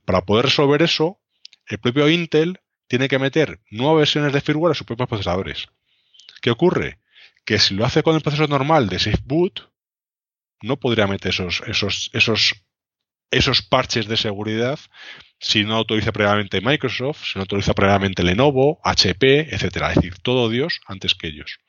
Para 0.05 0.21
poder 0.25 0.45
resolver 0.45 0.81
eso, 0.81 1.19
el 1.67 1.79
propio 1.79 2.09
Intel 2.09 2.59
tiene 2.87 3.07
que 3.07 3.19
meter 3.19 3.61
nuevas 3.69 3.97
versiones 3.97 4.33
de 4.33 4.41
firmware 4.41 4.71
a 4.71 4.75
sus 4.75 4.85
propios 4.85 5.07
procesadores. 5.07 5.67
¿Qué 6.41 6.51
ocurre? 6.51 6.99
Que 7.45 7.59
si 7.59 7.73
lo 7.75 7.85
hace 7.85 8.03
con 8.03 8.15
el 8.15 8.21
proceso 8.21 8.47
normal 8.47 8.89
de 8.89 8.99
SafeBoot, 8.99 9.71
no 10.61 10.77
podría 10.77 11.07
meter 11.07 11.29
esos, 11.29 11.61
esos, 11.67 12.09
esos, 12.13 12.53
esos 13.31 13.61
parches 13.61 14.07
de 14.07 14.17
seguridad 14.17 14.79
si 15.39 15.63
no 15.63 15.75
autoriza 15.75 16.11
previamente 16.11 16.61
Microsoft, 16.61 17.23
si 17.25 17.31
no 17.35 17.41
autoriza 17.41 17.73
previamente 17.73 18.23
Lenovo, 18.23 18.79
HP, 18.83 19.53
etcétera. 19.53 19.89
Es 19.89 19.95
decir, 19.95 20.19
todo 20.19 20.49
Dios 20.49 20.81
antes 20.85 21.15
que 21.15 21.27
ellos. 21.27 21.59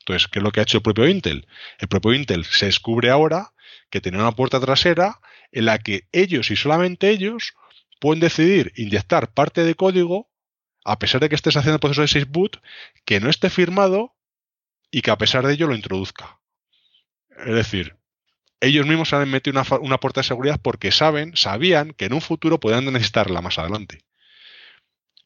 Entonces, 0.00 0.28
¿qué 0.28 0.38
es 0.38 0.42
lo 0.42 0.52
que 0.52 0.60
ha 0.60 0.64
hecho 0.64 0.78
el 0.78 0.82
propio 0.82 1.08
Intel? 1.08 1.46
El 1.78 1.88
propio 1.88 2.12
Intel 2.12 2.44
se 2.44 2.66
descubre 2.66 3.10
ahora 3.10 3.52
que 3.90 4.00
tiene 4.00 4.18
una 4.18 4.32
puerta 4.32 4.60
trasera 4.60 5.20
en 5.50 5.64
la 5.64 5.78
que 5.78 6.08
ellos 6.12 6.50
y 6.50 6.56
solamente 6.56 7.08
ellos 7.10 7.54
pueden 7.98 8.20
decidir 8.20 8.72
inyectar 8.76 9.32
parte 9.32 9.64
de 9.64 9.74
código, 9.74 10.30
a 10.84 10.98
pesar 10.98 11.20
de 11.20 11.28
que 11.28 11.34
estés 11.34 11.56
haciendo 11.56 11.76
el 11.76 11.80
proceso 11.80 12.02
de 12.02 12.08
6 12.08 12.28
boot, 12.28 12.62
que 13.04 13.20
no 13.20 13.28
esté 13.28 13.50
firmado 13.50 14.14
y 14.90 15.02
que 15.02 15.10
a 15.10 15.18
pesar 15.18 15.46
de 15.46 15.54
ello 15.54 15.66
lo 15.66 15.74
introduzca. 15.74 16.38
Es 17.44 17.54
decir, 17.54 17.96
ellos 18.60 18.86
mismos 18.86 19.12
han 19.12 19.28
metido 19.28 19.62
una, 19.80 19.98
puerta 19.98 20.20
de 20.20 20.26
seguridad 20.26 20.60
porque 20.62 20.90
saben, 20.90 21.36
sabían 21.36 21.92
que 21.92 22.06
en 22.06 22.14
un 22.14 22.20
futuro 22.20 22.60
podrían 22.60 22.84
necesitarla 22.86 23.40
más 23.40 23.58
adelante. 23.58 24.04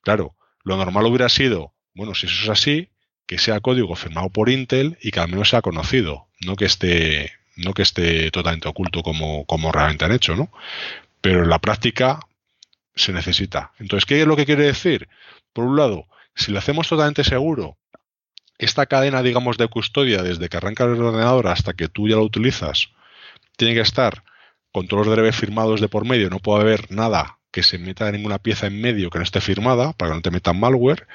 Claro, 0.02 0.34
lo 0.64 0.76
normal 0.76 1.06
hubiera 1.06 1.28
sido, 1.28 1.74
bueno, 1.94 2.14
si 2.14 2.26
eso 2.26 2.42
es 2.44 2.48
así, 2.48 2.88
que 3.26 3.38
sea 3.38 3.60
código 3.60 3.94
firmado 3.94 4.30
por 4.30 4.48
Intel 4.48 4.98
y 5.00 5.10
que 5.10 5.20
al 5.20 5.28
menos 5.28 5.50
sea 5.50 5.62
conocido, 5.62 6.28
no 6.40 6.56
que 6.56 6.64
esté, 6.64 7.32
no 7.56 7.74
que 7.74 7.82
esté 7.82 8.30
totalmente 8.30 8.68
oculto 8.68 9.02
como, 9.02 9.44
como 9.44 9.70
realmente 9.70 10.04
han 10.04 10.12
hecho, 10.12 10.34
¿no? 10.34 10.50
Pero 11.20 11.44
en 11.44 11.50
la 11.50 11.60
práctica 11.60 12.20
se 12.94 13.12
necesita. 13.12 13.72
Entonces, 13.78 14.06
¿qué 14.06 14.20
es 14.20 14.26
lo 14.26 14.36
que 14.36 14.46
quiere 14.46 14.64
decir? 14.64 15.08
Por 15.52 15.64
un 15.64 15.76
lado, 15.76 16.06
si 16.34 16.52
lo 16.52 16.58
hacemos 16.58 16.88
totalmente 16.88 17.24
seguro, 17.24 17.78
esta 18.58 18.86
cadena, 18.86 19.22
digamos, 19.22 19.56
de 19.56 19.68
custodia, 19.68 20.22
desde 20.22 20.48
que 20.48 20.56
arranca 20.56 20.84
el 20.84 21.00
ordenador 21.00 21.48
hasta 21.48 21.72
que 21.72 21.88
tú 21.88 22.08
ya 22.08 22.16
lo 22.16 22.22
utilizas, 22.22 22.90
tiene 23.56 23.74
que 23.74 23.80
estar 23.80 24.22
con 24.72 24.86
todos 24.86 25.06
los 25.06 25.16
drivers 25.16 25.36
firmados 25.36 25.80
de 25.80 25.88
por 25.88 26.04
medio, 26.04 26.30
no 26.30 26.38
puede 26.38 26.62
haber 26.62 26.90
nada 26.90 27.38
que 27.50 27.62
se 27.62 27.78
meta 27.78 28.10
ninguna 28.12 28.38
pieza 28.38 28.66
en 28.66 28.80
medio 28.80 29.10
que 29.10 29.18
no 29.18 29.24
esté 29.24 29.40
firmada 29.40 29.92
para 29.92 30.10
que 30.10 30.16
no 30.16 30.22
te 30.22 30.30
metan 30.30 30.60
malware. 30.60 31.08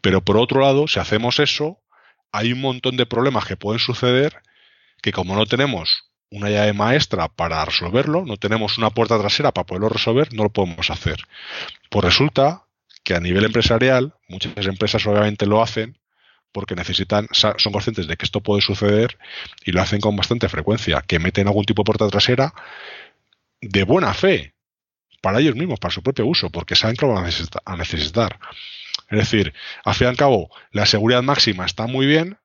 Pero 0.00 0.22
por 0.22 0.36
otro 0.36 0.60
lado, 0.60 0.86
si 0.86 1.00
hacemos 1.00 1.38
eso, 1.38 1.80
hay 2.32 2.52
un 2.52 2.60
montón 2.60 2.96
de 2.96 3.06
problemas 3.06 3.46
que 3.46 3.56
pueden 3.56 3.78
suceder 3.78 4.42
que 5.00 5.12
como 5.12 5.34
no 5.34 5.46
tenemos 5.46 6.07
una 6.30 6.50
llave 6.50 6.72
maestra 6.72 7.28
para 7.28 7.64
resolverlo, 7.64 8.24
no 8.24 8.36
tenemos 8.36 8.78
una 8.78 8.90
puerta 8.90 9.18
trasera 9.18 9.52
para 9.52 9.66
poderlo 9.66 9.88
resolver, 9.88 10.32
no 10.34 10.44
lo 10.44 10.50
podemos 10.50 10.90
hacer. 10.90 11.24
Pues 11.90 12.04
resulta 12.04 12.64
que 13.02 13.14
a 13.14 13.20
nivel 13.20 13.44
empresarial, 13.44 14.14
muchas 14.28 14.66
empresas 14.66 15.06
obviamente 15.06 15.46
lo 15.46 15.62
hacen, 15.62 15.98
porque 16.52 16.74
necesitan, 16.74 17.28
son 17.32 17.72
conscientes 17.72 18.06
de 18.06 18.16
que 18.16 18.24
esto 18.24 18.42
puede 18.42 18.62
suceder 18.62 19.18
y 19.64 19.72
lo 19.72 19.80
hacen 19.80 20.00
con 20.00 20.16
bastante 20.16 20.48
frecuencia, 20.48 21.02
que 21.06 21.18
meten 21.18 21.46
algún 21.46 21.64
tipo 21.64 21.82
de 21.82 21.86
puerta 21.86 22.08
trasera 22.08 22.52
de 23.60 23.82
buena 23.84 24.14
fe 24.14 24.54
para 25.20 25.40
ellos 25.40 25.56
mismos, 25.56 25.78
para 25.78 25.92
su 25.92 26.02
propio 26.02 26.26
uso, 26.26 26.50
porque 26.50 26.74
saben 26.74 26.96
que 26.96 27.06
lo 27.06 27.12
van 27.12 27.30
a 27.64 27.76
necesitar. 27.76 28.38
Es 29.10 29.18
decir, 29.18 29.54
al 29.84 29.94
fin 29.94 30.06
y 30.06 30.10
al 30.10 30.16
cabo, 30.16 30.50
la 30.70 30.86
seguridad 30.86 31.22
máxima 31.22 31.64
está 31.64 31.86
muy 31.86 32.06
bien, 32.06 32.38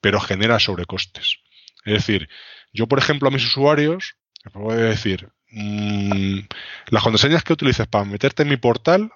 pero 0.00 0.20
genera 0.20 0.58
sobrecostes. 0.58 1.38
Es 1.84 1.94
decir, 1.94 2.28
yo, 2.72 2.86
por 2.86 2.98
ejemplo, 2.98 3.28
a 3.28 3.30
mis 3.30 3.44
usuarios, 3.44 4.16
les 4.44 4.52
puedo 4.52 4.78
decir, 4.78 5.28
mmm, 5.50 6.40
las 6.88 7.02
contraseñas 7.02 7.44
que 7.44 7.52
utilices 7.52 7.86
para 7.86 8.04
meterte 8.04 8.42
en 8.42 8.48
mi 8.48 8.56
portal 8.56 9.12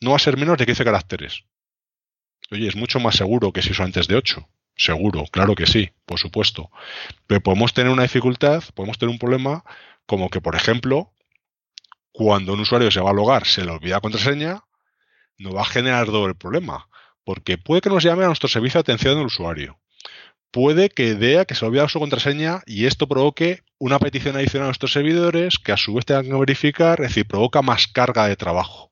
no 0.00 0.10
va 0.10 0.16
a 0.16 0.20
ser 0.20 0.36
menos 0.36 0.58
de 0.58 0.66
15 0.66 0.84
caracteres. 0.84 1.44
Oye, 2.50 2.68
es 2.68 2.76
mucho 2.76 3.00
más 3.00 3.16
seguro 3.16 3.52
que 3.52 3.62
si 3.62 3.70
eso 3.70 3.82
antes 3.82 4.08
de 4.08 4.16
8. 4.16 4.48
Seguro, 4.76 5.24
claro 5.32 5.54
que 5.54 5.66
sí, 5.66 5.90
por 6.06 6.18
supuesto. 6.18 6.70
Pero 7.26 7.42
podemos 7.42 7.74
tener 7.74 7.92
una 7.92 8.04
dificultad, 8.04 8.62
podemos 8.74 8.96
tener 8.96 9.12
un 9.12 9.18
problema 9.18 9.64
como 10.06 10.30
que, 10.30 10.40
por 10.40 10.54
ejemplo, 10.54 11.12
cuando 12.12 12.52
un 12.52 12.60
usuario 12.60 12.90
se 12.90 13.00
va 13.00 13.10
a 13.10 13.14
logar, 13.14 13.44
se 13.46 13.64
le 13.64 13.72
olvida 13.72 14.00
contraseña, 14.00 14.62
no 15.36 15.52
va 15.52 15.62
a 15.62 15.66
generar 15.66 16.06
doble 16.06 16.34
problema. 16.34 16.88
Porque 17.24 17.58
puede 17.58 17.80
que 17.80 17.90
nos 17.90 18.04
llame 18.04 18.24
a 18.24 18.28
nuestro 18.28 18.48
servicio 18.48 18.78
de 18.78 18.82
atención 18.82 19.16
del 19.16 19.26
usuario. 19.26 19.78
Puede 20.50 20.88
que 20.88 21.14
vea 21.14 21.44
que 21.44 21.54
se 21.54 21.64
le 21.64 21.68
olvida 21.68 21.88
su 21.88 22.00
contraseña 22.00 22.62
y 22.66 22.86
esto 22.86 23.06
provoque 23.06 23.62
una 23.78 23.98
petición 23.98 24.36
adicional 24.36 24.66
a 24.66 24.68
nuestros 24.68 24.92
servidores 24.92 25.58
que 25.58 25.72
a 25.72 25.76
su 25.76 25.94
vez 25.94 26.06
tengan 26.06 26.26
que 26.26 26.34
verificar, 26.34 27.00
es 27.00 27.08
decir, 27.08 27.26
provoca 27.26 27.60
más 27.60 27.86
carga 27.86 28.26
de 28.26 28.36
trabajo. 28.36 28.90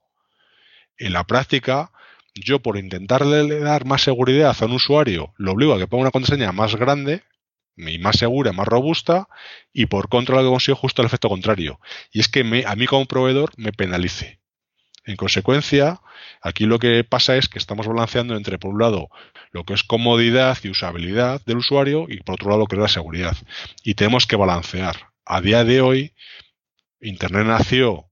En 0.98 1.12
la 1.12 1.24
práctica, 1.24 1.92
yo 2.34 2.60
por 2.60 2.76
intentarle 2.76 3.60
dar 3.60 3.86
más 3.86 4.02
seguridad 4.02 4.56
a 4.58 4.64
un 4.66 4.72
usuario, 4.72 5.32
lo 5.38 5.52
obligo 5.52 5.74
a 5.74 5.78
que 5.78 5.86
ponga 5.86 6.02
una 6.02 6.10
contraseña 6.10 6.52
más 6.52 6.76
grande 6.76 7.22
y 7.76 7.98
más 7.98 8.16
segura, 8.16 8.52
más 8.52 8.66
robusta, 8.66 9.28
y 9.72 9.86
por 9.86 10.08
contra 10.08 10.36
lo 10.36 10.42
que 10.42 10.48
consigo 10.48 10.76
justo 10.76 11.02
el 11.02 11.06
efecto 11.06 11.28
contrario. 11.28 11.80
Y 12.12 12.20
es 12.20 12.28
que 12.28 12.40
a 12.66 12.76
mí 12.76 12.86
como 12.86 13.06
proveedor 13.06 13.52
me 13.56 13.72
penalice. 13.72 14.40
En 15.06 15.16
consecuencia, 15.16 16.00
aquí 16.42 16.66
lo 16.66 16.78
que 16.78 17.04
pasa 17.04 17.36
es 17.36 17.48
que 17.48 17.58
estamos 17.58 17.86
balanceando 17.86 18.36
entre, 18.36 18.58
por 18.58 18.72
un 18.72 18.80
lado, 18.80 19.08
lo 19.52 19.64
que 19.64 19.74
es 19.74 19.84
comodidad 19.84 20.58
y 20.62 20.68
usabilidad 20.68 21.40
del 21.46 21.58
usuario 21.58 22.06
y 22.08 22.20
por 22.20 22.34
otro 22.34 22.50
lado 22.50 22.60
lo 22.62 22.66
que 22.66 22.76
es 22.76 22.82
la 22.82 22.88
seguridad. 22.88 23.36
Y 23.84 23.94
tenemos 23.94 24.26
que 24.26 24.36
balancear. 24.36 25.12
A 25.24 25.40
día 25.40 25.64
de 25.64 25.80
hoy, 25.80 26.12
Internet 27.00 27.46
nació 27.46 28.06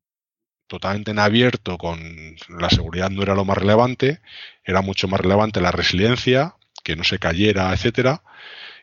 totalmente 0.66 1.10
en 1.10 1.18
abierto 1.18 1.78
con 1.78 2.36
la 2.48 2.70
seguridad 2.70 3.10
no 3.10 3.22
era 3.22 3.34
lo 3.34 3.44
más 3.44 3.58
relevante, 3.58 4.20
era 4.64 4.80
mucho 4.80 5.08
más 5.08 5.20
relevante 5.20 5.60
la 5.60 5.70
resiliencia, 5.70 6.54
que 6.82 6.96
no 6.96 7.04
se 7.04 7.18
cayera, 7.18 7.72
etcétera, 7.72 8.22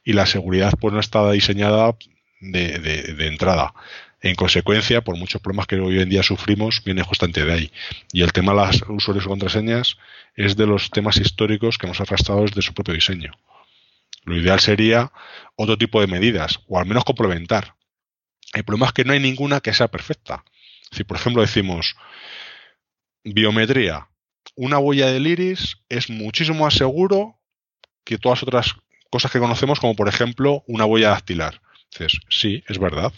y 0.04 0.14
la 0.14 0.26
seguridad 0.26 0.74
pues 0.80 0.94
no 0.94 1.00
estaba 1.00 1.32
diseñada 1.32 1.96
de, 2.40 2.80
de, 2.80 3.28
entrada. 3.28 3.74
En 4.22 4.36
consecuencia, 4.36 5.02
por 5.02 5.18
muchos 5.18 5.42
problemas 5.42 5.66
que 5.66 5.80
hoy 5.80 6.00
en 6.00 6.10
día 6.10 6.22
sufrimos, 6.22 6.84
viene 6.84 7.02
justamente 7.02 7.44
de 7.44 7.54
ahí. 7.54 7.72
Y 8.14 8.22
el 8.22 8.32
tema 8.32 8.54
de 8.54 8.60
los 8.68 8.84
usuarios 8.88 9.26
y 9.26 9.28
contraseñas 9.28 9.98
es 10.36 10.56
de 10.56 10.68
los 10.68 10.92
temas 10.92 11.18
históricos 11.18 11.78
que 11.78 11.88
hemos 11.88 12.00
arrastrado 12.00 12.42
desde 12.42 12.62
su 12.62 12.74
propio 12.74 12.94
diseño. 12.94 13.32
Lo 14.24 14.38
ideal 14.38 14.60
sería 14.60 15.12
otro 15.56 15.76
tipo 15.78 16.00
de 16.00 16.08
medidas, 16.08 16.60
o 16.68 16.78
al 16.78 16.86
menos 16.86 17.04
complementar. 17.04 17.74
El 18.54 18.64
problema 18.64 18.88
es 18.88 18.94
que 18.94 19.04
no 19.04 19.14
hay 19.14 19.20
ninguna 19.20 19.60
que 19.60 19.74
sea 19.74 19.88
perfecta. 19.88 20.44
Si, 20.92 21.04
por 21.04 21.18
ejemplo, 21.18 21.42
decimos 21.42 21.96
biometría, 23.24 24.08
una 24.56 24.78
huella 24.78 25.08
del 25.08 25.26
iris 25.26 25.78
es 25.90 26.10
muchísimo 26.10 26.66
más 26.66 26.76
seguro 26.76 27.40
que 28.04 28.18
todas 28.18 28.44
otras 28.44 28.76
cosas 29.10 29.32
que 29.32 29.40
conocemos, 29.40 29.80
como 29.80 29.96
por 29.96 30.08
ejemplo 30.08 30.64
una 30.68 30.86
huella 30.86 31.10
dactilar. 31.10 31.62
Dices, 31.92 32.20
sí, 32.30 32.64
es 32.68 32.78
verdad, 32.78 33.12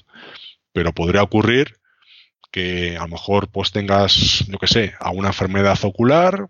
pero 0.74 0.94
podría 0.94 1.24
ocurrir 1.24 1.78
que 2.52 2.98
a 2.98 3.04
lo 3.04 3.08
mejor 3.08 3.48
pues 3.50 3.72
tengas, 3.72 4.46
yo 4.48 4.60
qué 4.60 4.68
sé, 4.68 4.94
alguna 5.00 5.30
enfermedad 5.30 5.80
ocular 5.84 6.50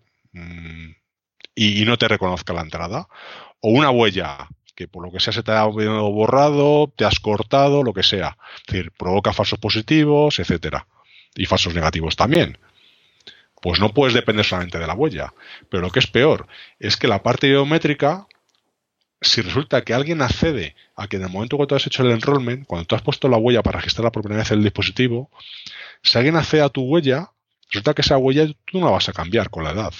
y, 1.55 1.81
y, 1.81 1.85
no 1.85 1.97
te 1.97 2.07
reconozca 2.07 2.53
la 2.53 2.61
entrada. 2.61 3.07
O 3.61 3.69
una 3.69 3.91
huella 3.91 4.49
que 4.75 4.87
por 4.87 5.05
lo 5.05 5.11
que 5.11 5.19
sea 5.19 5.31
se 5.31 5.43
te 5.43 5.51
ha 5.51 5.63
borrado, 5.65 6.91
te 6.95 7.05
has 7.05 7.19
cortado, 7.19 7.83
lo 7.83 7.93
que 7.93 8.03
sea. 8.03 8.37
Es 8.57 8.73
decir, 8.73 8.91
provoca 8.97 9.31
falsos 9.31 9.59
positivos, 9.59 10.39
etcétera 10.39 10.87
y 11.35 11.45
falsos 11.45 11.73
negativos 11.73 12.15
también. 12.15 12.57
Pues 13.61 13.79
no 13.79 13.93
puedes 13.93 14.13
depender 14.13 14.45
solamente 14.45 14.79
de 14.79 14.87
la 14.87 14.93
huella. 14.93 15.33
Pero 15.69 15.81
lo 15.81 15.89
que 15.89 15.99
es 15.99 16.07
peor 16.07 16.47
es 16.79 16.97
que 16.97 17.07
la 17.07 17.23
parte 17.23 17.47
biométrica, 17.47 18.27
si 19.23 19.41
resulta 19.41 19.83
que 19.83 19.93
alguien 19.93 20.21
accede 20.21 20.75
a 20.95 21.07
que 21.07 21.17
en 21.17 21.23
el 21.23 21.29
momento 21.29 21.57
que 21.57 21.65
tú 21.65 21.75
has 21.75 21.87
hecho 21.87 22.03
el 22.03 22.11
enrollment, 22.11 22.67
cuando 22.67 22.85
tú 22.85 22.95
has 22.95 23.01
puesto 23.01 23.27
la 23.27 23.37
huella 23.37 23.63
para 23.63 23.79
registrar 23.79 24.03
la 24.05 24.11
propiedad 24.11 24.47
del 24.47 24.63
dispositivo, 24.63 25.31
si 26.01 26.17
alguien 26.17 26.35
accede 26.35 26.61
a 26.61 26.69
tu 26.69 26.83
huella, 26.83 27.31
resulta 27.69 27.93
que 27.93 28.01
esa 28.01 28.17
huella 28.17 28.47
tú 28.65 28.79
no 28.79 28.85
la 28.85 28.91
vas 28.91 29.09
a 29.09 29.13
cambiar 29.13 29.49
con 29.49 29.63
la 29.63 29.71
edad. 29.71 29.93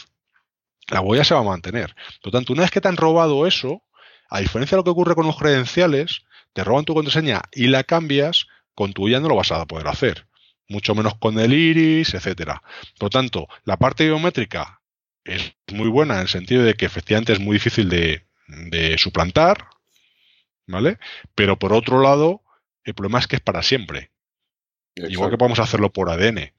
La 0.90 1.02
huella 1.02 1.24
se 1.24 1.34
va 1.34 1.40
a 1.40 1.44
mantener. 1.44 1.96
Por 2.22 2.32
lo 2.34 2.40
tanto, 2.40 2.54
una 2.54 2.64
vez 2.64 2.72
que 2.72 2.82
te 2.82 2.88
han 2.88 2.98
robado 2.98 3.48
eso, 3.48 3.82
a 4.30 4.40
diferencia 4.40 4.76
de 4.76 4.80
lo 4.80 4.84
que 4.84 4.90
ocurre 4.90 5.16
con 5.16 5.26
los 5.26 5.38
credenciales, 5.38 6.24
te 6.54 6.64
roban 6.64 6.86
tu 6.86 6.94
contraseña 6.94 7.42
y 7.52 7.68
la 7.68 7.84
cambias, 7.84 8.48
con 8.76 8.94
tu 8.94 9.06
huella 9.06 9.20
no 9.20 9.30
lo 9.30 9.36
vas 9.36 9.52
a 9.52 9.66
poder 9.66 9.88
hacer. 9.88 10.28
Mucho 10.68 10.96
menos 10.96 11.16
con 11.16 11.40
el 11.40 11.54
iris, 11.54 12.14
etcétera. 12.14 12.62
Por 12.98 13.08
lo 13.08 13.10
tanto, 13.10 13.48
la 13.64 13.78
parte 13.78 14.06
biométrica 14.06 14.82
es 15.24 15.54
muy 15.72 15.88
buena 15.88 16.16
en 16.16 16.22
el 16.22 16.28
sentido 16.28 16.64
de 16.64 16.74
que 16.74 16.86
efectivamente 16.86 17.34
es 17.34 17.40
muy 17.40 17.56
difícil 17.56 17.90
de, 17.90 18.26
de 18.70 18.98
suplantar, 18.98 19.68
¿vale? 20.68 20.98
Pero 21.36 21.58
por 21.58 21.74
otro 21.74 22.02
lado, 22.02 22.42
el 22.84 22.94
problema 22.94 23.20
es 23.20 23.28
que 23.28 23.38
es 23.38 23.42
para 23.42 23.64
siempre. 23.64 24.12
Igual 24.96 25.32
que 25.32 25.38
podemos 25.38 25.60
hacerlo 25.60 25.92
por 25.92 26.10
ADN. 26.10 26.54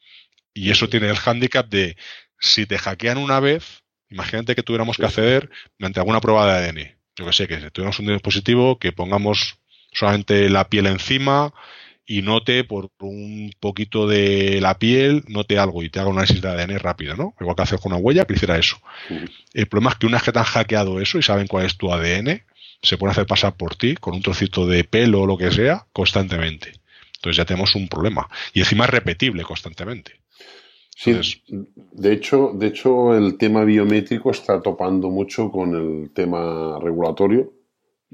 Y 0.53 0.71
eso 0.71 0.89
tiene 0.89 1.09
el 1.09 1.16
hándicap 1.16 1.69
de 1.69 1.97
si 2.39 2.66
te 2.66 2.79
hackean 2.79 3.19
una 3.19 3.41
vez, 3.41 3.83
imagínate 4.11 4.55
que 4.55 4.62
tuviéramos 4.62 4.97
que 4.97 5.07
acceder 5.07 5.51
mediante 5.79 6.01
alguna 6.01 6.21
prueba 6.21 6.47
de 6.47 6.66
ADN. 6.66 6.99
Yo 7.16 7.27
que 7.27 7.33
sé, 7.33 7.49
que 7.49 7.71
tuviéramos 7.71 7.99
un 8.01 8.07
dispositivo 8.07 8.79
que 8.79 8.93
pongamos 8.93 9.59
solamente 9.93 10.49
la 10.51 10.69
piel 10.69 10.87
encima 10.87 11.55
y 12.06 12.22
note 12.22 12.64
por 12.64 12.90
un 13.01 13.52
poquito 13.60 14.06
de 14.06 14.60
la 14.60 14.78
piel, 14.78 15.24
note 15.28 15.59
algo 15.59 15.82
y 15.82 15.89
te 15.89 16.01
haga 16.01 16.09
un 16.09 16.16
análisis 16.18 16.43
de 16.43 16.48
ADN 16.48 16.78
rápido, 16.78 17.16
¿no? 17.16 17.35
Igual 17.40 17.56
que 17.56 17.62
hacer 17.62 17.78
con 17.78 17.93
una 17.93 18.01
huella, 18.01 18.26
que 18.26 18.35
hiciera 18.35 18.59
eso. 18.59 18.76
El 19.52 19.66
problema 19.66 19.90
es 19.90 19.97
que 19.97 20.06
una 20.06 20.16
vez 20.16 20.24
que 20.24 20.32
te 20.32 20.39
han 20.39 20.44
hackeado 20.44 21.01
eso 21.01 21.18
y 21.18 21.22
saben 21.22 21.47
cuál 21.47 21.66
es 21.66 21.76
tu 21.76 21.93
ADN, 21.93 22.43
se 22.82 22.98
pueden 22.98 23.12
hacer 23.12 23.26
pasar 23.26 23.56
por 23.56 23.76
ti 23.76 23.94
con 23.94 24.14
un 24.14 24.22
trocito 24.22 24.66
de 24.66 24.85
pelo 24.85 25.22
o 25.22 25.26
lo 25.26 25.39
que 25.39 25.51
sea 25.51 25.86
constantemente. 25.93 26.72
Entonces 27.16 27.39
ya 27.39 27.47
tenemos 27.47 27.74
un 27.74 27.89
problema. 27.89 28.28
Y 28.52 28.60
encima 28.60 28.85
es 28.85 28.90
repetible 28.90 29.43
constantemente. 29.43 30.20
Sí, 30.97 31.18
de 31.93 32.12
hecho, 32.12 32.52
de 32.55 32.68
hecho, 32.68 33.16
el 33.16 33.36
tema 33.36 33.64
biométrico 33.64 34.31
está 34.31 34.60
topando 34.60 35.09
mucho 35.10 35.51
con 35.51 35.74
el 35.74 36.10
tema 36.12 36.78
regulatorio 36.81 37.52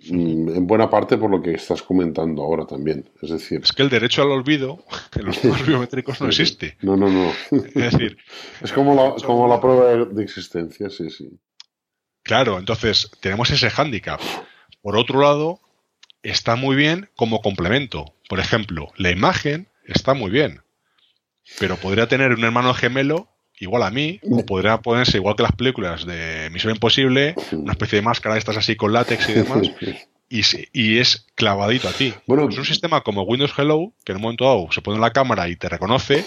en 0.08 0.66
buena 0.66 0.88
parte 0.88 1.16
por 1.16 1.30
lo 1.30 1.42
que 1.42 1.52
estás 1.52 1.82
comentando 1.82 2.42
ahora 2.42 2.66
también. 2.66 3.08
Es 3.20 3.30
decir. 3.30 3.60
Es 3.62 3.72
que 3.72 3.82
el 3.82 3.88
derecho 3.88 4.22
al 4.22 4.30
olvido 4.30 4.84
en 5.16 5.26
los 5.26 5.40
temas 5.40 5.66
biométricos 5.66 6.20
no 6.20 6.28
existe. 6.28 6.76
No, 6.82 6.96
no, 6.96 7.08
no. 7.08 7.32
Es 7.50 7.92
decir. 7.92 8.18
es 8.60 8.72
como 8.72 8.94
la, 8.94 9.14
como 9.24 9.48
la 9.48 9.60
prueba 9.60 10.04
de 10.04 10.22
existencia, 10.22 10.90
sí, 10.90 11.10
sí. 11.10 11.28
Claro, 12.22 12.58
entonces 12.58 13.10
tenemos 13.20 13.50
ese 13.50 13.70
hándicap. 13.70 14.20
Por 14.82 14.96
otro 14.96 15.20
lado, 15.20 15.60
está 16.22 16.56
muy 16.56 16.76
bien 16.76 17.10
como 17.16 17.40
complemento. 17.40 18.14
Por 18.28 18.40
ejemplo, 18.40 18.88
la 18.96 19.10
imagen 19.10 19.68
está 19.84 20.14
muy 20.14 20.30
bien. 20.30 20.62
Pero 21.58 21.76
podría 21.76 22.08
tener 22.08 22.32
un 22.32 22.44
hermano 22.44 22.74
gemelo 22.74 23.28
igual 23.60 23.82
a 23.82 23.90
mí, 23.90 24.18
o 24.28 24.44
podría 24.44 24.78
ponerse 24.78 25.18
igual 25.18 25.36
que 25.36 25.42
las 25.42 25.52
películas 25.52 26.06
de 26.06 26.48
Misión 26.50 26.72
Imposible, 26.72 27.34
una 27.52 27.72
especie 27.72 27.96
de 27.96 28.02
máscara 28.02 28.38
estas 28.38 28.56
así 28.56 28.74
con 28.74 28.92
látex 28.92 29.28
y 29.28 29.32
demás, 29.34 29.70
y, 30.30 30.42
y 30.72 30.98
es 30.98 31.26
clavadito 31.34 31.88
a 31.88 31.92
ti. 31.92 32.14
Bueno, 32.26 32.48
es 32.48 32.56
un 32.56 32.64
sistema 32.64 33.02
como 33.02 33.22
Windows 33.22 33.52
Hello, 33.56 33.92
que 34.04 34.12
en 34.12 34.16
un 34.16 34.22
momento 34.22 34.46
dado 34.46 34.72
se 34.72 34.80
pone 34.80 34.96
en 34.96 35.02
la 35.02 35.12
cámara 35.12 35.48
y 35.48 35.56
te 35.56 35.68
reconoce, 35.68 36.24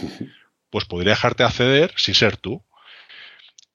pues 0.70 0.86
podría 0.86 1.14
dejarte 1.14 1.44
acceder 1.44 1.92
sin 1.98 2.14
ser 2.14 2.38
tú. 2.38 2.64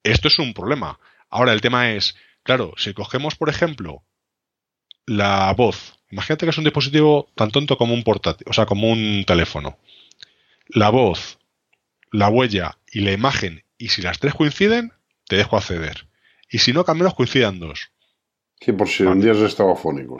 Esto 0.04 0.28
es 0.28 0.38
un 0.38 0.54
problema. 0.54 1.00
Ahora 1.28 1.52
el 1.52 1.60
tema 1.60 1.90
es, 1.90 2.14
claro, 2.44 2.74
si 2.76 2.94
cogemos, 2.94 3.34
por 3.34 3.48
ejemplo, 3.48 4.04
la 5.04 5.52
voz, 5.54 5.98
imagínate 6.10 6.46
que 6.46 6.50
es 6.50 6.58
un 6.58 6.64
dispositivo 6.64 7.28
tan 7.34 7.50
tonto 7.50 7.76
como 7.76 7.92
un 7.92 8.04
portátil, 8.04 8.46
o 8.48 8.52
sea, 8.52 8.66
como 8.66 8.88
un 8.88 9.24
teléfono. 9.26 9.78
La 10.68 10.90
voz, 10.90 11.38
la 12.12 12.28
huella 12.28 12.78
y 12.90 13.00
la 13.00 13.12
imagen, 13.12 13.64
y 13.76 13.88
si 13.88 14.02
las 14.02 14.18
tres 14.18 14.34
coinciden, 14.34 14.92
te 15.26 15.36
dejo 15.36 15.56
acceder. 15.56 16.08
Y 16.50 16.58
si 16.58 16.72
no, 16.72 16.84
que 16.84 16.90
al 16.90 16.98
menos 16.98 17.14
coincidan 17.14 17.58
dos. 17.58 17.90
Que 18.58 18.72
por 18.72 18.88
si 18.88 19.04
un 19.04 19.20
día 19.20 19.32
estaba 19.32 19.76
fónico. 19.76 20.18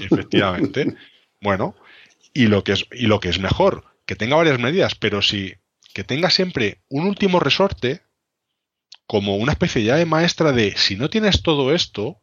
Efectivamente. 0.00 0.96
bueno, 1.40 1.74
y 2.32 2.46
lo, 2.46 2.62
que 2.62 2.72
es, 2.72 2.86
y 2.92 3.06
lo 3.06 3.20
que 3.20 3.30
es 3.30 3.38
mejor, 3.38 3.84
que 4.06 4.16
tenga 4.16 4.36
varias 4.36 4.58
medidas, 4.58 4.94
pero 4.94 5.22
si 5.22 5.54
que 5.94 6.04
tenga 6.04 6.28
siempre 6.30 6.82
un 6.88 7.06
último 7.06 7.40
resorte, 7.40 8.02
como 9.06 9.36
una 9.36 9.52
especie 9.52 9.84
ya 9.84 9.96
de 9.96 10.06
maestra 10.06 10.52
de 10.52 10.76
si 10.76 10.96
no 10.96 11.08
tienes 11.08 11.42
todo 11.42 11.74
esto, 11.74 12.20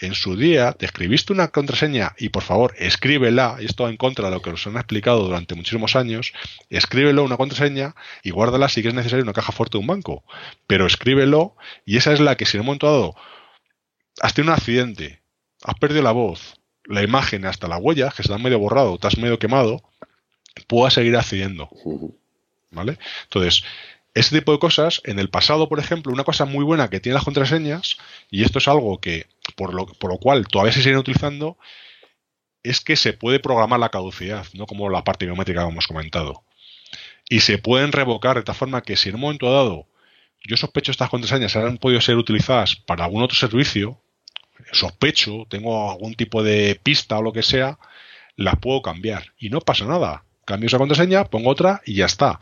en 0.00 0.14
su 0.14 0.36
día 0.36 0.72
te 0.72 0.86
escribiste 0.86 1.32
una 1.32 1.48
contraseña 1.48 2.14
y 2.18 2.30
por 2.30 2.42
favor 2.42 2.74
escríbela, 2.78 3.56
y 3.60 3.66
esto 3.66 3.88
en 3.88 3.96
contra 3.96 4.28
de 4.28 4.34
lo 4.34 4.42
que 4.42 4.50
nos 4.50 4.66
han 4.66 4.76
explicado 4.76 5.24
durante 5.24 5.54
muchísimos 5.54 5.94
años, 5.94 6.32
escríbelo 6.70 7.22
una 7.22 7.36
contraseña 7.36 7.94
y 8.22 8.30
guárdala 8.30 8.68
si 8.68 8.80
es 8.80 8.94
necesario 8.94 9.22
en 9.22 9.28
una 9.28 9.34
caja 9.34 9.52
fuerte 9.52 9.76
de 9.76 9.82
un 9.82 9.86
banco. 9.86 10.24
Pero 10.66 10.86
escríbelo 10.86 11.54
y 11.84 11.98
esa 11.98 12.12
es 12.12 12.20
la 12.20 12.36
que 12.36 12.46
si 12.46 12.56
en 12.56 12.62
un 12.62 12.66
momento 12.66 12.86
dado 12.86 13.14
has 14.20 14.34
tenido 14.34 14.52
un 14.52 14.58
accidente, 14.58 15.20
has 15.62 15.74
perdido 15.74 16.02
la 16.02 16.12
voz, 16.12 16.60
la 16.84 17.02
imagen, 17.02 17.44
hasta 17.44 17.68
la 17.68 17.76
huella, 17.76 18.12
que 18.16 18.22
se 18.22 18.36
medio 18.38 18.58
borrado, 18.58 18.98
te 18.98 19.06
has 19.06 19.18
medio 19.18 19.38
quemado, 19.38 19.82
puedas 20.66 20.94
seguir 20.94 21.16
accediendo. 21.16 21.68
¿Vale? 22.70 22.98
Entonces, 23.24 23.64
ese 24.14 24.38
tipo 24.38 24.52
de 24.52 24.58
cosas, 24.58 25.00
en 25.04 25.18
el 25.18 25.30
pasado, 25.30 25.68
por 25.68 25.78
ejemplo, 25.78 26.12
una 26.12 26.24
cosa 26.24 26.44
muy 26.44 26.64
buena 26.64 26.90
que 26.90 27.00
tienen 27.00 27.14
las 27.14 27.24
contraseñas, 27.24 27.96
y 28.30 28.42
esto 28.42 28.58
es 28.58 28.68
algo 28.68 29.00
que, 29.00 29.26
por 29.56 29.74
lo, 29.74 29.86
por 29.86 30.10
lo 30.10 30.18
cual 30.18 30.46
todavía 30.48 30.72
se 30.72 30.82
siguen 30.82 30.98
utilizando, 30.98 31.56
es 32.62 32.80
que 32.80 32.96
se 32.96 33.12
puede 33.12 33.40
programar 33.40 33.80
la 33.80 33.88
caducidad, 33.90 34.46
no 34.54 34.66
como 34.66 34.90
la 34.90 35.04
parte 35.04 35.26
biométrica 35.26 35.62
que 35.62 35.70
hemos 35.70 35.86
comentado. 35.86 36.44
Y 37.28 37.40
se 37.40 37.58
pueden 37.58 37.92
revocar 37.92 38.36
de 38.36 38.42
tal 38.42 38.54
forma 38.54 38.82
que 38.82 38.96
si 38.96 39.08
en 39.08 39.14
un 39.14 39.22
momento 39.22 39.52
dado 39.52 39.86
yo 40.44 40.56
sospecho 40.56 40.90
estas 40.90 41.10
contraseñas 41.10 41.54
han 41.56 41.78
podido 41.78 42.00
ser 42.00 42.16
utilizadas 42.16 42.76
para 42.76 43.04
algún 43.04 43.22
otro 43.22 43.36
servicio, 43.36 44.00
sospecho, 44.72 45.46
tengo 45.48 45.90
algún 45.90 46.14
tipo 46.14 46.42
de 46.42 46.80
pista 46.82 47.18
o 47.18 47.22
lo 47.22 47.32
que 47.32 47.42
sea, 47.42 47.78
las 48.36 48.56
puedo 48.56 48.82
cambiar. 48.82 49.32
Y 49.38 49.50
no 49.50 49.60
pasa 49.60 49.84
nada. 49.84 50.24
Cambio 50.44 50.66
esa 50.66 50.78
contraseña, 50.78 51.24
pongo 51.24 51.50
otra 51.50 51.82
y 51.84 51.94
ya 51.94 52.06
está. 52.06 52.40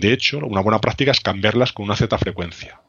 De 0.00 0.12
hecho, 0.12 0.38
una 0.38 0.60
buena 0.60 0.80
práctica 0.80 1.10
es 1.10 1.20
cambiarlas 1.20 1.72
con 1.72 1.86
una 1.86 1.96
cierta 1.96 2.18
frecuencia. 2.18 2.80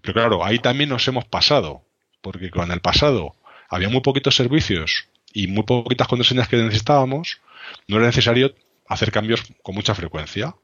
Pero 0.00 0.14
claro, 0.14 0.44
ahí 0.44 0.58
también 0.58 0.90
nos 0.90 1.06
hemos 1.08 1.24
pasado, 1.24 1.84
porque 2.20 2.50
con 2.50 2.70
el 2.70 2.80
pasado 2.80 3.34
había 3.68 3.88
muy 3.88 4.00
poquitos 4.00 4.36
servicios 4.36 5.08
y 5.32 5.46
muy 5.46 5.64
poquitas 5.64 6.08
contraseñas 6.08 6.48
que 6.48 6.56
necesitábamos, 6.56 7.40
no 7.88 7.96
era 7.96 8.06
necesario 8.06 8.54
hacer 8.86 9.10
cambios 9.10 9.42
con 9.62 9.74
mucha 9.74 9.94
frecuencia. 9.94 10.54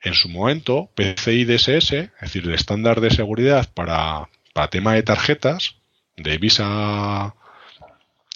En 0.00 0.14
su 0.14 0.28
momento, 0.28 0.90
PCI 0.94 1.44
DSS, 1.44 1.92
es 1.92 2.10
decir, 2.20 2.44
el 2.44 2.54
estándar 2.54 3.00
de 3.00 3.10
seguridad 3.10 3.68
para, 3.72 4.28
para 4.52 4.68
tema 4.68 4.94
de 4.94 5.02
tarjetas, 5.04 5.76
de 6.16 6.38
Visa, 6.38 7.34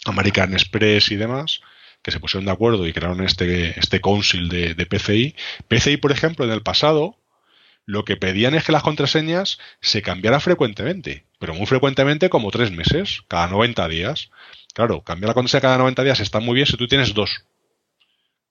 American 0.05 0.52
Express 0.52 1.10
y 1.10 1.16
demás, 1.16 1.60
que 2.06 2.12
se 2.12 2.20
pusieron 2.20 2.44
de 2.44 2.52
acuerdo 2.52 2.86
y 2.86 2.92
crearon 2.92 3.20
este, 3.20 3.76
este 3.80 4.00
council 4.00 4.48
de, 4.48 4.86
PCI. 4.86 5.34
PCI, 5.66 5.96
por 5.96 6.12
ejemplo, 6.12 6.44
en 6.44 6.52
el 6.52 6.62
pasado, 6.62 7.18
lo 7.84 8.04
que 8.04 8.16
pedían 8.16 8.54
es 8.54 8.62
que 8.62 8.70
las 8.70 8.84
contraseñas 8.84 9.58
se 9.80 10.02
cambiaran 10.02 10.40
frecuentemente, 10.40 11.24
pero 11.40 11.52
muy 11.52 11.66
frecuentemente 11.66 12.30
como 12.30 12.52
tres 12.52 12.70
meses, 12.70 13.24
cada 13.26 13.48
90 13.48 13.88
días. 13.88 14.30
Claro, 14.72 15.02
cambiar 15.02 15.30
la 15.30 15.34
contraseña 15.34 15.62
cada 15.62 15.78
90 15.78 16.04
días 16.04 16.20
está 16.20 16.38
muy 16.38 16.54
bien 16.54 16.68
si 16.68 16.76
tú 16.76 16.86
tienes 16.86 17.12
dos. 17.12 17.44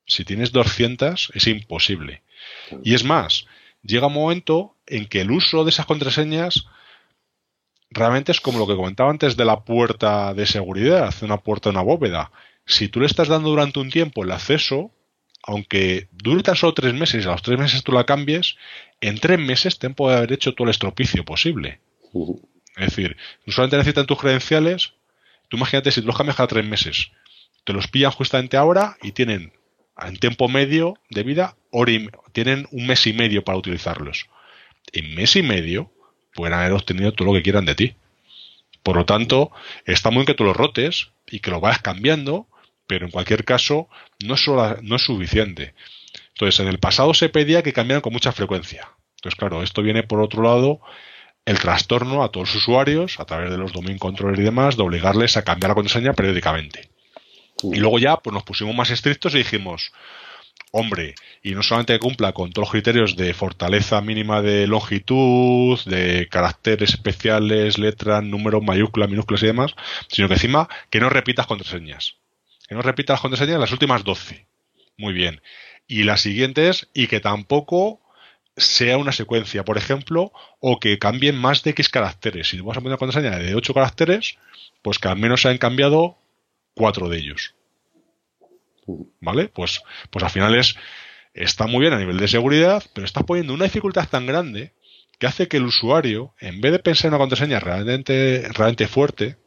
Si 0.06 0.26
tienes 0.26 0.52
200 0.52 1.32
es 1.34 1.48
imposible. 1.48 2.24
Y 2.84 2.94
es 2.94 3.06
más, 3.06 3.46
llega 3.84 4.08
un 4.08 4.14
momento 4.16 4.76
en 4.86 5.06
que 5.06 5.22
el 5.22 5.32
uso 5.32 5.64
de 5.64 5.70
esas 5.70 5.86
contraseñas 5.86 6.66
realmente 7.90 8.34
es 8.34 8.42
como 8.42 8.60
lo 8.60 8.68
que 8.68 8.76
comentaba 8.76 9.12
antes 9.12 9.38
de 9.38 9.46
la 9.46 9.64
puerta 9.64 10.34
de 10.34 10.46
seguridad, 10.46 11.16
una 11.22 11.38
puerta 11.38 11.70
de 11.70 11.76
una 11.76 11.84
bóveda 11.84 12.32
si 12.66 12.88
tú 12.90 13.00
le 13.00 13.06
estás 13.06 13.28
dando 13.28 13.50
durante 13.50 13.80
un 13.80 13.90
tiempo 13.90 14.24
el 14.24 14.32
acceso, 14.32 14.92
aunque 15.44 16.08
dure 16.12 16.44
tan 16.44 16.56
solo 16.56 16.74
tres 16.74 16.94
meses 16.94 17.24
y 17.24 17.28
a 17.28 17.32
los 17.32 17.42
tres 17.42 17.60
meses 17.60 17.84
tú 17.84 17.92
la 17.92 18.06
cambies, 18.06 18.56
en 19.02 19.20
tres 19.20 19.40
meses 19.40 19.78
te 19.78 19.90
puede 19.92 20.18
haber 20.18 20.34
hecho 20.34 20.54
todo 20.54 20.66
el 20.66 20.72
estropicio 20.72 21.24
posible. 21.24 21.80
Es 22.78 22.88
decir, 22.88 23.18
no 23.46 23.54
solamente 23.54 23.78
necesitan 23.78 24.08
tus 24.08 24.20
credenciales, 24.20 24.94
tú 25.50 25.58
imagínate 25.58 25.92
si 25.92 26.02
tú 26.02 26.08
los 26.08 26.18
cambias 26.18 26.38
cada 26.38 26.48
tres 26.48 26.66
meses, 26.66 27.12
te 27.64 27.74
los 27.74 27.88
pillan 27.88 28.12
justamente 28.12 28.58
ahora 28.58 28.98
y 29.02 29.12
tienen 29.12 29.54
en 30.02 30.18
tiempo 30.18 30.50
medio 30.50 30.96
de 31.10 31.24
vida, 31.24 31.56
tienen 32.34 32.68
un 32.72 32.88
mes 32.88 33.06
y 33.08 33.14
medio 33.14 33.44
para 33.44 33.58
utilizarlos. 33.58 34.28
En 34.92 35.14
mes 35.16 35.36
y 35.36 35.44
medio 35.44 35.92
pueden 36.34 36.54
haber 36.54 36.74
obtenido 36.74 37.14
todo 37.14 37.28
lo 37.28 37.34
que 37.34 37.44
quieran 37.44 37.66
de 37.66 37.76
ti. 37.76 37.96
Por 38.84 38.98
lo 38.98 39.06
tanto, 39.06 39.52
está 39.86 40.10
muy 40.10 40.20
bien 40.20 40.28
que 40.28 40.34
tú 40.36 40.44
los 40.44 40.56
rotes 40.56 41.12
y 41.28 41.40
que 41.40 41.50
lo 41.50 41.60
vayas 41.60 41.82
cambiando, 41.82 42.48
pero 42.88 43.06
en 43.06 43.12
cualquier 43.12 43.44
caso 43.46 43.90
no 44.26 44.36
es, 44.36 44.46
no 44.82 44.96
es 44.96 45.02
suficiente. 45.02 45.74
Entonces, 46.30 46.60
en 46.60 46.68
el 46.68 46.80
pasado 46.80 47.14
se 47.14 47.30
pedía 47.30 47.64
que 47.64 47.74
cambiaran 47.74 48.02
con 48.02 48.14
mucha 48.14 48.32
frecuencia. 48.32 48.90
Entonces, 49.18 49.38
claro, 49.38 49.64
esto 49.64 49.82
viene 49.82 50.04
por 50.04 50.22
otro 50.22 50.44
lado 50.44 50.82
el 51.46 51.60
trastorno 51.60 52.24
a 52.24 52.30
todos 52.30 52.54
los 52.54 52.64
usuarios, 52.64 53.20
a 53.20 53.26
través 53.26 53.52
de 53.52 53.58
los 53.58 53.72
domain 53.72 53.98
controllers 53.98 54.40
y 54.40 54.44
demás, 54.44 54.78
de 54.78 54.84
obligarles 54.84 55.38
a 55.38 55.44
cambiar 55.44 55.70
la 55.70 55.76
contraseña 55.76 56.14
periódicamente. 56.14 56.90
Y 57.64 57.78
luego 57.78 58.00
ya 58.00 58.18
pues 58.18 58.34
nos 58.34 58.44
pusimos 58.44 58.76
más 58.76 58.90
estrictos 58.90 59.34
y 59.34 59.40
dijimos, 59.40 59.94
hombre, 60.72 61.16
y 61.42 61.52
no 61.52 61.64
solamente 61.64 61.94
que 61.94 62.00
cumpla 62.00 62.34
con 62.34 62.52
todos 62.52 62.68
los 62.68 62.72
criterios 62.72 63.16
de 63.16 63.34
fortaleza 63.34 64.02
mínima 64.02 64.42
de 64.42 64.68
longitud, 64.68 65.80
de 65.86 66.28
caracteres 66.30 66.90
especiales, 66.90 67.78
letras, 67.78 68.24
números, 68.24 68.62
mayúsculas, 68.62 69.10
minúsculas 69.10 69.44
y 69.44 69.48
demás, 69.48 69.76
sino 70.10 70.28
que 70.28 70.34
encima 70.34 70.68
que 70.90 71.00
no 71.00 71.10
repitas 71.10 71.48
contraseñas. 71.48 72.18
Que 72.68 72.76
no 72.76 72.82
repitas 72.82 73.16
las 73.16 73.22
contraseñas 73.22 73.60
las 73.60 73.72
últimas 73.72 74.04
12. 74.04 74.48
Muy 74.98 75.14
bien. 75.14 75.42
Y 75.88 76.04
la 76.04 76.18
siguiente 76.18 76.70
es, 76.70 76.88
y 76.94 77.08
que 77.08 77.20
tampoco 77.20 78.02
sea 78.58 78.98
una 78.98 79.12
secuencia, 79.12 79.66
por 79.66 79.78
ejemplo, 79.78 80.32
o 80.60 80.80
que 80.80 80.98
cambien 80.98 81.38
más 81.38 81.64
de 81.64 81.72
X 81.72 81.90
caracteres. 81.90 82.50
Si 82.50 82.60
vas 82.62 82.78
a 82.78 82.82
poner 82.82 82.94
una 82.94 82.98
contraseña 82.98 83.38
de 83.38 83.56
8 83.56 83.74
caracteres, 83.74 84.38
pues 84.82 84.98
que 84.98 85.08
al 85.08 85.18
menos 85.18 85.42
se 85.42 85.50
hayan 85.50 85.58
cambiado 85.58 86.18
4 86.74 87.10
de 87.10 87.18
ellos. 87.18 87.56
¿Vale? 89.20 89.50
Pues, 89.50 89.82
pues 90.10 90.24
al 90.24 90.32
final 90.32 90.56
es, 90.56 90.76
está 91.34 91.68
muy 91.68 91.82
bien 91.82 91.94
a 91.94 92.00
nivel 92.00 92.18
de 92.18 92.28
seguridad, 92.28 92.84
pero 92.94 93.06
estás 93.06 93.24
poniendo 93.24 93.54
una 93.54 93.66
dificultad 93.66 94.08
tan 94.08 94.26
grande 94.26 94.74
que 95.20 95.28
hace 95.28 95.48
que 95.48 95.58
el 95.58 95.66
usuario, 95.66 96.34
en 96.40 96.62
vez 96.62 96.72
de 96.72 96.80
pensar 96.80 97.08
en 97.08 97.14
una 97.14 97.20
contraseña 97.20 97.60
realmente, 97.60 98.48
realmente 98.54 98.88
fuerte, 98.88 99.38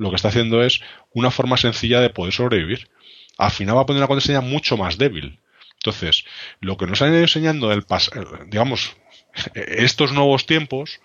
lo 0.00 0.08
que 0.08 0.16
está 0.16 0.28
haciendo 0.28 0.64
es 0.64 0.80
una 1.12 1.30
forma 1.30 1.58
sencilla 1.58 2.00
de 2.00 2.08
poder 2.08 2.32
sobrevivir. 2.32 2.88
Al 3.36 3.50
final 3.50 3.76
va 3.76 3.82
a 3.82 3.86
poner 3.86 4.00
una 4.00 4.08
contraseña 4.08 4.40
mucho 4.40 4.78
más 4.78 4.96
débil. 4.96 5.38
Entonces, 5.74 6.24
lo 6.60 6.78
que 6.78 6.86
nos 6.86 7.02
han 7.02 7.12
ido 7.12 7.20
enseñando 7.20 7.70
el 7.70 7.84
digamos, 8.46 8.96
estos 9.54 10.12
nuevos 10.12 10.46
tiempos 10.46 11.00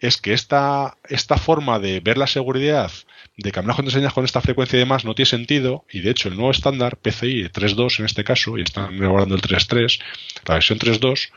es 0.00 0.16
que 0.16 0.32
esta, 0.32 0.96
esta 1.08 1.36
forma 1.36 1.78
de 1.78 2.00
ver 2.00 2.18
la 2.18 2.26
seguridad, 2.26 2.90
de 3.36 3.52
cambiar 3.52 3.68
las 3.68 3.76
contraseñas 3.76 4.12
con 4.12 4.24
esta 4.24 4.40
frecuencia 4.40 4.76
y 4.76 4.80
demás, 4.80 5.04
no 5.04 5.14
tiene 5.14 5.30
sentido. 5.30 5.84
Y 5.88 6.00
de 6.00 6.10
hecho, 6.10 6.28
el 6.28 6.34
nuevo 6.34 6.50
estándar, 6.50 6.96
PCI 6.96 7.50
3.2 7.50 8.00
en 8.00 8.06
este 8.06 8.24
caso, 8.24 8.58
y 8.58 8.62
están 8.62 8.96
elaborando 8.96 9.36
el 9.36 9.42
3.3, 9.42 10.00
la 10.44 10.54
versión 10.54 10.80
3.2, 10.80 11.30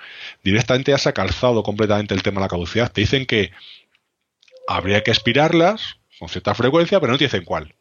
directamente 0.43 0.91
ya 0.91 0.97
se 0.97 1.09
ha 1.09 1.13
calzado 1.13 1.61
completamente 1.61 2.15
el 2.15 2.23
tema 2.23 2.41
de 2.41 2.45
la 2.45 2.49
caducidad. 2.49 2.91
Te 2.91 3.01
dicen 3.01 3.27
que 3.27 3.51
habría 4.67 5.03
que 5.03 5.11
expirarlas 5.11 6.00
con 6.21 6.29
cierta 6.29 6.53
frecuencia, 6.53 6.99
pero 6.99 7.13
no 7.13 7.17
te 7.17 7.23
dicen 7.23 7.43
cuál. 7.43 7.73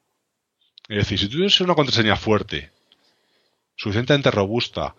Es 0.88 0.96
decir, 0.96 1.18
si 1.18 1.28
tú 1.28 1.36
tienes 1.36 1.60
una 1.60 1.74
contraseña 1.74 2.16
fuerte 2.16 2.70
suficientemente 3.76 4.30
robusta 4.30 4.94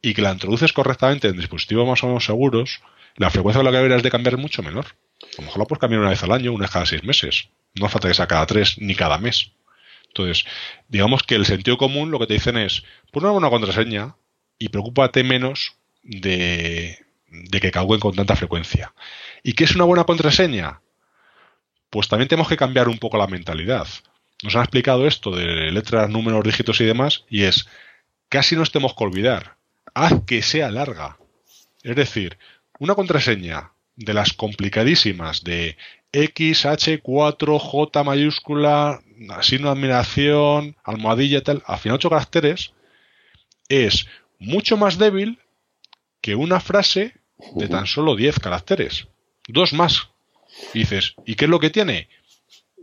y 0.00 0.14
que 0.14 0.22
la 0.22 0.30
introduces 0.30 0.72
correctamente 0.72 1.26
en 1.26 1.36
dispositivos 1.36 1.88
más 1.88 2.04
o 2.04 2.06
menos 2.06 2.24
seguros, 2.24 2.82
la 3.16 3.30
frecuencia 3.30 3.58
con 3.58 3.64
la 3.64 3.72
que 3.72 3.78
deberías 3.78 4.04
de 4.04 4.12
cambiar 4.12 4.34
es 4.34 4.40
mucho 4.40 4.62
menor. 4.62 4.86
A 5.20 5.38
lo 5.38 5.42
mejor 5.42 5.58
la 5.58 5.64
puedes 5.64 5.80
cambiar 5.80 6.02
una 6.02 6.10
vez 6.10 6.22
al 6.22 6.30
año, 6.30 6.52
una 6.52 6.66
vez 6.66 6.70
cada 6.70 6.86
seis 6.86 7.02
meses. 7.02 7.48
No 7.74 7.86
hace 7.86 7.94
falta 7.94 8.06
que 8.06 8.14
sea 8.14 8.28
cada 8.28 8.46
tres 8.46 8.78
ni 8.78 8.94
cada 8.94 9.18
mes. 9.18 9.50
Entonces, 10.06 10.44
digamos 10.86 11.24
que 11.24 11.34
el 11.34 11.46
sentido 11.46 11.76
común 11.76 12.12
lo 12.12 12.20
que 12.20 12.28
te 12.28 12.34
dicen 12.34 12.56
es, 12.56 12.84
pon 13.10 13.24
una 13.24 13.32
buena 13.32 13.50
contraseña 13.50 14.14
y 14.56 14.68
preocúpate 14.68 15.24
menos 15.24 15.78
de, 16.04 16.96
de 17.26 17.60
que 17.60 17.72
caguen 17.72 17.98
con 17.98 18.14
tanta 18.14 18.36
frecuencia. 18.36 18.94
¿Y 19.42 19.54
qué 19.54 19.64
es 19.64 19.74
una 19.74 19.82
buena 19.82 20.04
contraseña? 20.04 20.80
Pues 21.94 22.08
también 22.08 22.26
tenemos 22.26 22.48
que 22.48 22.56
cambiar 22.56 22.88
un 22.88 22.98
poco 22.98 23.18
la 23.18 23.28
mentalidad. 23.28 23.86
Nos 24.42 24.56
han 24.56 24.62
explicado 24.62 25.06
esto 25.06 25.30
de 25.30 25.70
letras, 25.70 26.10
números, 26.10 26.42
dígitos 26.42 26.80
y 26.80 26.84
demás, 26.84 27.24
y 27.30 27.44
es 27.44 27.68
casi 28.28 28.56
nos 28.56 28.72
tenemos 28.72 28.96
que 28.96 29.04
olvidar. 29.04 29.58
Haz 29.94 30.14
que 30.26 30.42
sea 30.42 30.72
larga. 30.72 31.18
Es 31.84 31.94
decir, 31.94 32.36
una 32.80 32.96
contraseña 32.96 33.74
de 33.94 34.12
las 34.12 34.32
complicadísimas 34.32 35.44
de 35.44 35.76
X, 36.10 36.66
H, 36.66 36.98
4, 36.98 37.58
J 37.60 38.02
mayúscula, 38.02 39.00
signo 39.42 39.68
de 39.68 39.74
admiración, 39.74 40.76
almohadilla 40.82 41.44
tal, 41.44 41.62
al 41.64 41.78
final 41.78 41.98
8 41.98 42.10
caracteres, 42.10 42.72
es 43.68 44.08
mucho 44.40 44.76
más 44.76 44.98
débil 44.98 45.38
que 46.20 46.34
una 46.34 46.58
frase 46.58 47.14
de 47.54 47.68
tan 47.68 47.86
solo 47.86 48.16
10 48.16 48.40
caracteres. 48.40 49.06
Dos 49.46 49.72
más. 49.72 50.08
Y 50.72 50.80
dices, 50.80 51.14
¿y 51.26 51.34
qué 51.34 51.44
es 51.44 51.50
lo 51.50 51.60
que 51.60 51.70
tiene? 51.70 52.08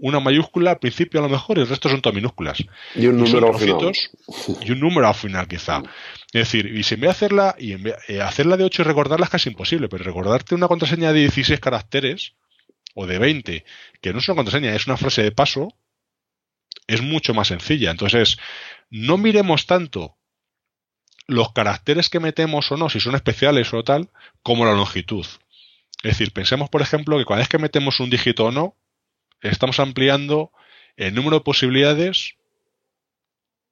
una 0.02 0.20
mayúscula 0.20 0.72
al 0.72 0.80
principio 0.80 1.20
a 1.20 1.24
lo 1.24 1.30
mejor 1.30 1.58
y 1.58 1.62
el 1.62 1.68
resto 1.68 1.88
son 1.88 2.02
todas 2.02 2.16
minúsculas. 2.16 2.64
Y 2.96 3.06
un 3.06 3.18
número 3.18 3.54
al 3.54 3.60
final. 3.60 3.92
Y 4.62 4.72
un 4.72 4.80
número 4.80 5.08
al 5.08 5.14
final 5.14 5.48
quizá. 5.48 5.84
Es 6.34 6.52
decir, 6.52 6.66
y 6.66 6.84
si 6.84 6.96
en 6.96 7.02
vez 7.02 7.10
de 7.10 7.12
hacerla, 7.12 7.56
y 7.58 7.74
en 7.74 7.84
vez, 7.84 7.96
eh, 8.08 8.20
hacerla 8.20 8.58
de 8.58 8.64
8 8.64 8.82
y 8.82 8.86
recordarla 8.86 9.26
es 9.26 9.30
casi 9.30 9.50
imposible, 9.50 9.90
pero 9.90 10.04
recordarte 10.04 10.56
una 10.56 10.68
contraseña 10.68 11.14
de 11.14 11.20
16 11.22 11.60
caracteres 11.60 12.34
o 12.96 13.06
de 13.06 13.20
20, 13.20 13.64
que 14.02 14.12
no 14.12 14.20
es 14.20 14.28
una 14.28 14.38
contraseña, 14.38 14.76
es 14.76 14.88
una 14.88 14.98
frase 14.98 15.22
de 15.22 15.32
paso, 15.32 15.72
es 16.88 17.02
mucho 17.02 17.36
más 17.36 17.50
sencilla. 17.50 17.92
Entonces, 17.92 18.38
no 18.90 19.18
miremos 19.18 19.68
tanto 19.68 20.18
los 21.28 21.54
caracteres 21.54 22.10
que 22.10 22.20
metemos 22.20 22.72
o 22.72 22.78
no, 22.78 22.90
si 22.90 23.00
son 23.00 23.14
especiales 23.14 23.72
o 23.74 23.84
tal, 23.84 24.10
como 24.42 24.66
la 24.66 24.74
longitud. 24.74 25.26
Es 26.04 26.18
decir, 26.18 26.32
pensemos, 26.32 26.70
por 26.70 26.82
ejemplo, 26.82 27.18
que 27.18 27.26
cada 27.26 27.40
vez 27.40 27.48
que 27.48 27.60
metemos 27.60 28.00
un 28.00 28.10
dígito 28.10 28.46
o 28.46 28.52
no, 28.52 28.76
estamos 29.42 29.80
ampliando 29.80 30.52
el 30.98 31.14
número 31.14 31.38
de 31.38 31.44
posibilidades 31.44 32.36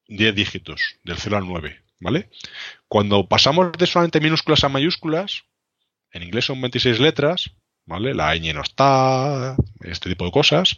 10 0.08 0.36
dígitos, 0.36 0.96
del 1.04 1.18
0 1.18 1.38
al 1.38 1.48
9, 1.48 1.82
¿vale? 2.00 2.30
Cuando 2.88 3.28
pasamos 3.28 3.72
de 3.78 3.86
solamente 3.86 4.20
minúsculas 4.20 4.64
a 4.64 4.70
mayúsculas, 4.70 5.44
en 6.12 6.24
inglés 6.24 6.46
son 6.46 6.60
26 6.62 7.00
letras, 7.00 7.52
¿vale? 7.86 8.14
La 8.14 8.36
ñ 8.36 8.54
no 8.54 8.62
está, 8.62 9.56
este 9.82 10.10
tipo 10.10 10.26
de 10.26 10.32
cosas. 10.32 10.78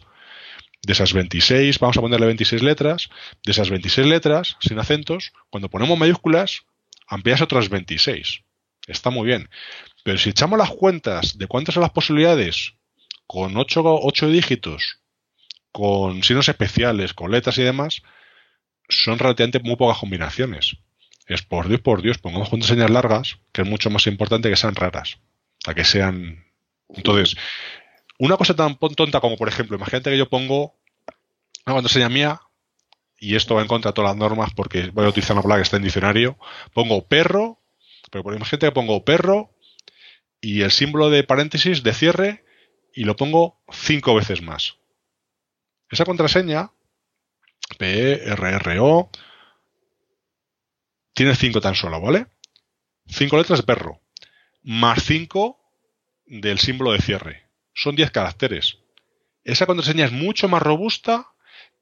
De 0.82 0.94
esas 0.94 1.12
26, 1.12 1.78
vamos 1.78 1.96
a 1.96 2.00
ponerle 2.00 2.26
26 2.26 2.62
letras. 2.62 3.08
De 3.44 3.52
esas 3.52 3.70
26 3.70 4.06
letras, 4.06 4.56
sin 4.60 4.78
acentos, 4.78 5.32
cuando 5.48 5.70
ponemos 5.70 5.96
mayúsculas, 5.96 6.62
amplias 7.06 7.40
otras 7.40 7.68
26. 7.68 8.42
Está 8.88 9.10
muy 9.10 9.26
bien. 9.26 9.48
Pero 10.02 10.18
si 10.18 10.30
echamos 10.30 10.58
las 10.58 10.70
cuentas 10.70 11.38
de 11.38 11.46
cuántas 11.46 11.74
son 11.74 11.82
las 11.82 11.92
posibilidades 11.92 12.74
con 13.26 13.56
8, 13.56 14.28
dígitos, 14.28 14.98
con 15.70 16.22
signos 16.22 16.48
especiales, 16.48 17.14
con 17.14 17.30
letras 17.30 17.56
y 17.58 17.62
demás, 17.62 18.02
son 18.88 19.18
relativamente 19.18 19.60
muy 19.60 19.76
pocas 19.76 19.98
combinaciones. 19.98 20.76
Es 21.26 21.42
por 21.42 21.68
Dios, 21.68 21.80
por 21.80 22.02
Dios, 22.02 22.18
pongamos 22.18 22.50
contraseñas 22.50 22.90
largas, 22.90 23.38
que 23.52 23.62
es 23.62 23.68
mucho 23.68 23.90
más 23.90 24.06
importante 24.06 24.50
que 24.50 24.56
sean 24.56 24.74
raras, 24.74 25.18
a 25.66 25.74
que 25.74 25.84
sean. 25.84 26.44
Entonces, 26.88 27.36
una 28.18 28.36
cosa 28.36 28.54
tan 28.54 28.76
tonta 28.76 29.20
como, 29.20 29.36
por 29.36 29.48
ejemplo, 29.48 29.76
imagínate 29.76 30.10
que 30.10 30.18
yo 30.18 30.28
pongo 30.28 30.74
una 31.64 31.74
contraseña 31.74 32.08
mía, 32.08 32.40
y 33.22 33.36
esto 33.36 33.54
va 33.54 33.62
en 33.62 33.68
contra 33.68 33.92
de 33.92 33.94
todas 33.94 34.10
las 34.10 34.16
normas 34.16 34.52
porque 34.52 34.90
voy 34.90 35.06
a 35.06 35.08
utilizar 35.08 35.36
una 35.36 35.42
palabra 35.42 35.62
que 35.62 35.66
está 35.66 35.76
en 35.76 35.84
diccionario, 35.84 36.36
pongo 36.74 37.06
perro, 37.06 37.60
pero 38.10 38.24
por 38.24 38.34
imagínate 38.34 38.66
que 38.66 38.72
pongo 38.72 39.04
perro 39.04 39.52
y 40.42 40.62
el 40.62 40.72
símbolo 40.72 41.08
de 41.08 41.22
paréntesis 41.22 41.82
de 41.82 41.94
cierre 41.94 42.44
y 42.92 43.04
lo 43.04 43.16
pongo 43.16 43.62
cinco 43.70 44.14
veces 44.14 44.42
más. 44.42 44.76
Esa 45.88 46.04
contraseña, 46.04 46.72
PRRO, 47.78 49.10
tiene 51.14 51.36
cinco 51.36 51.60
tan 51.60 51.76
solo, 51.76 52.00
¿vale? 52.00 52.26
Cinco 53.06 53.38
letras 53.38 53.62
perro, 53.62 54.00
más 54.62 55.04
cinco 55.04 55.60
del 56.26 56.58
símbolo 56.58 56.92
de 56.92 57.00
cierre. 57.00 57.46
Son 57.72 57.94
10 57.94 58.10
caracteres. 58.10 58.78
Esa 59.44 59.66
contraseña 59.66 60.06
es 60.06 60.12
mucho 60.12 60.48
más 60.48 60.62
robusta 60.62 61.28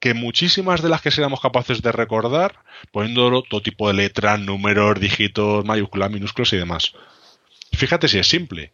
que 0.00 0.14
muchísimas 0.14 0.82
de 0.82 0.88
las 0.88 1.02
que 1.02 1.10
seamos 1.10 1.40
capaces 1.40 1.82
de 1.82 1.92
recordar, 1.92 2.58
poniendo 2.90 3.42
todo 3.42 3.62
tipo 3.62 3.88
de 3.88 3.94
letras, 3.94 4.40
números, 4.40 4.98
dígitos, 5.00 5.64
mayúsculas, 5.64 6.10
minúsculas 6.10 6.52
y 6.52 6.56
demás. 6.56 6.94
Fíjate 7.72 8.09
si 8.09 8.18
es 8.18 8.28
simple. 8.28 8.72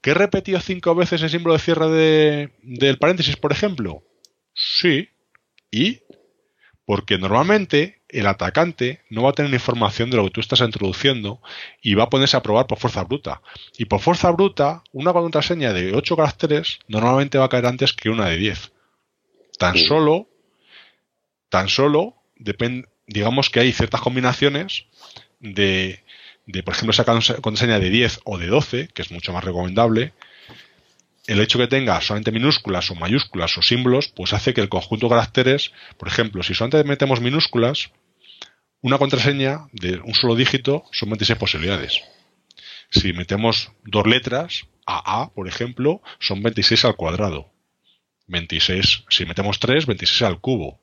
¿Que 0.00 0.10
he 0.10 0.14
repetido 0.14 0.60
cinco 0.60 0.94
veces 0.94 1.22
el 1.22 1.30
símbolo 1.30 1.54
de 1.54 1.60
cierre 1.60 1.88
de, 1.88 2.50
del 2.62 2.98
paréntesis, 2.98 3.36
por 3.36 3.52
ejemplo? 3.52 4.02
Sí. 4.54 5.10
¿Y? 5.70 6.00
Porque 6.86 7.18
normalmente 7.18 8.00
el 8.08 8.26
atacante 8.26 9.02
no 9.10 9.22
va 9.22 9.30
a 9.30 9.34
tener 9.34 9.52
información 9.52 10.10
de 10.10 10.16
lo 10.16 10.24
que 10.24 10.30
tú 10.30 10.40
estás 10.40 10.60
introduciendo 10.60 11.40
y 11.80 11.94
va 11.94 12.04
a 12.04 12.10
ponerse 12.10 12.36
a 12.36 12.42
probar 12.42 12.66
por 12.66 12.78
fuerza 12.78 13.04
bruta. 13.04 13.42
Y 13.78 13.84
por 13.84 14.00
fuerza 14.00 14.30
bruta, 14.30 14.82
una 14.92 15.12
contraseña 15.12 15.72
de 15.72 15.94
8 15.94 16.16
caracteres 16.16 16.80
normalmente 16.88 17.38
va 17.38 17.44
a 17.44 17.48
caer 17.48 17.66
antes 17.66 17.92
que 17.92 18.10
una 18.10 18.28
de 18.28 18.38
10. 18.38 18.72
Tan 19.58 19.76
solo, 19.76 20.28
tan 21.50 21.68
solo, 21.68 22.16
depende, 22.36 22.88
digamos 23.06 23.50
que 23.50 23.60
hay 23.60 23.72
ciertas 23.72 24.00
combinaciones 24.00 24.86
de 25.38 26.02
de, 26.46 26.62
por 26.62 26.74
ejemplo, 26.74 26.92
esa 26.92 27.04
contraseña 27.04 27.78
de 27.78 27.90
10 27.90 28.20
o 28.24 28.38
de 28.38 28.46
12, 28.46 28.88
que 28.88 29.02
es 29.02 29.10
mucho 29.10 29.32
más 29.32 29.44
recomendable, 29.44 30.12
el 31.26 31.40
hecho 31.40 31.58
que 31.58 31.68
tenga 31.68 32.00
solamente 32.00 32.32
minúsculas 32.32 32.90
o 32.90 32.94
mayúsculas 32.94 33.56
o 33.56 33.62
símbolos, 33.62 34.08
pues 34.08 34.32
hace 34.32 34.52
que 34.52 34.60
el 34.60 34.68
conjunto 34.68 35.06
de 35.06 35.10
caracteres, 35.10 35.72
por 35.96 36.08
ejemplo, 36.08 36.42
si 36.42 36.54
solamente 36.54 36.88
metemos 36.88 37.20
minúsculas, 37.20 37.90
una 38.80 38.98
contraseña 38.98 39.66
de 39.72 40.00
un 40.00 40.14
solo 40.14 40.34
dígito 40.34 40.84
son 40.90 41.10
26 41.10 41.38
posibilidades. 41.38 42.02
Si 42.90 43.12
metemos 43.12 43.70
dos 43.84 44.06
letras, 44.06 44.66
AA, 44.86 45.30
por 45.34 45.46
ejemplo, 45.46 46.02
son 46.18 46.42
26 46.42 46.86
al 46.86 46.96
cuadrado. 46.96 47.52
26, 48.26 49.04
si 49.08 49.26
metemos 49.26 49.60
3, 49.60 49.86
26 49.86 50.22
al 50.22 50.40
cubo. 50.40 50.80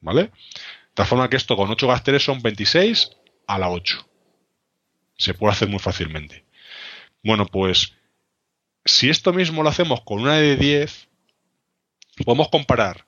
¿Vale? 0.00 0.24
De 0.24 0.30
tal 0.94 1.06
forma 1.06 1.30
que 1.30 1.36
esto 1.36 1.56
con 1.56 1.70
8 1.70 1.86
caracteres 1.86 2.24
son 2.24 2.42
26 2.42 3.10
a 3.46 3.58
la 3.58 3.70
8. 3.70 4.06
Se 5.16 5.34
puede 5.34 5.52
hacer 5.52 5.68
muy 5.68 5.78
fácilmente. 5.78 6.44
Bueno, 7.22 7.46
pues 7.46 7.94
si 8.84 9.10
esto 9.10 9.32
mismo 9.32 9.62
lo 9.62 9.68
hacemos 9.68 10.02
con 10.02 10.20
una 10.20 10.34
de 10.34 10.56
10, 10.56 11.08
podemos 12.24 12.48
comparar. 12.48 13.04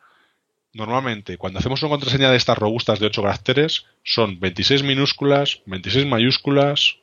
Normalmente, 0.72 1.38
cuando 1.38 1.58
hacemos 1.58 1.82
una 1.82 1.90
contraseña 1.90 2.30
de 2.30 2.36
estas 2.36 2.58
robustas 2.58 3.00
de 3.00 3.06
8 3.06 3.22
caracteres, 3.22 3.86
son 4.04 4.38
26 4.38 4.82
minúsculas, 4.82 5.62
26 5.66 6.06
mayúsculas, 6.06 6.96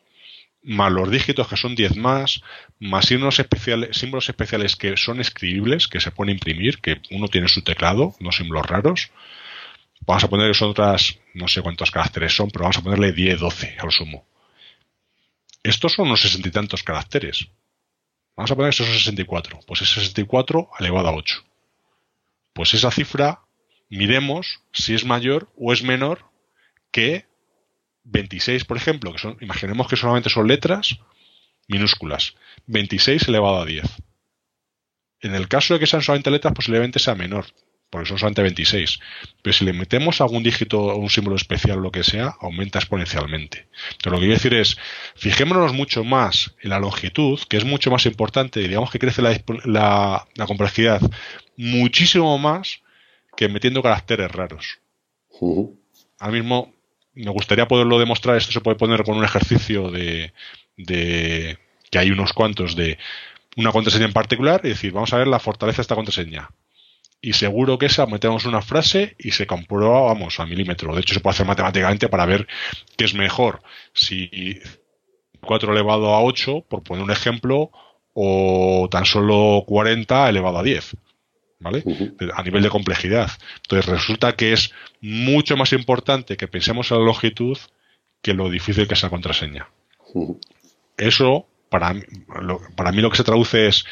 más 0.61 0.91
los 0.91 1.09
dígitos 1.09 1.47
que 1.47 1.57
son 1.57 1.75
10 1.75 1.95
más, 1.95 2.41
más 2.79 3.05
símbolos 3.05 3.39
especiales, 3.39 3.95
símbolos 3.97 4.29
especiales 4.29 4.75
que 4.75 4.97
son 4.97 5.19
escribibles, 5.19 5.87
que 5.87 5.99
se 5.99 6.11
pueden 6.11 6.33
imprimir, 6.33 6.79
que 6.79 7.01
uno 7.11 7.27
tiene 7.27 7.47
su 7.47 7.61
teclado, 7.63 8.15
no 8.19 8.31
símbolos 8.31 8.65
raros. 8.65 9.11
Vamos 10.01 10.23
a 10.23 10.29
poner 10.29 10.51
que 10.51 10.57
son 10.57 10.69
otras, 10.69 11.17
no 11.33 11.47
sé 11.47 11.61
cuántos 11.61 11.91
caracteres 11.91 12.35
son, 12.35 12.49
pero 12.51 12.63
vamos 12.63 12.77
a 12.77 12.81
ponerle 12.81 13.13
10, 13.13 13.39
12 13.39 13.77
al 13.79 13.91
sumo. 13.91 14.25
Estos 15.65 15.93
son 15.93 16.05
unos 16.05 16.21
sesenta 16.21 16.47
y 16.47 16.51
tantos 16.51 16.83
caracteres. 16.83 17.47
Vamos 18.35 18.51
a 18.51 18.55
poner 18.55 18.69
que 18.69 18.77
son 18.77 18.85
64. 18.85 19.61
Pues 19.65 19.81
es 19.81 19.89
64 19.89 20.69
elevado 20.79 21.07
a 21.07 21.15
8. 21.15 21.43
Pues 22.53 22.75
esa 22.75 22.91
cifra, 22.91 23.41
miremos 23.89 24.59
si 24.73 24.93
es 24.93 25.05
mayor 25.05 25.51
o 25.57 25.73
es 25.73 25.81
menor 25.81 26.29
que 26.91 27.25
26, 28.03 28.63
por 28.65 28.77
ejemplo, 28.77 29.11
que 29.11 29.17
son, 29.17 29.37
imaginemos 29.41 29.87
que 29.87 29.95
solamente 29.95 30.29
son 30.29 30.47
letras 30.47 30.99
minúsculas. 31.67 32.35
26 32.67 33.27
elevado 33.27 33.61
a 33.61 33.65
10. 33.65 33.85
En 35.21 35.33
el 35.33 35.47
caso 35.47 35.73
de 35.73 35.79
que 35.79 35.87
sean 35.87 36.03
solamente 36.03 36.29
letras, 36.29 36.53
posiblemente 36.53 36.99
sea 36.99 37.15
menor, 37.15 37.47
porque 37.95 38.09
son 38.09 38.17
solamente 38.17 38.41
26. 38.41 38.99
Pero 39.41 39.53
si 39.53 39.63
le 39.63 39.71
metemos 39.71 40.19
algún 40.19 40.43
dígito 40.43 40.81
o 40.81 40.97
un 40.97 41.09
símbolo 41.09 41.37
especial 41.37 41.77
o 41.77 41.81
lo 41.81 41.91
que 41.91 42.03
sea, 42.03 42.35
aumenta 42.41 42.77
exponencialmente. 42.77 43.69
Entonces 43.93 44.11
lo 44.11 44.17
que 44.17 44.25
quiero 44.25 44.33
decir 44.33 44.53
es, 44.53 44.77
fijémonos 45.15 45.71
mucho 45.71 46.03
más 46.03 46.53
en 46.61 46.71
la 46.71 46.79
longitud, 46.79 47.39
que 47.47 47.55
es 47.55 47.63
mucho 47.63 47.91
más 47.91 48.05
importante, 48.05 48.59
digamos 48.59 48.91
que 48.91 48.99
crece 48.99 49.21
la, 49.21 50.27
complejidad 50.45 50.99
muchísimo 51.55 52.37
más 52.37 52.81
que 53.37 53.47
metiendo 53.47 53.81
caracteres 53.81 54.29
raros. 54.29 54.79
Ahora 56.19 56.33
mismo 56.33 56.73
me 57.13 57.31
gustaría 57.31 57.65
poderlo 57.65 57.97
demostrar, 57.97 58.35
esto 58.35 58.51
se 58.51 58.59
puede 58.59 58.75
poner 58.75 59.05
con 59.05 59.15
un 59.15 59.23
ejercicio 59.23 59.89
de, 59.89 60.33
de 60.75 61.57
que 61.89 61.97
hay 61.97 62.11
unos 62.11 62.33
cuantos 62.33 62.75
de 62.75 62.97
una 63.55 63.71
contraseña 63.71 64.07
en 64.07 64.11
particular 64.11 64.59
y 64.65 64.69
decir, 64.69 64.91
vamos 64.91 65.13
a 65.13 65.17
ver 65.17 65.27
la 65.27 65.39
fortaleza 65.39 65.77
de 65.77 65.83
esta 65.83 65.95
contraseña. 65.95 66.49
Y 67.21 67.33
seguro 67.33 67.77
que 67.77 67.87
esa 67.87 68.05
metemos 68.05 68.45
una 68.45 68.61
frase 68.61 69.15
y 69.17 69.31
se 69.31 69.47
comprueba, 69.47 70.01
vamos, 70.01 70.39
a 70.39 70.45
milímetro. 70.45 70.93
De 70.93 71.01
hecho, 71.01 71.15
se 71.15 71.19
puede 71.19 71.33
hacer 71.33 71.47
matemáticamente 71.47 72.07
para 72.07 72.25
ver 72.25 72.47
qué 72.97 73.05
es 73.05 73.15
mejor. 73.15 73.61
Si 73.93 74.59
4 75.41 75.73
elevado 75.73 76.13
a 76.13 76.21
8, 76.21 76.65
por 76.67 76.83
poner 76.83 77.03
un 77.03 77.11
ejemplo, 77.11 77.71
o 78.13 78.87
tan 78.91 79.05
solo 79.05 79.63
40 79.65 80.29
elevado 80.29 80.59
a 80.59 80.63
10. 80.63 80.95
¿vale? 81.59 81.83
A 82.35 82.43
nivel 82.43 82.63
de 82.63 82.69
complejidad. 82.69 83.31
Entonces 83.57 83.85
resulta 83.91 84.35
que 84.35 84.53
es 84.53 84.71
mucho 85.01 85.57
más 85.57 85.73
importante 85.73 86.37
que 86.37 86.47
pensemos 86.47 86.91
en 86.91 86.99
la 86.99 87.05
longitud 87.05 87.57
que 88.21 88.33
lo 88.33 88.49
difícil 88.49 88.87
que 88.87 88.93
es 88.93 89.03
la 89.03 89.09
contraseña. 89.09 89.69
Eso, 90.97 91.47
para, 91.69 91.95
para 92.75 92.91
mí 92.91 93.01
lo 93.01 93.09
que 93.09 93.17
se 93.17 93.23
traduce 93.23 93.67
es, 93.67 93.85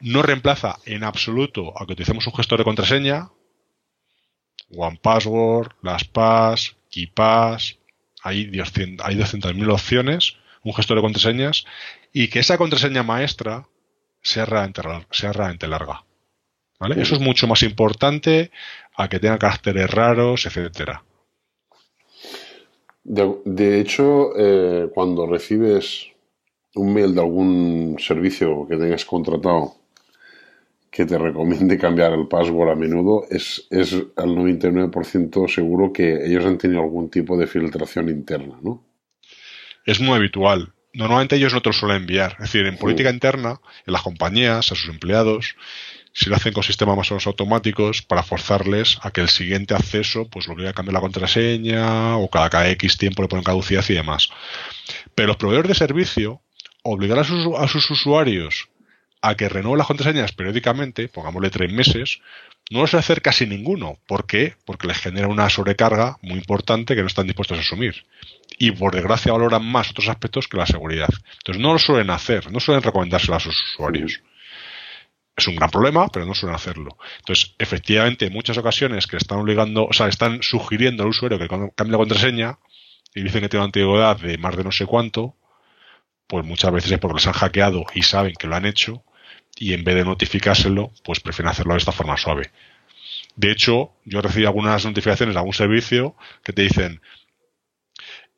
no 0.00 0.22
reemplaza 0.22 0.78
en 0.84 1.04
absoluto 1.04 1.72
a 1.76 1.86
que 1.86 1.92
utilicemos 1.92 2.26
un 2.26 2.34
gestor 2.34 2.58
de 2.58 2.64
contraseña, 2.64 3.30
OnePassword, 4.70 5.72
LastPass, 5.82 6.76
KeePass, 6.90 7.78
hay 8.22 8.46
200.000 8.46 9.72
opciones, 9.72 10.36
un 10.62 10.74
gestor 10.74 10.96
de 10.96 11.02
contraseñas, 11.02 11.64
y 12.12 12.28
que 12.28 12.40
esa 12.40 12.58
contraseña 12.58 13.02
maestra 13.02 13.66
sea 14.22 14.44
realmente 14.44 15.68
larga. 15.68 16.04
Eso 16.96 17.14
es 17.14 17.20
mucho 17.20 17.46
más 17.46 17.62
importante 17.62 18.50
a 18.96 19.08
que 19.08 19.18
tenga 19.18 19.38
caracteres 19.38 19.90
raros, 19.90 20.46
etcétera. 20.46 21.04
De, 23.04 23.80
hecho, 23.80 24.30
eh, 24.36 24.88
cuando 24.94 25.26
recibes 25.26 26.06
un 26.74 26.94
mail 26.94 27.14
de 27.14 27.20
algún 27.20 27.96
servicio 27.98 28.66
que 28.68 28.76
tengas 28.76 29.04
contratado 29.04 29.79
que 30.90 31.06
te 31.06 31.16
recomiende 31.18 31.78
cambiar 31.78 32.12
el 32.12 32.26
password 32.26 32.70
a 32.70 32.74
menudo, 32.74 33.24
es, 33.30 33.66
es 33.70 33.92
al 33.92 34.30
99% 34.30 35.48
seguro 35.48 35.92
que 35.92 36.26
ellos 36.26 36.44
han 36.44 36.58
tenido 36.58 36.80
algún 36.80 37.10
tipo 37.10 37.38
de 37.38 37.46
filtración 37.46 38.08
interna, 38.08 38.58
¿no? 38.62 38.84
Es 39.86 40.00
muy 40.00 40.16
habitual. 40.16 40.72
Normalmente 40.92 41.36
ellos 41.36 41.54
no 41.54 41.62
te 41.62 41.68
lo 41.68 41.72
suelen 41.72 41.98
enviar. 41.98 42.32
Es 42.32 42.52
decir, 42.52 42.66
en 42.66 42.76
política 42.76 43.10
interna, 43.10 43.60
en 43.86 43.92
las 43.92 44.02
compañías, 44.02 44.72
a 44.72 44.74
sus 44.74 44.88
empleados, 44.88 45.54
si 46.12 46.28
lo 46.28 46.34
hacen 46.34 46.52
con 46.52 46.64
sistemas 46.64 46.96
más 46.96 47.10
o 47.10 47.14
menos 47.14 47.26
automáticos 47.28 48.02
para 48.02 48.24
forzarles 48.24 48.98
a 49.02 49.12
que 49.12 49.20
el 49.20 49.28
siguiente 49.28 49.74
acceso 49.74 50.28
pues 50.28 50.48
lo 50.48 50.54
a 50.68 50.72
cambiar 50.72 50.94
la 50.94 51.00
contraseña 51.00 52.16
o 52.16 52.28
cada, 52.28 52.50
cada 52.50 52.68
X 52.70 52.96
tiempo 52.96 53.22
le 53.22 53.28
ponen 53.28 53.44
caducidad 53.44 53.84
y 53.88 53.94
demás. 53.94 54.28
Pero 55.14 55.28
los 55.28 55.36
proveedores 55.36 55.68
de 55.68 55.74
servicio 55.76 56.42
obligar 56.82 57.20
a 57.20 57.24
sus, 57.24 57.54
a 57.56 57.68
sus 57.68 57.88
usuarios 57.90 58.69
a 59.22 59.34
que 59.34 59.48
renueven 59.48 59.78
las 59.78 59.86
contraseñas 59.86 60.32
periódicamente, 60.32 61.08
pongámosle 61.08 61.50
tres 61.50 61.72
meses, 61.72 62.20
no 62.70 62.80
lo 62.80 62.86
suele 62.86 63.00
hacer 63.00 63.22
casi 63.22 63.46
ninguno. 63.46 63.98
¿Por 64.06 64.26
qué? 64.26 64.54
Porque 64.64 64.86
les 64.86 64.98
genera 64.98 65.28
una 65.28 65.50
sobrecarga 65.50 66.18
muy 66.22 66.38
importante 66.38 66.94
que 66.94 67.02
no 67.02 67.08
están 67.08 67.26
dispuestos 67.26 67.58
a 67.58 67.60
asumir. 67.60 68.04
Y 68.58 68.70
por 68.70 68.94
desgracia 68.94 69.32
valoran 69.32 69.64
más 69.64 69.90
otros 69.90 70.08
aspectos 70.08 70.48
que 70.48 70.56
la 70.56 70.66
seguridad. 70.66 71.08
Entonces 71.38 71.62
no 71.62 71.72
lo 71.72 71.78
suelen 71.78 72.10
hacer, 72.10 72.50
no 72.50 72.60
suelen 72.60 72.82
recomendárselo 72.82 73.36
a 73.36 73.40
sus 73.40 73.60
usuarios 73.72 74.22
es 75.40 75.48
un 75.48 75.56
gran 75.56 75.70
problema, 75.70 76.08
pero 76.08 76.26
no 76.26 76.34
suelen 76.34 76.54
hacerlo. 76.54 76.96
Entonces, 77.18 77.54
efectivamente, 77.58 78.26
en 78.26 78.32
muchas 78.32 78.56
ocasiones 78.58 79.06
que 79.06 79.16
están 79.16 79.38
obligando, 79.38 79.86
o 79.86 79.92
sea, 79.92 80.08
están 80.08 80.42
sugiriendo 80.42 81.02
al 81.02 81.10
usuario 81.10 81.38
que 81.38 81.48
cambie 81.48 81.92
la 81.92 81.98
contraseña 81.98 82.58
y 83.14 83.22
dicen 83.22 83.40
que 83.40 83.48
tiene 83.48 83.62
una 83.62 83.66
antigüedad 83.66 84.16
de 84.18 84.38
más 84.38 84.56
de 84.56 84.64
no 84.64 84.72
sé 84.72 84.86
cuánto, 84.86 85.34
pues 86.26 86.44
muchas 86.44 86.72
veces 86.72 86.92
es 86.92 86.98
porque 86.98 87.16
les 87.16 87.26
han 87.26 87.32
hackeado 87.32 87.84
y 87.94 88.02
saben 88.02 88.34
que 88.38 88.46
lo 88.46 88.54
han 88.54 88.66
hecho 88.66 89.04
y 89.56 89.74
en 89.74 89.84
vez 89.84 89.94
de 89.94 90.04
notificárselo, 90.04 90.92
pues 91.04 91.20
prefieren 91.20 91.50
hacerlo 91.50 91.74
de 91.74 91.78
esta 91.78 91.92
forma 91.92 92.16
suave. 92.16 92.50
De 93.36 93.50
hecho, 93.50 93.92
yo 94.04 94.20
recibí 94.20 94.46
algunas 94.46 94.84
notificaciones 94.84 95.34
de 95.34 95.38
algún 95.38 95.54
servicio 95.54 96.14
que 96.42 96.52
te 96.52 96.62
dicen, 96.62 97.00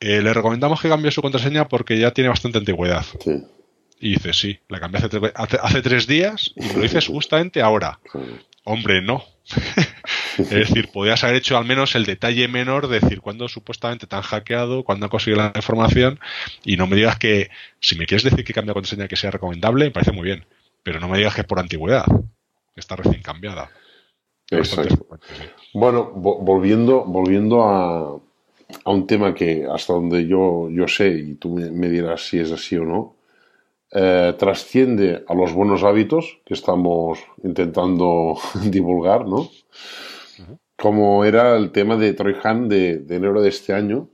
eh, 0.00 0.20
le 0.20 0.34
recomendamos 0.34 0.80
que 0.80 0.88
cambie 0.88 1.10
su 1.10 1.22
contraseña 1.22 1.68
porque 1.68 1.98
ya 1.98 2.10
tiene 2.10 2.28
bastante 2.28 2.58
antigüedad. 2.58 3.04
Sí. 3.20 3.44
Y 4.00 4.14
dices, 4.14 4.36
sí, 4.36 4.58
la 4.68 4.80
cambié 4.80 5.00
hace, 5.34 5.82
tres 5.82 6.08
días 6.08 6.52
y 6.56 6.72
lo 6.72 6.80
dices 6.80 7.06
justamente 7.06 7.62
ahora. 7.62 8.00
Hombre, 8.64 9.00
no. 9.00 9.24
es 10.38 10.50
decir, 10.50 10.88
podrías 10.88 11.22
haber 11.22 11.36
hecho 11.36 11.56
al 11.56 11.64
menos 11.64 11.94
el 11.94 12.04
detalle 12.04 12.48
menor 12.48 12.88
de 12.88 12.98
decir 12.98 13.20
cuándo 13.20 13.48
supuestamente 13.48 14.08
te 14.08 14.16
han 14.16 14.22
hackeado, 14.22 14.82
cuándo 14.82 15.06
han 15.06 15.10
conseguido 15.10 15.42
la 15.42 15.52
información 15.54 16.18
y 16.64 16.76
no 16.76 16.88
me 16.88 16.96
digas 16.96 17.16
que, 17.16 17.50
si 17.78 17.96
me 17.96 18.06
quieres 18.06 18.24
decir 18.24 18.44
que 18.44 18.52
cambia 18.52 18.74
contraseña 18.74 19.06
que 19.06 19.16
sea 19.16 19.30
recomendable, 19.30 19.84
me 19.84 19.90
parece 19.92 20.10
muy 20.10 20.24
bien, 20.24 20.44
pero 20.82 21.00
no 21.00 21.08
me 21.08 21.18
digas 21.18 21.34
que 21.34 21.42
es 21.42 21.46
por 21.46 21.58
antigüedad, 21.58 22.04
que 22.06 22.80
está 22.80 22.96
recién 22.96 23.22
cambiada. 23.22 23.70
Bueno, 25.72 26.10
volviendo, 26.12 27.04
volviendo 27.04 27.64
a, 27.64 28.20
a, 28.84 28.90
un 28.90 29.06
tema 29.06 29.34
que 29.34 29.66
hasta 29.70 29.94
donde 29.94 30.26
yo, 30.26 30.68
yo 30.70 30.86
sé, 30.88 31.08
y 31.08 31.34
tú 31.34 31.50
me, 31.50 31.70
me 31.70 31.88
dirás 31.88 32.26
si 32.28 32.38
es 32.38 32.52
así 32.52 32.76
o 32.76 32.84
no, 32.84 33.16
eh, 33.94 34.34
trasciende 34.38 35.22
a 35.28 35.34
los 35.34 35.52
buenos 35.52 35.84
hábitos 35.84 36.38
que 36.46 36.54
estamos 36.54 37.18
intentando 37.44 38.38
divulgar, 38.64 39.26
¿no? 39.26 39.50
Como 40.76 41.26
era 41.26 41.56
el 41.58 41.72
tema 41.72 41.96
de 41.96 42.14
Troy 42.14 42.34
Han 42.42 42.70
de, 42.70 43.04
enero 43.10 43.42
de 43.42 43.50
este 43.50 43.74
año. 43.74 44.08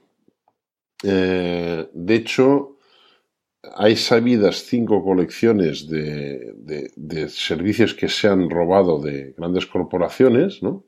Eh, 1.04 1.88
de 1.92 2.14
hecho, 2.14 2.77
hay 3.76 3.96
sabidas 3.96 4.64
cinco 4.64 5.02
colecciones 5.02 5.88
de, 5.88 6.54
servicios 7.28 7.94
que 7.94 8.08
se 8.08 8.28
han 8.28 8.48
robado 8.50 9.00
de 9.00 9.34
grandes 9.36 9.66
corporaciones, 9.66 10.62
¿no? 10.62 10.84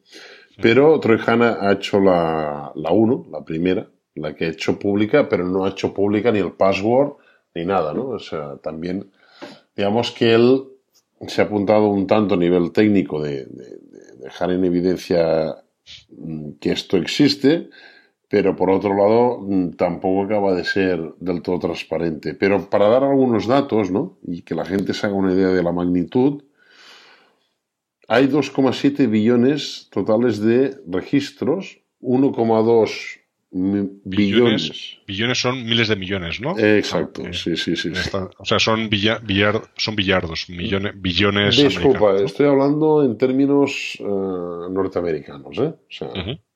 Pero 0.62 1.00
Troy 1.00 1.18
Han 1.26 1.42
ha 1.42 1.72
hecho 1.72 2.00
la, 2.00 2.70
la 2.74 2.90
uno, 2.90 3.26
la 3.30 3.42
primera, 3.44 3.88
la 4.14 4.34
que 4.34 4.44
ha 4.44 4.48
hecho 4.48 4.78
pública, 4.78 5.28
pero 5.28 5.46
no 5.46 5.64
ha 5.64 5.70
hecho 5.70 5.94
pública 5.94 6.30
ni 6.30 6.38
el 6.38 6.52
password 6.52 7.14
ni 7.54 7.64
nada, 7.64 7.94
¿no? 7.94 8.08
O 8.08 8.18
sea, 8.18 8.56
también, 8.56 9.10
digamos 9.74 10.10
que 10.10 10.34
él 10.34 10.64
se 11.26 11.42
ha 11.42 11.44
apuntado 11.44 11.88
un 11.88 12.06
tanto 12.06 12.34
a 12.34 12.38
nivel 12.38 12.72
técnico 12.72 13.22
de, 13.22 13.46
dejar 14.18 14.50
en 14.50 14.64
evidencia 14.64 15.56
mm, 16.10 16.52
que 16.60 16.72
esto 16.72 16.96
existe, 16.96 17.70
pero 18.30 18.54
por 18.54 18.70
otro 18.70 18.94
lado 18.96 19.40
mm, 19.42 19.72
tampoco 19.72 20.22
acaba 20.22 20.54
de 20.54 20.64
ser 20.64 21.00
del 21.18 21.42
todo 21.42 21.58
transparente. 21.58 22.34
Pero 22.34 22.70
para 22.70 22.88
dar 22.88 23.02
algunos 23.02 23.48
datos, 23.48 23.90
¿no? 23.90 24.18
Y 24.22 24.42
que 24.42 24.54
la 24.54 24.64
gente 24.64 24.94
se 24.94 25.04
haga 25.06 25.16
una 25.16 25.34
idea 25.34 25.48
de 25.48 25.62
la 25.62 25.72
magnitud, 25.72 26.44
hay 28.06 28.28
2,7 28.28 29.10
billones 29.10 29.88
totales 29.90 30.40
de 30.40 30.76
registros, 30.86 31.80
1,2 32.00 33.20
billones. 33.50 34.98
billones. 35.08 35.38
son 35.38 35.64
miles 35.64 35.88
de 35.88 35.96
millones, 35.96 36.40
¿no? 36.40 36.56
Exacto, 36.56 37.24
sí, 37.32 37.56
sí, 37.56 37.74
sí. 37.74 37.90
o 38.38 38.44
sea, 38.44 38.60
son, 38.60 38.88
billar, 38.88 39.20
son 39.76 39.96
billardos, 39.96 40.48
millones, 40.48 40.92
billones. 40.96 41.56
Disculpa, 41.56 42.14
estoy 42.22 42.46
hablando 42.46 43.02
en 43.02 43.18
términos 43.18 43.96
eh, 43.98 44.04
norteamericanos, 44.04 45.58
¿eh? 45.58 45.74
O 45.74 45.78
sea, 45.88 46.08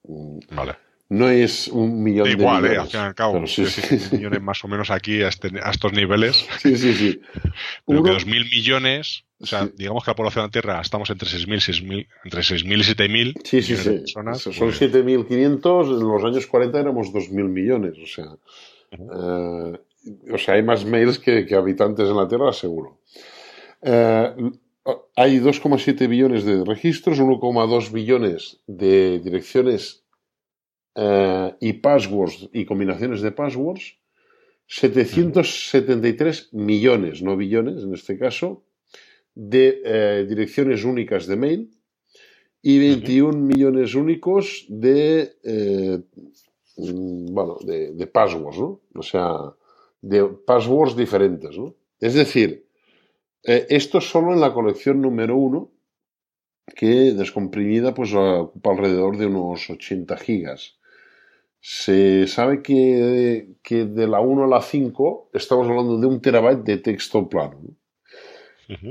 mm, 0.04 0.38
vale. 0.54 0.83
No 1.14 1.28
es 1.28 1.68
un 1.68 2.02
millón 2.02 2.24
de 2.24 2.32
igual, 2.32 2.66
¿eh? 2.66 2.76
Al 2.76 2.88
fin 2.88 3.00
y 3.00 3.04
al 3.04 3.14
cabo. 3.14 3.46
Sí, 3.46 3.64
millones 4.12 4.42
más 4.42 4.64
o 4.64 4.68
menos 4.68 4.90
aquí 4.90 5.22
a, 5.22 5.28
este, 5.28 5.50
a 5.62 5.70
estos 5.70 5.92
niveles. 5.92 6.46
Sí, 6.58 6.76
sí, 6.76 6.94
sí. 6.94 7.20
Pero 7.86 8.02
que 8.02 8.10
2.000 8.10 8.26
millones 8.50 9.24
o 9.40 9.46
sea, 9.46 9.68
digamos 9.76 10.02
que 10.04 10.10
la 10.10 10.14
población 10.14 10.44
de 10.44 10.46
la 10.46 10.50
Tierra 10.52 10.80
estamos 10.80 11.10
entre 11.10 11.28
6.000 11.28 12.06
entre 12.24 12.40
6.000 12.40 12.64
y 12.64 13.34
7.000 13.34 13.40
sí, 13.44 13.62
sí, 13.62 13.76
sí. 13.76 13.90
personas. 13.90 14.40
Son 14.40 14.70
7.500, 14.70 15.60
pues 15.60 16.00
en 16.00 16.08
los 16.08 16.24
años 16.24 16.46
40 16.46 16.80
éramos 16.80 17.12
2.000 17.12 17.48
millones, 17.48 17.94
o 18.02 18.06
sea. 18.06 18.36
Eh, 18.92 19.78
o 20.32 20.38
sea, 20.38 20.54
hay 20.54 20.62
más 20.62 20.84
mails 20.84 21.18
que, 21.18 21.46
habitantes 21.54 22.08
en 22.08 22.16
la 22.16 22.26
Tierra, 22.26 22.52
seguro. 22.52 23.00
Eh, 23.82 24.34
hay 25.16 25.40
2,7 25.40 26.08
billones 26.08 26.44
de 26.44 26.64
registros, 26.64 27.20
1,2 27.20 27.90
billones 27.90 28.60
de 28.66 29.18
direcciones 29.18 30.03
y 30.96 31.72
passwords 31.74 32.48
y 32.52 32.64
combinaciones 32.64 33.20
de 33.20 33.32
passwords, 33.32 33.96
773 34.66 36.50
millones, 36.52 37.22
no 37.22 37.36
billones 37.36 37.82
en 37.82 37.94
este 37.94 38.18
caso, 38.18 38.64
de 39.34 39.82
eh, 39.84 40.26
direcciones 40.28 40.84
únicas 40.84 41.26
de 41.26 41.36
mail 41.36 41.70
y 42.62 42.78
21 42.78 43.36
millones 43.36 43.94
únicos 43.94 44.64
de, 44.68 45.36
eh, 45.42 46.00
bueno, 46.76 47.58
de, 47.62 48.06
passwords, 48.06 48.58
¿no? 48.58 48.80
O 48.94 49.02
sea, 49.02 49.54
de 50.00 50.24
passwords 50.46 50.96
diferentes, 50.96 51.58
¿no? 51.58 51.74
Es 52.00 52.14
decir, 52.14 52.66
eh, 53.42 53.66
esto 53.68 54.00
solo 54.00 54.32
en 54.32 54.40
la 54.40 54.54
colección 54.54 55.02
número 55.02 55.36
uno, 55.36 55.72
que 56.74 57.12
descomprimida 57.12 57.92
pues 57.92 58.14
ocupa 58.14 58.70
alrededor 58.70 59.18
de 59.18 59.26
unos 59.26 59.68
80 59.68 60.16
gigas. 60.16 60.78
Se 61.66 62.26
sabe 62.26 62.60
que, 62.60 63.54
que 63.62 63.86
de 63.86 64.06
la 64.06 64.20
1 64.20 64.44
a 64.44 64.46
la 64.46 64.60
5 64.60 65.30
estamos 65.32 65.66
hablando 65.66 65.98
de 65.98 66.06
un 66.06 66.20
terabyte 66.20 66.62
de 66.62 66.76
texto 66.76 67.26
plano. 67.26 67.56
¿no? 67.62 67.74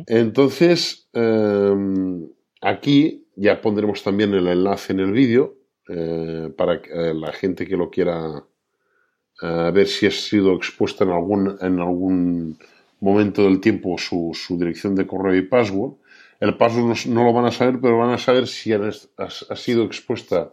Entonces, 0.07 1.07
em, 1.13 2.27
aquí 2.61 3.27
ya 3.35 3.61
pondremos 3.61 4.01
también 4.01 4.33
el 4.33 4.47
enlace 4.47 4.93
en 4.93 5.01
el 5.01 5.11
vídeo 5.11 5.53
eh, 5.87 6.51
para 6.57 6.73
eh, 6.73 7.13
la 7.13 7.31
gente 7.31 7.67
que 7.67 7.77
lo 7.77 7.91
quiera 7.91 8.43
eh, 9.43 9.71
ver 9.71 9.87
si 9.87 10.07
ha 10.07 10.11
sido 10.11 10.55
expuesta 10.55 11.03
en 11.03 11.11
algún, 11.11 11.55
en 11.61 11.79
algún 11.79 12.57
momento 12.99 13.43
del 13.43 13.59
tiempo 13.59 13.99
su, 13.99 14.33
dirección 14.57 14.95
de 14.95 15.05
correo 15.05 15.35
y 15.35 15.43
password. 15.43 15.93
El 16.39 16.57
password 16.57 17.05
no, 17.05 17.23
lo 17.23 17.33
van 17.33 17.45
a 17.45 17.51
saber, 17.51 17.79
pero 17.79 17.99
van 17.99 18.09
a 18.09 18.17
saber 18.17 18.47
si 18.47 18.73
ha, 18.73 19.55
sido 19.55 19.83
expuesta 19.83 20.51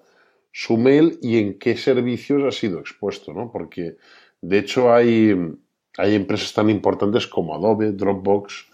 su 0.52 0.76
mail 0.76 1.18
y 1.22 1.38
en 1.38 1.58
qué 1.58 1.76
servicios 1.76 2.42
ha 2.44 2.56
sido 2.56 2.80
expuesto, 2.80 3.32
¿no? 3.32 3.50
Porque, 3.52 3.96
de 4.40 4.58
hecho, 4.58 4.92
hay, 4.92 5.34
hay 5.96 6.14
empresas 6.14 6.52
tan 6.52 6.70
importantes 6.70 7.26
como 7.26 7.54
Adobe, 7.54 7.92
Dropbox, 7.92 8.66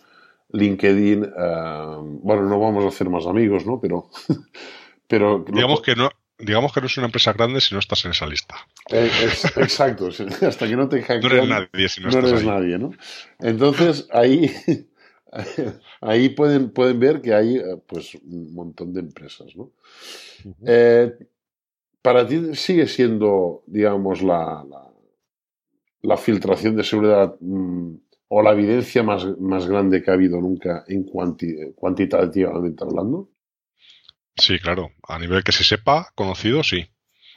LinkedIn, 0.53 1.24
eh, 1.24 1.97
bueno, 2.23 2.43
no 2.43 2.61
vamos 2.61 2.85
a 2.85 2.89
hacer 2.89 3.09
más 3.09 3.27
amigos, 3.27 3.66
¿no? 3.66 3.81
Pero, 3.81 4.11
pero 5.09 5.44
digamos 5.48 5.82
que 5.82 5.94
no, 5.94 6.11
digamos 6.39 6.73
que 6.73 6.81
no 6.81 6.86
es 6.86 6.97
una 6.97 7.07
empresa 7.07 7.32
grande 7.32 7.61
si 7.61 7.74
no 7.74 7.81
estás 7.81 8.05
en 8.05 8.12
esa 8.12 8.27
lista. 8.27 8.55
Eh, 8.90 9.11
exacto, 9.57 10.09
hasta 10.43 10.69
que 10.69 10.77
no 10.77 10.89
te 10.89 11.03
hackean, 11.03 11.20
no 11.20 11.28
eres 11.28 11.48
nadie 11.48 11.89
si 11.89 12.01
no, 12.01 12.11
no 12.11 12.19
eres 12.27 12.44
nadie, 12.44 12.78
¿no? 12.78 12.93
Entonces 13.40 14.09
ahí, 14.12 14.51
ahí 16.01 16.28
pueden, 16.31 16.70
pueden 16.70 17.01
ver 17.01 17.20
que 17.20 17.35
hay 17.35 17.57
eh, 17.57 17.77
pues 17.86 18.15
un 18.15 18.55
montón 18.55 18.93
de 18.93 19.01
empresas, 19.01 19.55
¿no? 19.57 19.70
Para 22.06 22.24
ti 22.24 22.54
sigue 22.54 22.86
siendo, 22.86 23.64
digamos, 23.66 24.22
la, 24.22 24.64
la, 26.02 26.16
filtración 26.16 26.76
de 26.76 26.84
seguridad 26.84 27.34
mm, 27.40 27.96
o 28.28 28.42
la 28.42 28.52
evidencia 28.52 29.02
más, 29.02 29.26
más 29.40 29.66
grande 29.66 30.04
que 30.04 30.12
ha 30.12 30.14
habido 30.14 30.40
nunca 30.40 30.84
en 30.86 31.02
cuantitativamente 31.02 32.84
hablando? 32.84 33.28
Sí, 34.36 34.60
claro. 34.60 34.92
A 35.08 35.18
nivel 35.18 35.42
que 35.42 35.50
se 35.50 35.64
sepa, 35.64 36.12
conocido, 36.14 36.62
sí. 36.62 36.86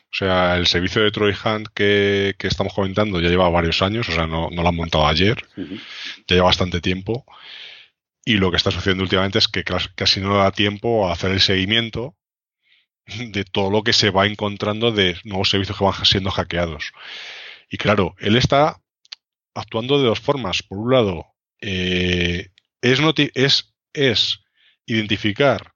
O 0.04 0.16
sea, 0.16 0.56
el 0.56 0.68
servicio 0.68 1.02
de 1.02 1.10
Troy 1.10 1.34
Hunt 1.34 1.70
que, 1.74 2.36
estamos 2.38 2.76
comentando 2.76 3.20
ya 3.20 3.30
lleva 3.30 3.50
varios 3.50 3.82
años, 3.82 4.08
o 4.08 4.12
sea, 4.12 4.28
no, 4.28 4.52
lo 4.52 4.68
han 4.68 4.76
montado 4.76 5.08
ayer, 5.08 5.38
ya 5.58 6.36
lleva 6.36 6.46
bastante 6.46 6.80
tiempo. 6.80 7.26
Y 8.24 8.36
lo 8.36 8.52
que 8.52 8.58
está 8.58 8.70
sucediendo 8.70 9.02
últimamente 9.02 9.40
es 9.40 9.48
que 9.48 9.64
casi 9.64 10.22
no 10.22 10.38
da 10.38 10.52
tiempo 10.52 11.10
a 11.10 11.14
hacer 11.14 11.32
el 11.32 11.40
seguimiento 11.40 12.19
de 13.32 13.44
todo 13.44 13.70
lo 13.70 13.84
que 13.84 13.94
se 13.94 14.10
va 14.10 14.28
encontrando 14.28 14.92
de 14.92 15.18
nuevos 15.24 15.50
servicios 15.50 15.78
que 15.78 15.84
van 15.84 16.06
siendo 16.06 16.32
hackeados. 16.32 16.92
Y 17.70 17.78
claro, 17.78 18.16
él 18.20 18.36
está 18.36 18.82
actuando 19.54 20.00
de 20.00 20.08
dos 20.08 20.20
formas. 20.20 20.64
Por 20.64 20.78
un 20.80 20.92
lado, 20.92 21.26
eh, 21.62 22.50
es, 22.82 23.00
es, 23.36 23.74
es, 23.94 24.40
identificar 24.86 25.74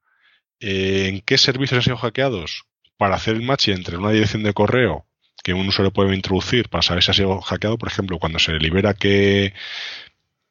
eh, 0.60 1.06
en 1.08 1.20
qué 1.20 1.38
servicios 1.38 1.78
han 1.78 1.82
sido 1.82 1.96
hackeados 1.96 2.64
para 2.96 3.16
hacer 3.16 3.36
el 3.36 3.42
match 3.42 3.68
entre 3.68 3.96
una 3.96 4.10
dirección 4.10 4.42
de 4.42 4.54
correo 4.54 5.06
que 5.42 5.52
un 5.52 5.68
usuario 5.68 5.92
puede 5.92 6.14
introducir 6.14 6.70
para 6.70 6.82
saber 6.82 7.02
si 7.02 7.10
ha 7.10 7.14
sido 7.14 7.40
hackeado, 7.42 7.76
por 7.76 7.88
ejemplo, 7.88 8.18
cuando 8.18 8.38
se 8.38 8.52
libera 8.54 8.94
que 8.94 9.52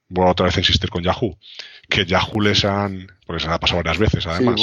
voy 0.07 0.29
otra 0.29 0.45
vez 0.45 0.57
insistir 0.57 0.91
con 0.91 1.03
Yahoo, 1.03 1.37
que 1.89 2.05
Yahoo 2.05 2.41
les 2.41 2.65
han, 2.65 3.07
porque 3.25 3.43
se 3.43 3.49
ha 3.49 3.59
pasado 3.59 3.79
varias 3.83 3.97
veces 3.97 4.25
además. 4.25 4.61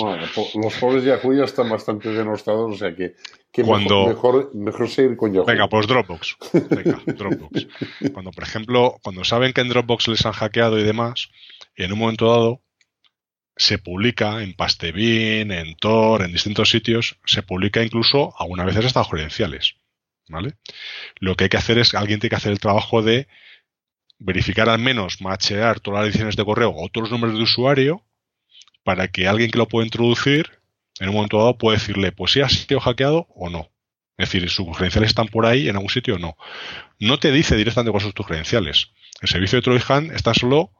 los 0.54 0.74
pobres 0.74 1.04
Yahoo 1.04 1.34
ya 1.34 1.44
están 1.44 1.68
bastante 1.68 2.10
denostados, 2.10 2.74
o 2.74 2.76
sea 2.76 2.94
que, 2.94 3.14
mejor, 3.58 4.54
mejor, 4.54 4.88
seguir 4.88 5.16
con 5.16 5.32
Yahoo. 5.32 5.46
Venga, 5.46 5.68
pues 5.68 5.86
Dropbox. 5.86 6.36
Venga, 6.70 7.00
Dropbox. 7.06 7.68
Cuando, 8.12 8.30
por 8.30 8.44
ejemplo, 8.44 8.96
cuando 9.02 9.24
saben 9.24 9.52
que 9.52 9.60
en 9.60 9.68
Dropbox 9.68 10.08
les 10.08 10.24
han 10.26 10.32
hackeado 10.32 10.78
y 10.78 10.82
demás, 10.82 11.30
en 11.76 11.92
un 11.92 11.98
momento 11.98 12.30
dado 12.30 12.62
se 13.56 13.78
publica 13.78 14.42
en 14.42 14.54
Pastebin, 14.54 15.52
en 15.52 15.76
Tor, 15.76 16.22
en 16.22 16.32
distintos 16.32 16.70
sitios, 16.70 17.18
se 17.26 17.42
publica 17.42 17.82
incluso 17.82 18.32
algunas 18.38 18.64
veces 18.64 18.86
hasta 18.86 19.04
credenciales. 19.04 19.74
¿Vale? 20.28 20.54
Lo 21.18 21.34
que 21.34 21.44
hay 21.44 21.50
que 21.50 21.56
hacer 21.56 21.76
es, 21.78 21.94
alguien 21.94 22.20
tiene 22.20 22.30
que 22.30 22.36
hacer 22.36 22.52
el 22.52 22.60
trabajo 22.60 23.02
de 23.02 23.26
verificar 24.20 24.68
al 24.68 24.78
menos, 24.78 25.20
machear 25.20 25.80
todas 25.80 26.00
las 26.00 26.10
ediciones 26.10 26.36
de 26.36 26.44
correo 26.44 26.70
o 26.70 26.86
otros 26.86 27.10
números 27.10 27.36
de 27.36 27.42
usuario 27.42 28.04
para 28.84 29.08
que 29.08 29.26
alguien 29.26 29.50
que 29.50 29.58
lo 29.58 29.66
pueda 29.66 29.86
introducir 29.86 30.60
en 31.00 31.08
un 31.08 31.14
momento 31.14 31.38
dado 31.38 31.58
pueda 31.58 31.78
decirle, 31.78 32.12
pues 32.12 32.32
si 32.32 32.40
ha 32.42 32.48
sido 32.48 32.78
hackeado 32.80 33.26
o 33.34 33.48
no. 33.48 33.70
Es 34.18 34.30
decir, 34.30 34.48
sus 34.50 34.66
credenciales 34.76 35.08
están 35.08 35.28
por 35.28 35.46
ahí 35.46 35.68
en 35.68 35.76
algún 35.76 35.88
sitio 35.88 36.16
o 36.16 36.18
no. 36.18 36.36
No 36.98 37.18
te 37.18 37.32
dice 37.32 37.56
directamente 37.56 37.90
cuáles 37.90 38.04
son 38.04 38.12
tus 38.12 38.26
credenciales. 38.26 38.92
El 39.22 39.28
servicio 39.28 39.56
de 39.56 39.62
Troy 39.62 39.80
está 40.14 40.34
solo 40.34 40.72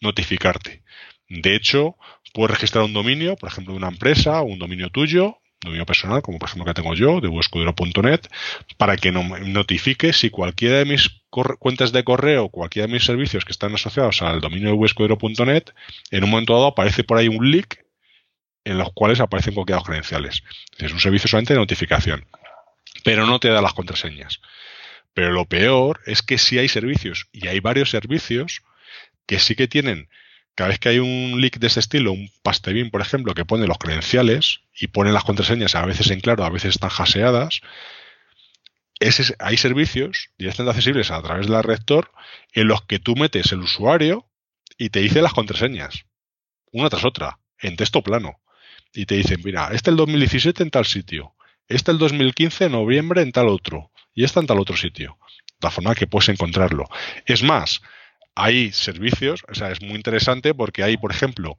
notificarte. 0.00 0.82
De 1.28 1.54
hecho, 1.54 1.96
puedes 2.32 2.52
registrar 2.52 2.84
un 2.84 2.94
dominio, 2.94 3.36
por 3.36 3.50
ejemplo, 3.50 3.74
de 3.74 3.78
una 3.78 3.88
empresa 3.88 4.40
un 4.40 4.58
dominio 4.58 4.90
tuyo, 4.90 5.38
dominio 5.62 5.86
personal, 5.86 6.22
como 6.22 6.38
por 6.38 6.48
ejemplo 6.48 6.66
que 6.66 6.80
tengo 6.80 6.94
yo, 6.94 7.20
de 7.20 7.28
webescudero.net, 7.28 8.20
para 8.76 8.96
que 8.96 9.12
no 9.12 9.22
notifique 9.38 10.12
si 10.12 10.30
cualquiera 10.30 10.78
de 10.78 10.84
mis 10.84 11.22
cuentas 11.58 11.92
de 11.92 12.04
correo, 12.04 12.48
cualquiera 12.48 12.86
de 12.86 12.92
mis 12.92 13.04
servicios 13.04 13.44
que 13.44 13.52
están 13.52 13.74
asociados 13.74 14.22
al 14.22 14.40
dominio 14.40 14.70
de 14.70 14.76
en 16.10 16.24
un 16.24 16.30
momento 16.30 16.54
dado 16.54 16.66
aparece 16.66 17.04
por 17.04 17.18
ahí 17.18 17.28
un 17.28 17.50
leak 17.50 17.84
en 18.64 18.78
los 18.78 18.92
cuales 18.92 19.20
aparecen 19.20 19.54
cualquiera 19.54 19.82
credenciales. 19.82 20.42
Es 20.78 20.92
un 20.92 21.00
servicio 21.00 21.28
solamente 21.28 21.54
de 21.54 21.60
notificación, 21.60 22.26
pero 23.04 23.26
no 23.26 23.38
te 23.38 23.48
da 23.48 23.62
las 23.62 23.74
contraseñas. 23.74 24.40
Pero 25.14 25.30
lo 25.30 25.46
peor 25.46 26.00
es 26.06 26.22
que 26.22 26.36
si 26.36 26.58
hay 26.58 26.68
servicios, 26.68 27.28
y 27.32 27.46
hay 27.46 27.60
varios 27.60 27.90
servicios, 27.90 28.62
que 29.26 29.38
sí 29.38 29.54
que 29.54 29.68
tienen 29.68 30.08
cada 30.56 30.68
vez 30.68 30.78
que 30.78 30.88
hay 30.88 30.98
un 30.98 31.40
leak 31.40 31.58
de 31.58 31.66
ese 31.66 31.80
estilo, 31.80 32.12
un 32.12 32.30
pastebin, 32.42 32.90
por 32.90 33.02
ejemplo, 33.02 33.34
que 33.34 33.44
pone 33.44 33.66
los 33.66 33.78
credenciales 33.78 34.62
y 34.74 34.88
pone 34.88 35.12
las 35.12 35.22
contraseñas 35.22 35.74
a 35.74 35.84
veces 35.84 36.10
en 36.10 36.20
claro, 36.20 36.44
a 36.44 36.50
veces 36.50 36.74
están 36.74 36.90
haseadas, 36.96 37.60
hay 39.38 39.56
servicios 39.58 40.30
directamente 40.38 40.70
accesibles 40.70 41.10
a 41.10 41.22
través 41.22 41.46
de 41.46 41.52
la 41.52 41.62
en 42.52 42.68
los 42.68 42.82
que 42.82 42.98
tú 42.98 43.14
metes 43.16 43.52
el 43.52 43.60
usuario 43.60 44.26
y 44.78 44.88
te 44.88 45.00
dice 45.00 45.20
las 45.20 45.34
contraseñas, 45.34 46.06
una 46.72 46.88
tras 46.88 47.04
otra, 47.04 47.38
en 47.60 47.76
texto 47.76 48.02
plano. 48.02 48.40
Y 48.94 49.04
te 49.04 49.16
dicen, 49.16 49.42
mira, 49.44 49.68
este 49.72 49.90
el 49.90 49.96
2017 49.96 50.62
en 50.62 50.70
tal 50.70 50.86
sitio, 50.86 51.34
este 51.68 51.90
el 51.90 51.98
2015 51.98 52.64
en 52.64 52.72
noviembre 52.72 53.20
en 53.20 53.32
tal 53.32 53.48
otro, 53.48 53.90
y 54.14 54.24
este 54.24 54.40
en 54.40 54.46
tal 54.46 54.58
otro 54.58 54.76
sitio. 54.76 55.18
De 55.60 55.66
la 55.66 55.70
forma 55.70 55.94
que 55.94 56.06
puedes 56.06 56.30
encontrarlo. 56.30 56.84
Es 57.26 57.42
más, 57.42 57.82
hay 58.36 58.70
servicios, 58.70 59.44
o 59.48 59.54
sea, 59.54 59.72
es 59.72 59.82
muy 59.82 59.96
interesante 59.96 60.54
porque 60.54 60.84
hay, 60.84 60.98
por 60.98 61.10
ejemplo, 61.10 61.58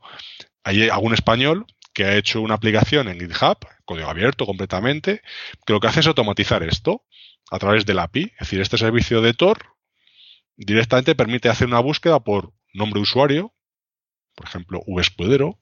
hay 0.63 0.89
algún 0.89 1.13
español 1.13 1.65
que 1.93 2.05
ha 2.05 2.15
hecho 2.15 2.41
una 2.41 2.53
aplicación 2.53 3.07
en 3.07 3.19
GitHub, 3.19 3.57
código 3.83 4.07
abierto 4.07 4.45
completamente, 4.45 5.21
que 5.65 5.73
lo 5.73 5.79
que 5.79 5.87
hace 5.87 6.01
es 6.01 6.07
automatizar 6.07 6.63
esto. 6.63 7.03
a 7.49 7.59
través 7.59 7.85
de 7.85 7.93
la 7.93 8.03
API. 8.03 8.33
Es 8.33 8.39
decir, 8.39 8.59
este 8.61 8.77
servicio 8.77 9.21
de 9.21 9.33
Tor 9.33 9.57
directamente 10.57 11.15
permite 11.15 11.47
hacer 11.49 11.67
una 11.67 11.79
búsqueda 11.79 12.19
por 12.19 12.53
nombre 12.73 12.99
de 12.99 13.03
usuario, 13.03 13.53
por 14.35 14.47
ejemplo, 14.47 14.83
vscudero, 14.85 15.61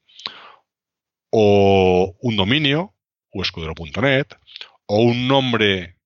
o 1.29 2.15
un 2.19 2.35
dominio, 2.35 2.95
vscudero.net, 3.33 4.27
o 4.87 5.03
un 5.03 5.27
nombre 5.27 5.99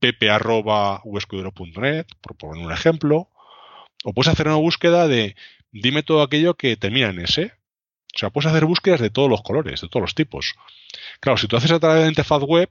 pepe.vscudero.net, 0.00 2.06
por 2.20 2.36
poner 2.36 2.62
un 2.64 2.72
ejemplo, 2.72 3.31
o 4.04 4.12
puedes 4.12 4.32
hacer 4.32 4.46
una 4.46 4.56
búsqueda 4.56 5.08
de 5.08 5.36
dime 5.70 6.02
todo 6.02 6.22
aquello 6.22 6.54
que 6.54 6.76
termina 6.76 7.08
en 7.10 7.20
S. 7.20 7.52
O 8.14 8.18
sea, 8.18 8.30
puedes 8.30 8.50
hacer 8.50 8.66
búsquedas 8.66 9.00
de 9.00 9.10
todos 9.10 9.30
los 9.30 9.42
colores, 9.42 9.80
de 9.80 9.88
todos 9.88 10.02
los 10.02 10.14
tipos. 10.14 10.54
Claro, 11.20 11.38
si 11.38 11.48
tú 11.48 11.56
haces 11.56 11.72
a 11.72 11.80
través 11.80 11.98
de 11.98 12.02
la 12.02 12.08
interfaz 12.08 12.42
web, 12.42 12.68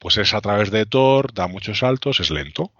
pues 0.00 0.16
es 0.16 0.32
a 0.32 0.40
través 0.40 0.70
de 0.70 0.86
Tor, 0.86 1.34
da 1.34 1.46
muchos 1.46 1.80
saltos, 1.80 2.20
es 2.20 2.30
lento. 2.30 2.72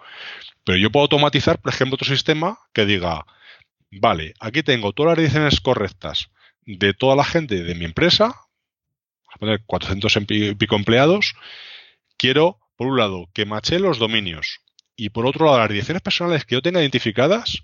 Pero 0.64 0.78
yo 0.78 0.90
puedo 0.90 1.02
automatizar, 1.02 1.60
por 1.60 1.72
ejemplo, 1.72 1.96
otro 1.96 2.08
sistema 2.08 2.58
que 2.72 2.86
diga, 2.86 3.26
vale, 3.90 4.34
aquí 4.40 4.62
tengo 4.62 4.92
todas 4.92 5.10
las 5.10 5.18
direcciones 5.18 5.60
correctas 5.60 6.30
de 6.64 6.94
toda 6.94 7.16
la 7.16 7.24
gente 7.24 7.62
de 7.62 7.74
mi 7.74 7.84
empresa, 7.84 8.34
a 9.32 9.38
poner 9.38 9.62
400 9.66 10.16
y 10.30 10.54
pico 10.54 10.76
empleados, 10.76 11.34
quiero, 12.16 12.58
por 12.76 12.86
un 12.86 12.96
lado, 12.98 13.28
que 13.34 13.44
mache 13.44 13.78
los 13.78 13.98
dominios 13.98 14.60
y 15.00 15.08
por 15.08 15.24
otro 15.24 15.46
lado, 15.46 15.60
las 15.60 15.70
direcciones 15.70 16.02
personales 16.02 16.44
que 16.44 16.56
yo 16.56 16.60
tenga 16.60 16.82
identificadas, 16.82 17.62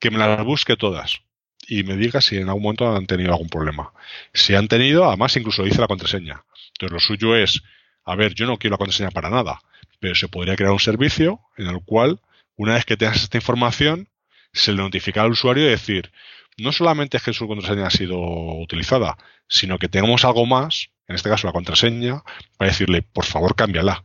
que 0.00 0.10
me 0.10 0.18
las 0.18 0.44
busque 0.44 0.76
todas 0.76 1.20
y 1.68 1.84
me 1.84 1.96
diga 1.96 2.20
si 2.20 2.38
en 2.38 2.48
algún 2.48 2.64
momento 2.64 2.96
han 2.96 3.06
tenido 3.06 3.30
algún 3.30 3.48
problema. 3.48 3.92
Si 4.34 4.56
han 4.56 4.66
tenido, 4.66 5.04
además 5.04 5.36
incluso 5.36 5.62
dice 5.62 5.80
la 5.80 5.86
contraseña. 5.86 6.44
Entonces 6.70 6.92
lo 6.92 6.98
suyo 6.98 7.36
es, 7.36 7.62
a 8.04 8.16
ver, 8.16 8.34
yo 8.34 8.46
no 8.46 8.58
quiero 8.58 8.74
la 8.74 8.78
contraseña 8.78 9.12
para 9.12 9.30
nada, 9.30 9.60
pero 10.00 10.16
se 10.16 10.26
podría 10.26 10.56
crear 10.56 10.72
un 10.72 10.80
servicio 10.80 11.40
en 11.56 11.68
el 11.68 11.84
cual, 11.84 12.18
una 12.56 12.74
vez 12.74 12.84
que 12.84 12.96
tengas 12.96 13.22
esta 13.22 13.38
información, 13.38 14.08
se 14.52 14.72
le 14.72 14.78
notifica 14.78 15.22
al 15.22 15.30
usuario 15.30 15.66
y 15.66 15.70
decir, 15.70 16.10
no 16.56 16.72
solamente 16.72 17.18
es 17.18 17.22
que 17.22 17.32
su 17.32 17.46
contraseña 17.46 17.86
ha 17.86 17.90
sido 17.90 18.18
utilizada, 18.18 19.16
sino 19.46 19.78
que 19.78 19.88
tengamos 19.88 20.24
algo 20.24 20.46
más, 20.46 20.90
en 21.06 21.14
este 21.14 21.30
caso 21.30 21.46
la 21.46 21.52
contraseña, 21.52 22.24
para 22.56 22.72
decirle, 22.72 23.02
por 23.02 23.24
favor, 23.24 23.54
cámbiala. 23.54 24.02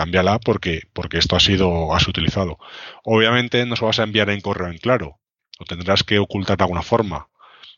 Cámbiala 0.00 0.38
porque, 0.38 0.84
porque 0.94 1.18
esto 1.18 1.36
ha 1.36 1.40
sido, 1.40 1.94
has 1.94 2.08
utilizado. 2.08 2.58
Obviamente 3.04 3.66
no 3.66 3.76
se 3.76 3.84
vas 3.84 3.98
a 3.98 4.04
enviar 4.04 4.30
en 4.30 4.40
correo 4.40 4.68
en 4.68 4.78
claro, 4.78 5.18
lo 5.58 5.66
tendrás 5.66 6.04
que 6.04 6.18
ocultar 6.18 6.56
de 6.56 6.64
alguna 6.64 6.80
forma. 6.80 7.28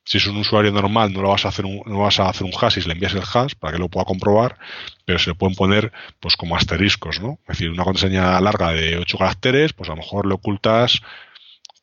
Si 0.05 0.19
es 0.19 0.27
un 0.29 0.37
usuario 0.37 0.71
normal, 0.71 1.13
no 1.13 1.21
lo 1.21 1.31
vas 1.31 1.45
a 1.47 1.49
hacer 1.49 1.67
un, 1.67 1.83
no 1.85 1.99
vas 1.99 2.21
a 2.21 2.29
hacer 2.29 2.45
un 2.45 2.53
hash 2.57 2.79
y 2.79 2.83
le 2.83 2.93
envías 2.93 3.15
el 3.15 3.23
hash 3.23 3.55
para 3.59 3.73
que 3.73 3.81
lo 3.81 3.89
pueda 3.89 4.05
comprobar, 4.05 4.57
pero 5.05 5.19
se 5.19 5.31
le 5.31 5.35
pueden 5.35 5.57
poner 5.57 5.93
pues 6.21 6.37
como 6.37 6.55
asteriscos, 6.55 7.21
¿no? 7.21 7.41
Es 7.49 7.59
decir, 7.59 7.71
una 7.71 7.83
contraseña 7.83 8.41
larga 8.41 8.71
de 8.71 8.99
8 8.99 9.19
caracteres, 9.19 9.73
pues 9.73 9.91
a 9.91 9.95
lo 9.95 10.03
mejor 10.03 10.27
le 10.29 10.35
ocultas 10.35 11.01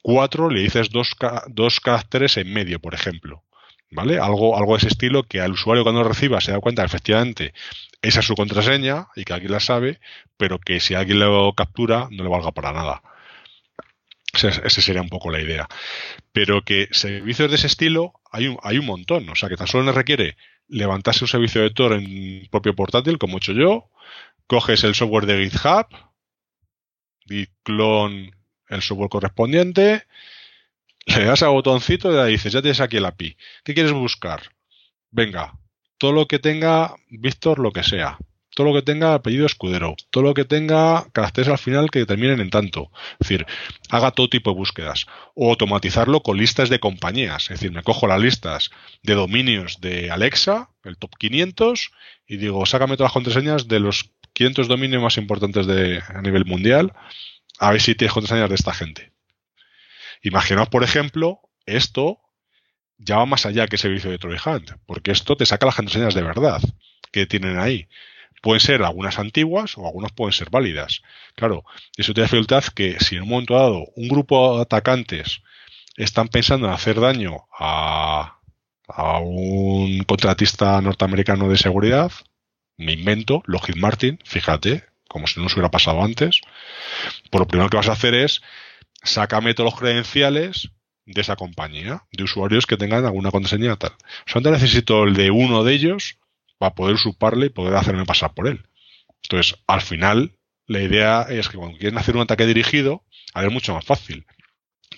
4, 0.04 0.50
le 0.50 0.62
dices 0.62 0.90
dos, 0.90 1.18
dos 1.50 1.82
caracteres 1.82 2.38
en 2.38 2.54
medio, 2.54 2.80
por 2.80 2.94
ejemplo. 2.94 3.44
¿Vale? 3.92 4.20
Algo, 4.20 4.58
algo 4.58 4.74
de 4.74 4.80
ese 4.80 4.88
estilo 4.90 5.24
que 5.24 5.42
al 5.42 5.54
usuario 5.54 5.84
cuando 5.84 6.04
lo 6.04 6.10
reciba 6.10 6.42
se 6.42 6.52
da 6.52 6.60
cuenta 6.60 6.86
efectivamente 6.86 7.54
esa 8.02 8.22
es 8.22 8.26
su 8.26 8.36
contraseña 8.36 9.08
y 9.16 9.26
que 9.26 9.34
alguien 9.34 9.52
la 9.52 9.60
sabe, 9.60 10.00
pero 10.38 10.60
que 10.60 10.80
si 10.80 10.94
alguien 10.96 11.20
lo 11.20 11.54
captura 11.54 12.08
no 12.12 12.24
le 12.24 12.30
valga 12.30 12.52
para 12.52 12.72
nada. 12.72 13.02
Esa 14.34 14.70
sería 14.70 15.02
un 15.02 15.10
poco 15.10 15.32
la 15.32 15.42
idea. 15.42 15.68
Pero 16.32 16.62
que 16.62 16.88
servicios 16.92 17.50
de 17.50 17.56
ese 17.56 17.68
estilo 17.68 18.14
hay 18.32 18.48
un, 18.48 18.58
hay 18.64 18.78
un 18.78 18.86
montón. 18.86 19.28
O 19.30 19.36
sea, 19.36 19.50
que 19.50 19.58
tan 19.58 19.68
solo 19.68 19.92
requiere 19.92 20.38
levantarse 20.68 21.24
un 21.24 21.28
servicio 21.28 21.62
de 21.62 21.72
Tor 21.72 21.94
en 21.94 22.48
propio 22.50 22.76
portátil, 22.76 23.18
como 23.18 23.36
he 23.36 23.38
hecho 23.38 23.54
yo. 23.54 23.90
Coges 24.48 24.84
el 24.84 24.96
software 24.96 25.26
de 25.26 25.50
GitHub, 25.50 25.88
git 27.28 27.52
clone 27.64 28.32
el 28.70 28.82
software 28.82 29.10
correspondiente, 29.10 30.06
le 31.18 31.26
das 31.26 31.44
al 31.44 31.50
botoncito 31.50 32.12
y 32.12 32.16
le 32.16 32.26
dices, 32.26 32.54
ya 32.54 32.62
tienes 32.62 32.82
aquí 32.82 32.98
el 32.98 33.06
API. 33.06 33.36
¿Qué 33.64 33.74
quieres 33.74 33.92
buscar? 33.92 34.42
Venga, 35.12 35.54
todo 35.98 36.12
lo 36.12 36.28
que 36.28 36.40
tenga 36.40 36.96
Víctor, 37.10 37.60
lo 37.60 37.72
que 37.72 37.84
sea 37.84 38.18
todo 38.60 38.68
lo 38.68 38.74
que 38.74 38.82
tenga 38.82 39.14
apellido 39.14 39.46
escudero, 39.46 39.96
todo 40.10 40.24
lo 40.24 40.34
que 40.34 40.44
tenga 40.44 41.10
caracteres 41.14 41.48
al 41.48 41.58
final 41.58 41.90
que 41.90 42.06
terminen 42.06 42.42
en 42.42 42.50
tanto. 42.50 42.92
Es 43.14 43.30
decir, 43.30 43.46
haga 43.90 44.12
todo 44.12 44.30
tipo 44.30 44.50
de 44.50 44.58
búsquedas. 44.58 45.06
O 45.34 45.50
automatizarlo 45.50 46.22
con 46.22 46.38
listas 46.38 46.68
de 46.68 46.82
compañías. 46.82 47.44
Es 47.44 47.62
decir, 47.62 47.72
me 47.72 47.84
cojo 47.84 48.06
las 48.06 48.20
listas 48.20 48.70
de 49.02 49.14
dominios 49.14 49.80
de 49.80 50.12
Alexa, 50.12 50.72
el 50.84 50.98
top 50.98 51.12
500, 51.18 51.92
y 52.28 52.36
digo, 52.36 52.66
sácame 52.66 52.98
todas 52.98 53.12
las 53.12 53.14
contraseñas 53.14 53.70
de 53.70 53.80
los 53.80 54.12
500 54.34 54.68
dominios 54.68 55.02
más 55.02 55.18
importantes 55.18 55.66
de, 55.66 56.04
a 56.06 56.22
nivel 56.22 56.44
mundial, 56.44 56.92
a 57.60 57.72
ver 57.72 57.80
si 57.80 57.96
tienes 57.96 58.14
contraseñas 58.14 58.50
de 58.50 58.56
esta 58.56 58.74
gente. 58.74 59.14
Imaginaos, 60.22 60.70
por 60.70 60.84
ejemplo, 60.84 61.40
esto 61.66 62.20
ya 62.98 63.18
va 63.18 63.26
más 63.26 63.46
allá 63.46 63.68
que 63.68 63.78
el 63.78 63.82
servicio 63.82 64.12
de 64.12 64.18
Troy 64.18 64.38
Hunt, 64.44 64.72
porque 64.86 65.12
esto 65.12 65.38
te 65.38 65.46
saca 65.46 65.66
las 65.66 65.76
contraseñas 65.76 66.14
de 66.14 66.22
verdad 66.22 66.62
que 67.12 67.26
tienen 67.26 67.58
ahí. 67.58 67.88
Pueden 68.42 68.60
ser 68.60 68.84
algunas 68.84 69.20
antiguas 69.20 69.78
o 69.78 69.86
algunas 69.86 70.12
pueden 70.12 70.34
ser 70.34 70.50
válidas. 70.50 71.02
Claro, 71.36 71.64
eso 71.98 72.14
te 72.14 72.22
da 72.22 72.26
dificultad 72.26 72.64
que 72.64 73.00
si 73.00 73.16
en 73.16 73.24
un 73.24 73.30
momento 73.30 73.56
dado 73.56 73.86
un 73.96 74.08
grupo 74.08 74.56
de 74.56 74.62
atacantes 74.62 75.42
están 75.98 76.30
pensando 76.30 76.68
en 76.68 76.74
hacer 76.74 77.00
daño 77.00 77.48
a, 77.58 78.40
a 78.88 79.20
un 79.20 80.04
contratista 80.04 80.80
norteamericano 80.82 81.50
de 81.50 81.58
seguridad, 81.58 82.12
me 82.78 82.94
invento, 82.94 83.44
Lockheed 83.46 83.76
Martin, 83.76 84.20
fíjate, 84.24 84.86
como 85.10 85.28
si 85.28 85.42
no 85.42 85.50
se 85.50 85.56
hubiera 85.56 85.72
pasado 85.72 86.02
antes, 86.02 86.40
pues 87.30 87.40
lo 87.40 87.48
primero 87.48 87.70
que 87.70 87.78
vas 87.78 87.90
a 87.90 87.94
hacer 87.94 88.14
es 88.14 88.42
sácame 89.04 89.54
todos 89.54 89.72
los 89.72 89.80
credenciales 89.80 90.72
de 91.06 91.22
esa 91.22 91.36
compañía, 91.36 92.04
de 92.12 92.24
usuarios 92.24 92.66
que 92.66 92.78
tengan 92.78 93.06
alguna 93.06 93.32
contraseña 93.32 93.76
tal. 93.78 93.96
Solamente 94.26 94.62
necesito 94.62 95.04
el 95.04 95.16
de 95.16 95.32
uno 95.32 95.64
de 95.64 95.74
ellos 95.74 96.20
para 96.58 96.76
poder 96.76 96.98
suparle 96.98 97.48
y 97.48 97.50
poder 97.50 97.76
hacerme 97.76 98.06
pasar 98.06 98.34
por 98.34 98.48
él. 98.48 98.68
Entonces, 99.24 99.58
al 99.68 99.82
final, 99.82 100.38
la 100.68 100.82
idea 100.82 101.24
es 101.24 101.50
que 101.50 101.58
cuando 101.58 101.78
quieren 101.78 101.98
hacer 101.98 102.16
un 102.16 102.22
ataque 102.22 102.46
dirigido, 102.46 103.04
a 103.34 103.42
ver, 103.42 103.52
mucho 103.52 103.74
más 103.74 103.86
fácil. 103.86 104.26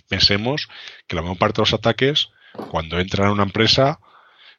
Pensemos 0.10 0.68
que 1.08 1.16
la 1.16 1.22
mayor 1.22 1.38
parte 1.38 1.58
de 1.58 1.62
los 1.62 1.74
ataques, 1.74 2.30
cuando 2.70 3.00
entran 3.00 3.30
a 3.30 3.32
una 3.32 3.44
empresa, 3.44 4.00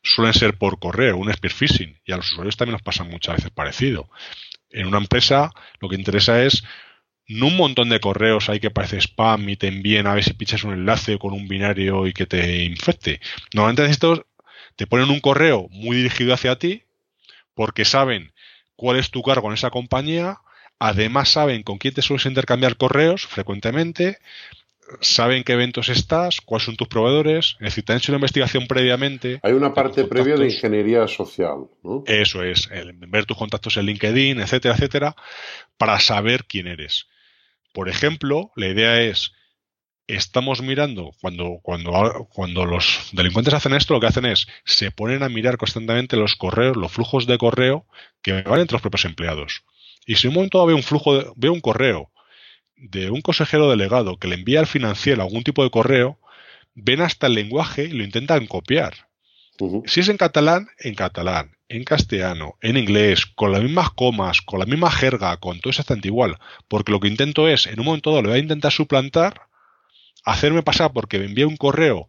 suelen 0.03 0.35
ser 0.35 0.57
por 0.57 0.79
correo, 0.79 1.19
un 1.19 1.33
spear 1.33 1.53
phishing, 1.53 2.01
y 2.05 2.13
a 2.13 2.17
los 2.17 2.33
usuarios 2.33 2.57
también 2.57 2.73
nos 2.73 2.83
pasa 2.83 3.05
muchas 3.05 3.37
veces 3.37 3.51
parecido. 3.51 4.09
En 4.71 4.87
una 4.87 4.99
empresa, 4.99 5.53
lo 5.81 5.89
que 5.89 5.97
interesa 5.97 6.43
es 6.43 6.65
no 7.29 7.47
un 7.47 7.57
montón 7.57 7.89
de 7.89 8.01
correos 8.01 8.49
hay 8.49 8.61
que 8.61 8.71
parece 8.71 9.01
spam 9.01 9.49
y 9.49 9.57
te 9.57 9.69
envíen 9.69 10.07
a 10.07 10.15
ver 10.15 10.25
si 10.25 10.35
pichas 10.35 10.65
un 10.65 10.73
enlace 10.73 11.19
con 11.19 11.33
un 11.33 11.49
binario 11.49 12.07
y 12.07 12.13
que 12.13 12.27
te 12.27 12.65
infecte. 12.65 13.21
Normalmente 13.55 13.91
estos 13.91 14.23
te 14.77 14.87
ponen 14.87 15.11
un 15.11 15.21
correo 15.21 15.69
muy 15.71 15.97
dirigido 15.97 16.35
hacia 16.35 16.59
ti 16.59 16.85
porque 17.55 17.85
saben 17.85 18.33
cuál 18.77 18.99
es 18.99 19.11
tu 19.11 19.23
cargo 19.23 19.49
en 19.49 19.55
esa 19.55 19.71
compañía, 19.71 20.39
además 20.79 21.29
saben 21.29 21.63
con 21.63 21.79
quién 21.79 21.95
te 21.95 22.03
sueles 22.03 22.27
intercambiar 22.27 22.77
correos 22.77 23.27
frecuentemente, 23.27 24.19
saben 25.01 25.45
qué 25.45 25.53
eventos 25.53 25.89
estás, 25.89 26.41
cuáles 26.41 26.67
son 26.67 26.77
tus 26.77 26.89
proveedores, 26.89 27.57
es 27.61 27.67
decir, 27.67 27.85
te 27.85 27.93
han 27.93 27.99
hecho 27.99 28.13
una 28.13 28.19
investigación 28.19 28.67
previamente. 28.67 29.41
Hay 29.43 29.53
una 29.53 29.73
parte 29.75 30.05
previa 30.05 30.37
de 30.37 30.47
ingeniería 30.47 31.07
social, 31.09 31.67
¿no? 31.83 32.05
Eso 32.07 32.43
es, 32.43 32.69
ver 33.09 33.25
tus 33.25 33.37
contactos 33.37 33.77
en 33.77 33.87
LinkedIn, 33.87 34.41
etcétera, 34.41 34.75
etcétera, 34.75 35.17
para 35.77 35.99
saber 36.01 36.45
quién 36.45 36.67
eres. 36.67 37.07
Por 37.73 37.89
ejemplo, 37.89 38.51
la 38.57 38.69
idea 38.69 39.01
es 39.01 39.33
estamos 40.07 40.61
mirando, 40.63 41.13
cuando, 41.21 41.61
cuando, 41.63 42.29
cuando 42.31 42.67
los 42.67 43.11
delincuentes 43.13 43.55
hacen 43.55 43.73
esto, 43.73 43.95
lo 43.95 44.01
que 44.01 44.09
hacen 44.09 44.27
es, 44.27 44.47
se 44.65 44.91
ponen 44.91 45.23
a 45.23 45.29
mirar 45.29 45.57
constantemente 45.57 46.17
los 46.17 46.37
correos, 46.37 46.77
los 46.77 46.93
flujos 46.93 47.27
de 47.27 47.39
correo 47.39 47.87
que 48.21 48.43
van 48.43 48.61
entre 48.61 48.75
los 48.75 48.83
propios 48.83 49.05
empleados. 49.05 49.65
Y 50.05 50.17
si 50.17 50.27
en 50.27 50.31
un 50.31 50.35
momento 50.35 50.67
ve 50.67 50.75
un 50.75 50.83
flujo, 50.83 51.33
ve 51.37 51.49
un 51.49 51.61
correo 51.61 52.12
de 52.83 53.11
un 53.11 53.21
consejero 53.21 53.71
delegado 53.71 54.19
que 54.19 54.27
le 54.29 54.35
envía 54.35 54.61
al 54.61 54.67
financiero 54.67 55.23
algún 55.23 55.45
tipo 55.45 55.63
de 55.63 55.71
correo, 55.71 56.19
ven 56.75 57.01
hasta 57.01 57.29
el 57.29 57.35
lenguaje 57.35 57.85
y 57.85 57.93
lo 57.93 58.03
intentan 58.03 58.47
copiar. 58.47 59.09
Si 59.87 60.01
es 60.01 60.09
en 60.09 60.17
catalán, 60.17 60.69
en 60.79 60.97
catalán, 60.97 61.57
en 61.69 61.85
castellano, 61.85 62.57
en 62.61 62.77
inglés, 62.77 63.27
con 63.27 63.53
las 63.53 63.63
mismas 63.63 63.91
comas, 63.91 64.41
con 64.41 64.59
la 64.59 64.67
misma 64.67 64.91
jerga, 64.91 65.37
con 65.37 65.61
todo 65.61 65.71
exactamente 65.71 66.09
igual. 66.09 66.39
Porque 66.67 66.91
lo 66.91 66.99
que 66.99 67.07
intento 67.07 67.49
es, 67.49 67.69
en 67.69 67.79
un 67.79 67.87
momento 67.87 68.11
dado, 68.11 68.23
le 68.23 68.29
voy 68.31 68.39
a 68.39 68.43
intentar 68.43 68.73
suplantar 68.73 69.43
hacerme 70.25 70.63
pasar 70.63 70.93
porque 70.93 71.19
me 71.19 71.27
envía 71.27 71.47
un 71.47 71.57
correo 71.57 72.09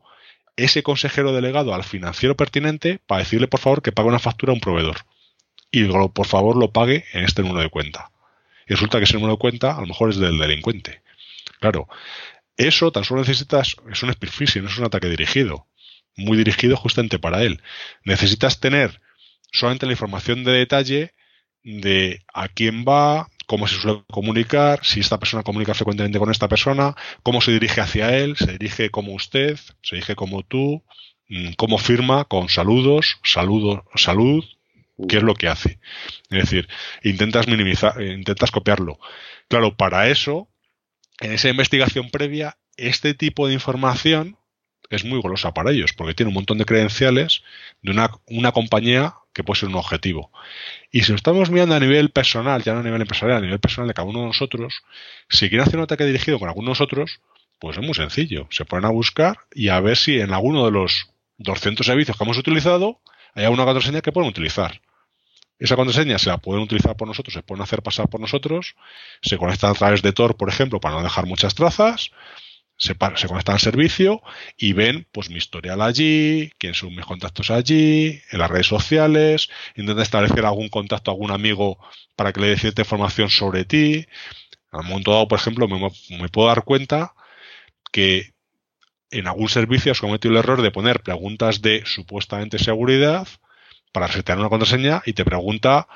ese 0.55 0.83
consejero 0.83 1.33
delegado 1.33 1.73
al 1.73 1.83
financiero 1.83 2.35
pertinente 2.35 2.99
para 3.07 3.23
decirle 3.23 3.47
por 3.47 3.59
favor 3.59 3.81
que 3.81 3.91
pague 3.91 4.09
una 4.09 4.19
factura 4.19 4.51
a 4.51 4.55
un 4.55 4.61
proveedor. 4.61 4.97
Y 5.71 5.85
por 5.85 6.27
favor 6.27 6.55
lo 6.55 6.71
pague 6.71 7.05
en 7.13 7.23
este 7.23 7.41
número 7.41 7.61
de 7.61 7.69
cuenta. 7.69 8.11
Y 8.68 8.73
resulta 8.73 8.98
que 8.98 9.06
ese 9.06 9.15
número 9.15 9.34
de 9.34 9.40
cuenta 9.40 9.76
a 9.77 9.81
lo 9.81 9.88
mejor 9.88 10.10
es 10.10 10.18
del 10.18 10.38
delincuente. 10.38 11.02
Claro, 11.60 11.88
eso 12.57 12.91
tan 12.91 13.03
solo 13.03 13.22
necesitas, 13.22 13.76
es 13.91 14.03
un 14.03 14.14
spear 14.14 14.64
no 14.64 14.69
es 14.69 14.77
un 14.77 14.85
ataque 14.85 15.10
dirigido. 15.10 15.68
Muy 16.15 16.38
dirigido 16.38 16.77
justamente 16.77 17.18
para 17.19 17.41
él. 17.44 17.61
Necesitas 18.03 18.60
tener 18.60 19.02
solamente 19.52 19.85
la 19.85 19.94
información 19.94 20.44
de 20.44 20.52
detalle 20.52 21.14
de 21.64 22.22
a 22.34 22.49
quién 22.49 22.85
va, 22.85 23.30
cómo 23.48 23.68
se 23.68 23.76
suele 23.76 24.03
comunicar, 24.11 24.80
si 24.84 24.99
esta 24.99 25.19
persona 25.19 25.44
comunica 25.44 25.73
frecuentemente 25.73 26.19
con 26.19 26.30
esta 26.31 26.48
persona, 26.48 26.95
cómo 27.23 27.41
se 27.41 27.52
dirige 27.52 27.81
hacia 27.81 28.15
él, 28.18 28.35
se 28.38 28.53
dirige 28.53 28.90
como 28.90 29.14
usted, 29.14 29.57
se 29.81 29.95
dirige 29.95 30.15
como 30.15 30.44
tú, 30.44 30.84
mm, 31.30 31.53
cómo 31.53 31.77
firma, 31.77 32.26
con 32.26 32.49
saludos, 32.49 33.18
saludo, 33.23 33.85
salud, 33.95 34.44
qué 35.07 35.17
es 35.17 35.23
lo 35.23 35.35
que 35.35 35.47
hace. 35.47 35.79
Es 36.29 36.39
decir, 36.39 36.67
intentas 37.03 37.47
minimizar, 37.47 38.01
intentas 38.01 38.51
copiarlo. 38.51 38.99
Claro, 39.47 39.75
para 39.75 40.09
eso, 40.09 40.49
en 41.19 41.31
esa 41.31 41.49
investigación 41.49 42.09
previa, 42.09 42.57
este 42.77 43.13
tipo 43.13 43.47
de 43.47 43.53
información 43.53 44.37
es 44.89 45.05
muy 45.05 45.21
golosa 45.21 45.53
para 45.53 45.71
ellos, 45.71 45.93
porque 45.93 46.13
tiene 46.13 46.29
un 46.29 46.35
montón 46.35 46.57
de 46.57 46.65
credenciales 46.65 47.43
de 47.81 47.91
una, 47.91 48.11
una 48.27 48.51
compañía 48.51 49.15
que 49.33 49.43
puede 49.43 49.59
ser 49.59 49.69
un 49.69 49.75
objetivo. 49.75 50.31
Y 50.91 51.01
si 51.03 51.11
lo 51.11 51.15
estamos 51.15 51.49
mirando 51.49 51.75
a 51.75 51.79
nivel 51.79 52.11
personal, 52.11 52.61
ya 52.63 52.73
no 52.73 52.81
a 52.81 52.83
nivel 52.83 53.01
empresarial, 53.01 53.39
a 53.39 53.41
nivel 53.41 53.59
personal 53.59 53.87
de 53.87 53.95
cada 53.95 54.07
uno 54.07 54.21
de 54.21 54.27
nosotros, 54.27 54.83
si 55.29 55.49
quieren 55.49 55.67
hacer 55.67 55.77
un 55.77 55.83
ataque 55.83 56.05
dirigido 56.05 56.37
con 56.37 56.47
alguno 56.47 56.67
de 56.67 56.71
nosotros, 56.71 57.21
pues 57.59 57.77
es 57.77 57.83
muy 57.83 57.95
sencillo. 57.95 58.47
Se 58.51 58.65
ponen 58.65 58.85
a 58.85 58.89
buscar 58.89 59.39
y 59.53 59.69
a 59.69 59.79
ver 59.79 59.97
si 59.97 60.19
en 60.19 60.33
alguno 60.33 60.65
de 60.65 60.71
los 60.71 61.07
200 61.37 61.85
servicios 61.85 62.15
que 62.15 62.23
hemos 62.23 62.37
utilizado 62.37 62.99
hay 63.35 63.45
alguna 63.45 63.65
contraseña 63.65 64.01
que 64.01 64.11
pueden 64.11 64.30
utilizar. 64.30 64.81
Esa 65.60 65.76
contraseña 65.76 66.18
se 66.18 66.30
la 66.30 66.38
pueden 66.38 66.64
utilizar 66.64 66.95
por 66.97 67.07
nosotros, 67.07 67.34
se 67.34 67.43
pueden 67.43 67.61
hacer 67.61 67.81
pasar 67.81 68.10
por 68.10 68.19
nosotros, 68.19 68.76
se 69.22 69.38
conectan 69.38 69.72
a 69.72 69.73
través 69.73 70.01
de 70.01 70.11
Tor, 70.11 70.35
por 70.35 70.49
ejemplo, 70.49 70.80
para 70.80 70.95
no 70.95 71.03
dejar 71.03 71.26
muchas 71.26 71.55
trazas, 71.55 72.11
se, 72.77 72.95
conectan 72.95 73.53
al 73.53 73.60
servicio 73.60 74.22
y 74.57 74.73
ven 74.73 75.07
pues 75.11 75.30
mi 75.30 75.38
historial 75.38 75.81
allí, 75.81 76.51
quiénes 76.57 76.77
son 76.80 76.95
mis 76.95 77.05
contactos 77.05 77.51
allí, 77.51 78.22
en 78.31 78.39
las 78.39 78.49
redes 78.49 78.68
sociales, 78.68 79.49
intentan 79.76 80.03
establecer 80.03 80.45
algún 80.45 80.69
contacto, 80.69 81.11
algún 81.11 81.31
amigo 81.31 81.77
para 82.15 82.34
que 82.34 82.41
le 82.41 82.47
dé 82.47 82.57
cierta 82.57 82.81
información 82.81 83.30
sobre 83.30 83.64
ti. 83.65 84.05
Al 84.72 84.84
momento 84.84 85.11
dado, 85.11 85.27
por 85.27 85.39
ejemplo, 85.39 85.68
me 85.68 86.30
puedo 86.30 86.47
dar 86.47 86.64
cuenta 86.64 87.14
que 87.91 88.34
en 89.14 89.27
algún 89.27 89.49
servicio 89.49 89.91
has 89.91 90.02
cometido 90.02 90.34
el 90.34 90.40
error 90.40 90.61
de 90.61 90.72
poner 90.72 91.02
preguntas 91.02 91.61
de 91.61 91.84
supuestamente 91.85 92.60
seguridad 92.60 93.27
para 93.91 94.07
resetear 94.07 94.40
una 94.40 94.49
contraseña 94.49 95.02
y 95.06 95.14
te 95.14 95.23
pregunta 95.23 95.88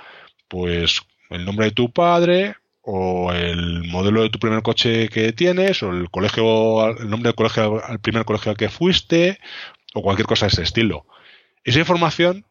pues 0.47 1.01
el 1.29 1.43
nombre 1.43 1.65
de 1.65 1.71
tu 1.71 1.91
padre, 1.91 2.55
o 2.89 3.33
el 3.33 3.83
modelo 3.83 4.21
de 4.21 4.29
tu 4.29 4.39
primer 4.39 4.61
coche 4.61 5.09
que 5.09 5.33
tienes, 5.33 5.83
o 5.83 5.91
el 5.91 6.09
colegio, 6.09 6.87
el 6.87 7.09
nombre 7.09 7.27
del 7.29 7.35
colegio, 7.35 7.83
al 7.83 7.99
primer 7.99 8.23
colegio 8.23 8.51
al 8.51 8.57
que 8.57 8.69
fuiste, 8.69 9.39
o 9.93 10.01
cualquier 10.01 10.25
cosa 10.25 10.45
de 10.45 10.53
ese 10.53 10.63
estilo. 10.63 11.05
Esa 11.65 11.79
información, 11.79 12.45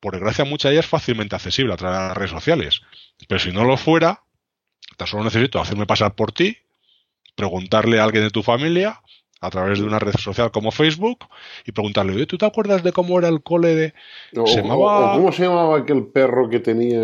por 0.00 0.14
desgracia, 0.14 0.46
mucha 0.46 0.68
de 0.68 0.76
ella 0.76 0.80
es 0.80 0.86
fácilmente 0.86 1.36
accesible 1.36 1.74
a 1.74 1.76
través 1.76 1.98
de 1.98 2.06
las 2.08 2.16
redes 2.16 2.30
sociales. 2.30 2.80
Pero 3.28 3.38
si 3.38 3.52
no 3.52 3.64
lo 3.64 3.76
fuera, 3.76 4.22
tan 4.96 5.08
solo 5.08 5.24
necesito 5.24 5.60
hacerme 5.60 5.84
pasar 5.84 6.14
por 6.14 6.32
ti, 6.32 6.56
preguntarle 7.36 8.00
a 8.00 8.04
alguien 8.04 8.24
de 8.24 8.30
tu 8.30 8.42
familia 8.42 9.02
a 9.42 9.50
través 9.50 9.80
de 9.80 9.84
una 9.84 9.98
red 9.98 10.14
social 10.14 10.52
como 10.52 10.70
Facebook 10.70 11.26
y 11.66 11.72
preguntarle, 11.72 12.26
¿tú 12.26 12.38
te 12.38 12.46
acuerdas 12.46 12.84
de 12.84 12.92
cómo 12.92 13.18
era 13.18 13.28
el 13.28 13.42
cole 13.42 13.74
de... 13.74 13.94
¿Cómo 14.32 14.46
se 14.46 15.42
llamaba 15.42 15.76
aquel 15.76 16.06
perro 16.06 16.48
que 16.48 16.60
tenía 16.60 17.02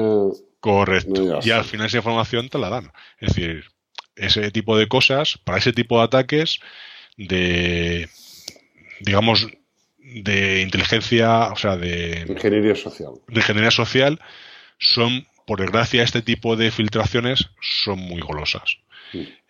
Correcto. 0.60 1.40
y 1.42 1.50
al 1.50 1.64
final 1.64 1.86
esa 1.86 1.98
información 1.98 2.48
te 2.48 2.58
la 2.58 2.70
dan. 2.70 2.92
Es 3.18 3.34
decir, 3.34 3.64
ese 4.14 4.50
tipo 4.52 4.78
de 4.78 4.86
cosas, 4.86 5.38
para 5.44 5.58
ese 5.58 5.72
tipo 5.72 5.98
de 5.98 6.04
ataques 6.04 6.60
de, 7.16 8.08
digamos, 9.00 9.48
de 9.98 10.62
inteligencia, 10.62 11.48
o 11.48 11.56
sea, 11.56 11.76
de... 11.76 12.24
Ingeniería 12.28 12.76
social. 12.76 13.14
De 13.26 13.40
ingeniería 13.40 13.72
social, 13.72 14.20
son, 14.78 15.26
por 15.44 15.60
desgracia, 15.60 16.04
este 16.04 16.22
tipo 16.22 16.54
de 16.54 16.70
filtraciones 16.70 17.50
son 17.60 17.98
muy 17.98 18.20
golosas. 18.20 18.78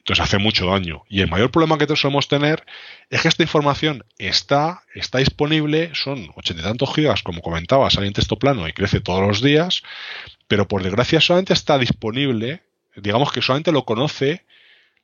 Entonces 0.08 0.24
hace 0.24 0.38
mucho 0.38 0.64
daño. 0.64 1.02
Y 1.10 1.20
el 1.20 1.28
mayor 1.28 1.50
problema 1.50 1.76
que 1.76 1.86
solemos 1.94 2.28
tener 2.28 2.64
es 3.10 3.20
que 3.20 3.28
esta 3.28 3.42
información 3.42 4.06
está, 4.16 4.82
está 4.94 5.18
disponible, 5.18 5.90
son 5.92 6.30
ochenta 6.34 6.62
y 6.62 6.64
tantos 6.64 6.94
gigas, 6.94 7.22
como 7.22 7.42
comentaba, 7.42 7.90
sale 7.90 8.06
en 8.06 8.14
texto 8.14 8.38
plano 8.38 8.66
y 8.66 8.72
crece 8.72 9.00
todos 9.00 9.20
los 9.20 9.42
días, 9.42 9.82
pero 10.46 10.66
por 10.66 10.82
desgracia 10.82 11.20
solamente 11.20 11.52
está 11.52 11.76
disponible, 11.76 12.62
digamos 12.96 13.32
que 13.32 13.42
solamente 13.42 13.70
lo 13.70 13.84
conoce 13.84 14.46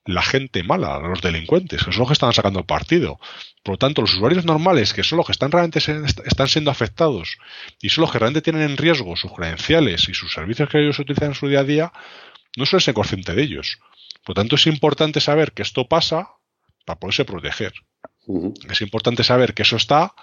la 0.07 0.23
gente 0.23 0.63
mala, 0.63 0.99
los 1.01 1.21
delincuentes, 1.21 1.85
que 1.85 1.93
son 1.93 2.01
los 2.01 2.09
que 2.09 2.15
están 2.15 2.33
sacando 2.33 2.61
el 2.61 2.65
partido. 2.65 3.21
Por 3.63 3.75
lo 3.75 3.79
tanto, 3.79 4.01
los 4.01 4.15
usuarios 4.15 4.47
normales, 4.47 4.95
que 4.95 5.05
son 5.05 5.19
los 5.19 5.27
que 5.27 5.33
están 5.33 5.51
realmente 5.51 5.81
están 5.81 6.49
siendo 6.49 6.71
afectados 6.71 7.37
y 7.79 7.91
son 7.91 8.03
los 8.03 8.11
que 8.11 8.21
realmente 8.21 8.41
tienen 8.41 8.63
en 8.63 8.79
riesgo 8.79 9.17
sus 9.17 9.33
credenciales 9.35 10.09
y 10.09 10.15
sus 10.15 10.33
servicios 10.33 10.71
que 10.71 10.79
ellos 10.79 10.99
utilizan 10.99 11.29
en 11.29 11.35
su 11.35 11.47
día 11.47 11.61
a 11.61 11.65
día, 11.65 11.93
no 12.57 12.65
suelen 12.65 12.81
ser 12.81 12.95
conscientes 12.95 13.37
de 13.37 13.43
ellos. 13.43 13.79
Por 14.25 14.37
lo 14.37 14.43
tanto, 14.43 14.57
es 14.57 14.67
importante 14.67 15.21
saber 15.21 15.53
que 15.53 15.63
esto 15.63 15.87
pasa 15.87 16.31
para 16.85 16.99
poderse 16.99 17.25
proteger. 17.25 17.73
Es 18.71 18.81
importante 18.81 19.23
saber 19.23 19.55
que 19.55 19.63
eso 19.63 19.77
está 19.77 20.15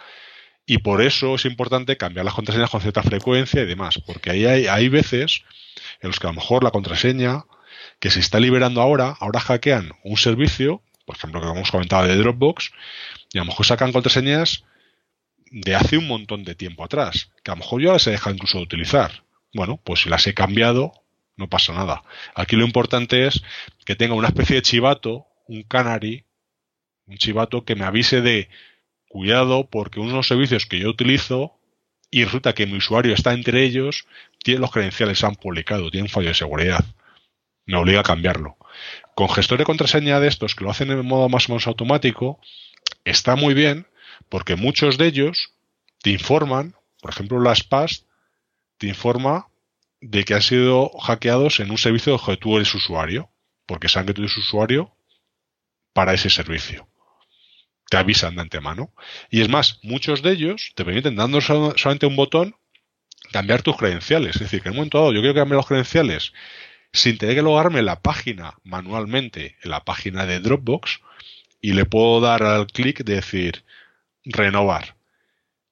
y 0.65 0.79
por 0.79 1.01
eso 1.01 1.35
es 1.35 1.45
importante 1.45 1.97
cambiar 1.97 2.25
las 2.25 2.33
contraseñas 2.33 2.69
con 2.69 2.81
cierta 2.81 3.03
frecuencia 3.03 3.61
y 3.61 3.65
demás, 3.65 3.99
porque 3.99 4.31
ahí 4.31 4.45
hay, 4.45 4.67
hay 4.67 4.89
veces 4.89 5.43
en 6.01 6.09
los 6.09 6.19
que 6.19 6.27
a 6.27 6.31
lo 6.31 6.35
mejor 6.35 6.63
la 6.63 6.71
contraseña 6.71 7.45
que 7.99 8.11
se 8.11 8.19
está 8.19 8.39
liberando 8.39 8.81
ahora, 8.81 9.15
ahora 9.19 9.39
hackean 9.39 9.91
un 10.03 10.17
servicio, 10.17 10.81
por 11.05 11.15
ejemplo, 11.15 11.41
que 11.41 11.47
hemos 11.47 11.71
comentado 11.71 12.07
de 12.07 12.15
Dropbox, 12.15 12.71
y 13.33 13.37
a 13.37 13.41
lo 13.41 13.45
mejor 13.45 13.65
sacan 13.65 13.91
contraseñas 13.91 14.63
de 15.51 15.75
hace 15.75 15.97
un 15.97 16.07
montón 16.07 16.43
de 16.43 16.55
tiempo 16.55 16.83
atrás, 16.83 17.31
que 17.43 17.51
a 17.51 17.55
lo 17.55 17.59
mejor 17.59 17.81
ya 17.81 17.99
se 17.99 18.11
deja 18.11 18.31
incluso 18.31 18.57
de 18.57 18.63
utilizar. 18.63 19.23
Bueno, 19.53 19.79
pues 19.83 20.01
si 20.01 20.09
las 20.09 20.25
he 20.27 20.33
cambiado, 20.33 20.93
no 21.41 21.49
pasa 21.49 21.73
nada. 21.73 22.03
Aquí 22.35 22.55
lo 22.55 22.63
importante 22.63 23.27
es 23.27 23.43
que 23.85 23.95
tenga 23.95 24.13
una 24.13 24.29
especie 24.29 24.55
de 24.55 24.61
chivato, 24.61 25.25
un 25.47 25.63
canary, 25.63 26.23
un 27.07 27.17
chivato 27.17 27.65
que 27.65 27.75
me 27.75 27.83
avise 27.83 28.21
de 28.21 28.47
cuidado 29.09 29.67
porque 29.69 29.99
unos 29.99 30.27
servicios 30.27 30.65
que 30.65 30.79
yo 30.79 30.89
utilizo 30.89 31.57
y 32.09 32.23
resulta 32.23 32.53
que 32.53 32.65
mi 32.65 32.77
usuario 32.77 33.13
está 33.13 33.33
entre 33.33 33.63
ellos, 33.63 34.05
tiene 34.43 34.61
los 34.61 34.71
credenciales 34.71 35.19
se 35.19 35.25
han 35.25 35.35
publicado, 35.35 35.91
tiene 35.91 36.05
un 36.05 36.09
fallo 36.09 36.29
de 36.29 36.35
seguridad. 36.35 36.85
Me 37.65 37.77
obliga 37.77 38.01
a 38.01 38.03
cambiarlo. 38.03 38.57
Con 39.15 39.29
gestor 39.29 39.57
de 39.57 39.65
contraseña 39.65 40.19
de 40.19 40.27
estos 40.27 40.55
que 40.55 40.63
lo 40.63 40.71
hacen 40.71 40.89
de 40.89 40.95
modo 40.97 41.27
más 41.29 41.49
o 41.49 41.53
menos 41.53 41.67
automático, 41.67 42.39
está 43.03 43.35
muy 43.35 43.53
bien 43.53 43.87
porque 44.29 44.55
muchos 44.55 44.97
de 44.97 45.07
ellos 45.07 45.53
te 46.01 46.11
informan, 46.11 46.75
por 47.01 47.11
ejemplo 47.11 47.39
las 47.39 47.59
SPAS, 47.59 48.05
te 48.77 48.87
informa 48.87 49.47
de 50.01 50.23
que 50.25 50.33
han 50.33 50.41
sido 50.41 50.89
hackeados 50.99 51.59
en 51.59 51.71
un 51.71 51.77
servicio 51.77 52.17
donde 52.17 52.37
tú 52.37 52.57
eres 52.57 52.73
usuario, 52.75 53.29
porque 53.65 53.87
saben 53.87 54.07
que 54.07 54.13
tú 54.13 54.21
eres 54.21 54.37
usuario 54.37 54.95
para 55.93 56.13
ese 56.13 56.29
servicio 56.29 56.91
te 57.91 57.97
avisan 57.97 58.35
de 58.35 58.41
antemano. 58.41 58.93
Y 59.29 59.41
es 59.41 59.49
más, 59.49 59.79
muchos 59.83 60.21
de 60.21 60.31
ellos 60.31 60.71
te 60.75 60.85
permiten, 60.85 61.17
dando 61.17 61.41
solamente 61.41 62.05
un 62.05 62.15
botón, 62.15 62.55
cambiar 63.33 63.63
tus 63.63 63.75
credenciales. 63.75 64.35
Es 64.35 64.43
decir, 64.43 64.61
que 64.61 64.69
en 64.69 64.73
un 64.73 64.77
momento 64.77 64.99
dado 64.99 65.11
yo 65.11 65.19
quiero 65.19 65.35
cambiar 65.35 65.57
los 65.57 65.67
credenciales 65.67 66.31
sin 66.93 67.17
tener 67.17 67.35
que 67.35 67.41
logarme 67.41 67.81
la 67.81 68.01
página 68.01 68.55
manualmente, 68.63 69.57
en 69.61 69.71
la 69.71 69.83
página 69.83 70.25
de 70.25 70.39
Dropbox, 70.39 71.01
y 71.59 71.73
le 71.73 71.83
puedo 71.83 72.21
dar 72.21 72.43
al 72.43 72.67
clic 72.67 73.03
de 73.03 73.15
decir 73.15 73.65
renovar. 74.23 74.95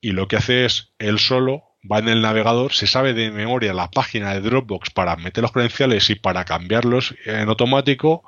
Y 0.02 0.12
lo 0.12 0.28
que 0.28 0.36
hace 0.36 0.66
es, 0.66 0.92
él 1.00 1.20
solo 1.20 1.69
va 1.90 2.00
en 2.00 2.10
el 2.10 2.22
navegador, 2.22 2.74
se 2.74 2.88
sabe 2.88 3.14
de 3.14 3.32
memoria 3.32 3.74
la 3.74 3.90
página 3.90 4.34
de 4.34 4.42
Dropbox 4.42 4.90
para 4.90 5.16
meter 5.16 5.42
los 5.42 5.52
credenciales 5.52 6.10
y 6.10 6.16
para 6.16 6.46
cambiarlos 6.46 7.16
en 7.26 7.48
automático. 7.50 8.24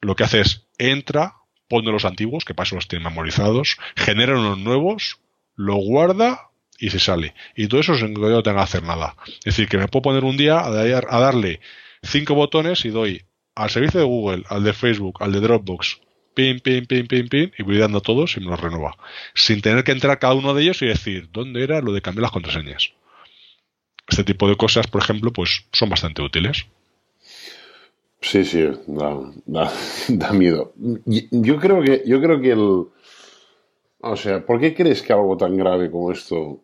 Lo 0.00 0.14
que 0.16 0.24
hace 0.24 0.40
es, 0.40 0.66
entra, 0.78 1.34
pone 1.68 1.90
los 1.90 2.04
antiguos, 2.04 2.44
que 2.44 2.54
para 2.54 2.66
eso 2.66 2.76
los 2.76 2.88
tiene 2.88 3.04
memorizados, 3.04 3.78
genera 3.96 4.38
unos 4.38 4.58
nuevos, 4.58 5.18
lo 5.56 5.76
guarda 5.76 6.50
y 6.78 6.90
se 6.90 6.98
sale. 6.98 7.34
Y 7.56 7.68
todo 7.68 7.80
eso 7.80 7.96
sin 7.96 8.14
que 8.14 8.20
yo 8.20 8.42
tenga 8.42 8.58
que 8.58 8.64
hacer 8.64 8.82
nada. 8.82 9.16
Es 9.26 9.56
decir, 9.56 9.68
que 9.68 9.78
me 9.78 9.88
puedo 9.88 10.02
poner 10.02 10.24
un 10.24 10.36
día 10.36 10.60
a, 10.60 10.70
darle 10.70 11.60
cinco 12.02 12.34
botones 12.34 12.84
y 12.84 12.90
doy 12.90 13.24
al 13.54 13.70
servicio 13.70 14.00
de 14.00 14.06
Google, 14.06 14.44
al 14.48 14.64
de 14.64 14.72
Facebook, 14.72 15.22
al 15.22 15.32
de 15.32 15.40
Dropbox, 15.40 16.00
pin, 16.34 16.60
pin, 16.60 16.86
pin, 16.86 17.06
pin, 17.06 17.28
pin, 17.28 17.52
y 17.56 17.62
voy 17.62 17.78
dando 17.78 18.00
todos 18.00 18.36
y 18.36 18.40
me 18.40 18.46
los 18.46 18.60
renueva. 18.60 18.96
Sin 19.34 19.62
tener 19.62 19.84
que 19.84 19.92
entrar 19.92 20.18
cada 20.18 20.34
uno 20.34 20.54
de 20.54 20.62
ellos 20.62 20.82
y 20.82 20.86
decir, 20.86 21.28
¿dónde 21.32 21.62
era 21.62 21.80
lo 21.80 21.92
de 21.92 22.02
cambiar 22.02 22.22
las 22.22 22.32
contraseñas? 22.32 22.92
Este 24.08 24.24
tipo 24.24 24.48
de 24.48 24.56
cosas, 24.56 24.86
por 24.86 25.02
ejemplo, 25.02 25.32
pues 25.32 25.66
son 25.72 25.88
bastante 25.88 26.22
útiles. 26.22 26.66
Sí, 28.20 28.44
sí, 28.44 28.66
da, 28.86 30.32
miedo. 30.32 30.72
Yo 31.04 31.58
creo 31.58 31.82
que, 31.82 32.02
yo 32.06 32.20
creo 32.20 32.40
que 32.40 32.52
el. 32.52 32.86
O 34.00 34.16
sea, 34.16 34.44
¿por 34.44 34.60
qué 34.60 34.74
crees 34.74 35.02
que 35.02 35.12
algo 35.12 35.36
tan 35.36 35.56
grave 35.56 35.90
como 35.90 36.10
esto, 36.10 36.60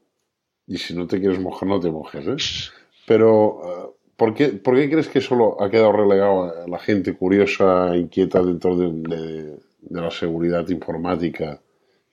y 0.67 0.79
si 0.79 0.95
no 0.95 1.07
te 1.07 1.21
quieres 1.21 1.39
mojar, 1.39 1.69
no 1.69 1.81
te 1.81 1.91
mojes, 1.91 2.27
¿eh? 2.27 2.71
Pero, 3.07 3.61
eh, 3.65 4.00
¿por 4.21 4.35
qué, 4.35 4.49
¿por 4.49 4.77
qué 4.77 4.91
crees 4.91 5.09
que 5.09 5.23
solo 5.23 5.57
ha 5.63 5.71
quedado 5.71 5.93
relegado 5.93 6.43
a 6.45 6.69
la 6.69 6.79
gente 6.79 7.15
curiosa, 7.15 7.97
inquieta 7.97 8.43
dentro 8.43 8.77
de, 8.77 9.57
de 9.81 10.01
la 10.03 10.11
seguridad 10.11 10.69
informática 10.69 11.59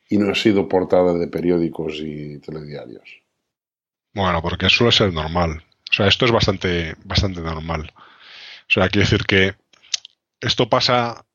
y 0.09 0.17
no 0.17 0.31
ha 0.31 0.35
sido 0.35 0.69
portada 0.69 1.15
de 1.15 1.27
periódicos 1.27 1.95
y 1.99 2.39
telediarios? 2.39 3.03
Bueno, 4.13 4.41
porque 4.41 4.69
suele 4.69 4.93
ser 4.93 5.11
normal. 5.11 5.65
O 5.91 5.93
sea, 5.93 6.07
esto 6.07 6.23
es 6.23 6.31
bastante, 6.31 6.95
bastante 7.03 7.41
normal. 7.41 7.91
O 7.93 8.71
sea, 8.71 8.87
quiere 8.87 9.05
decir 9.05 9.25
que 9.25 9.55
esto 10.39 10.69
pasa. 10.69 11.25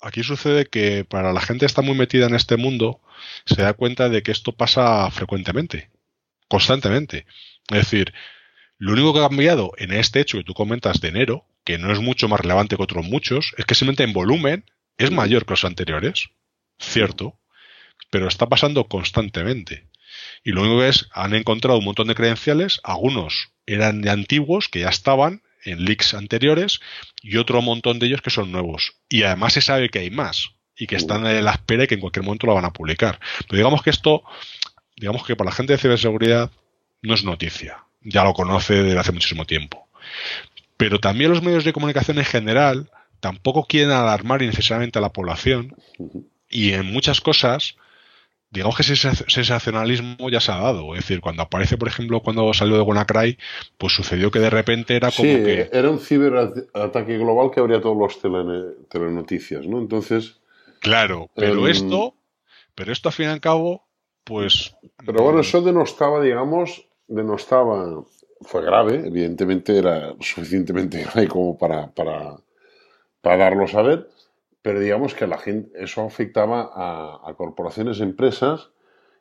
Aquí 0.00 0.22
sucede 0.22 0.64
que 0.64 1.04
para 1.04 1.34
la 1.34 1.42
gente 1.42 1.60
que 1.60 1.66
está 1.66 1.82
muy 1.82 1.94
metida 1.94 2.24
en 2.24 2.34
este 2.34 2.56
mundo, 2.56 3.02
se 3.44 3.60
da 3.60 3.74
cuenta 3.74 4.08
de 4.08 4.22
que 4.22 4.32
esto 4.32 4.52
pasa 4.52 5.10
frecuentemente, 5.10 5.90
constantemente. 6.48 7.26
Es 7.68 7.76
decir, 7.76 8.14
lo 8.82 8.94
único 8.94 9.12
que 9.12 9.20
ha 9.20 9.28
cambiado 9.28 9.70
en 9.78 9.92
este 9.92 10.18
hecho 10.18 10.38
que 10.38 10.42
tú 10.42 10.54
comentas 10.54 11.00
de 11.00 11.06
enero, 11.06 11.46
que 11.62 11.78
no 11.78 11.92
es 11.92 12.00
mucho 12.00 12.26
más 12.26 12.40
relevante 12.40 12.74
que 12.74 12.82
otros 12.82 13.06
muchos, 13.06 13.54
es 13.56 13.64
que 13.64 13.76
simplemente 13.76 14.02
en 14.02 14.12
volumen 14.12 14.64
es 14.98 15.12
mayor 15.12 15.46
que 15.46 15.52
los 15.52 15.64
anteriores. 15.64 16.30
Cierto. 16.80 17.38
Pero 18.10 18.26
está 18.26 18.48
pasando 18.48 18.88
constantemente. 18.88 19.86
Y 20.42 20.50
lo 20.50 20.62
único 20.62 20.80
que 20.80 20.88
es, 20.88 21.08
han 21.12 21.32
encontrado 21.32 21.78
un 21.78 21.84
montón 21.84 22.08
de 22.08 22.16
credenciales, 22.16 22.80
algunos 22.82 23.52
eran 23.66 24.02
de 24.02 24.10
antiguos, 24.10 24.66
que 24.68 24.80
ya 24.80 24.88
estaban 24.88 25.44
en 25.64 25.84
leaks 25.84 26.14
anteriores, 26.14 26.80
y 27.22 27.36
otro 27.36 27.62
montón 27.62 28.00
de 28.00 28.06
ellos 28.06 28.20
que 28.20 28.30
son 28.30 28.50
nuevos. 28.50 28.94
Y 29.08 29.22
además 29.22 29.52
se 29.52 29.60
sabe 29.60 29.90
que 29.90 30.00
hay 30.00 30.10
más, 30.10 30.56
y 30.76 30.88
que 30.88 30.96
están 30.96 31.24
en 31.24 31.44
la 31.44 31.52
espera 31.52 31.84
y 31.84 31.86
que 31.86 31.94
en 31.94 32.00
cualquier 32.00 32.24
momento 32.24 32.48
lo 32.48 32.54
van 32.54 32.64
a 32.64 32.72
publicar. 32.72 33.20
Pero 33.46 33.58
digamos 33.58 33.80
que 33.84 33.90
esto, 33.90 34.24
digamos 34.96 35.24
que 35.24 35.36
para 35.36 35.50
la 35.50 35.54
gente 35.54 35.74
de 35.74 35.78
ciberseguridad 35.78 36.50
no 37.00 37.14
es 37.14 37.22
noticia. 37.22 37.84
Ya 38.04 38.24
lo 38.24 38.34
conoce 38.34 38.82
desde 38.82 38.98
hace 38.98 39.12
muchísimo 39.12 39.44
tiempo. 39.44 39.86
Pero 40.76 40.98
también 40.98 41.30
los 41.30 41.42
medios 41.42 41.64
de 41.64 41.72
comunicación 41.72 42.18
en 42.18 42.24
general 42.24 42.90
tampoco 43.20 43.66
quieren 43.66 43.90
alarmar 43.90 44.42
innecesariamente 44.42 44.98
a 44.98 45.02
la 45.02 45.12
población 45.12 45.76
y 46.48 46.72
en 46.72 46.86
muchas 46.86 47.20
cosas 47.20 47.76
digamos 48.52 48.76
que 48.76 48.82
ese 48.82 48.96
sensacionalismo 48.96 50.28
ya 50.28 50.40
se 50.40 50.52
ha 50.52 50.58
dado. 50.58 50.94
Es 50.94 51.00
decir, 51.00 51.20
cuando 51.20 51.42
aparece, 51.42 51.78
por 51.78 51.88
ejemplo, 51.88 52.20
cuando 52.20 52.52
salió 52.52 52.76
de 52.76 52.82
WannaCry, 52.82 53.38
pues 53.78 53.94
sucedió 53.94 54.30
que 54.30 54.40
de 54.40 54.50
repente 54.50 54.94
era 54.94 55.10
como 55.10 55.28
sí, 55.28 55.42
que... 55.42 55.70
era 55.72 55.90
un 55.90 55.98
ciberataque 55.98 57.16
global 57.16 57.50
que 57.50 57.60
abría 57.60 57.80
todos 57.80 57.96
los 57.96 58.20
telenoticias, 58.88 59.66
¿no? 59.66 59.78
Entonces... 59.78 60.40
Claro, 60.80 61.30
pero 61.34 61.66
em, 61.66 61.72
esto, 61.72 62.14
pero 62.74 62.92
esto 62.92 63.08
al 63.08 63.14
fin 63.14 63.26
y 63.26 63.28
al 63.30 63.40
cabo, 63.40 63.86
pues... 64.22 64.76
Pero 65.04 65.22
bueno, 65.22 65.40
eso 65.40 65.62
denostaba, 65.62 66.22
digamos, 66.22 66.86
denostaba... 67.14 68.04
Fue 68.44 68.60
grave, 68.64 69.06
evidentemente 69.06 69.78
era 69.78 70.16
suficientemente 70.18 71.00
grave 71.04 71.28
como 71.28 71.56
para, 71.56 71.92
para, 71.92 72.38
para 73.20 73.36
darlo 73.36 73.64
a 73.64 73.68
saber, 73.68 74.08
pero 74.62 74.80
digamos 74.80 75.14
que 75.14 75.28
la 75.28 75.38
gente, 75.38 75.70
eso 75.82 76.02
afectaba 76.02 76.70
a, 76.74 77.34
corporaciones, 77.34 78.00
empresas 78.00 78.70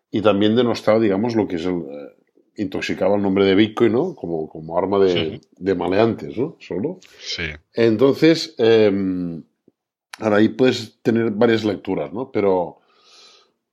y 0.10 0.22
también 0.22 0.56
denostaba, 0.56 1.00
digamos, 1.00 1.36
lo 1.36 1.48
que 1.48 1.58
es 1.58 1.66
el, 1.66 1.82
eh, 1.82 2.16
intoxicaba 2.56 3.16
el 3.16 3.22
nombre 3.22 3.46
de 3.46 3.56
Bitcoin, 3.56 3.92
¿no? 3.92 4.16
Como, 4.16 4.50
como 4.50 4.78
arma 4.78 5.00
de, 5.00 5.40
de, 5.58 5.76
maleantes, 5.76 6.38
¿no? 6.38 6.58
Solo. 6.60 7.00
Sí. 7.20 7.44
Entonces, 7.74 8.56
eh, 8.58 9.42
ahora 10.20 10.38
ahí 10.38 10.50
puedes 10.50 11.02
tener 11.02 11.32
varias 11.32 11.64
lecturas, 11.64 12.12
¿no? 12.12 12.32
Pero, 12.32 12.80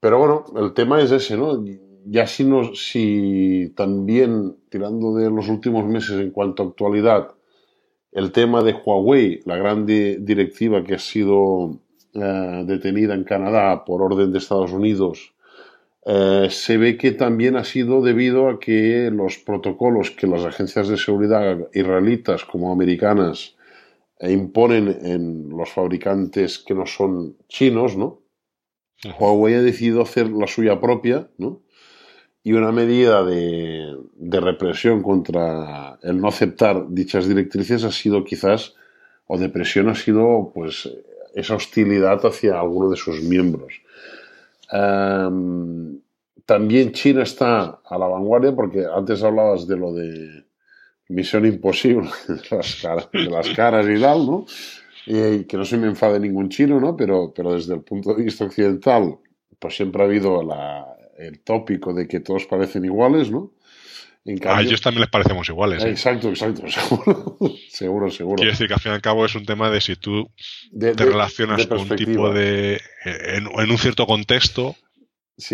pero 0.01 0.19
bueno, 0.19 0.45
el 0.57 0.73
tema 0.75 1.03
es 1.03 1.11
ese, 1.11 1.37
¿no? 1.37 1.63
Ya 2.07 2.27
si, 2.27 2.45
no, 2.45 2.75
si 2.75 3.73
también, 3.77 4.57
tirando 4.71 5.15
de 5.15 5.31
los 5.31 5.49
últimos 5.49 5.85
meses 5.85 6.21
en 6.21 6.31
cuanto 6.31 6.63
a 6.63 6.67
actualidad, 6.67 7.29
el 8.13 8.33
tema 8.33 8.63
de 8.63 8.73
Huawei, 8.73 9.43
la 9.45 9.57
gran 9.57 9.85
directiva 9.87 10.83
que 10.83 10.95
ha 10.95 10.99
sido 10.99 11.81
eh, 12.15 12.65
detenida 12.67 13.15
en 13.15 13.25
Canadá 13.25 13.85
por 13.85 14.03
orden 14.03 14.33
de 14.33 14.39
Estados 14.39 14.73
Unidos, 14.73 15.35
eh, 16.07 16.49
se 16.51 16.79
ve 16.79 16.97
que 16.97 17.13
también 17.13 17.57
ha 17.57 17.65
sido 17.65 18.01
debido 18.01 18.49
a 18.49 18.59
que 18.59 19.11
los 19.13 19.37
protocolos 19.37 20.11
que 20.11 20.27
las 20.27 20.43
agencias 20.45 20.89
de 20.89 20.97
seguridad 20.97 21.69
israelitas 21.75 22.47
como 22.47 22.73
americanas 22.73 23.57
eh, 24.19 24.33
imponen 24.33 24.89
en 25.03 25.51
los 25.51 25.71
fabricantes 25.71 26.59
que 26.59 26.75
no 26.75 26.87
son 26.87 27.37
chinos, 27.49 27.97
¿no? 27.97 28.23
Huawei 29.19 29.55
ha 29.55 29.63
decidido 29.63 30.03
hacer 30.03 30.31
la 30.31 30.47
suya 30.47 30.81
propia, 30.81 31.29
¿no? 31.37 31.61
Y 32.43 32.53
una 32.53 32.73
medida 32.73 33.25
de, 33.25 33.97
represión 34.41 35.03
contra 35.03 35.99
el 36.03 36.21
no 36.21 36.29
aceptar 36.29 36.87
dichas 36.89 37.29
directrices 37.29 37.85
ha 37.85 37.91
sido 37.91 38.25
quizás, 38.25 38.75
o 39.27 39.39
de 39.39 39.49
presión 39.49 39.89
ha 39.89 39.95
sido 39.95 40.51
pues 40.55 40.89
esa 41.35 41.57
hostilidad 41.57 42.25
hacia 42.25 42.61
alguno 42.61 42.91
de 42.91 42.97
sus 42.97 43.23
miembros. 43.23 43.75
Em, 44.73 46.01
también 46.47 46.93
China 46.93 47.23
está 47.23 47.81
a 47.85 47.99
la 47.99 48.07
vanguardia 48.07 48.55
porque 48.55 48.85
antes 48.87 49.23
hablabas 49.23 49.67
de 49.67 49.77
lo 49.77 49.93
de 49.93 50.45
Misión 51.09 51.47
Imposible, 51.47 52.09
de 52.29 52.57
las 52.57 52.77
caras, 52.77 53.09
de 53.13 53.31
las 53.31 53.49
caras 53.51 53.87
y 53.89 54.01
tal, 54.01 54.27
¿no? 54.27 54.47
Y 55.07 55.45
que 55.45 55.57
no 55.57 55.65
se 55.65 55.79
me 55.79 55.87
enfade 55.87 56.21
ningún 56.21 56.51
chino, 56.51 56.79
¿no? 56.79 56.97
Pero, 56.97 57.33
pero 57.35 57.55
desde 57.55 57.75
el 57.75 57.81
punto 57.81 58.15
de 58.15 58.23
vista 58.23 58.45
occidental, 58.45 59.19
pues 59.59 59.77
siempre 59.77 60.03
ha 60.03 60.05
habido 60.05 60.43
la, 60.43 60.98
el 61.19 61.41
tópico 61.41 61.93
de 61.93 62.07
que 62.07 62.21
todos 62.21 62.47
parecen 62.47 62.85
iguales, 62.85 63.31
¿no? 63.31 63.53
a 64.47 64.61
ellos 64.61 64.81
también 64.81 65.03
les 65.03 65.11
parecemos 65.11 65.49
iguales. 65.49 65.83
¿eh? 65.85 65.91
Exacto, 65.91 66.29
exacto, 66.29 66.63
seguro, 66.69 67.39
seguro, 67.71 68.11
seguro. 68.11 68.37
Quiero 68.37 68.51
decir 68.51 68.69
que 68.69 68.75
al 68.75 68.81
fin 68.81 68.93
y 68.93 68.95
al 68.97 69.01
cabo 69.01 69.25
es 69.25 69.35
un 69.35 69.47
tema 69.47 69.71
de 69.71 69.81
si 69.81 69.97
tú 69.97 70.29
te 70.79 70.93
relacionas 70.93 71.67
con 71.67 71.79
un 71.81 71.97
tipo 71.97 72.31
de... 72.31 72.81
En, 73.05 73.47
un 73.47 73.79
cierto 73.79 74.07
contexto, 74.07 74.77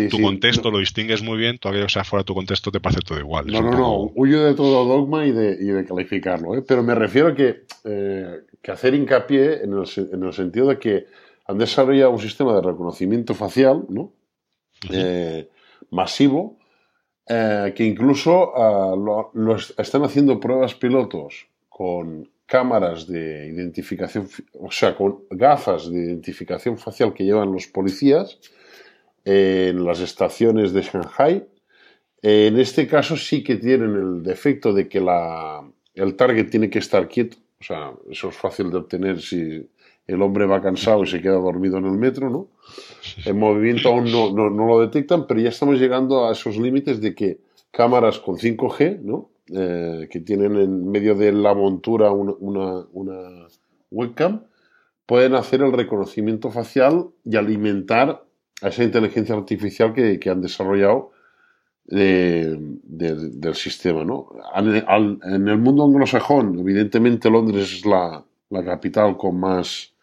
tu 0.09 0.21
contexto 0.21 0.71
lo 0.71 0.79
distingues 0.79 1.21
muy 1.21 1.37
bien, 1.37 1.57
todo 1.57 1.71
aquello 1.71 1.85
que 1.85 1.93
sea 1.93 2.03
fuera 2.03 2.23
de 2.23 2.25
tu 2.27 2.33
contexto 2.33 2.71
te 2.71 2.81
parece 2.81 3.01
todo 3.01 3.19
igual. 3.19 3.47
No, 3.47 3.61
no, 3.61 3.71
no, 3.71 4.11
huyo 4.15 4.43
de 4.43 4.55
todo 4.55 4.83
dogma 4.85 5.25
y 5.25 5.31
de, 5.31 5.57
y 5.59 5.67
de 5.67 5.85
calificarlo, 5.85 6.55
¿eh? 6.55 6.63
pero 6.67 6.83
me 6.83 6.95
refiero 6.95 7.29
a 7.29 7.35
que, 7.35 7.65
eh, 7.85 8.41
que 8.61 8.71
hacer 8.71 8.93
hincapié 8.93 9.63
en 9.63 9.73
el, 9.73 9.85
en 10.11 10.23
el, 10.23 10.33
sentido 10.33 10.67
de 10.67 10.79
que 10.79 11.05
han 11.47 11.57
desarrollado 11.57 12.11
un 12.11 12.19
sistema 12.19 12.55
de 12.55 12.61
reconocimiento 12.61 13.35
facial, 13.35 13.85
¿no? 13.87 14.11
Masivo, 15.91 16.57
eh, 17.27 17.73
que 17.75 17.83
incluso 17.83 18.53
eh, 18.55 19.31
lo, 19.33 19.55
están 19.55 20.03
haciendo 20.03 20.39
pruebas 20.39 20.75
pilotos 20.75 21.47
con 21.69 22.29
cámaras 22.45 23.07
de 23.07 23.47
identificación, 23.47 24.29
o 24.53 24.71
sea, 24.71 24.95
con 24.95 25.23
gafas 25.31 25.91
de 25.91 25.99
identificación 25.99 26.77
facial 26.77 27.13
que 27.13 27.23
llevan 27.23 27.51
los 27.51 27.67
policías 27.67 28.39
en 29.23 29.83
las 29.83 29.99
estaciones 30.01 30.71
de 30.71 30.83
Shanghai. 30.83 31.47
En 32.21 32.59
este 32.59 32.87
caso 32.87 33.17
sí 33.17 33.43
que 33.43 33.55
tienen 33.55 33.95
el 33.95 34.23
defecto 34.23 34.73
de 34.73 34.87
que 34.87 34.99
la, 34.99 35.67
el 35.95 36.15
target 36.15 36.49
tiene 36.49 36.69
que 36.69 36.79
estar 36.79 37.07
quieto, 37.07 37.37
o 37.59 37.63
sea, 37.63 37.91
eso 38.09 38.29
es 38.29 38.35
fácil 38.35 38.69
de 38.69 38.77
obtener 38.77 39.19
si 39.19 39.67
el 40.07 40.21
hombre 40.21 40.45
va 40.45 40.61
cansado 40.61 41.03
y 41.03 41.07
se 41.07 41.21
queda 41.21 41.35
dormido 41.35 41.77
en 41.77 41.85
el 41.85 41.97
metro, 41.97 42.29
¿no? 42.29 42.47
El 43.25 43.35
movimiento 43.35 43.89
aún 43.89 44.11
no, 44.11 44.31
no, 44.31 44.49
lo 44.49 44.79
detectan, 44.79 45.25
pero 45.27 45.39
ya 45.39 45.49
estamos 45.49 45.79
llegando 45.79 46.27
a 46.27 46.33
esos 46.33 46.57
límites 46.57 47.01
de 47.01 47.15
que 47.15 47.39
cámaras 47.71 48.19
con 48.19 48.37
5G, 48.37 49.01
¿no? 49.01 49.29
Eh, 49.53 50.07
que 50.09 50.21
tienen 50.21 50.55
en 50.55 50.89
medio 50.89 51.15
de 51.15 51.31
la 51.31 51.53
montura 51.53 52.11
una, 52.11 52.85
una, 52.91 53.47
webcam, 53.91 54.43
pueden 55.05 55.35
hacer 55.35 55.61
el 55.61 55.71
reconocimiento 55.71 56.49
facial 56.49 57.09
y 57.23 57.35
alimentar 57.35 58.23
a 58.61 58.69
esa 58.69 58.83
inteligencia 58.83 59.35
artificial 59.35 59.93
que, 59.93 60.19
que 60.19 60.29
han 60.29 60.41
desarrollado 60.41 61.11
del 61.85 63.53
sistema. 63.53 64.03
¿no? 64.03 64.29
en 64.55 65.47
el 65.47 65.57
mundo 65.59 65.83
anglosajón, 65.85 66.59
evidentemente 66.59 67.29
Londres 67.29 67.71
es 67.71 67.85
la, 67.85 68.25
la 68.49 68.63
capital 68.63 69.17
con 69.17 69.39
más 69.39 69.94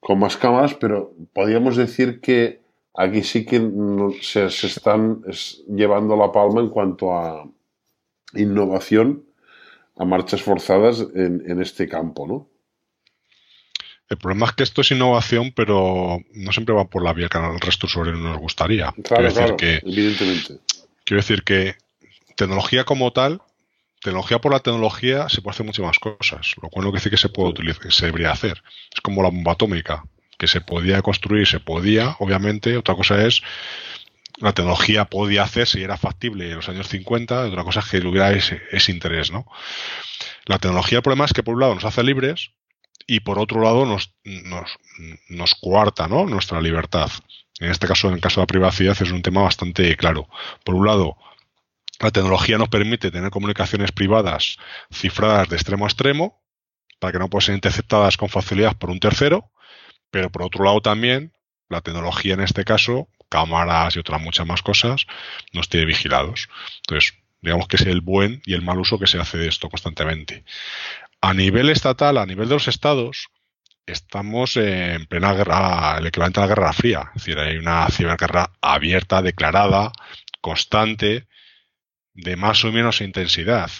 con 0.00 0.18
más 0.18 0.36
cámaras, 0.36 0.74
pero 0.74 1.14
podríamos 1.32 1.76
decir 1.76 2.20
que 2.20 2.60
aquí 2.94 3.22
sí 3.22 3.44
que 3.44 3.60
se, 4.22 4.46
están 4.46 5.22
llevando 5.68 6.16
la 6.16 6.32
palma 6.32 6.60
en 6.60 6.70
cuanto 6.70 7.12
a 7.12 7.46
innovación, 8.34 9.24
a 9.96 10.04
marchas 10.04 10.42
forzadas 10.42 11.06
en, 11.14 11.60
este 11.60 11.88
campo, 11.88 12.26
¿no? 12.26 12.48
El 14.08 14.16
problema 14.16 14.46
es 14.46 14.52
que 14.52 14.62
esto 14.64 14.80
es 14.80 14.90
innovación, 14.90 15.52
pero 15.54 16.18
no 16.32 16.52
siempre 16.52 16.74
va 16.74 16.86
por 16.86 17.04
la 17.04 17.12
vía 17.12 17.28
que 17.28 17.38
al 17.38 17.60
resto 17.60 17.86
sobre 17.86 18.12
nos 18.12 18.38
gustaría. 18.38 18.92
Claro, 19.04 19.28
quiero 19.28 19.34
decir 19.34 19.56
que, 19.56 19.74
evidentemente. 19.88 20.58
Quiero 21.04 21.20
decir 21.20 21.44
que 21.44 21.76
tecnología 22.34 22.84
como 22.84 23.12
tal, 23.12 23.40
tecnología 24.00 24.40
por 24.40 24.52
la 24.52 24.60
tecnología 24.60 25.28
se 25.28 25.42
puede 25.42 25.54
hacer 25.54 25.66
muchas 25.66 25.84
más 25.84 25.98
cosas, 25.98 26.54
lo 26.62 26.68
cual 26.68 26.84
no 26.84 26.90
quiere 26.90 27.00
decir 27.00 27.12
que 27.12 27.18
se 27.18 27.28
puede 27.28 27.50
utilizar, 27.50 27.92
se 27.92 28.06
debería 28.06 28.32
hacer. 28.32 28.62
Es 28.92 29.00
como 29.00 29.22
la 29.22 29.28
bomba 29.28 29.52
atómica, 29.52 30.04
que 30.38 30.46
se 30.46 30.60
podía 30.60 31.02
construir, 31.02 31.46
se 31.46 31.60
podía, 31.60 32.16
obviamente. 32.18 32.76
Otra 32.76 32.94
cosa 32.94 33.24
es 33.24 33.42
la 34.38 34.52
tecnología 34.52 35.04
podía 35.04 35.42
hacer 35.42 35.66
si 35.66 35.82
era 35.82 35.98
factible 35.98 36.50
en 36.50 36.56
los 36.56 36.68
años 36.68 36.88
50, 36.88 37.46
otra 37.46 37.62
cosa 37.62 37.80
es 37.80 37.88
que 37.88 37.98
hubiera 37.98 38.32
ese, 38.32 38.60
interés, 38.88 39.30
¿no? 39.30 39.46
La 40.46 40.58
tecnología, 40.58 40.98
el 40.98 41.02
problema 41.02 41.26
es 41.26 41.32
que 41.34 41.42
por 41.42 41.54
un 41.54 41.60
lado 41.60 41.74
nos 41.74 41.84
hace 41.84 42.02
libres 42.02 42.52
y 43.06 43.20
por 43.20 43.38
otro 43.38 43.60
lado 43.60 43.84
nos, 43.84 44.14
nos, 44.24 44.78
nos 45.28 45.54
coarta, 45.56 46.08
¿no? 46.08 46.24
Nuestra 46.24 46.60
libertad. 46.60 47.10
En 47.58 47.70
este 47.70 47.86
caso, 47.86 48.08
en 48.08 48.14
el 48.14 48.20
caso 48.20 48.40
de 48.40 48.44
la 48.44 48.46
privacidad, 48.46 48.96
es 48.98 49.10
un 49.10 49.20
tema 49.20 49.42
bastante 49.42 49.94
claro. 49.96 50.26
Por 50.64 50.74
un 50.74 50.86
lado, 50.86 51.18
la 52.00 52.10
tecnología 52.10 52.58
nos 52.58 52.68
permite 52.68 53.10
tener 53.10 53.30
comunicaciones 53.30 53.92
privadas 53.92 54.56
cifradas 54.92 55.48
de 55.48 55.56
extremo 55.56 55.84
a 55.84 55.88
extremo, 55.88 56.42
para 56.98 57.12
que 57.12 57.18
no 57.18 57.28
puedan 57.28 57.46
ser 57.46 57.54
interceptadas 57.54 58.16
con 58.16 58.28
facilidad 58.28 58.76
por 58.76 58.90
un 58.90 59.00
tercero, 59.00 59.50
pero 60.10 60.30
por 60.30 60.42
otro 60.42 60.64
lado 60.64 60.80
también 60.80 61.32
la 61.68 61.82
tecnología 61.82 62.34
en 62.34 62.40
este 62.40 62.64
caso, 62.64 63.08
cámaras 63.28 63.94
y 63.94 64.00
otras 64.00 64.20
muchas 64.20 64.46
más 64.46 64.62
cosas, 64.62 65.06
nos 65.52 65.68
tiene 65.68 65.86
vigilados. 65.86 66.48
Entonces, 66.80 67.14
digamos 67.42 67.68
que 67.68 67.76
es 67.76 67.82
el 67.82 68.00
buen 68.00 68.42
y 68.44 68.54
el 68.54 68.62
mal 68.62 68.78
uso 68.78 68.98
que 68.98 69.06
se 69.06 69.18
hace 69.18 69.38
de 69.38 69.48
esto 69.48 69.68
constantemente. 69.68 70.44
A 71.20 71.32
nivel 71.32 71.70
estatal, 71.70 72.18
a 72.18 72.26
nivel 72.26 72.48
de 72.48 72.54
los 72.54 72.66
estados, 72.66 73.28
estamos 73.86 74.56
en 74.56 75.06
plena 75.06 75.32
guerra, 75.32 75.98
el 75.98 76.06
equivalente 76.06 76.40
a 76.40 76.42
la 76.44 76.48
Guerra 76.48 76.72
Fría. 76.72 77.10
Es 77.14 77.22
decir, 77.22 77.38
hay 77.38 77.56
una 77.56 77.86
ciberguerra 77.88 78.50
abierta, 78.60 79.22
declarada, 79.22 79.92
constante, 80.40 81.26
de 82.14 82.36
más 82.36 82.64
o 82.64 82.72
menos 82.72 83.00
intensidad. 83.00 83.70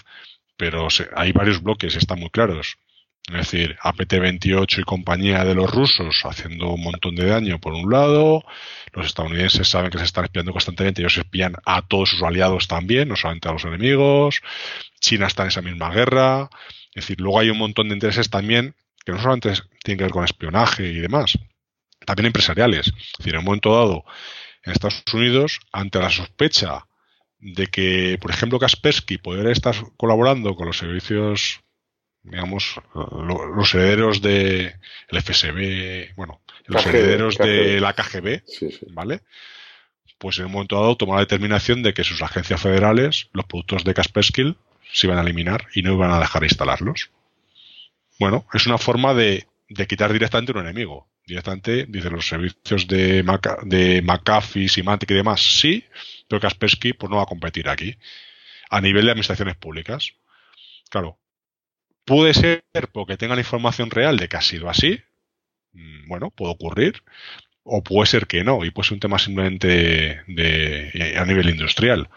Pero 0.57 0.87
hay 1.15 1.31
varios 1.31 1.61
bloques, 1.61 1.95
están 1.95 2.19
muy 2.19 2.29
claros. 2.29 2.77
Es 3.27 3.51
decir, 3.51 3.77
APT-28 3.83 4.79
y 4.79 4.83
compañía 4.83 5.45
de 5.45 5.53
los 5.53 5.69
rusos 5.69 6.21
haciendo 6.23 6.71
un 6.71 6.81
montón 6.81 7.15
de 7.15 7.25
daño 7.25 7.59
por 7.59 7.73
un 7.73 7.89
lado, 7.89 8.43
los 8.93 9.05
estadounidenses 9.05 9.67
saben 9.67 9.91
que 9.91 9.99
se 9.99 10.05
están 10.05 10.25
espiando 10.25 10.51
constantemente, 10.51 11.01
ellos 11.01 11.17
espían 11.17 11.53
a 11.65 11.83
todos 11.83 12.09
sus 12.09 12.23
aliados 12.23 12.67
también, 12.67 13.09
no 13.09 13.15
solamente 13.15 13.47
a 13.47 13.53
los 13.53 13.63
enemigos, 13.63 14.41
China 14.99 15.27
está 15.27 15.43
en 15.43 15.49
esa 15.49 15.61
misma 15.61 15.91
guerra, 15.91 16.49
es 16.93 17.03
decir, 17.03 17.21
luego 17.21 17.39
hay 17.39 17.51
un 17.51 17.59
montón 17.59 17.89
de 17.89 17.93
intereses 17.93 18.29
también 18.29 18.75
que 19.05 19.11
no 19.11 19.19
solamente 19.21 19.53
tienen 19.83 19.99
que 19.99 20.03
ver 20.05 20.11
con 20.11 20.25
espionaje 20.25 20.87
y 20.87 20.99
demás, 20.99 21.37
también 22.05 22.27
empresariales. 22.27 22.87
Es 22.87 23.17
decir, 23.19 23.33
en 23.33 23.39
un 23.39 23.45
momento 23.45 23.73
dado, 23.73 24.03
en 24.63 24.73
Estados 24.73 25.03
Unidos, 25.13 25.59
ante 25.71 25.99
la 25.99 26.09
sospecha 26.09 26.85
de 27.41 27.67
que, 27.67 28.17
por 28.21 28.31
ejemplo, 28.31 28.59
Kaspersky 28.59 29.17
pudiera 29.17 29.51
estar 29.51 29.75
colaborando 29.97 30.55
con 30.55 30.67
los 30.67 30.77
servicios 30.77 31.61
digamos, 32.23 32.75
los 32.93 33.73
herederos 33.73 34.21
de 34.21 34.75
el 35.09 35.21
FSB, 35.21 36.13
bueno, 36.15 36.41
los 36.65 36.85
herederos 36.85 37.37
de 37.37 37.79
la 37.79 37.93
KGB, 37.93 38.43
¿vale? 38.91 39.21
Pues 40.17 40.37
en 40.37 40.45
un 40.45 40.51
momento 40.51 40.75
dado 40.75 40.97
tomó 40.97 41.15
la 41.15 41.21
determinación 41.21 41.81
de 41.81 41.93
que 41.93 42.03
sus 42.03 42.21
agencias 42.21 42.61
federales, 42.61 43.29
los 43.33 43.45
productos 43.45 43.83
de 43.83 43.93
Kaspersky, 43.93 44.55
se 44.93 45.07
iban 45.07 45.17
a 45.17 45.21
eliminar 45.21 45.67
y 45.73 45.81
no 45.81 45.93
iban 45.93 46.11
a 46.11 46.19
dejar 46.19 46.43
instalarlos. 46.43 47.09
Bueno, 48.19 48.45
es 48.53 48.67
una 48.67 48.77
forma 48.77 49.15
de, 49.15 49.47
quitar 49.87 50.11
directamente 50.13 50.51
un 50.51 50.59
enemigo. 50.59 51.09
Directamente, 51.25 51.85
dicen 51.87 52.13
los 52.13 52.27
servicios 52.27 52.87
de, 52.87 53.23
de 53.63 54.01
McAfee, 54.01 54.67
Symantec 54.67 55.11
y 55.11 55.15
demás, 55.15 55.41
sí, 55.41 55.85
pero 56.27 56.39
Kaspersky 56.41 56.93
pues, 56.93 57.09
no 57.09 57.17
va 57.17 57.23
a 57.23 57.27
competir 57.27 57.69
aquí. 57.69 57.97
A 58.69 58.81
nivel 58.81 59.05
de 59.05 59.11
administraciones 59.11 59.55
públicas. 59.57 60.13
Claro, 60.89 61.19
Puede 62.05 62.33
ser 62.33 62.63
porque 62.91 63.17
tengan 63.17 63.39
información 63.39 63.89
real 63.91 64.17
de 64.17 64.27
que 64.27 64.37
ha 64.37 64.41
sido 64.41 64.69
así. 64.69 65.01
Mm, 65.73 66.07
bueno, 66.07 66.31
puede 66.31 66.51
ocurrir. 66.51 67.03
O 67.63 67.83
puede 67.83 68.07
ser 68.07 68.27
que 68.27 68.43
no, 68.43 68.65
y 68.65 68.71
puede 68.71 68.87
ser 68.89 68.95
un 68.95 68.99
tema 69.01 69.19
simplemente 69.19 70.21
de, 70.27 71.15
a 71.17 71.25
nivel 71.25 71.49
industrial. 71.49 72.09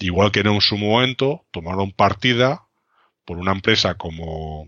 Igual 0.00 0.32
que 0.32 0.40
en 0.40 0.60
su 0.60 0.78
momento 0.78 1.46
tomaron 1.50 1.92
partida 1.92 2.66
por 3.26 3.38
una 3.38 3.52
empresa 3.52 3.96
como, 3.96 4.66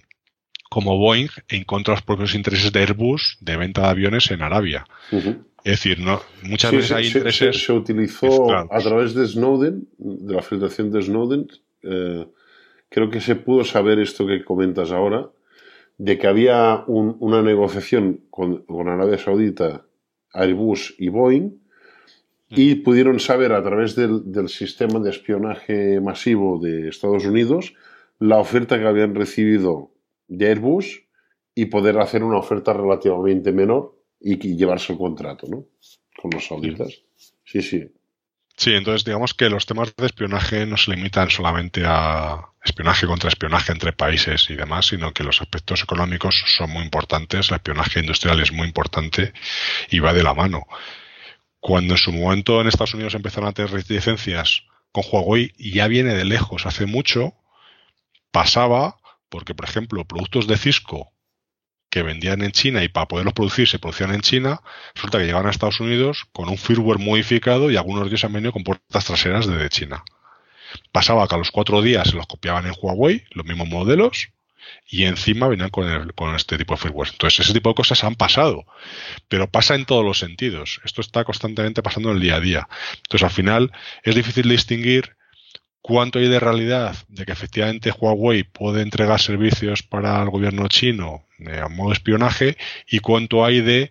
como 0.72 0.96
Boeing 0.96 1.28
en 1.48 1.64
contra 1.64 1.92
de 1.92 1.96
los 1.96 2.02
propios 2.02 2.34
intereses 2.34 2.72
de 2.72 2.80
Airbus 2.80 3.36
de 3.42 3.58
venta 3.58 3.82
de 3.82 3.88
aviones 3.88 4.30
en 4.30 4.40
Arabia. 4.40 4.86
Es 5.10 5.72
decir, 5.72 5.98
no, 6.00 6.22
muchas 6.44 6.72
veces 6.72 6.92
hay 6.92 7.06
intereses. 7.08 7.62
Se, 7.62 7.72
utilizó 7.74 8.50
a 8.50 8.78
través 8.78 9.12
de 9.12 9.26
Snowden, 9.26 9.86
de 9.98 10.34
la 10.34 10.40
filtración 10.40 10.90
de 10.90 11.02
Snowden, 11.02 11.46
eh, 11.82 12.26
creo 12.88 13.10
que 13.10 13.20
se 13.20 13.36
pudo 13.36 13.64
saber 13.64 13.98
esto 13.98 14.26
que 14.26 14.42
comentas 14.42 14.92
ahora, 14.92 15.28
de 15.98 16.16
que 16.16 16.26
había 16.26 16.84
una 16.86 17.42
negociación 17.42 18.20
con, 18.30 18.64
Arabia 18.88 19.18
Saudita, 19.18 19.84
Airbus 20.32 20.94
y 20.98 21.10
Boeing, 21.10 21.50
y 22.48 22.76
pudieron 22.76 23.20
saber 23.20 23.52
a 23.52 23.62
través 23.62 23.94
del, 23.94 24.48
sistema 24.48 25.00
de 25.00 25.10
espionaje 25.10 26.00
masivo 26.00 26.58
de 26.58 26.88
Estados 26.88 27.26
Unidos 27.26 27.74
la 28.18 28.38
oferta 28.38 28.78
que 28.78 28.86
habían 28.86 29.14
recibido 29.14 29.91
de 30.36 30.48
Airbus 30.48 31.02
y 31.54 31.66
poder 31.66 31.98
hacer 31.98 32.22
una 32.22 32.38
oferta 32.38 32.72
relativamente 32.72 33.52
menor 33.52 33.98
y, 34.20 34.36
llevarse 34.56 34.92
el 34.92 34.98
contrato, 34.98 35.46
¿no? 35.48 35.64
Con 36.20 36.30
los 36.30 36.46
sauditas. 36.46 37.02
Sí, 37.44 37.62
sí. 37.62 37.90
Sí, 38.56 38.74
entonces 38.74 39.04
digamos 39.04 39.34
que 39.34 39.48
los 39.48 39.66
temas 39.66 39.94
de 39.96 40.06
espionaje 40.06 40.66
no 40.66 40.76
se 40.76 40.90
limitan 40.90 41.30
solamente 41.30 41.82
a 41.86 42.48
espionaje 42.62 43.06
contra 43.06 43.28
espionaje 43.28 43.72
entre 43.72 43.92
países 43.92 44.48
y 44.50 44.54
demás, 44.54 44.86
sino 44.86 45.12
que 45.12 45.24
los 45.24 45.40
aspectos 45.40 45.82
económicos 45.82 46.44
son 46.46 46.70
muy 46.70 46.84
importantes, 46.84 47.48
el 47.48 47.56
espionaje 47.56 48.00
industrial 48.00 48.40
es 48.40 48.52
muy 48.52 48.68
importante 48.68 49.32
y 49.90 49.98
va 49.98 50.12
de 50.12 50.22
la 50.22 50.34
mano. 50.34 50.66
Cuando 51.60 51.94
en 51.94 51.98
su 51.98 52.12
momento 52.12 52.60
en 52.60 52.68
Estados 52.68 52.94
Unidos 52.94 53.14
empezaron 53.14 53.48
a 53.48 53.52
tener 53.52 53.72
reticencias 53.72 54.64
con 54.92 55.04
Huawei, 55.10 55.52
ya 55.58 55.88
viene 55.88 56.14
de 56.14 56.24
lejos, 56.24 56.66
hace 56.66 56.86
mucho, 56.86 57.34
pasaba 58.30 58.96
porque, 59.32 59.54
por 59.54 59.66
ejemplo, 59.66 60.04
productos 60.04 60.46
de 60.46 60.58
Cisco 60.58 61.10
que 61.88 62.02
vendían 62.02 62.42
en 62.42 62.52
China 62.52 62.84
y 62.84 62.88
para 62.88 63.08
poderlos 63.08 63.32
producir 63.32 63.66
se 63.66 63.78
producían 63.78 64.12
en 64.12 64.20
China, 64.20 64.60
resulta 64.94 65.18
que 65.18 65.24
llegaban 65.24 65.46
a 65.46 65.50
Estados 65.50 65.80
Unidos 65.80 66.26
con 66.32 66.50
un 66.50 66.58
firmware 66.58 66.98
modificado 66.98 67.70
y 67.70 67.76
algunos 67.76 68.02
de 68.02 68.08
ellos 68.08 68.24
han 68.24 68.34
venido 68.34 68.52
con 68.52 68.62
puertas 68.62 69.06
traseras 69.06 69.46
desde 69.46 69.70
China. 69.70 70.04
Pasaba 70.92 71.26
que 71.26 71.34
a 71.34 71.38
los 71.38 71.50
cuatro 71.50 71.80
días 71.80 72.10
se 72.10 72.16
los 72.16 72.26
copiaban 72.26 72.66
en 72.66 72.74
Huawei, 72.78 73.24
los 73.30 73.46
mismos 73.46 73.68
modelos, 73.68 74.28
y 74.86 75.04
encima 75.04 75.48
venían 75.48 75.70
con, 75.70 76.10
con 76.10 76.34
este 76.34 76.58
tipo 76.58 76.74
de 76.74 76.80
firmware. 76.82 77.10
Entonces, 77.12 77.40
ese 77.40 77.54
tipo 77.54 77.70
de 77.70 77.74
cosas 77.74 78.04
han 78.04 78.16
pasado, 78.16 78.66
pero 79.28 79.50
pasa 79.50 79.74
en 79.74 79.86
todos 79.86 80.04
los 80.04 80.18
sentidos. 80.18 80.82
Esto 80.84 81.00
está 81.00 81.24
constantemente 81.24 81.82
pasando 81.82 82.10
en 82.10 82.16
el 82.16 82.22
día 82.22 82.36
a 82.36 82.40
día. 82.40 82.68
Entonces, 83.04 83.24
al 83.24 83.30
final, 83.30 83.72
es 84.02 84.14
difícil 84.14 84.46
distinguir 84.46 85.16
cuánto 85.82 86.18
hay 86.18 86.28
de 86.28 86.40
realidad 86.40 86.96
de 87.08 87.26
que 87.26 87.32
efectivamente 87.32 87.92
Huawei 87.92 88.44
puede 88.44 88.82
entregar 88.82 89.20
servicios 89.20 89.82
para 89.82 90.22
el 90.22 90.30
gobierno 90.30 90.68
chino 90.68 91.26
a 91.62 91.68
modo 91.68 91.92
espionaje 91.92 92.56
y 92.88 93.00
cuánto 93.00 93.44
hay 93.44 93.60
de 93.60 93.90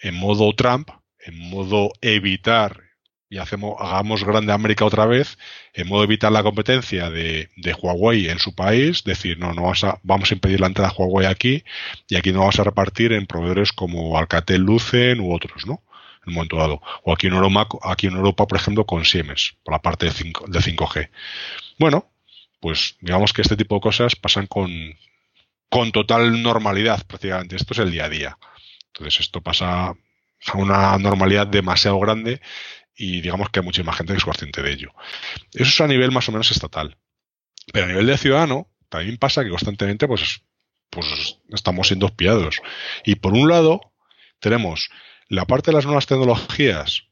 en 0.00 0.14
modo 0.16 0.52
Trump, 0.54 0.90
en 1.24 1.38
modo 1.38 1.92
evitar 2.00 2.90
y 3.32 3.38
hacemos, 3.38 3.76
hagamos 3.78 4.24
grande 4.24 4.52
América 4.52 4.84
otra 4.84 5.06
vez, 5.06 5.38
en 5.72 5.86
modo 5.86 6.02
evitar 6.02 6.32
la 6.32 6.42
competencia 6.42 7.10
de, 7.10 7.48
Huawei 7.80 8.28
en 8.28 8.40
su 8.40 8.56
país, 8.56 9.04
decir, 9.04 9.38
no, 9.38 9.54
no 9.54 9.62
vamos 9.62 9.84
a, 9.84 10.00
vamos 10.02 10.32
a 10.32 10.34
impedir 10.34 10.60
la 10.60 10.66
entrada 10.66 10.90
de 10.90 10.96
Huawei 10.96 11.26
aquí 11.26 11.62
y 12.08 12.16
aquí 12.16 12.32
no 12.32 12.40
vamos 12.40 12.58
a 12.58 12.64
repartir 12.64 13.12
en 13.12 13.26
proveedores 13.26 13.72
como 13.72 14.18
Alcatel 14.18 14.62
Lucen 14.62 15.20
u 15.20 15.32
otros, 15.32 15.64
¿no? 15.64 15.80
En 16.22 16.28
un 16.28 16.34
momento 16.34 16.56
dado. 16.56 16.82
O 17.04 17.12
aquí 17.12 17.26
en 17.26 17.34
Europa, 17.34 17.66
aquí 17.82 18.06
en 18.06 18.14
Europa 18.14 18.46
por 18.46 18.58
ejemplo, 18.58 18.86
con 18.86 19.04
Siemens, 19.04 19.56
por 19.62 19.72
la 19.72 19.82
parte 19.82 20.06
de, 20.06 20.12
5, 20.12 20.46
de 20.48 20.58
5G. 20.58 21.10
Bueno, 21.78 22.10
pues 22.60 22.96
digamos 23.00 23.32
que 23.32 23.42
este 23.42 23.56
tipo 23.56 23.76
de 23.76 23.80
cosas 23.80 24.16
pasan 24.16 24.46
con, 24.46 24.70
con 25.68 25.92
total 25.92 26.42
normalidad 26.42 27.06
prácticamente. 27.06 27.56
Esto 27.56 27.74
es 27.74 27.80
el 27.80 27.90
día 27.90 28.04
a 28.04 28.08
día. 28.08 28.38
Entonces 28.88 29.20
esto 29.20 29.40
pasa 29.40 29.88
a 29.88 30.56
una 30.56 30.98
normalidad 30.98 31.46
demasiado 31.46 31.98
grande 31.98 32.40
y 32.96 33.20
digamos 33.20 33.48
que 33.48 33.60
hay 33.60 33.64
mucha 33.64 33.82
gente 33.92 34.12
que 34.12 34.18
es 34.18 34.24
consciente 34.24 34.62
de 34.62 34.72
ello. 34.72 34.92
Eso 35.54 35.64
es 35.64 35.80
a 35.80 35.86
nivel 35.86 36.12
más 36.12 36.28
o 36.28 36.32
menos 36.32 36.50
estatal. 36.50 36.96
Pero 37.72 37.86
a 37.86 37.88
nivel 37.88 38.06
de 38.06 38.18
ciudadano 38.18 38.68
también 38.88 39.16
pasa 39.16 39.42
que 39.42 39.50
constantemente 39.50 40.06
pues, 40.06 40.42
pues 40.90 41.38
estamos 41.50 41.86
siendo 41.86 42.06
espiados. 42.06 42.60
Y 43.04 43.14
por 43.14 43.32
un 43.32 43.48
lado 43.48 43.80
tenemos 44.40 44.90
la 45.30 45.44
parte 45.44 45.70
de 45.70 45.76
las 45.76 45.86
nuevas 45.86 46.06
tecnologías 46.06 47.04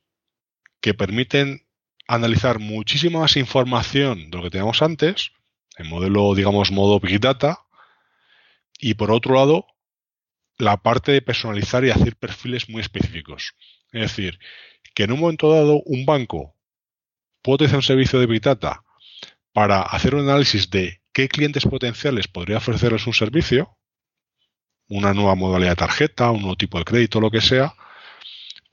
que 0.80 0.92
permiten 0.92 1.64
analizar 2.08 2.58
muchísima 2.58 3.20
más 3.20 3.36
información 3.36 4.28
de 4.30 4.36
lo 4.36 4.42
que 4.42 4.50
teníamos 4.50 4.82
antes, 4.82 5.30
en 5.76 5.86
modelo, 5.86 6.34
digamos, 6.34 6.72
modo 6.72 6.98
Big 6.98 7.20
Data, 7.20 7.60
y 8.80 8.94
por 8.94 9.12
otro 9.12 9.36
lado, 9.36 9.66
la 10.58 10.78
parte 10.78 11.12
de 11.12 11.22
personalizar 11.22 11.84
y 11.84 11.90
hacer 11.90 12.16
perfiles 12.16 12.68
muy 12.68 12.80
específicos. 12.80 13.54
Es 13.92 14.00
decir, 14.00 14.40
que 14.94 15.04
en 15.04 15.12
un 15.12 15.20
momento 15.20 15.52
dado 15.52 15.80
un 15.86 16.04
banco 16.04 16.56
puede 17.40 17.54
utilizar 17.54 17.76
un 17.76 17.82
servicio 17.84 18.18
de 18.18 18.26
Big 18.26 18.42
Data 18.42 18.82
para 19.52 19.82
hacer 19.82 20.16
un 20.16 20.28
análisis 20.28 20.70
de 20.70 21.02
qué 21.12 21.28
clientes 21.28 21.64
potenciales 21.64 22.26
podría 22.26 22.56
ofrecerles 22.56 23.06
un 23.06 23.14
servicio, 23.14 23.78
una 24.88 25.14
nueva 25.14 25.36
modalidad 25.36 25.70
de 25.70 25.76
tarjeta, 25.76 26.32
un 26.32 26.40
nuevo 26.40 26.56
tipo 26.56 26.78
de 26.78 26.84
crédito, 26.84 27.20
lo 27.20 27.30
que 27.30 27.40
sea, 27.40 27.76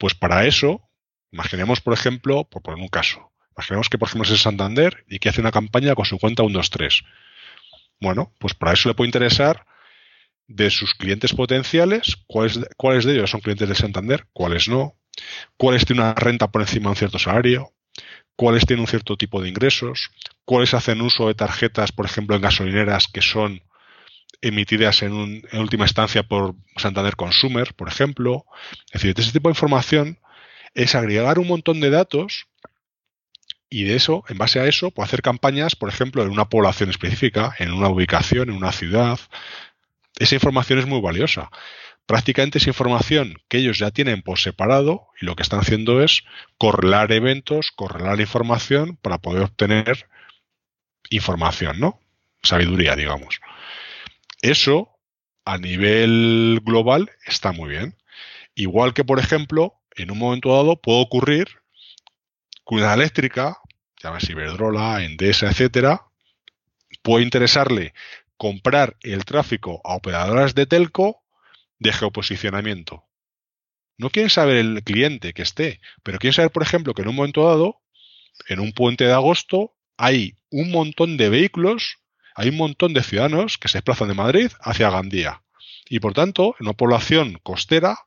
pues 0.05 0.13
para 0.13 0.45
eso, 0.45 0.87
imaginemos, 1.31 1.81
por 1.81 1.91
ejemplo, 1.91 2.47
por 2.47 2.61
poner 2.61 2.79
un 2.79 2.89
caso, 2.89 3.31
imaginemos 3.57 3.89
que, 3.89 3.97
por 3.97 4.07
ejemplo, 4.07 4.27
es 4.27 4.33
el 4.33 4.37
Santander 4.37 5.03
y 5.09 5.17
que 5.17 5.29
hace 5.29 5.41
una 5.41 5.51
campaña 5.51 5.95
con 5.95 6.05
su 6.05 6.19
cuenta 6.19 6.43
123. 6.43 7.01
Bueno, 7.99 8.31
pues 8.37 8.53
para 8.53 8.73
eso 8.73 8.87
le 8.87 8.93
puede 8.93 9.07
interesar 9.07 9.65
de 10.45 10.69
sus 10.69 10.93
clientes 10.93 11.33
potenciales, 11.33 12.17
cuáles, 12.27 12.59
cuáles 12.77 13.05
de 13.05 13.13
ellos 13.13 13.31
son 13.31 13.41
clientes 13.41 13.67
de 13.67 13.73
Santander, 13.73 14.27
cuáles 14.31 14.69
no, 14.69 14.95
cuáles 15.57 15.87
tienen 15.87 16.05
una 16.05 16.13
renta 16.13 16.51
por 16.51 16.61
encima 16.61 16.83
de 16.83 16.89
un 16.89 16.97
cierto 16.97 17.17
salario, 17.17 17.73
cuáles 18.35 18.67
tienen 18.67 18.81
un 18.81 18.87
cierto 18.87 19.17
tipo 19.17 19.41
de 19.41 19.49
ingresos, 19.49 20.11
cuáles 20.45 20.75
hacen 20.75 21.01
uso 21.01 21.29
de 21.29 21.33
tarjetas, 21.33 21.91
por 21.91 22.05
ejemplo, 22.05 22.35
en 22.35 22.43
gasolineras 22.43 23.07
que 23.07 23.23
son 23.23 23.63
emitidas 24.41 25.01
en, 25.01 25.43
última 25.53 25.85
instancia 25.85 26.23
por 26.23 26.55
Santander 26.77 27.15
Consumer, 27.15 27.73
por 27.73 27.87
ejemplo. 27.87 28.45
Es 28.87 29.01
decir, 29.01 29.15
ese 29.17 29.31
tipo 29.31 29.49
de 29.49 29.53
información 29.53 30.19
es 30.73 30.95
agregar 30.95 31.39
un 31.39 31.47
montón 31.47 31.79
de 31.79 31.89
datos 31.89 32.47
y 33.69 33.83
de 33.83 33.95
eso, 33.95 34.23
en 34.29 34.37
base 34.37 34.59
a 34.59 34.67
eso, 34.67 34.91
puedo 34.91 35.05
hacer 35.05 35.21
campañas, 35.21 35.75
por 35.75 35.89
ejemplo, 35.89 36.23
en 36.23 36.29
una 36.29 36.49
población 36.49 36.89
específica, 36.89 37.55
en 37.59 37.73
una 37.73 37.89
ubicación, 37.89 38.49
en 38.49 38.55
una 38.55 38.71
ciudad. 38.71 39.19
Esa 40.17 40.35
información 40.35 40.79
es 40.79 40.85
muy 40.85 41.01
valiosa. 41.01 41.49
Prácticamente 42.05 42.59
es 42.59 42.67
información 42.67 43.35
que 43.49 43.57
ellos 43.57 43.79
ya 43.79 43.89
tienen 43.89 44.21
por 44.21 44.39
separado 44.39 45.07
y 45.19 45.25
lo 45.25 45.35
que 45.35 45.43
están 45.43 45.59
haciendo 45.59 46.03
es 46.03 46.23
correlar 46.57 47.11
eventos, 47.11 47.71
correlar 47.71 48.19
información 48.21 48.97
para 48.97 49.17
poder 49.17 49.43
obtener 49.43 50.07
información, 51.09 51.79
¿no? 51.79 51.99
Sabiduría, 52.43 52.95
digamos. 52.95 53.39
Eso, 54.41 54.99
a 55.45 55.57
nivel 55.57 56.61
global, 56.63 57.11
está 57.25 57.51
muy 57.51 57.69
bien. 57.69 57.97
Igual 58.55 58.93
que, 58.93 59.03
por 59.03 59.19
ejemplo, 59.19 59.81
en 59.95 60.11
un 60.11 60.17
momento 60.17 60.55
dado 60.55 60.81
puede 60.81 61.01
ocurrir 61.01 61.47
que 62.67 62.75
una 62.75 62.93
eléctrica, 62.93 63.57
llámese 64.01 64.31
Iberdrola, 64.31 65.03
Endesa, 65.03 65.47
etcétera, 65.47 66.07
puede 67.01 67.23
interesarle 67.23 67.93
comprar 68.37 68.97
el 69.01 69.25
tráfico 69.25 69.81
a 69.83 69.95
operadoras 69.95 70.55
de 70.55 70.65
telco 70.65 71.23
de 71.79 71.93
geoposicionamiento. 71.93 73.03
No 73.97 74.09
quieren 74.09 74.29
saber 74.29 74.57
el 74.57 74.83
cliente 74.83 75.33
que 75.33 75.41
esté, 75.41 75.79
pero 76.03 76.19
quieren 76.19 76.33
saber, 76.33 76.51
por 76.51 76.63
ejemplo, 76.63 76.93
que 76.93 77.01
en 77.01 77.07
un 77.07 77.15
momento 77.15 77.47
dado, 77.47 77.81
en 78.49 78.59
un 78.59 78.73
puente 78.73 79.05
de 79.05 79.13
agosto, 79.13 79.75
hay 79.97 80.35
un 80.49 80.71
montón 80.71 81.15
de 81.15 81.29
vehículos, 81.29 81.99
hay 82.35 82.49
un 82.49 82.57
montón 82.57 82.93
de 82.93 83.01
ciudadanos 83.01 83.57
que 83.57 83.67
se 83.67 83.77
desplazan 83.77 84.09
de 84.09 84.13
Madrid 84.13 84.51
hacia 84.61 84.89
Gandía. 84.89 85.41
Y 85.89 85.99
por 85.99 86.13
tanto, 86.13 86.55
en 86.59 86.67
una 86.67 86.73
población 86.73 87.39
costera 87.43 87.97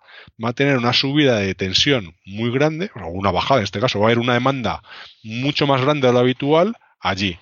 va 0.43 0.51
a 0.51 0.53
tener 0.53 0.77
una 0.77 0.93
subida 0.93 1.39
de 1.39 1.55
tensión 1.55 2.17
muy 2.25 2.51
grande, 2.51 2.91
o 2.95 3.09
una 3.09 3.31
bajada 3.31 3.61
en 3.61 3.65
este 3.65 3.81
caso, 3.81 3.99
va 3.99 4.07
a 4.07 4.09
haber 4.09 4.19
una 4.19 4.35
demanda 4.35 4.83
mucho 5.23 5.67
más 5.67 5.81
grande 5.81 6.07
de 6.07 6.13
lo 6.13 6.19
habitual 6.19 6.77
allí. 7.01 7.39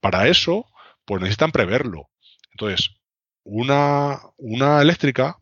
Para 0.00 0.28
eso, 0.28 0.66
pues 1.04 1.20
necesitan 1.20 1.50
preverlo. 1.50 2.08
Entonces, 2.52 2.90
una, 3.44 4.20
una 4.36 4.82
eléctrica 4.82 5.38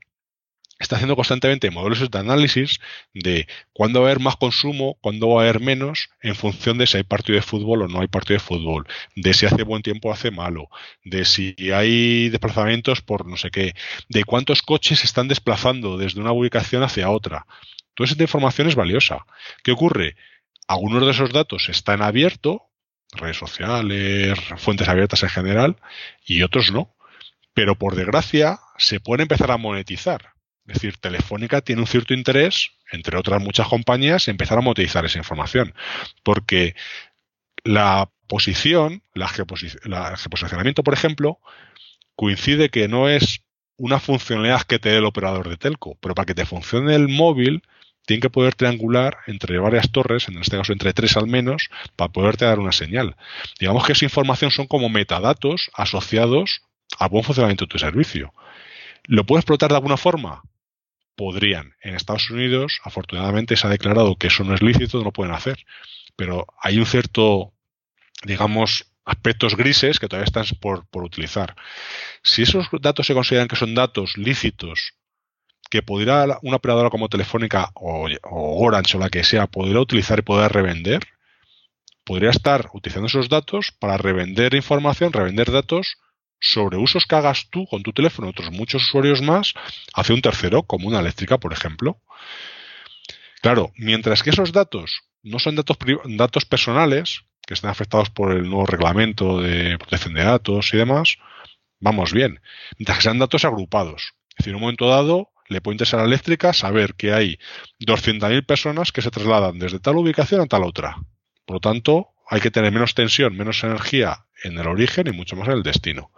está 0.78 0.96
haciendo 0.96 1.16
constantemente 1.16 1.70
modelos 1.70 2.10
de 2.10 2.18
análisis 2.18 2.80
de 3.14 3.46
cuándo 3.72 4.00
va 4.00 4.08
a 4.08 4.10
haber 4.10 4.22
más 4.22 4.36
consumo, 4.36 4.98
cuándo 5.00 5.28
va 5.28 5.40
a 5.40 5.44
haber 5.44 5.60
menos, 5.60 6.10
en 6.20 6.34
función 6.34 6.78
de 6.78 6.86
si 6.86 6.98
hay 6.98 7.02
partido 7.02 7.36
de 7.36 7.42
fútbol 7.42 7.82
o 7.82 7.88
no 7.88 8.00
hay 8.00 8.08
partido 8.08 8.34
de 8.34 8.44
fútbol, 8.44 8.86
de 9.14 9.34
si 9.34 9.46
hace 9.46 9.62
buen 9.62 9.82
tiempo 9.82 10.08
o 10.08 10.12
hace 10.12 10.30
malo, 10.30 10.68
de 11.04 11.24
si 11.24 11.54
hay 11.72 12.28
desplazamientos 12.28 13.00
por 13.00 13.26
no 13.26 13.36
sé 13.36 13.50
qué, 13.50 13.74
de 14.08 14.24
cuántos 14.24 14.62
coches 14.62 15.00
se 15.00 15.06
están 15.06 15.28
desplazando 15.28 15.96
desde 15.96 16.20
una 16.20 16.32
ubicación 16.32 16.82
hacia 16.82 17.10
otra. 17.10 17.46
Toda 17.94 18.10
esa 18.10 18.22
información 18.22 18.68
es 18.68 18.74
valiosa. 18.74 19.24
¿Qué 19.62 19.72
ocurre? 19.72 20.16
Algunos 20.68 21.04
de 21.04 21.12
esos 21.12 21.32
datos 21.32 21.68
están 21.70 22.02
abiertos, 22.02 22.58
redes 23.12 23.38
sociales, 23.38 24.38
fuentes 24.58 24.88
abiertas 24.88 25.22
en 25.22 25.30
general, 25.30 25.76
y 26.26 26.42
otros 26.42 26.72
no. 26.72 26.94
Pero 27.54 27.76
por 27.76 27.94
desgracia 27.94 28.58
se 28.76 29.00
pueden 29.00 29.22
empezar 29.22 29.50
a 29.50 29.56
monetizar 29.56 30.35
es 30.66 30.74
decir, 30.74 30.96
Telefónica 30.98 31.60
tiene 31.60 31.82
un 31.82 31.86
cierto 31.86 32.12
interés, 32.12 32.72
entre 32.90 33.16
otras 33.18 33.40
muchas 33.42 33.68
compañías, 33.68 34.28
empezar 34.28 34.58
a 34.58 34.62
monetizar 34.62 35.04
esa 35.04 35.18
información. 35.18 35.74
Porque 36.24 36.74
la 37.64 38.10
posición, 38.26 39.02
la, 39.14 39.26
el 39.26 40.16
geoposicionamiento, 40.16 40.82
por 40.82 40.94
ejemplo, 40.94 41.38
coincide 42.16 42.68
que 42.70 42.88
no 42.88 43.08
es 43.08 43.42
una 43.76 44.00
funcionalidad 44.00 44.62
que 44.62 44.78
te 44.78 44.88
dé 44.88 44.98
el 44.98 45.04
operador 45.04 45.48
de 45.48 45.56
telco, 45.56 45.96
pero 46.00 46.14
para 46.14 46.26
que 46.26 46.34
te 46.34 46.46
funcione 46.46 46.94
el 46.94 47.08
móvil, 47.08 47.62
tiene 48.06 48.22
que 48.22 48.30
poder 48.30 48.54
triangular 48.54 49.18
entre 49.26 49.58
varias 49.58 49.90
torres, 49.90 50.28
en 50.28 50.38
este 50.38 50.56
caso 50.56 50.72
entre 50.72 50.92
tres 50.92 51.16
al 51.16 51.26
menos, 51.26 51.68
para 51.96 52.10
poderte 52.10 52.44
dar 52.44 52.58
una 52.58 52.72
señal. 52.72 53.16
Digamos 53.60 53.84
que 53.84 53.92
esa 53.92 54.04
información 54.04 54.50
son 54.50 54.66
como 54.66 54.88
metadatos 54.88 55.70
asociados 55.74 56.62
al 56.98 57.10
buen 57.10 57.24
funcionamiento 57.24 57.66
de 57.66 57.70
tu 57.70 57.78
servicio. 57.78 58.32
¿Lo 59.04 59.26
puedes 59.26 59.42
explotar 59.42 59.70
de 59.70 59.76
alguna 59.76 59.96
forma? 59.96 60.42
Podrían. 61.16 61.74
En 61.80 61.94
Estados 61.94 62.30
Unidos, 62.30 62.80
afortunadamente, 62.84 63.56
se 63.56 63.66
ha 63.66 63.70
declarado 63.70 64.16
que 64.16 64.28
eso 64.28 64.44
no 64.44 64.54
es 64.54 64.62
lícito, 64.62 64.98
no 64.98 65.04
lo 65.04 65.12
pueden 65.12 65.34
hacer. 65.34 65.58
Pero 66.14 66.46
hay 66.60 66.78
un 66.78 66.86
cierto, 66.86 67.52
digamos, 68.22 68.86
aspectos 69.04 69.56
grises 69.56 69.98
que 69.98 70.08
todavía 70.08 70.26
están 70.26 70.44
por, 70.60 70.84
utilizar. 70.92 71.56
Si 72.22 72.42
esos 72.42 72.68
datos 72.80 73.06
se 73.06 73.14
consideran 73.14 73.48
que 73.48 73.56
son 73.56 73.74
datos 73.74 74.18
lícitos, 74.18 74.94
que 75.70 75.82
podría 75.82 76.26
una 76.42 76.56
operadora 76.56 76.90
como 76.90 77.08
Telefónica 77.08 77.70
o, 77.74 78.08
Orange 78.22 78.96
o 78.96 79.00
la 79.00 79.10
que 79.10 79.24
sea, 79.24 79.46
podría 79.46 79.80
utilizar 79.80 80.18
y 80.18 80.22
poder 80.22 80.52
revender, 80.52 81.02
podría 82.04 82.30
estar 82.30 82.68
utilizando 82.72 83.06
esos 83.06 83.28
datos 83.28 83.72
para 83.72 83.96
revender 83.96 84.54
información, 84.54 85.12
revender 85.12 85.50
datos 85.50 85.98
sobre 86.40 86.76
usos 86.76 87.06
que 87.06 87.16
hagas 87.16 87.48
tú 87.50 87.66
con 87.66 87.82
tu 87.82 87.92
teléfono, 87.92 88.28
otros 88.28 88.50
muchos 88.50 88.82
usuarios 88.84 89.22
más, 89.22 89.54
hacia 89.94 90.14
un 90.14 90.22
tercero, 90.22 90.62
como 90.62 90.88
una 90.88 91.00
eléctrica, 91.00 91.38
por 91.38 91.52
ejemplo. 91.52 92.00
Claro, 93.42 93.72
mientras 93.76 94.22
que 94.22 94.30
esos 94.30 94.52
datos 94.52 95.02
no 95.22 95.38
son 95.38 95.56
datos, 95.56 95.76
datos 96.04 96.44
personales, 96.44 97.22
que 97.46 97.54
están 97.54 97.70
afectados 97.70 98.10
por 98.10 98.32
el 98.32 98.42
nuevo 98.42 98.66
reglamento 98.66 99.40
de 99.40 99.78
protección 99.78 100.14
de 100.14 100.24
datos 100.24 100.72
y 100.74 100.76
demás, 100.76 101.16
vamos 101.80 102.12
bien. 102.12 102.40
Mientras 102.78 102.98
que 102.98 103.02
sean 103.04 103.18
datos 103.18 103.44
agrupados. 103.44 104.14
Es 104.30 104.38
decir, 104.38 104.50
en 104.50 104.56
un 104.56 104.62
momento 104.62 104.88
dado 104.88 105.30
le 105.48 105.60
puede 105.60 105.74
interesar 105.74 106.00
a 106.00 106.02
la 106.02 106.08
eléctrica 106.08 106.52
saber 106.52 106.94
que 106.94 107.12
hay 107.12 107.38
200.000 107.80 108.44
personas 108.44 108.90
que 108.92 109.02
se 109.02 109.10
trasladan 109.10 109.58
desde 109.58 109.78
tal 109.78 109.96
ubicación 109.96 110.40
a 110.40 110.46
tal 110.46 110.64
otra. 110.64 110.96
Por 111.44 111.56
lo 111.56 111.60
tanto, 111.60 112.08
hay 112.28 112.40
que 112.40 112.50
tener 112.50 112.72
menos 112.72 112.94
tensión, 112.94 113.36
menos 113.36 113.62
energía 113.62 114.26
en 114.42 114.58
el 114.58 114.66
origen 114.66 115.06
y 115.06 115.12
mucho 115.12 115.36
más 115.36 115.48
en 115.48 115.54
el 115.54 115.62
destino. 115.62 116.10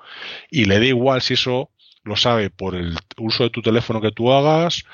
Y 0.50 0.64
le 0.64 0.78
da 0.78 0.86
igual 0.86 1.22
si 1.22 1.34
eso 1.34 1.70
lo 2.02 2.16
sabe 2.16 2.50
por 2.50 2.74
el 2.74 2.96
uso 3.18 3.44
de 3.44 3.50
tu 3.50 3.62
teléfono 3.62 4.00
que 4.00 4.12
tú 4.12 4.32
hagas 4.32 4.84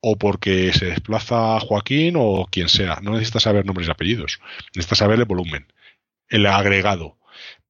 o 0.00 0.16
porque 0.16 0.72
se 0.72 0.86
desplaza 0.86 1.58
Joaquín 1.60 2.14
o 2.16 2.46
quien 2.50 2.68
sea. 2.68 2.98
No 3.02 3.12
necesitas 3.12 3.44
saber 3.44 3.64
nombres 3.64 3.88
y 3.88 3.90
apellidos. 3.90 4.40
Necesitas 4.74 4.98
saber 4.98 5.18
el 5.18 5.24
volumen, 5.24 5.66
el 6.28 6.46
agregado. 6.46 7.16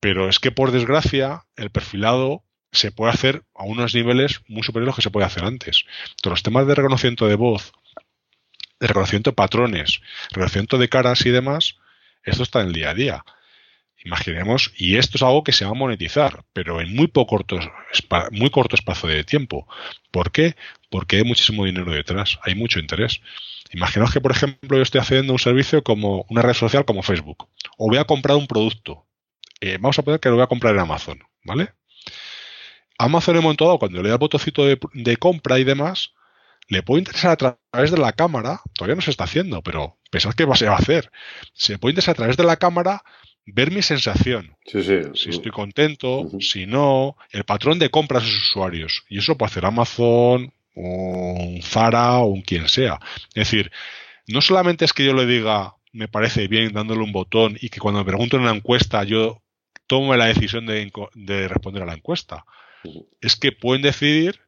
Pero 0.00 0.28
es 0.28 0.38
que 0.38 0.50
por 0.50 0.72
desgracia 0.72 1.44
el 1.56 1.70
perfilado 1.70 2.44
se 2.72 2.92
puede 2.92 3.12
hacer 3.12 3.44
a 3.54 3.64
unos 3.64 3.94
niveles 3.94 4.42
muy 4.48 4.62
superiores 4.62 4.88
a 4.88 4.90
los 4.90 4.96
que 4.96 5.02
se 5.02 5.10
puede 5.10 5.26
hacer 5.26 5.44
antes. 5.44 5.84
Todos 6.20 6.32
los 6.32 6.42
temas 6.42 6.66
de 6.66 6.74
reconocimiento 6.74 7.26
de 7.26 7.36
voz, 7.36 7.72
de 8.80 8.86
reconocimiento 8.86 9.30
de 9.30 9.36
patrones, 9.36 10.00
reconocimiento 10.30 10.78
de 10.78 10.88
caras 10.88 11.24
y 11.24 11.30
demás, 11.30 11.76
esto 12.28 12.42
está 12.42 12.60
en 12.60 12.68
el 12.68 12.72
día 12.72 12.90
a 12.90 12.94
día. 12.94 13.24
Imaginemos, 14.04 14.72
y 14.76 14.96
esto 14.96 15.18
es 15.18 15.22
algo 15.22 15.42
que 15.42 15.52
se 15.52 15.64
va 15.64 15.72
a 15.72 15.74
monetizar, 15.74 16.44
pero 16.52 16.80
en 16.80 16.94
muy, 16.94 17.08
poco 17.08 17.36
corto, 17.36 17.58
muy 18.30 18.48
corto 18.50 18.76
espacio 18.76 19.08
de 19.08 19.24
tiempo. 19.24 19.66
¿Por 20.12 20.30
qué? 20.30 20.54
Porque 20.88 21.16
hay 21.16 21.24
muchísimo 21.24 21.64
dinero 21.64 21.90
detrás, 21.90 22.38
hay 22.42 22.54
mucho 22.54 22.78
interés. 22.78 23.20
Imaginaos 23.72 24.12
que, 24.12 24.20
por 24.20 24.30
ejemplo, 24.30 24.76
yo 24.76 24.82
estoy 24.82 25.00
haciendo 25.00 25.32
un 25.32 25.38
servicio 25.38 25.82
como 25.82 26.24
una 26.30 26.42
red 26.42 26.54
social 26.54 26.84
como 26.84 27.02
Facebook, 27.02 27.48
o 27.76 27.88
voy 27.88 27.98
a 27.98 28.04
comprar 28.04 28.36
un 28.36 28.46
producto. 28.46 29.04
Eh, 29.60 29.78
vamos 29.80 29.98
a 29.98 30.02
poner 30.02 30.20
que 30.20 30.28
lo 30.28 30.36
voy 30.36 30.44
a 30.44 30.48
comprar 30.48 30.74
en 30.74 30.80
Amazon, 30.80 31.20
¿vale? 31.44 31.72
Amazon 32.98 33.34
en 33.34 33.38
un 33.38 33.44
momento 33.44 33.64
dado, 33.64 33.78
cuando 33.78 34.02
le 34.02 34.08
da 34.08 34.14
el 34.14 34.20
botocito 34.20 34.64
de, 34.64 34.78
de 34.94 35.16
compra 35.16 35.58
y 35.58 35.64
demás, 35.64 36.14
le 36.68 36.82
puede 36.82 37.00
interesar 37.00 37.32
a 37.32 37.36
través 37.72 37.90
de 37.90 37.98
la 37.98 38.12
cámara, 38.12 38.60
todavía 38.74 38.94
no 38.94 39.02
se 39.02 39.10
está 39.10 39.24
haciendo, 39.24 39.62
pero 39.62 39.97
pensad 40.10 40.34
que 40.34 40.46
se 40.54 40.66
va 40.66 40.74
a 40.74 40.78
hacer. 40.78 41.10
Se 41.52 41.78
puede 41.78 42.00
a 42.00 42.14
través 42.14 42.36
de 42.36 42.44
la 42.44 42.56
cámara 42.56 43.02
ver 43.46 43.70
mi 43.70 43.82
sensación. 43.82 44.56
Sí, 44.66 44.82
sí. 44.82 45.00
Si 45.14 45.30
estoy 45.30 45.50
contento, 45.50 46.28
si 46.40 46.66
no, 46.66 47.16
el 47.30 47.44
patrón 47.44 47.78
de 47.78 47.90
compras 47.90 48.24
de 48.24 48.30
sus 48.30 48.50
usuarios. 48.50 49.04
Y 49.08 49.18
eso 49.18 49.36
puede 49.36 49.50
hacer 49.50 49.64
Amazon, 49.64 50.52
un 50.74 51.60
Zara 51.62 52.18
o 52.18 52.26
un 52.26 52.42
quien 52.42 52.68
sea. 52.68 52.98
Es 53.28 53.50
decir, 53.50 53.72
no 54.26 54.40
solamente 54.40 54.84
es 54.84 54.92
que 54.92 55.04
yo 55.04 55.14
le 55.14 55.26
diga 55.26 55.74
me 55.92 56.08
parece 56.08 56.48
bien 56.48 56.72
dándole 56.72 57.02
un 57.02 57.12
botón 57.12 57.56
y 57.60 57.70
que 57.70 57.80
cuando 57.80 58.00
me 58.00 58.06
pregunto 58.06 58.36
en 58.36 58.42
una 58.42 58.54
encuesta 58.54 59.04
yo 59.04 59.42
tome 59.86 60.16
la 60.16 60.26
decisión 60.26 60.66
de, 60.66 60.92
de 61.14 61.48
responder 61.48 61.82
a 61.82 61.86
la 61.86 61.94
encuesta. 61.94 62.44
Es 63.20 63.36
que 63.36 63.52
pueden 63.52 63.82
decidir 63.82 64.40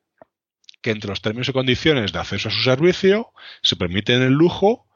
que 0.83 0.91
entre 0.91 1.11
los 1.11 1.23
términos 1.23 1.49
y 1.49 1.53
condiciones 1.53 2.13
de 2.13 2.19
acceso 2.19 2.49
a 2.49 2.53
su 2.53 2.63
servicio 2.63 3.33
se 3.63 3.77
permiten 3.77 4.23
el 4.23 4.33
lujo 4.33 4.87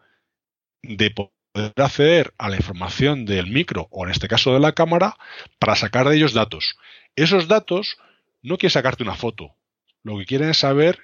de 0.88 1.10
poder 1.10 1.72
acceder 1.76 2.34
a 2.38 2.48
la 2.48 2.56
información 2.56 3.26
del 3.26 3.46
micro 3.46 3.88
o 3.90 4.04
en 4.04 4.10
este 4.10 4.28
caso 4.28 4.52
de 4.52 4.60
la 4.60 4.72
cámara 4.72 5.16
para 5.58 5.76
sacar 5.76 6.08
de 6.08 6.16
ellos 6.16 6.34
datos. 6.34 6.76
Esos 7.16 7.48
datos 7.48 7.96
no 8.42 8.58
quieren 8.58 8.72
sacarte 8.72 9.02
una 9.02 9.14
foto, 9.14 9.54
lo 10.02 10.18
que 10.18 10.26
quieren 10.26 10.50
es 10.50 10.58
saber 10.58 10.98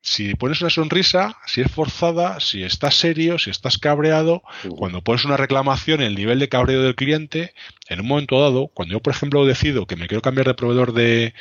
si 0.00 0.34
pones 0.36 0.60
una 0.60 0.70
sonrisa, 0.70 1.36
si 1.46 1.60
es 1.60 1.70
forzada, 1.70 2.38
si 2.38 2.62
estás 2.62 2.94
serio, 2.94 3.38
si 3.38 3.50
estás 3.50 3.76
cabreado, 3.76 4.42
cuando 4.76 5.02
pones 5.02 5.24
una 5.24 5.36
reclamación, 5.36 6.00
el 6.00 6.14
nivel 6.14 6.38
de 6.38 6.48
cabreo 6.48 6.80
del 6.82 6.94
cliente, 6.94 7.52
en 7.88 8.00
un 8.00 8.06
momento 8.06 8.40
dado, 8.40 8.68
cuando 8.68 8.92
yo, 8.92 9.00
por 9.00 9.12
ejemplo, 9.12 9.44
decido 9.44 9.86
que 9.86 9.96
me 9.96 10.06
quiero 10.06 10.22
cambiar 10.22 10.46
de 10.46 10.54
proveedor 10.54 10.92
de, 10.92 11.34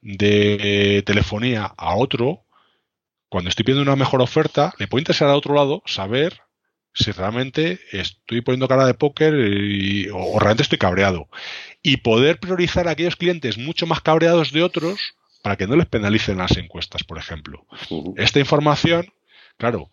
de 0.00 1.02
telefonía 1.04 1.74
a 1.76 1.94
otro, 1.94 2.46
cuando 3.28 3.50
estoy 3.50 3.64
pidiendo 3.64 3.82
una 3.82 3.96
mejor 3.96 4.22
oferta, 4.22 4.72
le 4.78 4.88
puede 4.88 5.02
interesar 5.02 5.28
al 5.28 5.36
otro 5.36 5.54
lado 5.54 5.82
saber 5.84 6.40
si 6.96 7.12
realmente 7.12 7.78
estoy 7.92 8.40
poniendo 8.40 8.68
cara 8.68 8.86
de 8.86 8.94
póker 8.94 9.34
o, 10.12 10.38
realmente 10.38 10.62
estoy 10.62 10.78
cabreado. 10.78 11.28
Y 11.82 11.98
poder 11.98 12.40
priorizar 12.40 12.88
a 12.88 12.92
aquellos 12.92 13.16
clientes 13.16 13.58
mucho 13.58 13.86
más 13.86 14.00
cabreados 14.00 14.50
de 14.50 14.62
otros 14.62 15.14
para 15.42 15.56
que 15.56 15.66
no 15.66 15.76
les 15.76 15.86
penalicen 15.86 16.38
las 16.38 16.56
encuestas, 16.56 17.04
por 17.04 17.18
ejemplo. 17.18 17.66
Esta 18.16 18.40
información, 18.40 19.12
claro, 19.58 19.90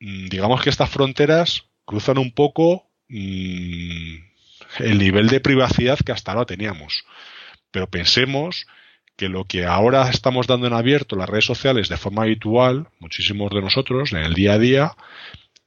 mm, 0.00 0.26
digamos 0.26 0.60
que 0.62 0.70
estas 0.70 0.90
fronteras 0.90 1.64
cruzan 1.84 2.18
un 2.18 2.32
poco 2.32 2.90
mm, 3.08 4.16
el 4.80 4.98
nivel 4.98 5.28
de 5.28 5.40
privacidad 5.40 5.98
que 6.04 6.12
hasta 6.12 6.32
ahora 6.32 6.44
teníamos. 6.44 7.04
Pero 7.70 7.88
pensemos 7.88 8.66
que 9.16 9.28
lo 9.28 9.44
que 9.44 9.64
ahora 9.64 10.10
estamos 10.10 10.48
dando 10.48 10.66
en 10.66 10.72
abierto 10.72 11.14
las 11.14 11.28
redes 11.28 11.44
sociales 11.44 11.88
de 11.88 11.96
forma 11.96 12.22
habitual, 12.22 12.88
muchísimos 12.98 13.52
de 13.52 13.60
nosotros, 13.60 14.12
en 14.12 14.18
el 14.18 14.34
día 14.34 14.54
a 14.54 14.58
día, 14.58 14.96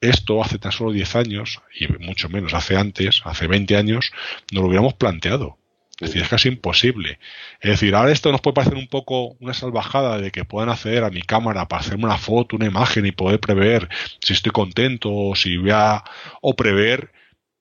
esto 0.09 0.43
hace 0.43 0.59
tan 0.59 0.71
solo 0.71 0.91
10 0.91 1.15
años, 1.15 1.61
y 1.79 1.87
mucho 2.03 2.29
menos 2.29 2.53
hace 2.53 2.77
antes, 2.77 3.21
hace 3.25 3.47
20 3.47 3.77
años, 3.77 4.11
no 4.51 4.61
lo 4.61 4.67
hubiéramos 4.67 4.93
planteado. 4.95 5.57
Es 5.99 6.09
decir, 6.09 6.23
es 6.23 6.27
casi 6.27 6.49
imposible. 6.49 7.19
Es 7.61 7.71
decir, 7.71 7.95
ahora 7.95 8.11
esto 8.11 8.29
nos 8.29 8.41
puede 8.41 8.55
parecer 8.55 8.77
un 8.77 8.87
poco 8.87 9.37
una 9.39 9.53
salvajada 9.53 10.17
de 10.17 10.29
que 10.29 10.43
puedan 10.43 10.69
acceder 10.69 11.05
a 11.05 11.09
mi 11.09 11.21
cámara 11.21 11.69
para 11.69 11.79
hacerme 11.79 12.03
una 12.03 12.17
foto, 12.17 12.57
una 12.57 12.65
imagen 12.65 13.05
y 13.05 13.13
poder 13.13 13.39
prever 13.39 13.87
si 14.19 14.33
estoy 14.33 14.51
contento 14.51 15.09
o 15.13 15.35
si 15.35 15.55
voy 15.55 15.71
a. 15.71 16.03
o 16.41 16.53
prever 16.53 17.13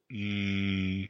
mmm, 0.08 1.04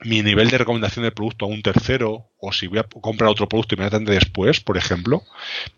mi 0.00 0.22
nivel 0.22 0.50
de 0.50 0.58
recomendación 0.58 1.04
del 1.04 1.12
producto 1.12 1.46
a 1.46 1.48
un 1.48 1.62
tercero 1.62 2.30
o 2.38 2.52
si 2.52 2.66
voy 2.66 2.80
a 2.80 2.82
comprar 2.82 3.30
otro 3.30 3.48
producto 3.48 3.74
inmediatamente 3.74 4.12
después, 4.12 4.60
por 4.60 4.76
ejemplo, 4.76 5.22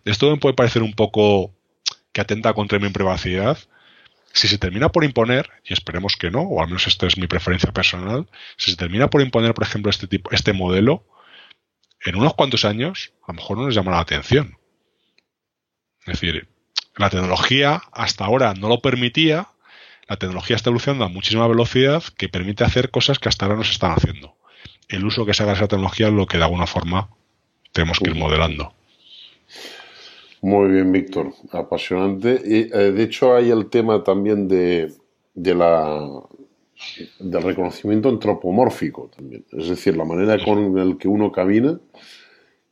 esto 0.04 0.30
me 0.30 0.38
puede 0.38 0.54
parecer 0.54 0.82
un 0.82 0.94
poco 0.94 1.54
que 2.12 2.20
atenta 2.20 2.54
contra 2.54 2.78
mi 2.78 2.88
privacidad. 2.88 3.58
Si 4.32 4.46
se 4.48 4.58
termina 4.58 4.90
por 4.90 5.04
imponer, 5.04 5.50
y 5.64 5.72
esperemos 5.72 6.16
que 6.16 6.30
no, 6.30 6.42
o 6.42 6.60
al 6.60 6.68
menos 6.68 6.86
esta 6.86 7.06
es 7.06 7.16
mi 7.18 7.26
preferencia 7.26 7.72
personal, 7.72 8.28
si 8.56 8.70
se 8.70 8.76
termina 8.76 9.08
por 9.08 9.20
imponer, 9.20 9.54
por 9.54 9.64
ejemplo, 9.64 9.90
este 9.90 10.06
tipo, 10.06 10.30
este 10.32 10.52
modelo, 10.52 11.04
en 12.04 12.16
unos 12.16 12.34
cuantos 12.34 12.64
años, 12.64 13.12
a 13.26 13.32
lo 13.32 13.34
mejor 13.34 13.58
no 13.58 13.64
nos 13.64 13.74
llama 13.74 13.92
la 13.92 14.00
atención. 14.00 14.58
Es 16.00 16.20
decir, 16.20 16.48
la 16.96 17.10
tecnología 17.10 17.82
hasta 17.92 18.24
ahora 18.24 18.54
no 18.54 18.68
lo 18.68 18.80
permitía, 18.80 19.48
la 20.08 20.16
tecnología 20.16 20.56
está 20.56 20.70
evolucionando 20.70 21.04
a 21.04 21.08
muchísima 21.08 21.46
velocidad 21.46 22.02
que 22.16 22.28
permite 22.28 22.64
hacer 22.64 22.90
cosas 22.90 23.18
que 23.18 23.28
hasta 23.28 23.44
ahora 23.44 23.58
no 23.58 23.64
se 23.64 23.72
están 23.72 23.92
haciendo. 23.92 24.36
El 24.88 25.04
uso 25.04 25.26
que 25.26 25.34
se 25.34 25.42
haga 25.42 25.52
de 25.52 25.58
esa 25.58 25.68
tecnología 25.68 26.08
es 26.08 26.12
lo 26.12 26.26
que 26.26 26.38
de 26.38 26.44
alguna 26.44 26.66
forma 26.66 27.10
tenemos 27.72 27.98
que 27.98 28.10
ir 28.10 28.16
modelando. 28.16 28.74
Muy 30.42 30.70
bien, 30.70 30.92
Víctor. 30.92 31.32
Apasionante. 31.50 32.40
Y, 32.44 32.70
eh, 32.72 32.92
de 32.92 33.02
hecho, 33.02 33.34
hay 33.34 33.50
el 33.50 33.68
tema 33.68 34.02
también 34.02 34.46
de, 34.48 34.92
la 35.34 36.22
del 37.18 37.42
reconocimiento 37.42 38.08
antropomórfico 38.08 39.10
también. 39.14 39.44
Es 39.52 39.68
decir, 39.68 39.96
la 39.96 40.04
manera 40.04 40.42
con 40.44 40.78
el 40.78 40.96
que 40.96 41.08
uno 41.08 41.32
camina, 41.32 41.80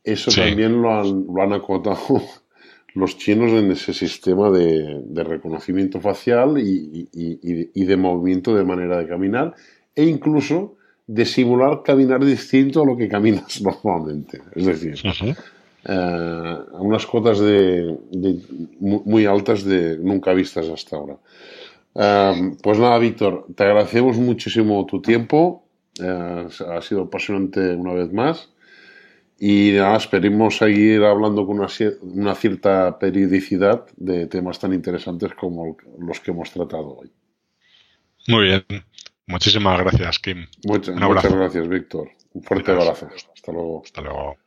eso 0.04 0.30
también 0.30 0.80
lo 0.80 0.92
han, 0.92 1.26
lo 1.26 1.42
han 1.42 1.52
acotado 1.52 2.22
los 2.96 3.18
chinos 3.18 3.50
en 3.52 3.70
ese 3.72 3.92
sistema 3.92 4.50
de, 4.50 5.24
reconocimiento 5.24 6.00
facial 6.00 6.56
y, 6.58 7.84
de 7.84 7.96
movimiento 7.96 8.54
de 8.54 8.64
manera 8.64 8.98
de 8.98 9.06
caminar 9.06 9.54
e 9.94 10.04
incluso 10.04 10.76
de 11.06 11.24
simular 11.24 11.82
caminar 11.84 12.24
distinto 12.24 12.82
a 12.82 12.86
lo 12.86 12.96
que 12.96 13.08
caminas 13.08 13.60
normalmente. 13.84 14.40
Es 14.54 14.66
decir, 14.66 14.94
eh, 15.88 16.58
unas 16.72 17.06
cotas 17.06 17.38
de, 17.38 17.96
muy 18.80 19.26
altas 19.26 19.64
de 19.64 19.98
nunca 19.98 20.32
vistas 20.32 20.68
hasta 20.68 20.96
ahora. 20.96 21.16
Eh, 21.94 22.56
pues 22.62 22.78
nada, 22.78 22.98
Víctor, 22.98 23.46
te 23.54 23.64
agradecemos 23.64 24.16
muchísimo 24.16 24.84
tu 24.86 25.00
tiempo. 25.00 25.64
Eh, 26.00 26.48
ha 26.68 26.82
sido 26.82 27.02
apasionante 27.02 27.60
una 27.74 27.92
vez 27.92 28.12
más. 28.12 28.50
Y 29.38 29.72
nada, 29.74 29.96
esperemos 29.98 30.56
seguir 30.56 31.04
hablando 31.04 31.46
con 31.46 31.60
una, 31.60 32.34
cierta 32.34 32.98
periodicidad 32.98 33.84
de 33.96 34.26
temas 34.26 34.58
tan 34.58 34.72
interesantes 34.72 35.34
como 35.34 35.76
los 36.00 36.20
que 36.20 36.30
hemos 36.30 36.50
tratado 36.50 36.96
hoy. 36.96 37.12
Muy 38.28 38.44
bien. 38.44 38.64
Muchísimas 39.26 39.78
gracias, 39.80 40.18
Kim. 40.18 40.46
muchas 40.64 40.96
gracias, 40.98 41.68
Víctor. 41.68 42.08
Un 42.32 42.42
fuerte 42.42 42.72
abrazo. 42.72 43.08
Hasta 43.34 43.52
luego. 43.52 43.82
Hasta 43.84 44.00
luego. 44.00 44.45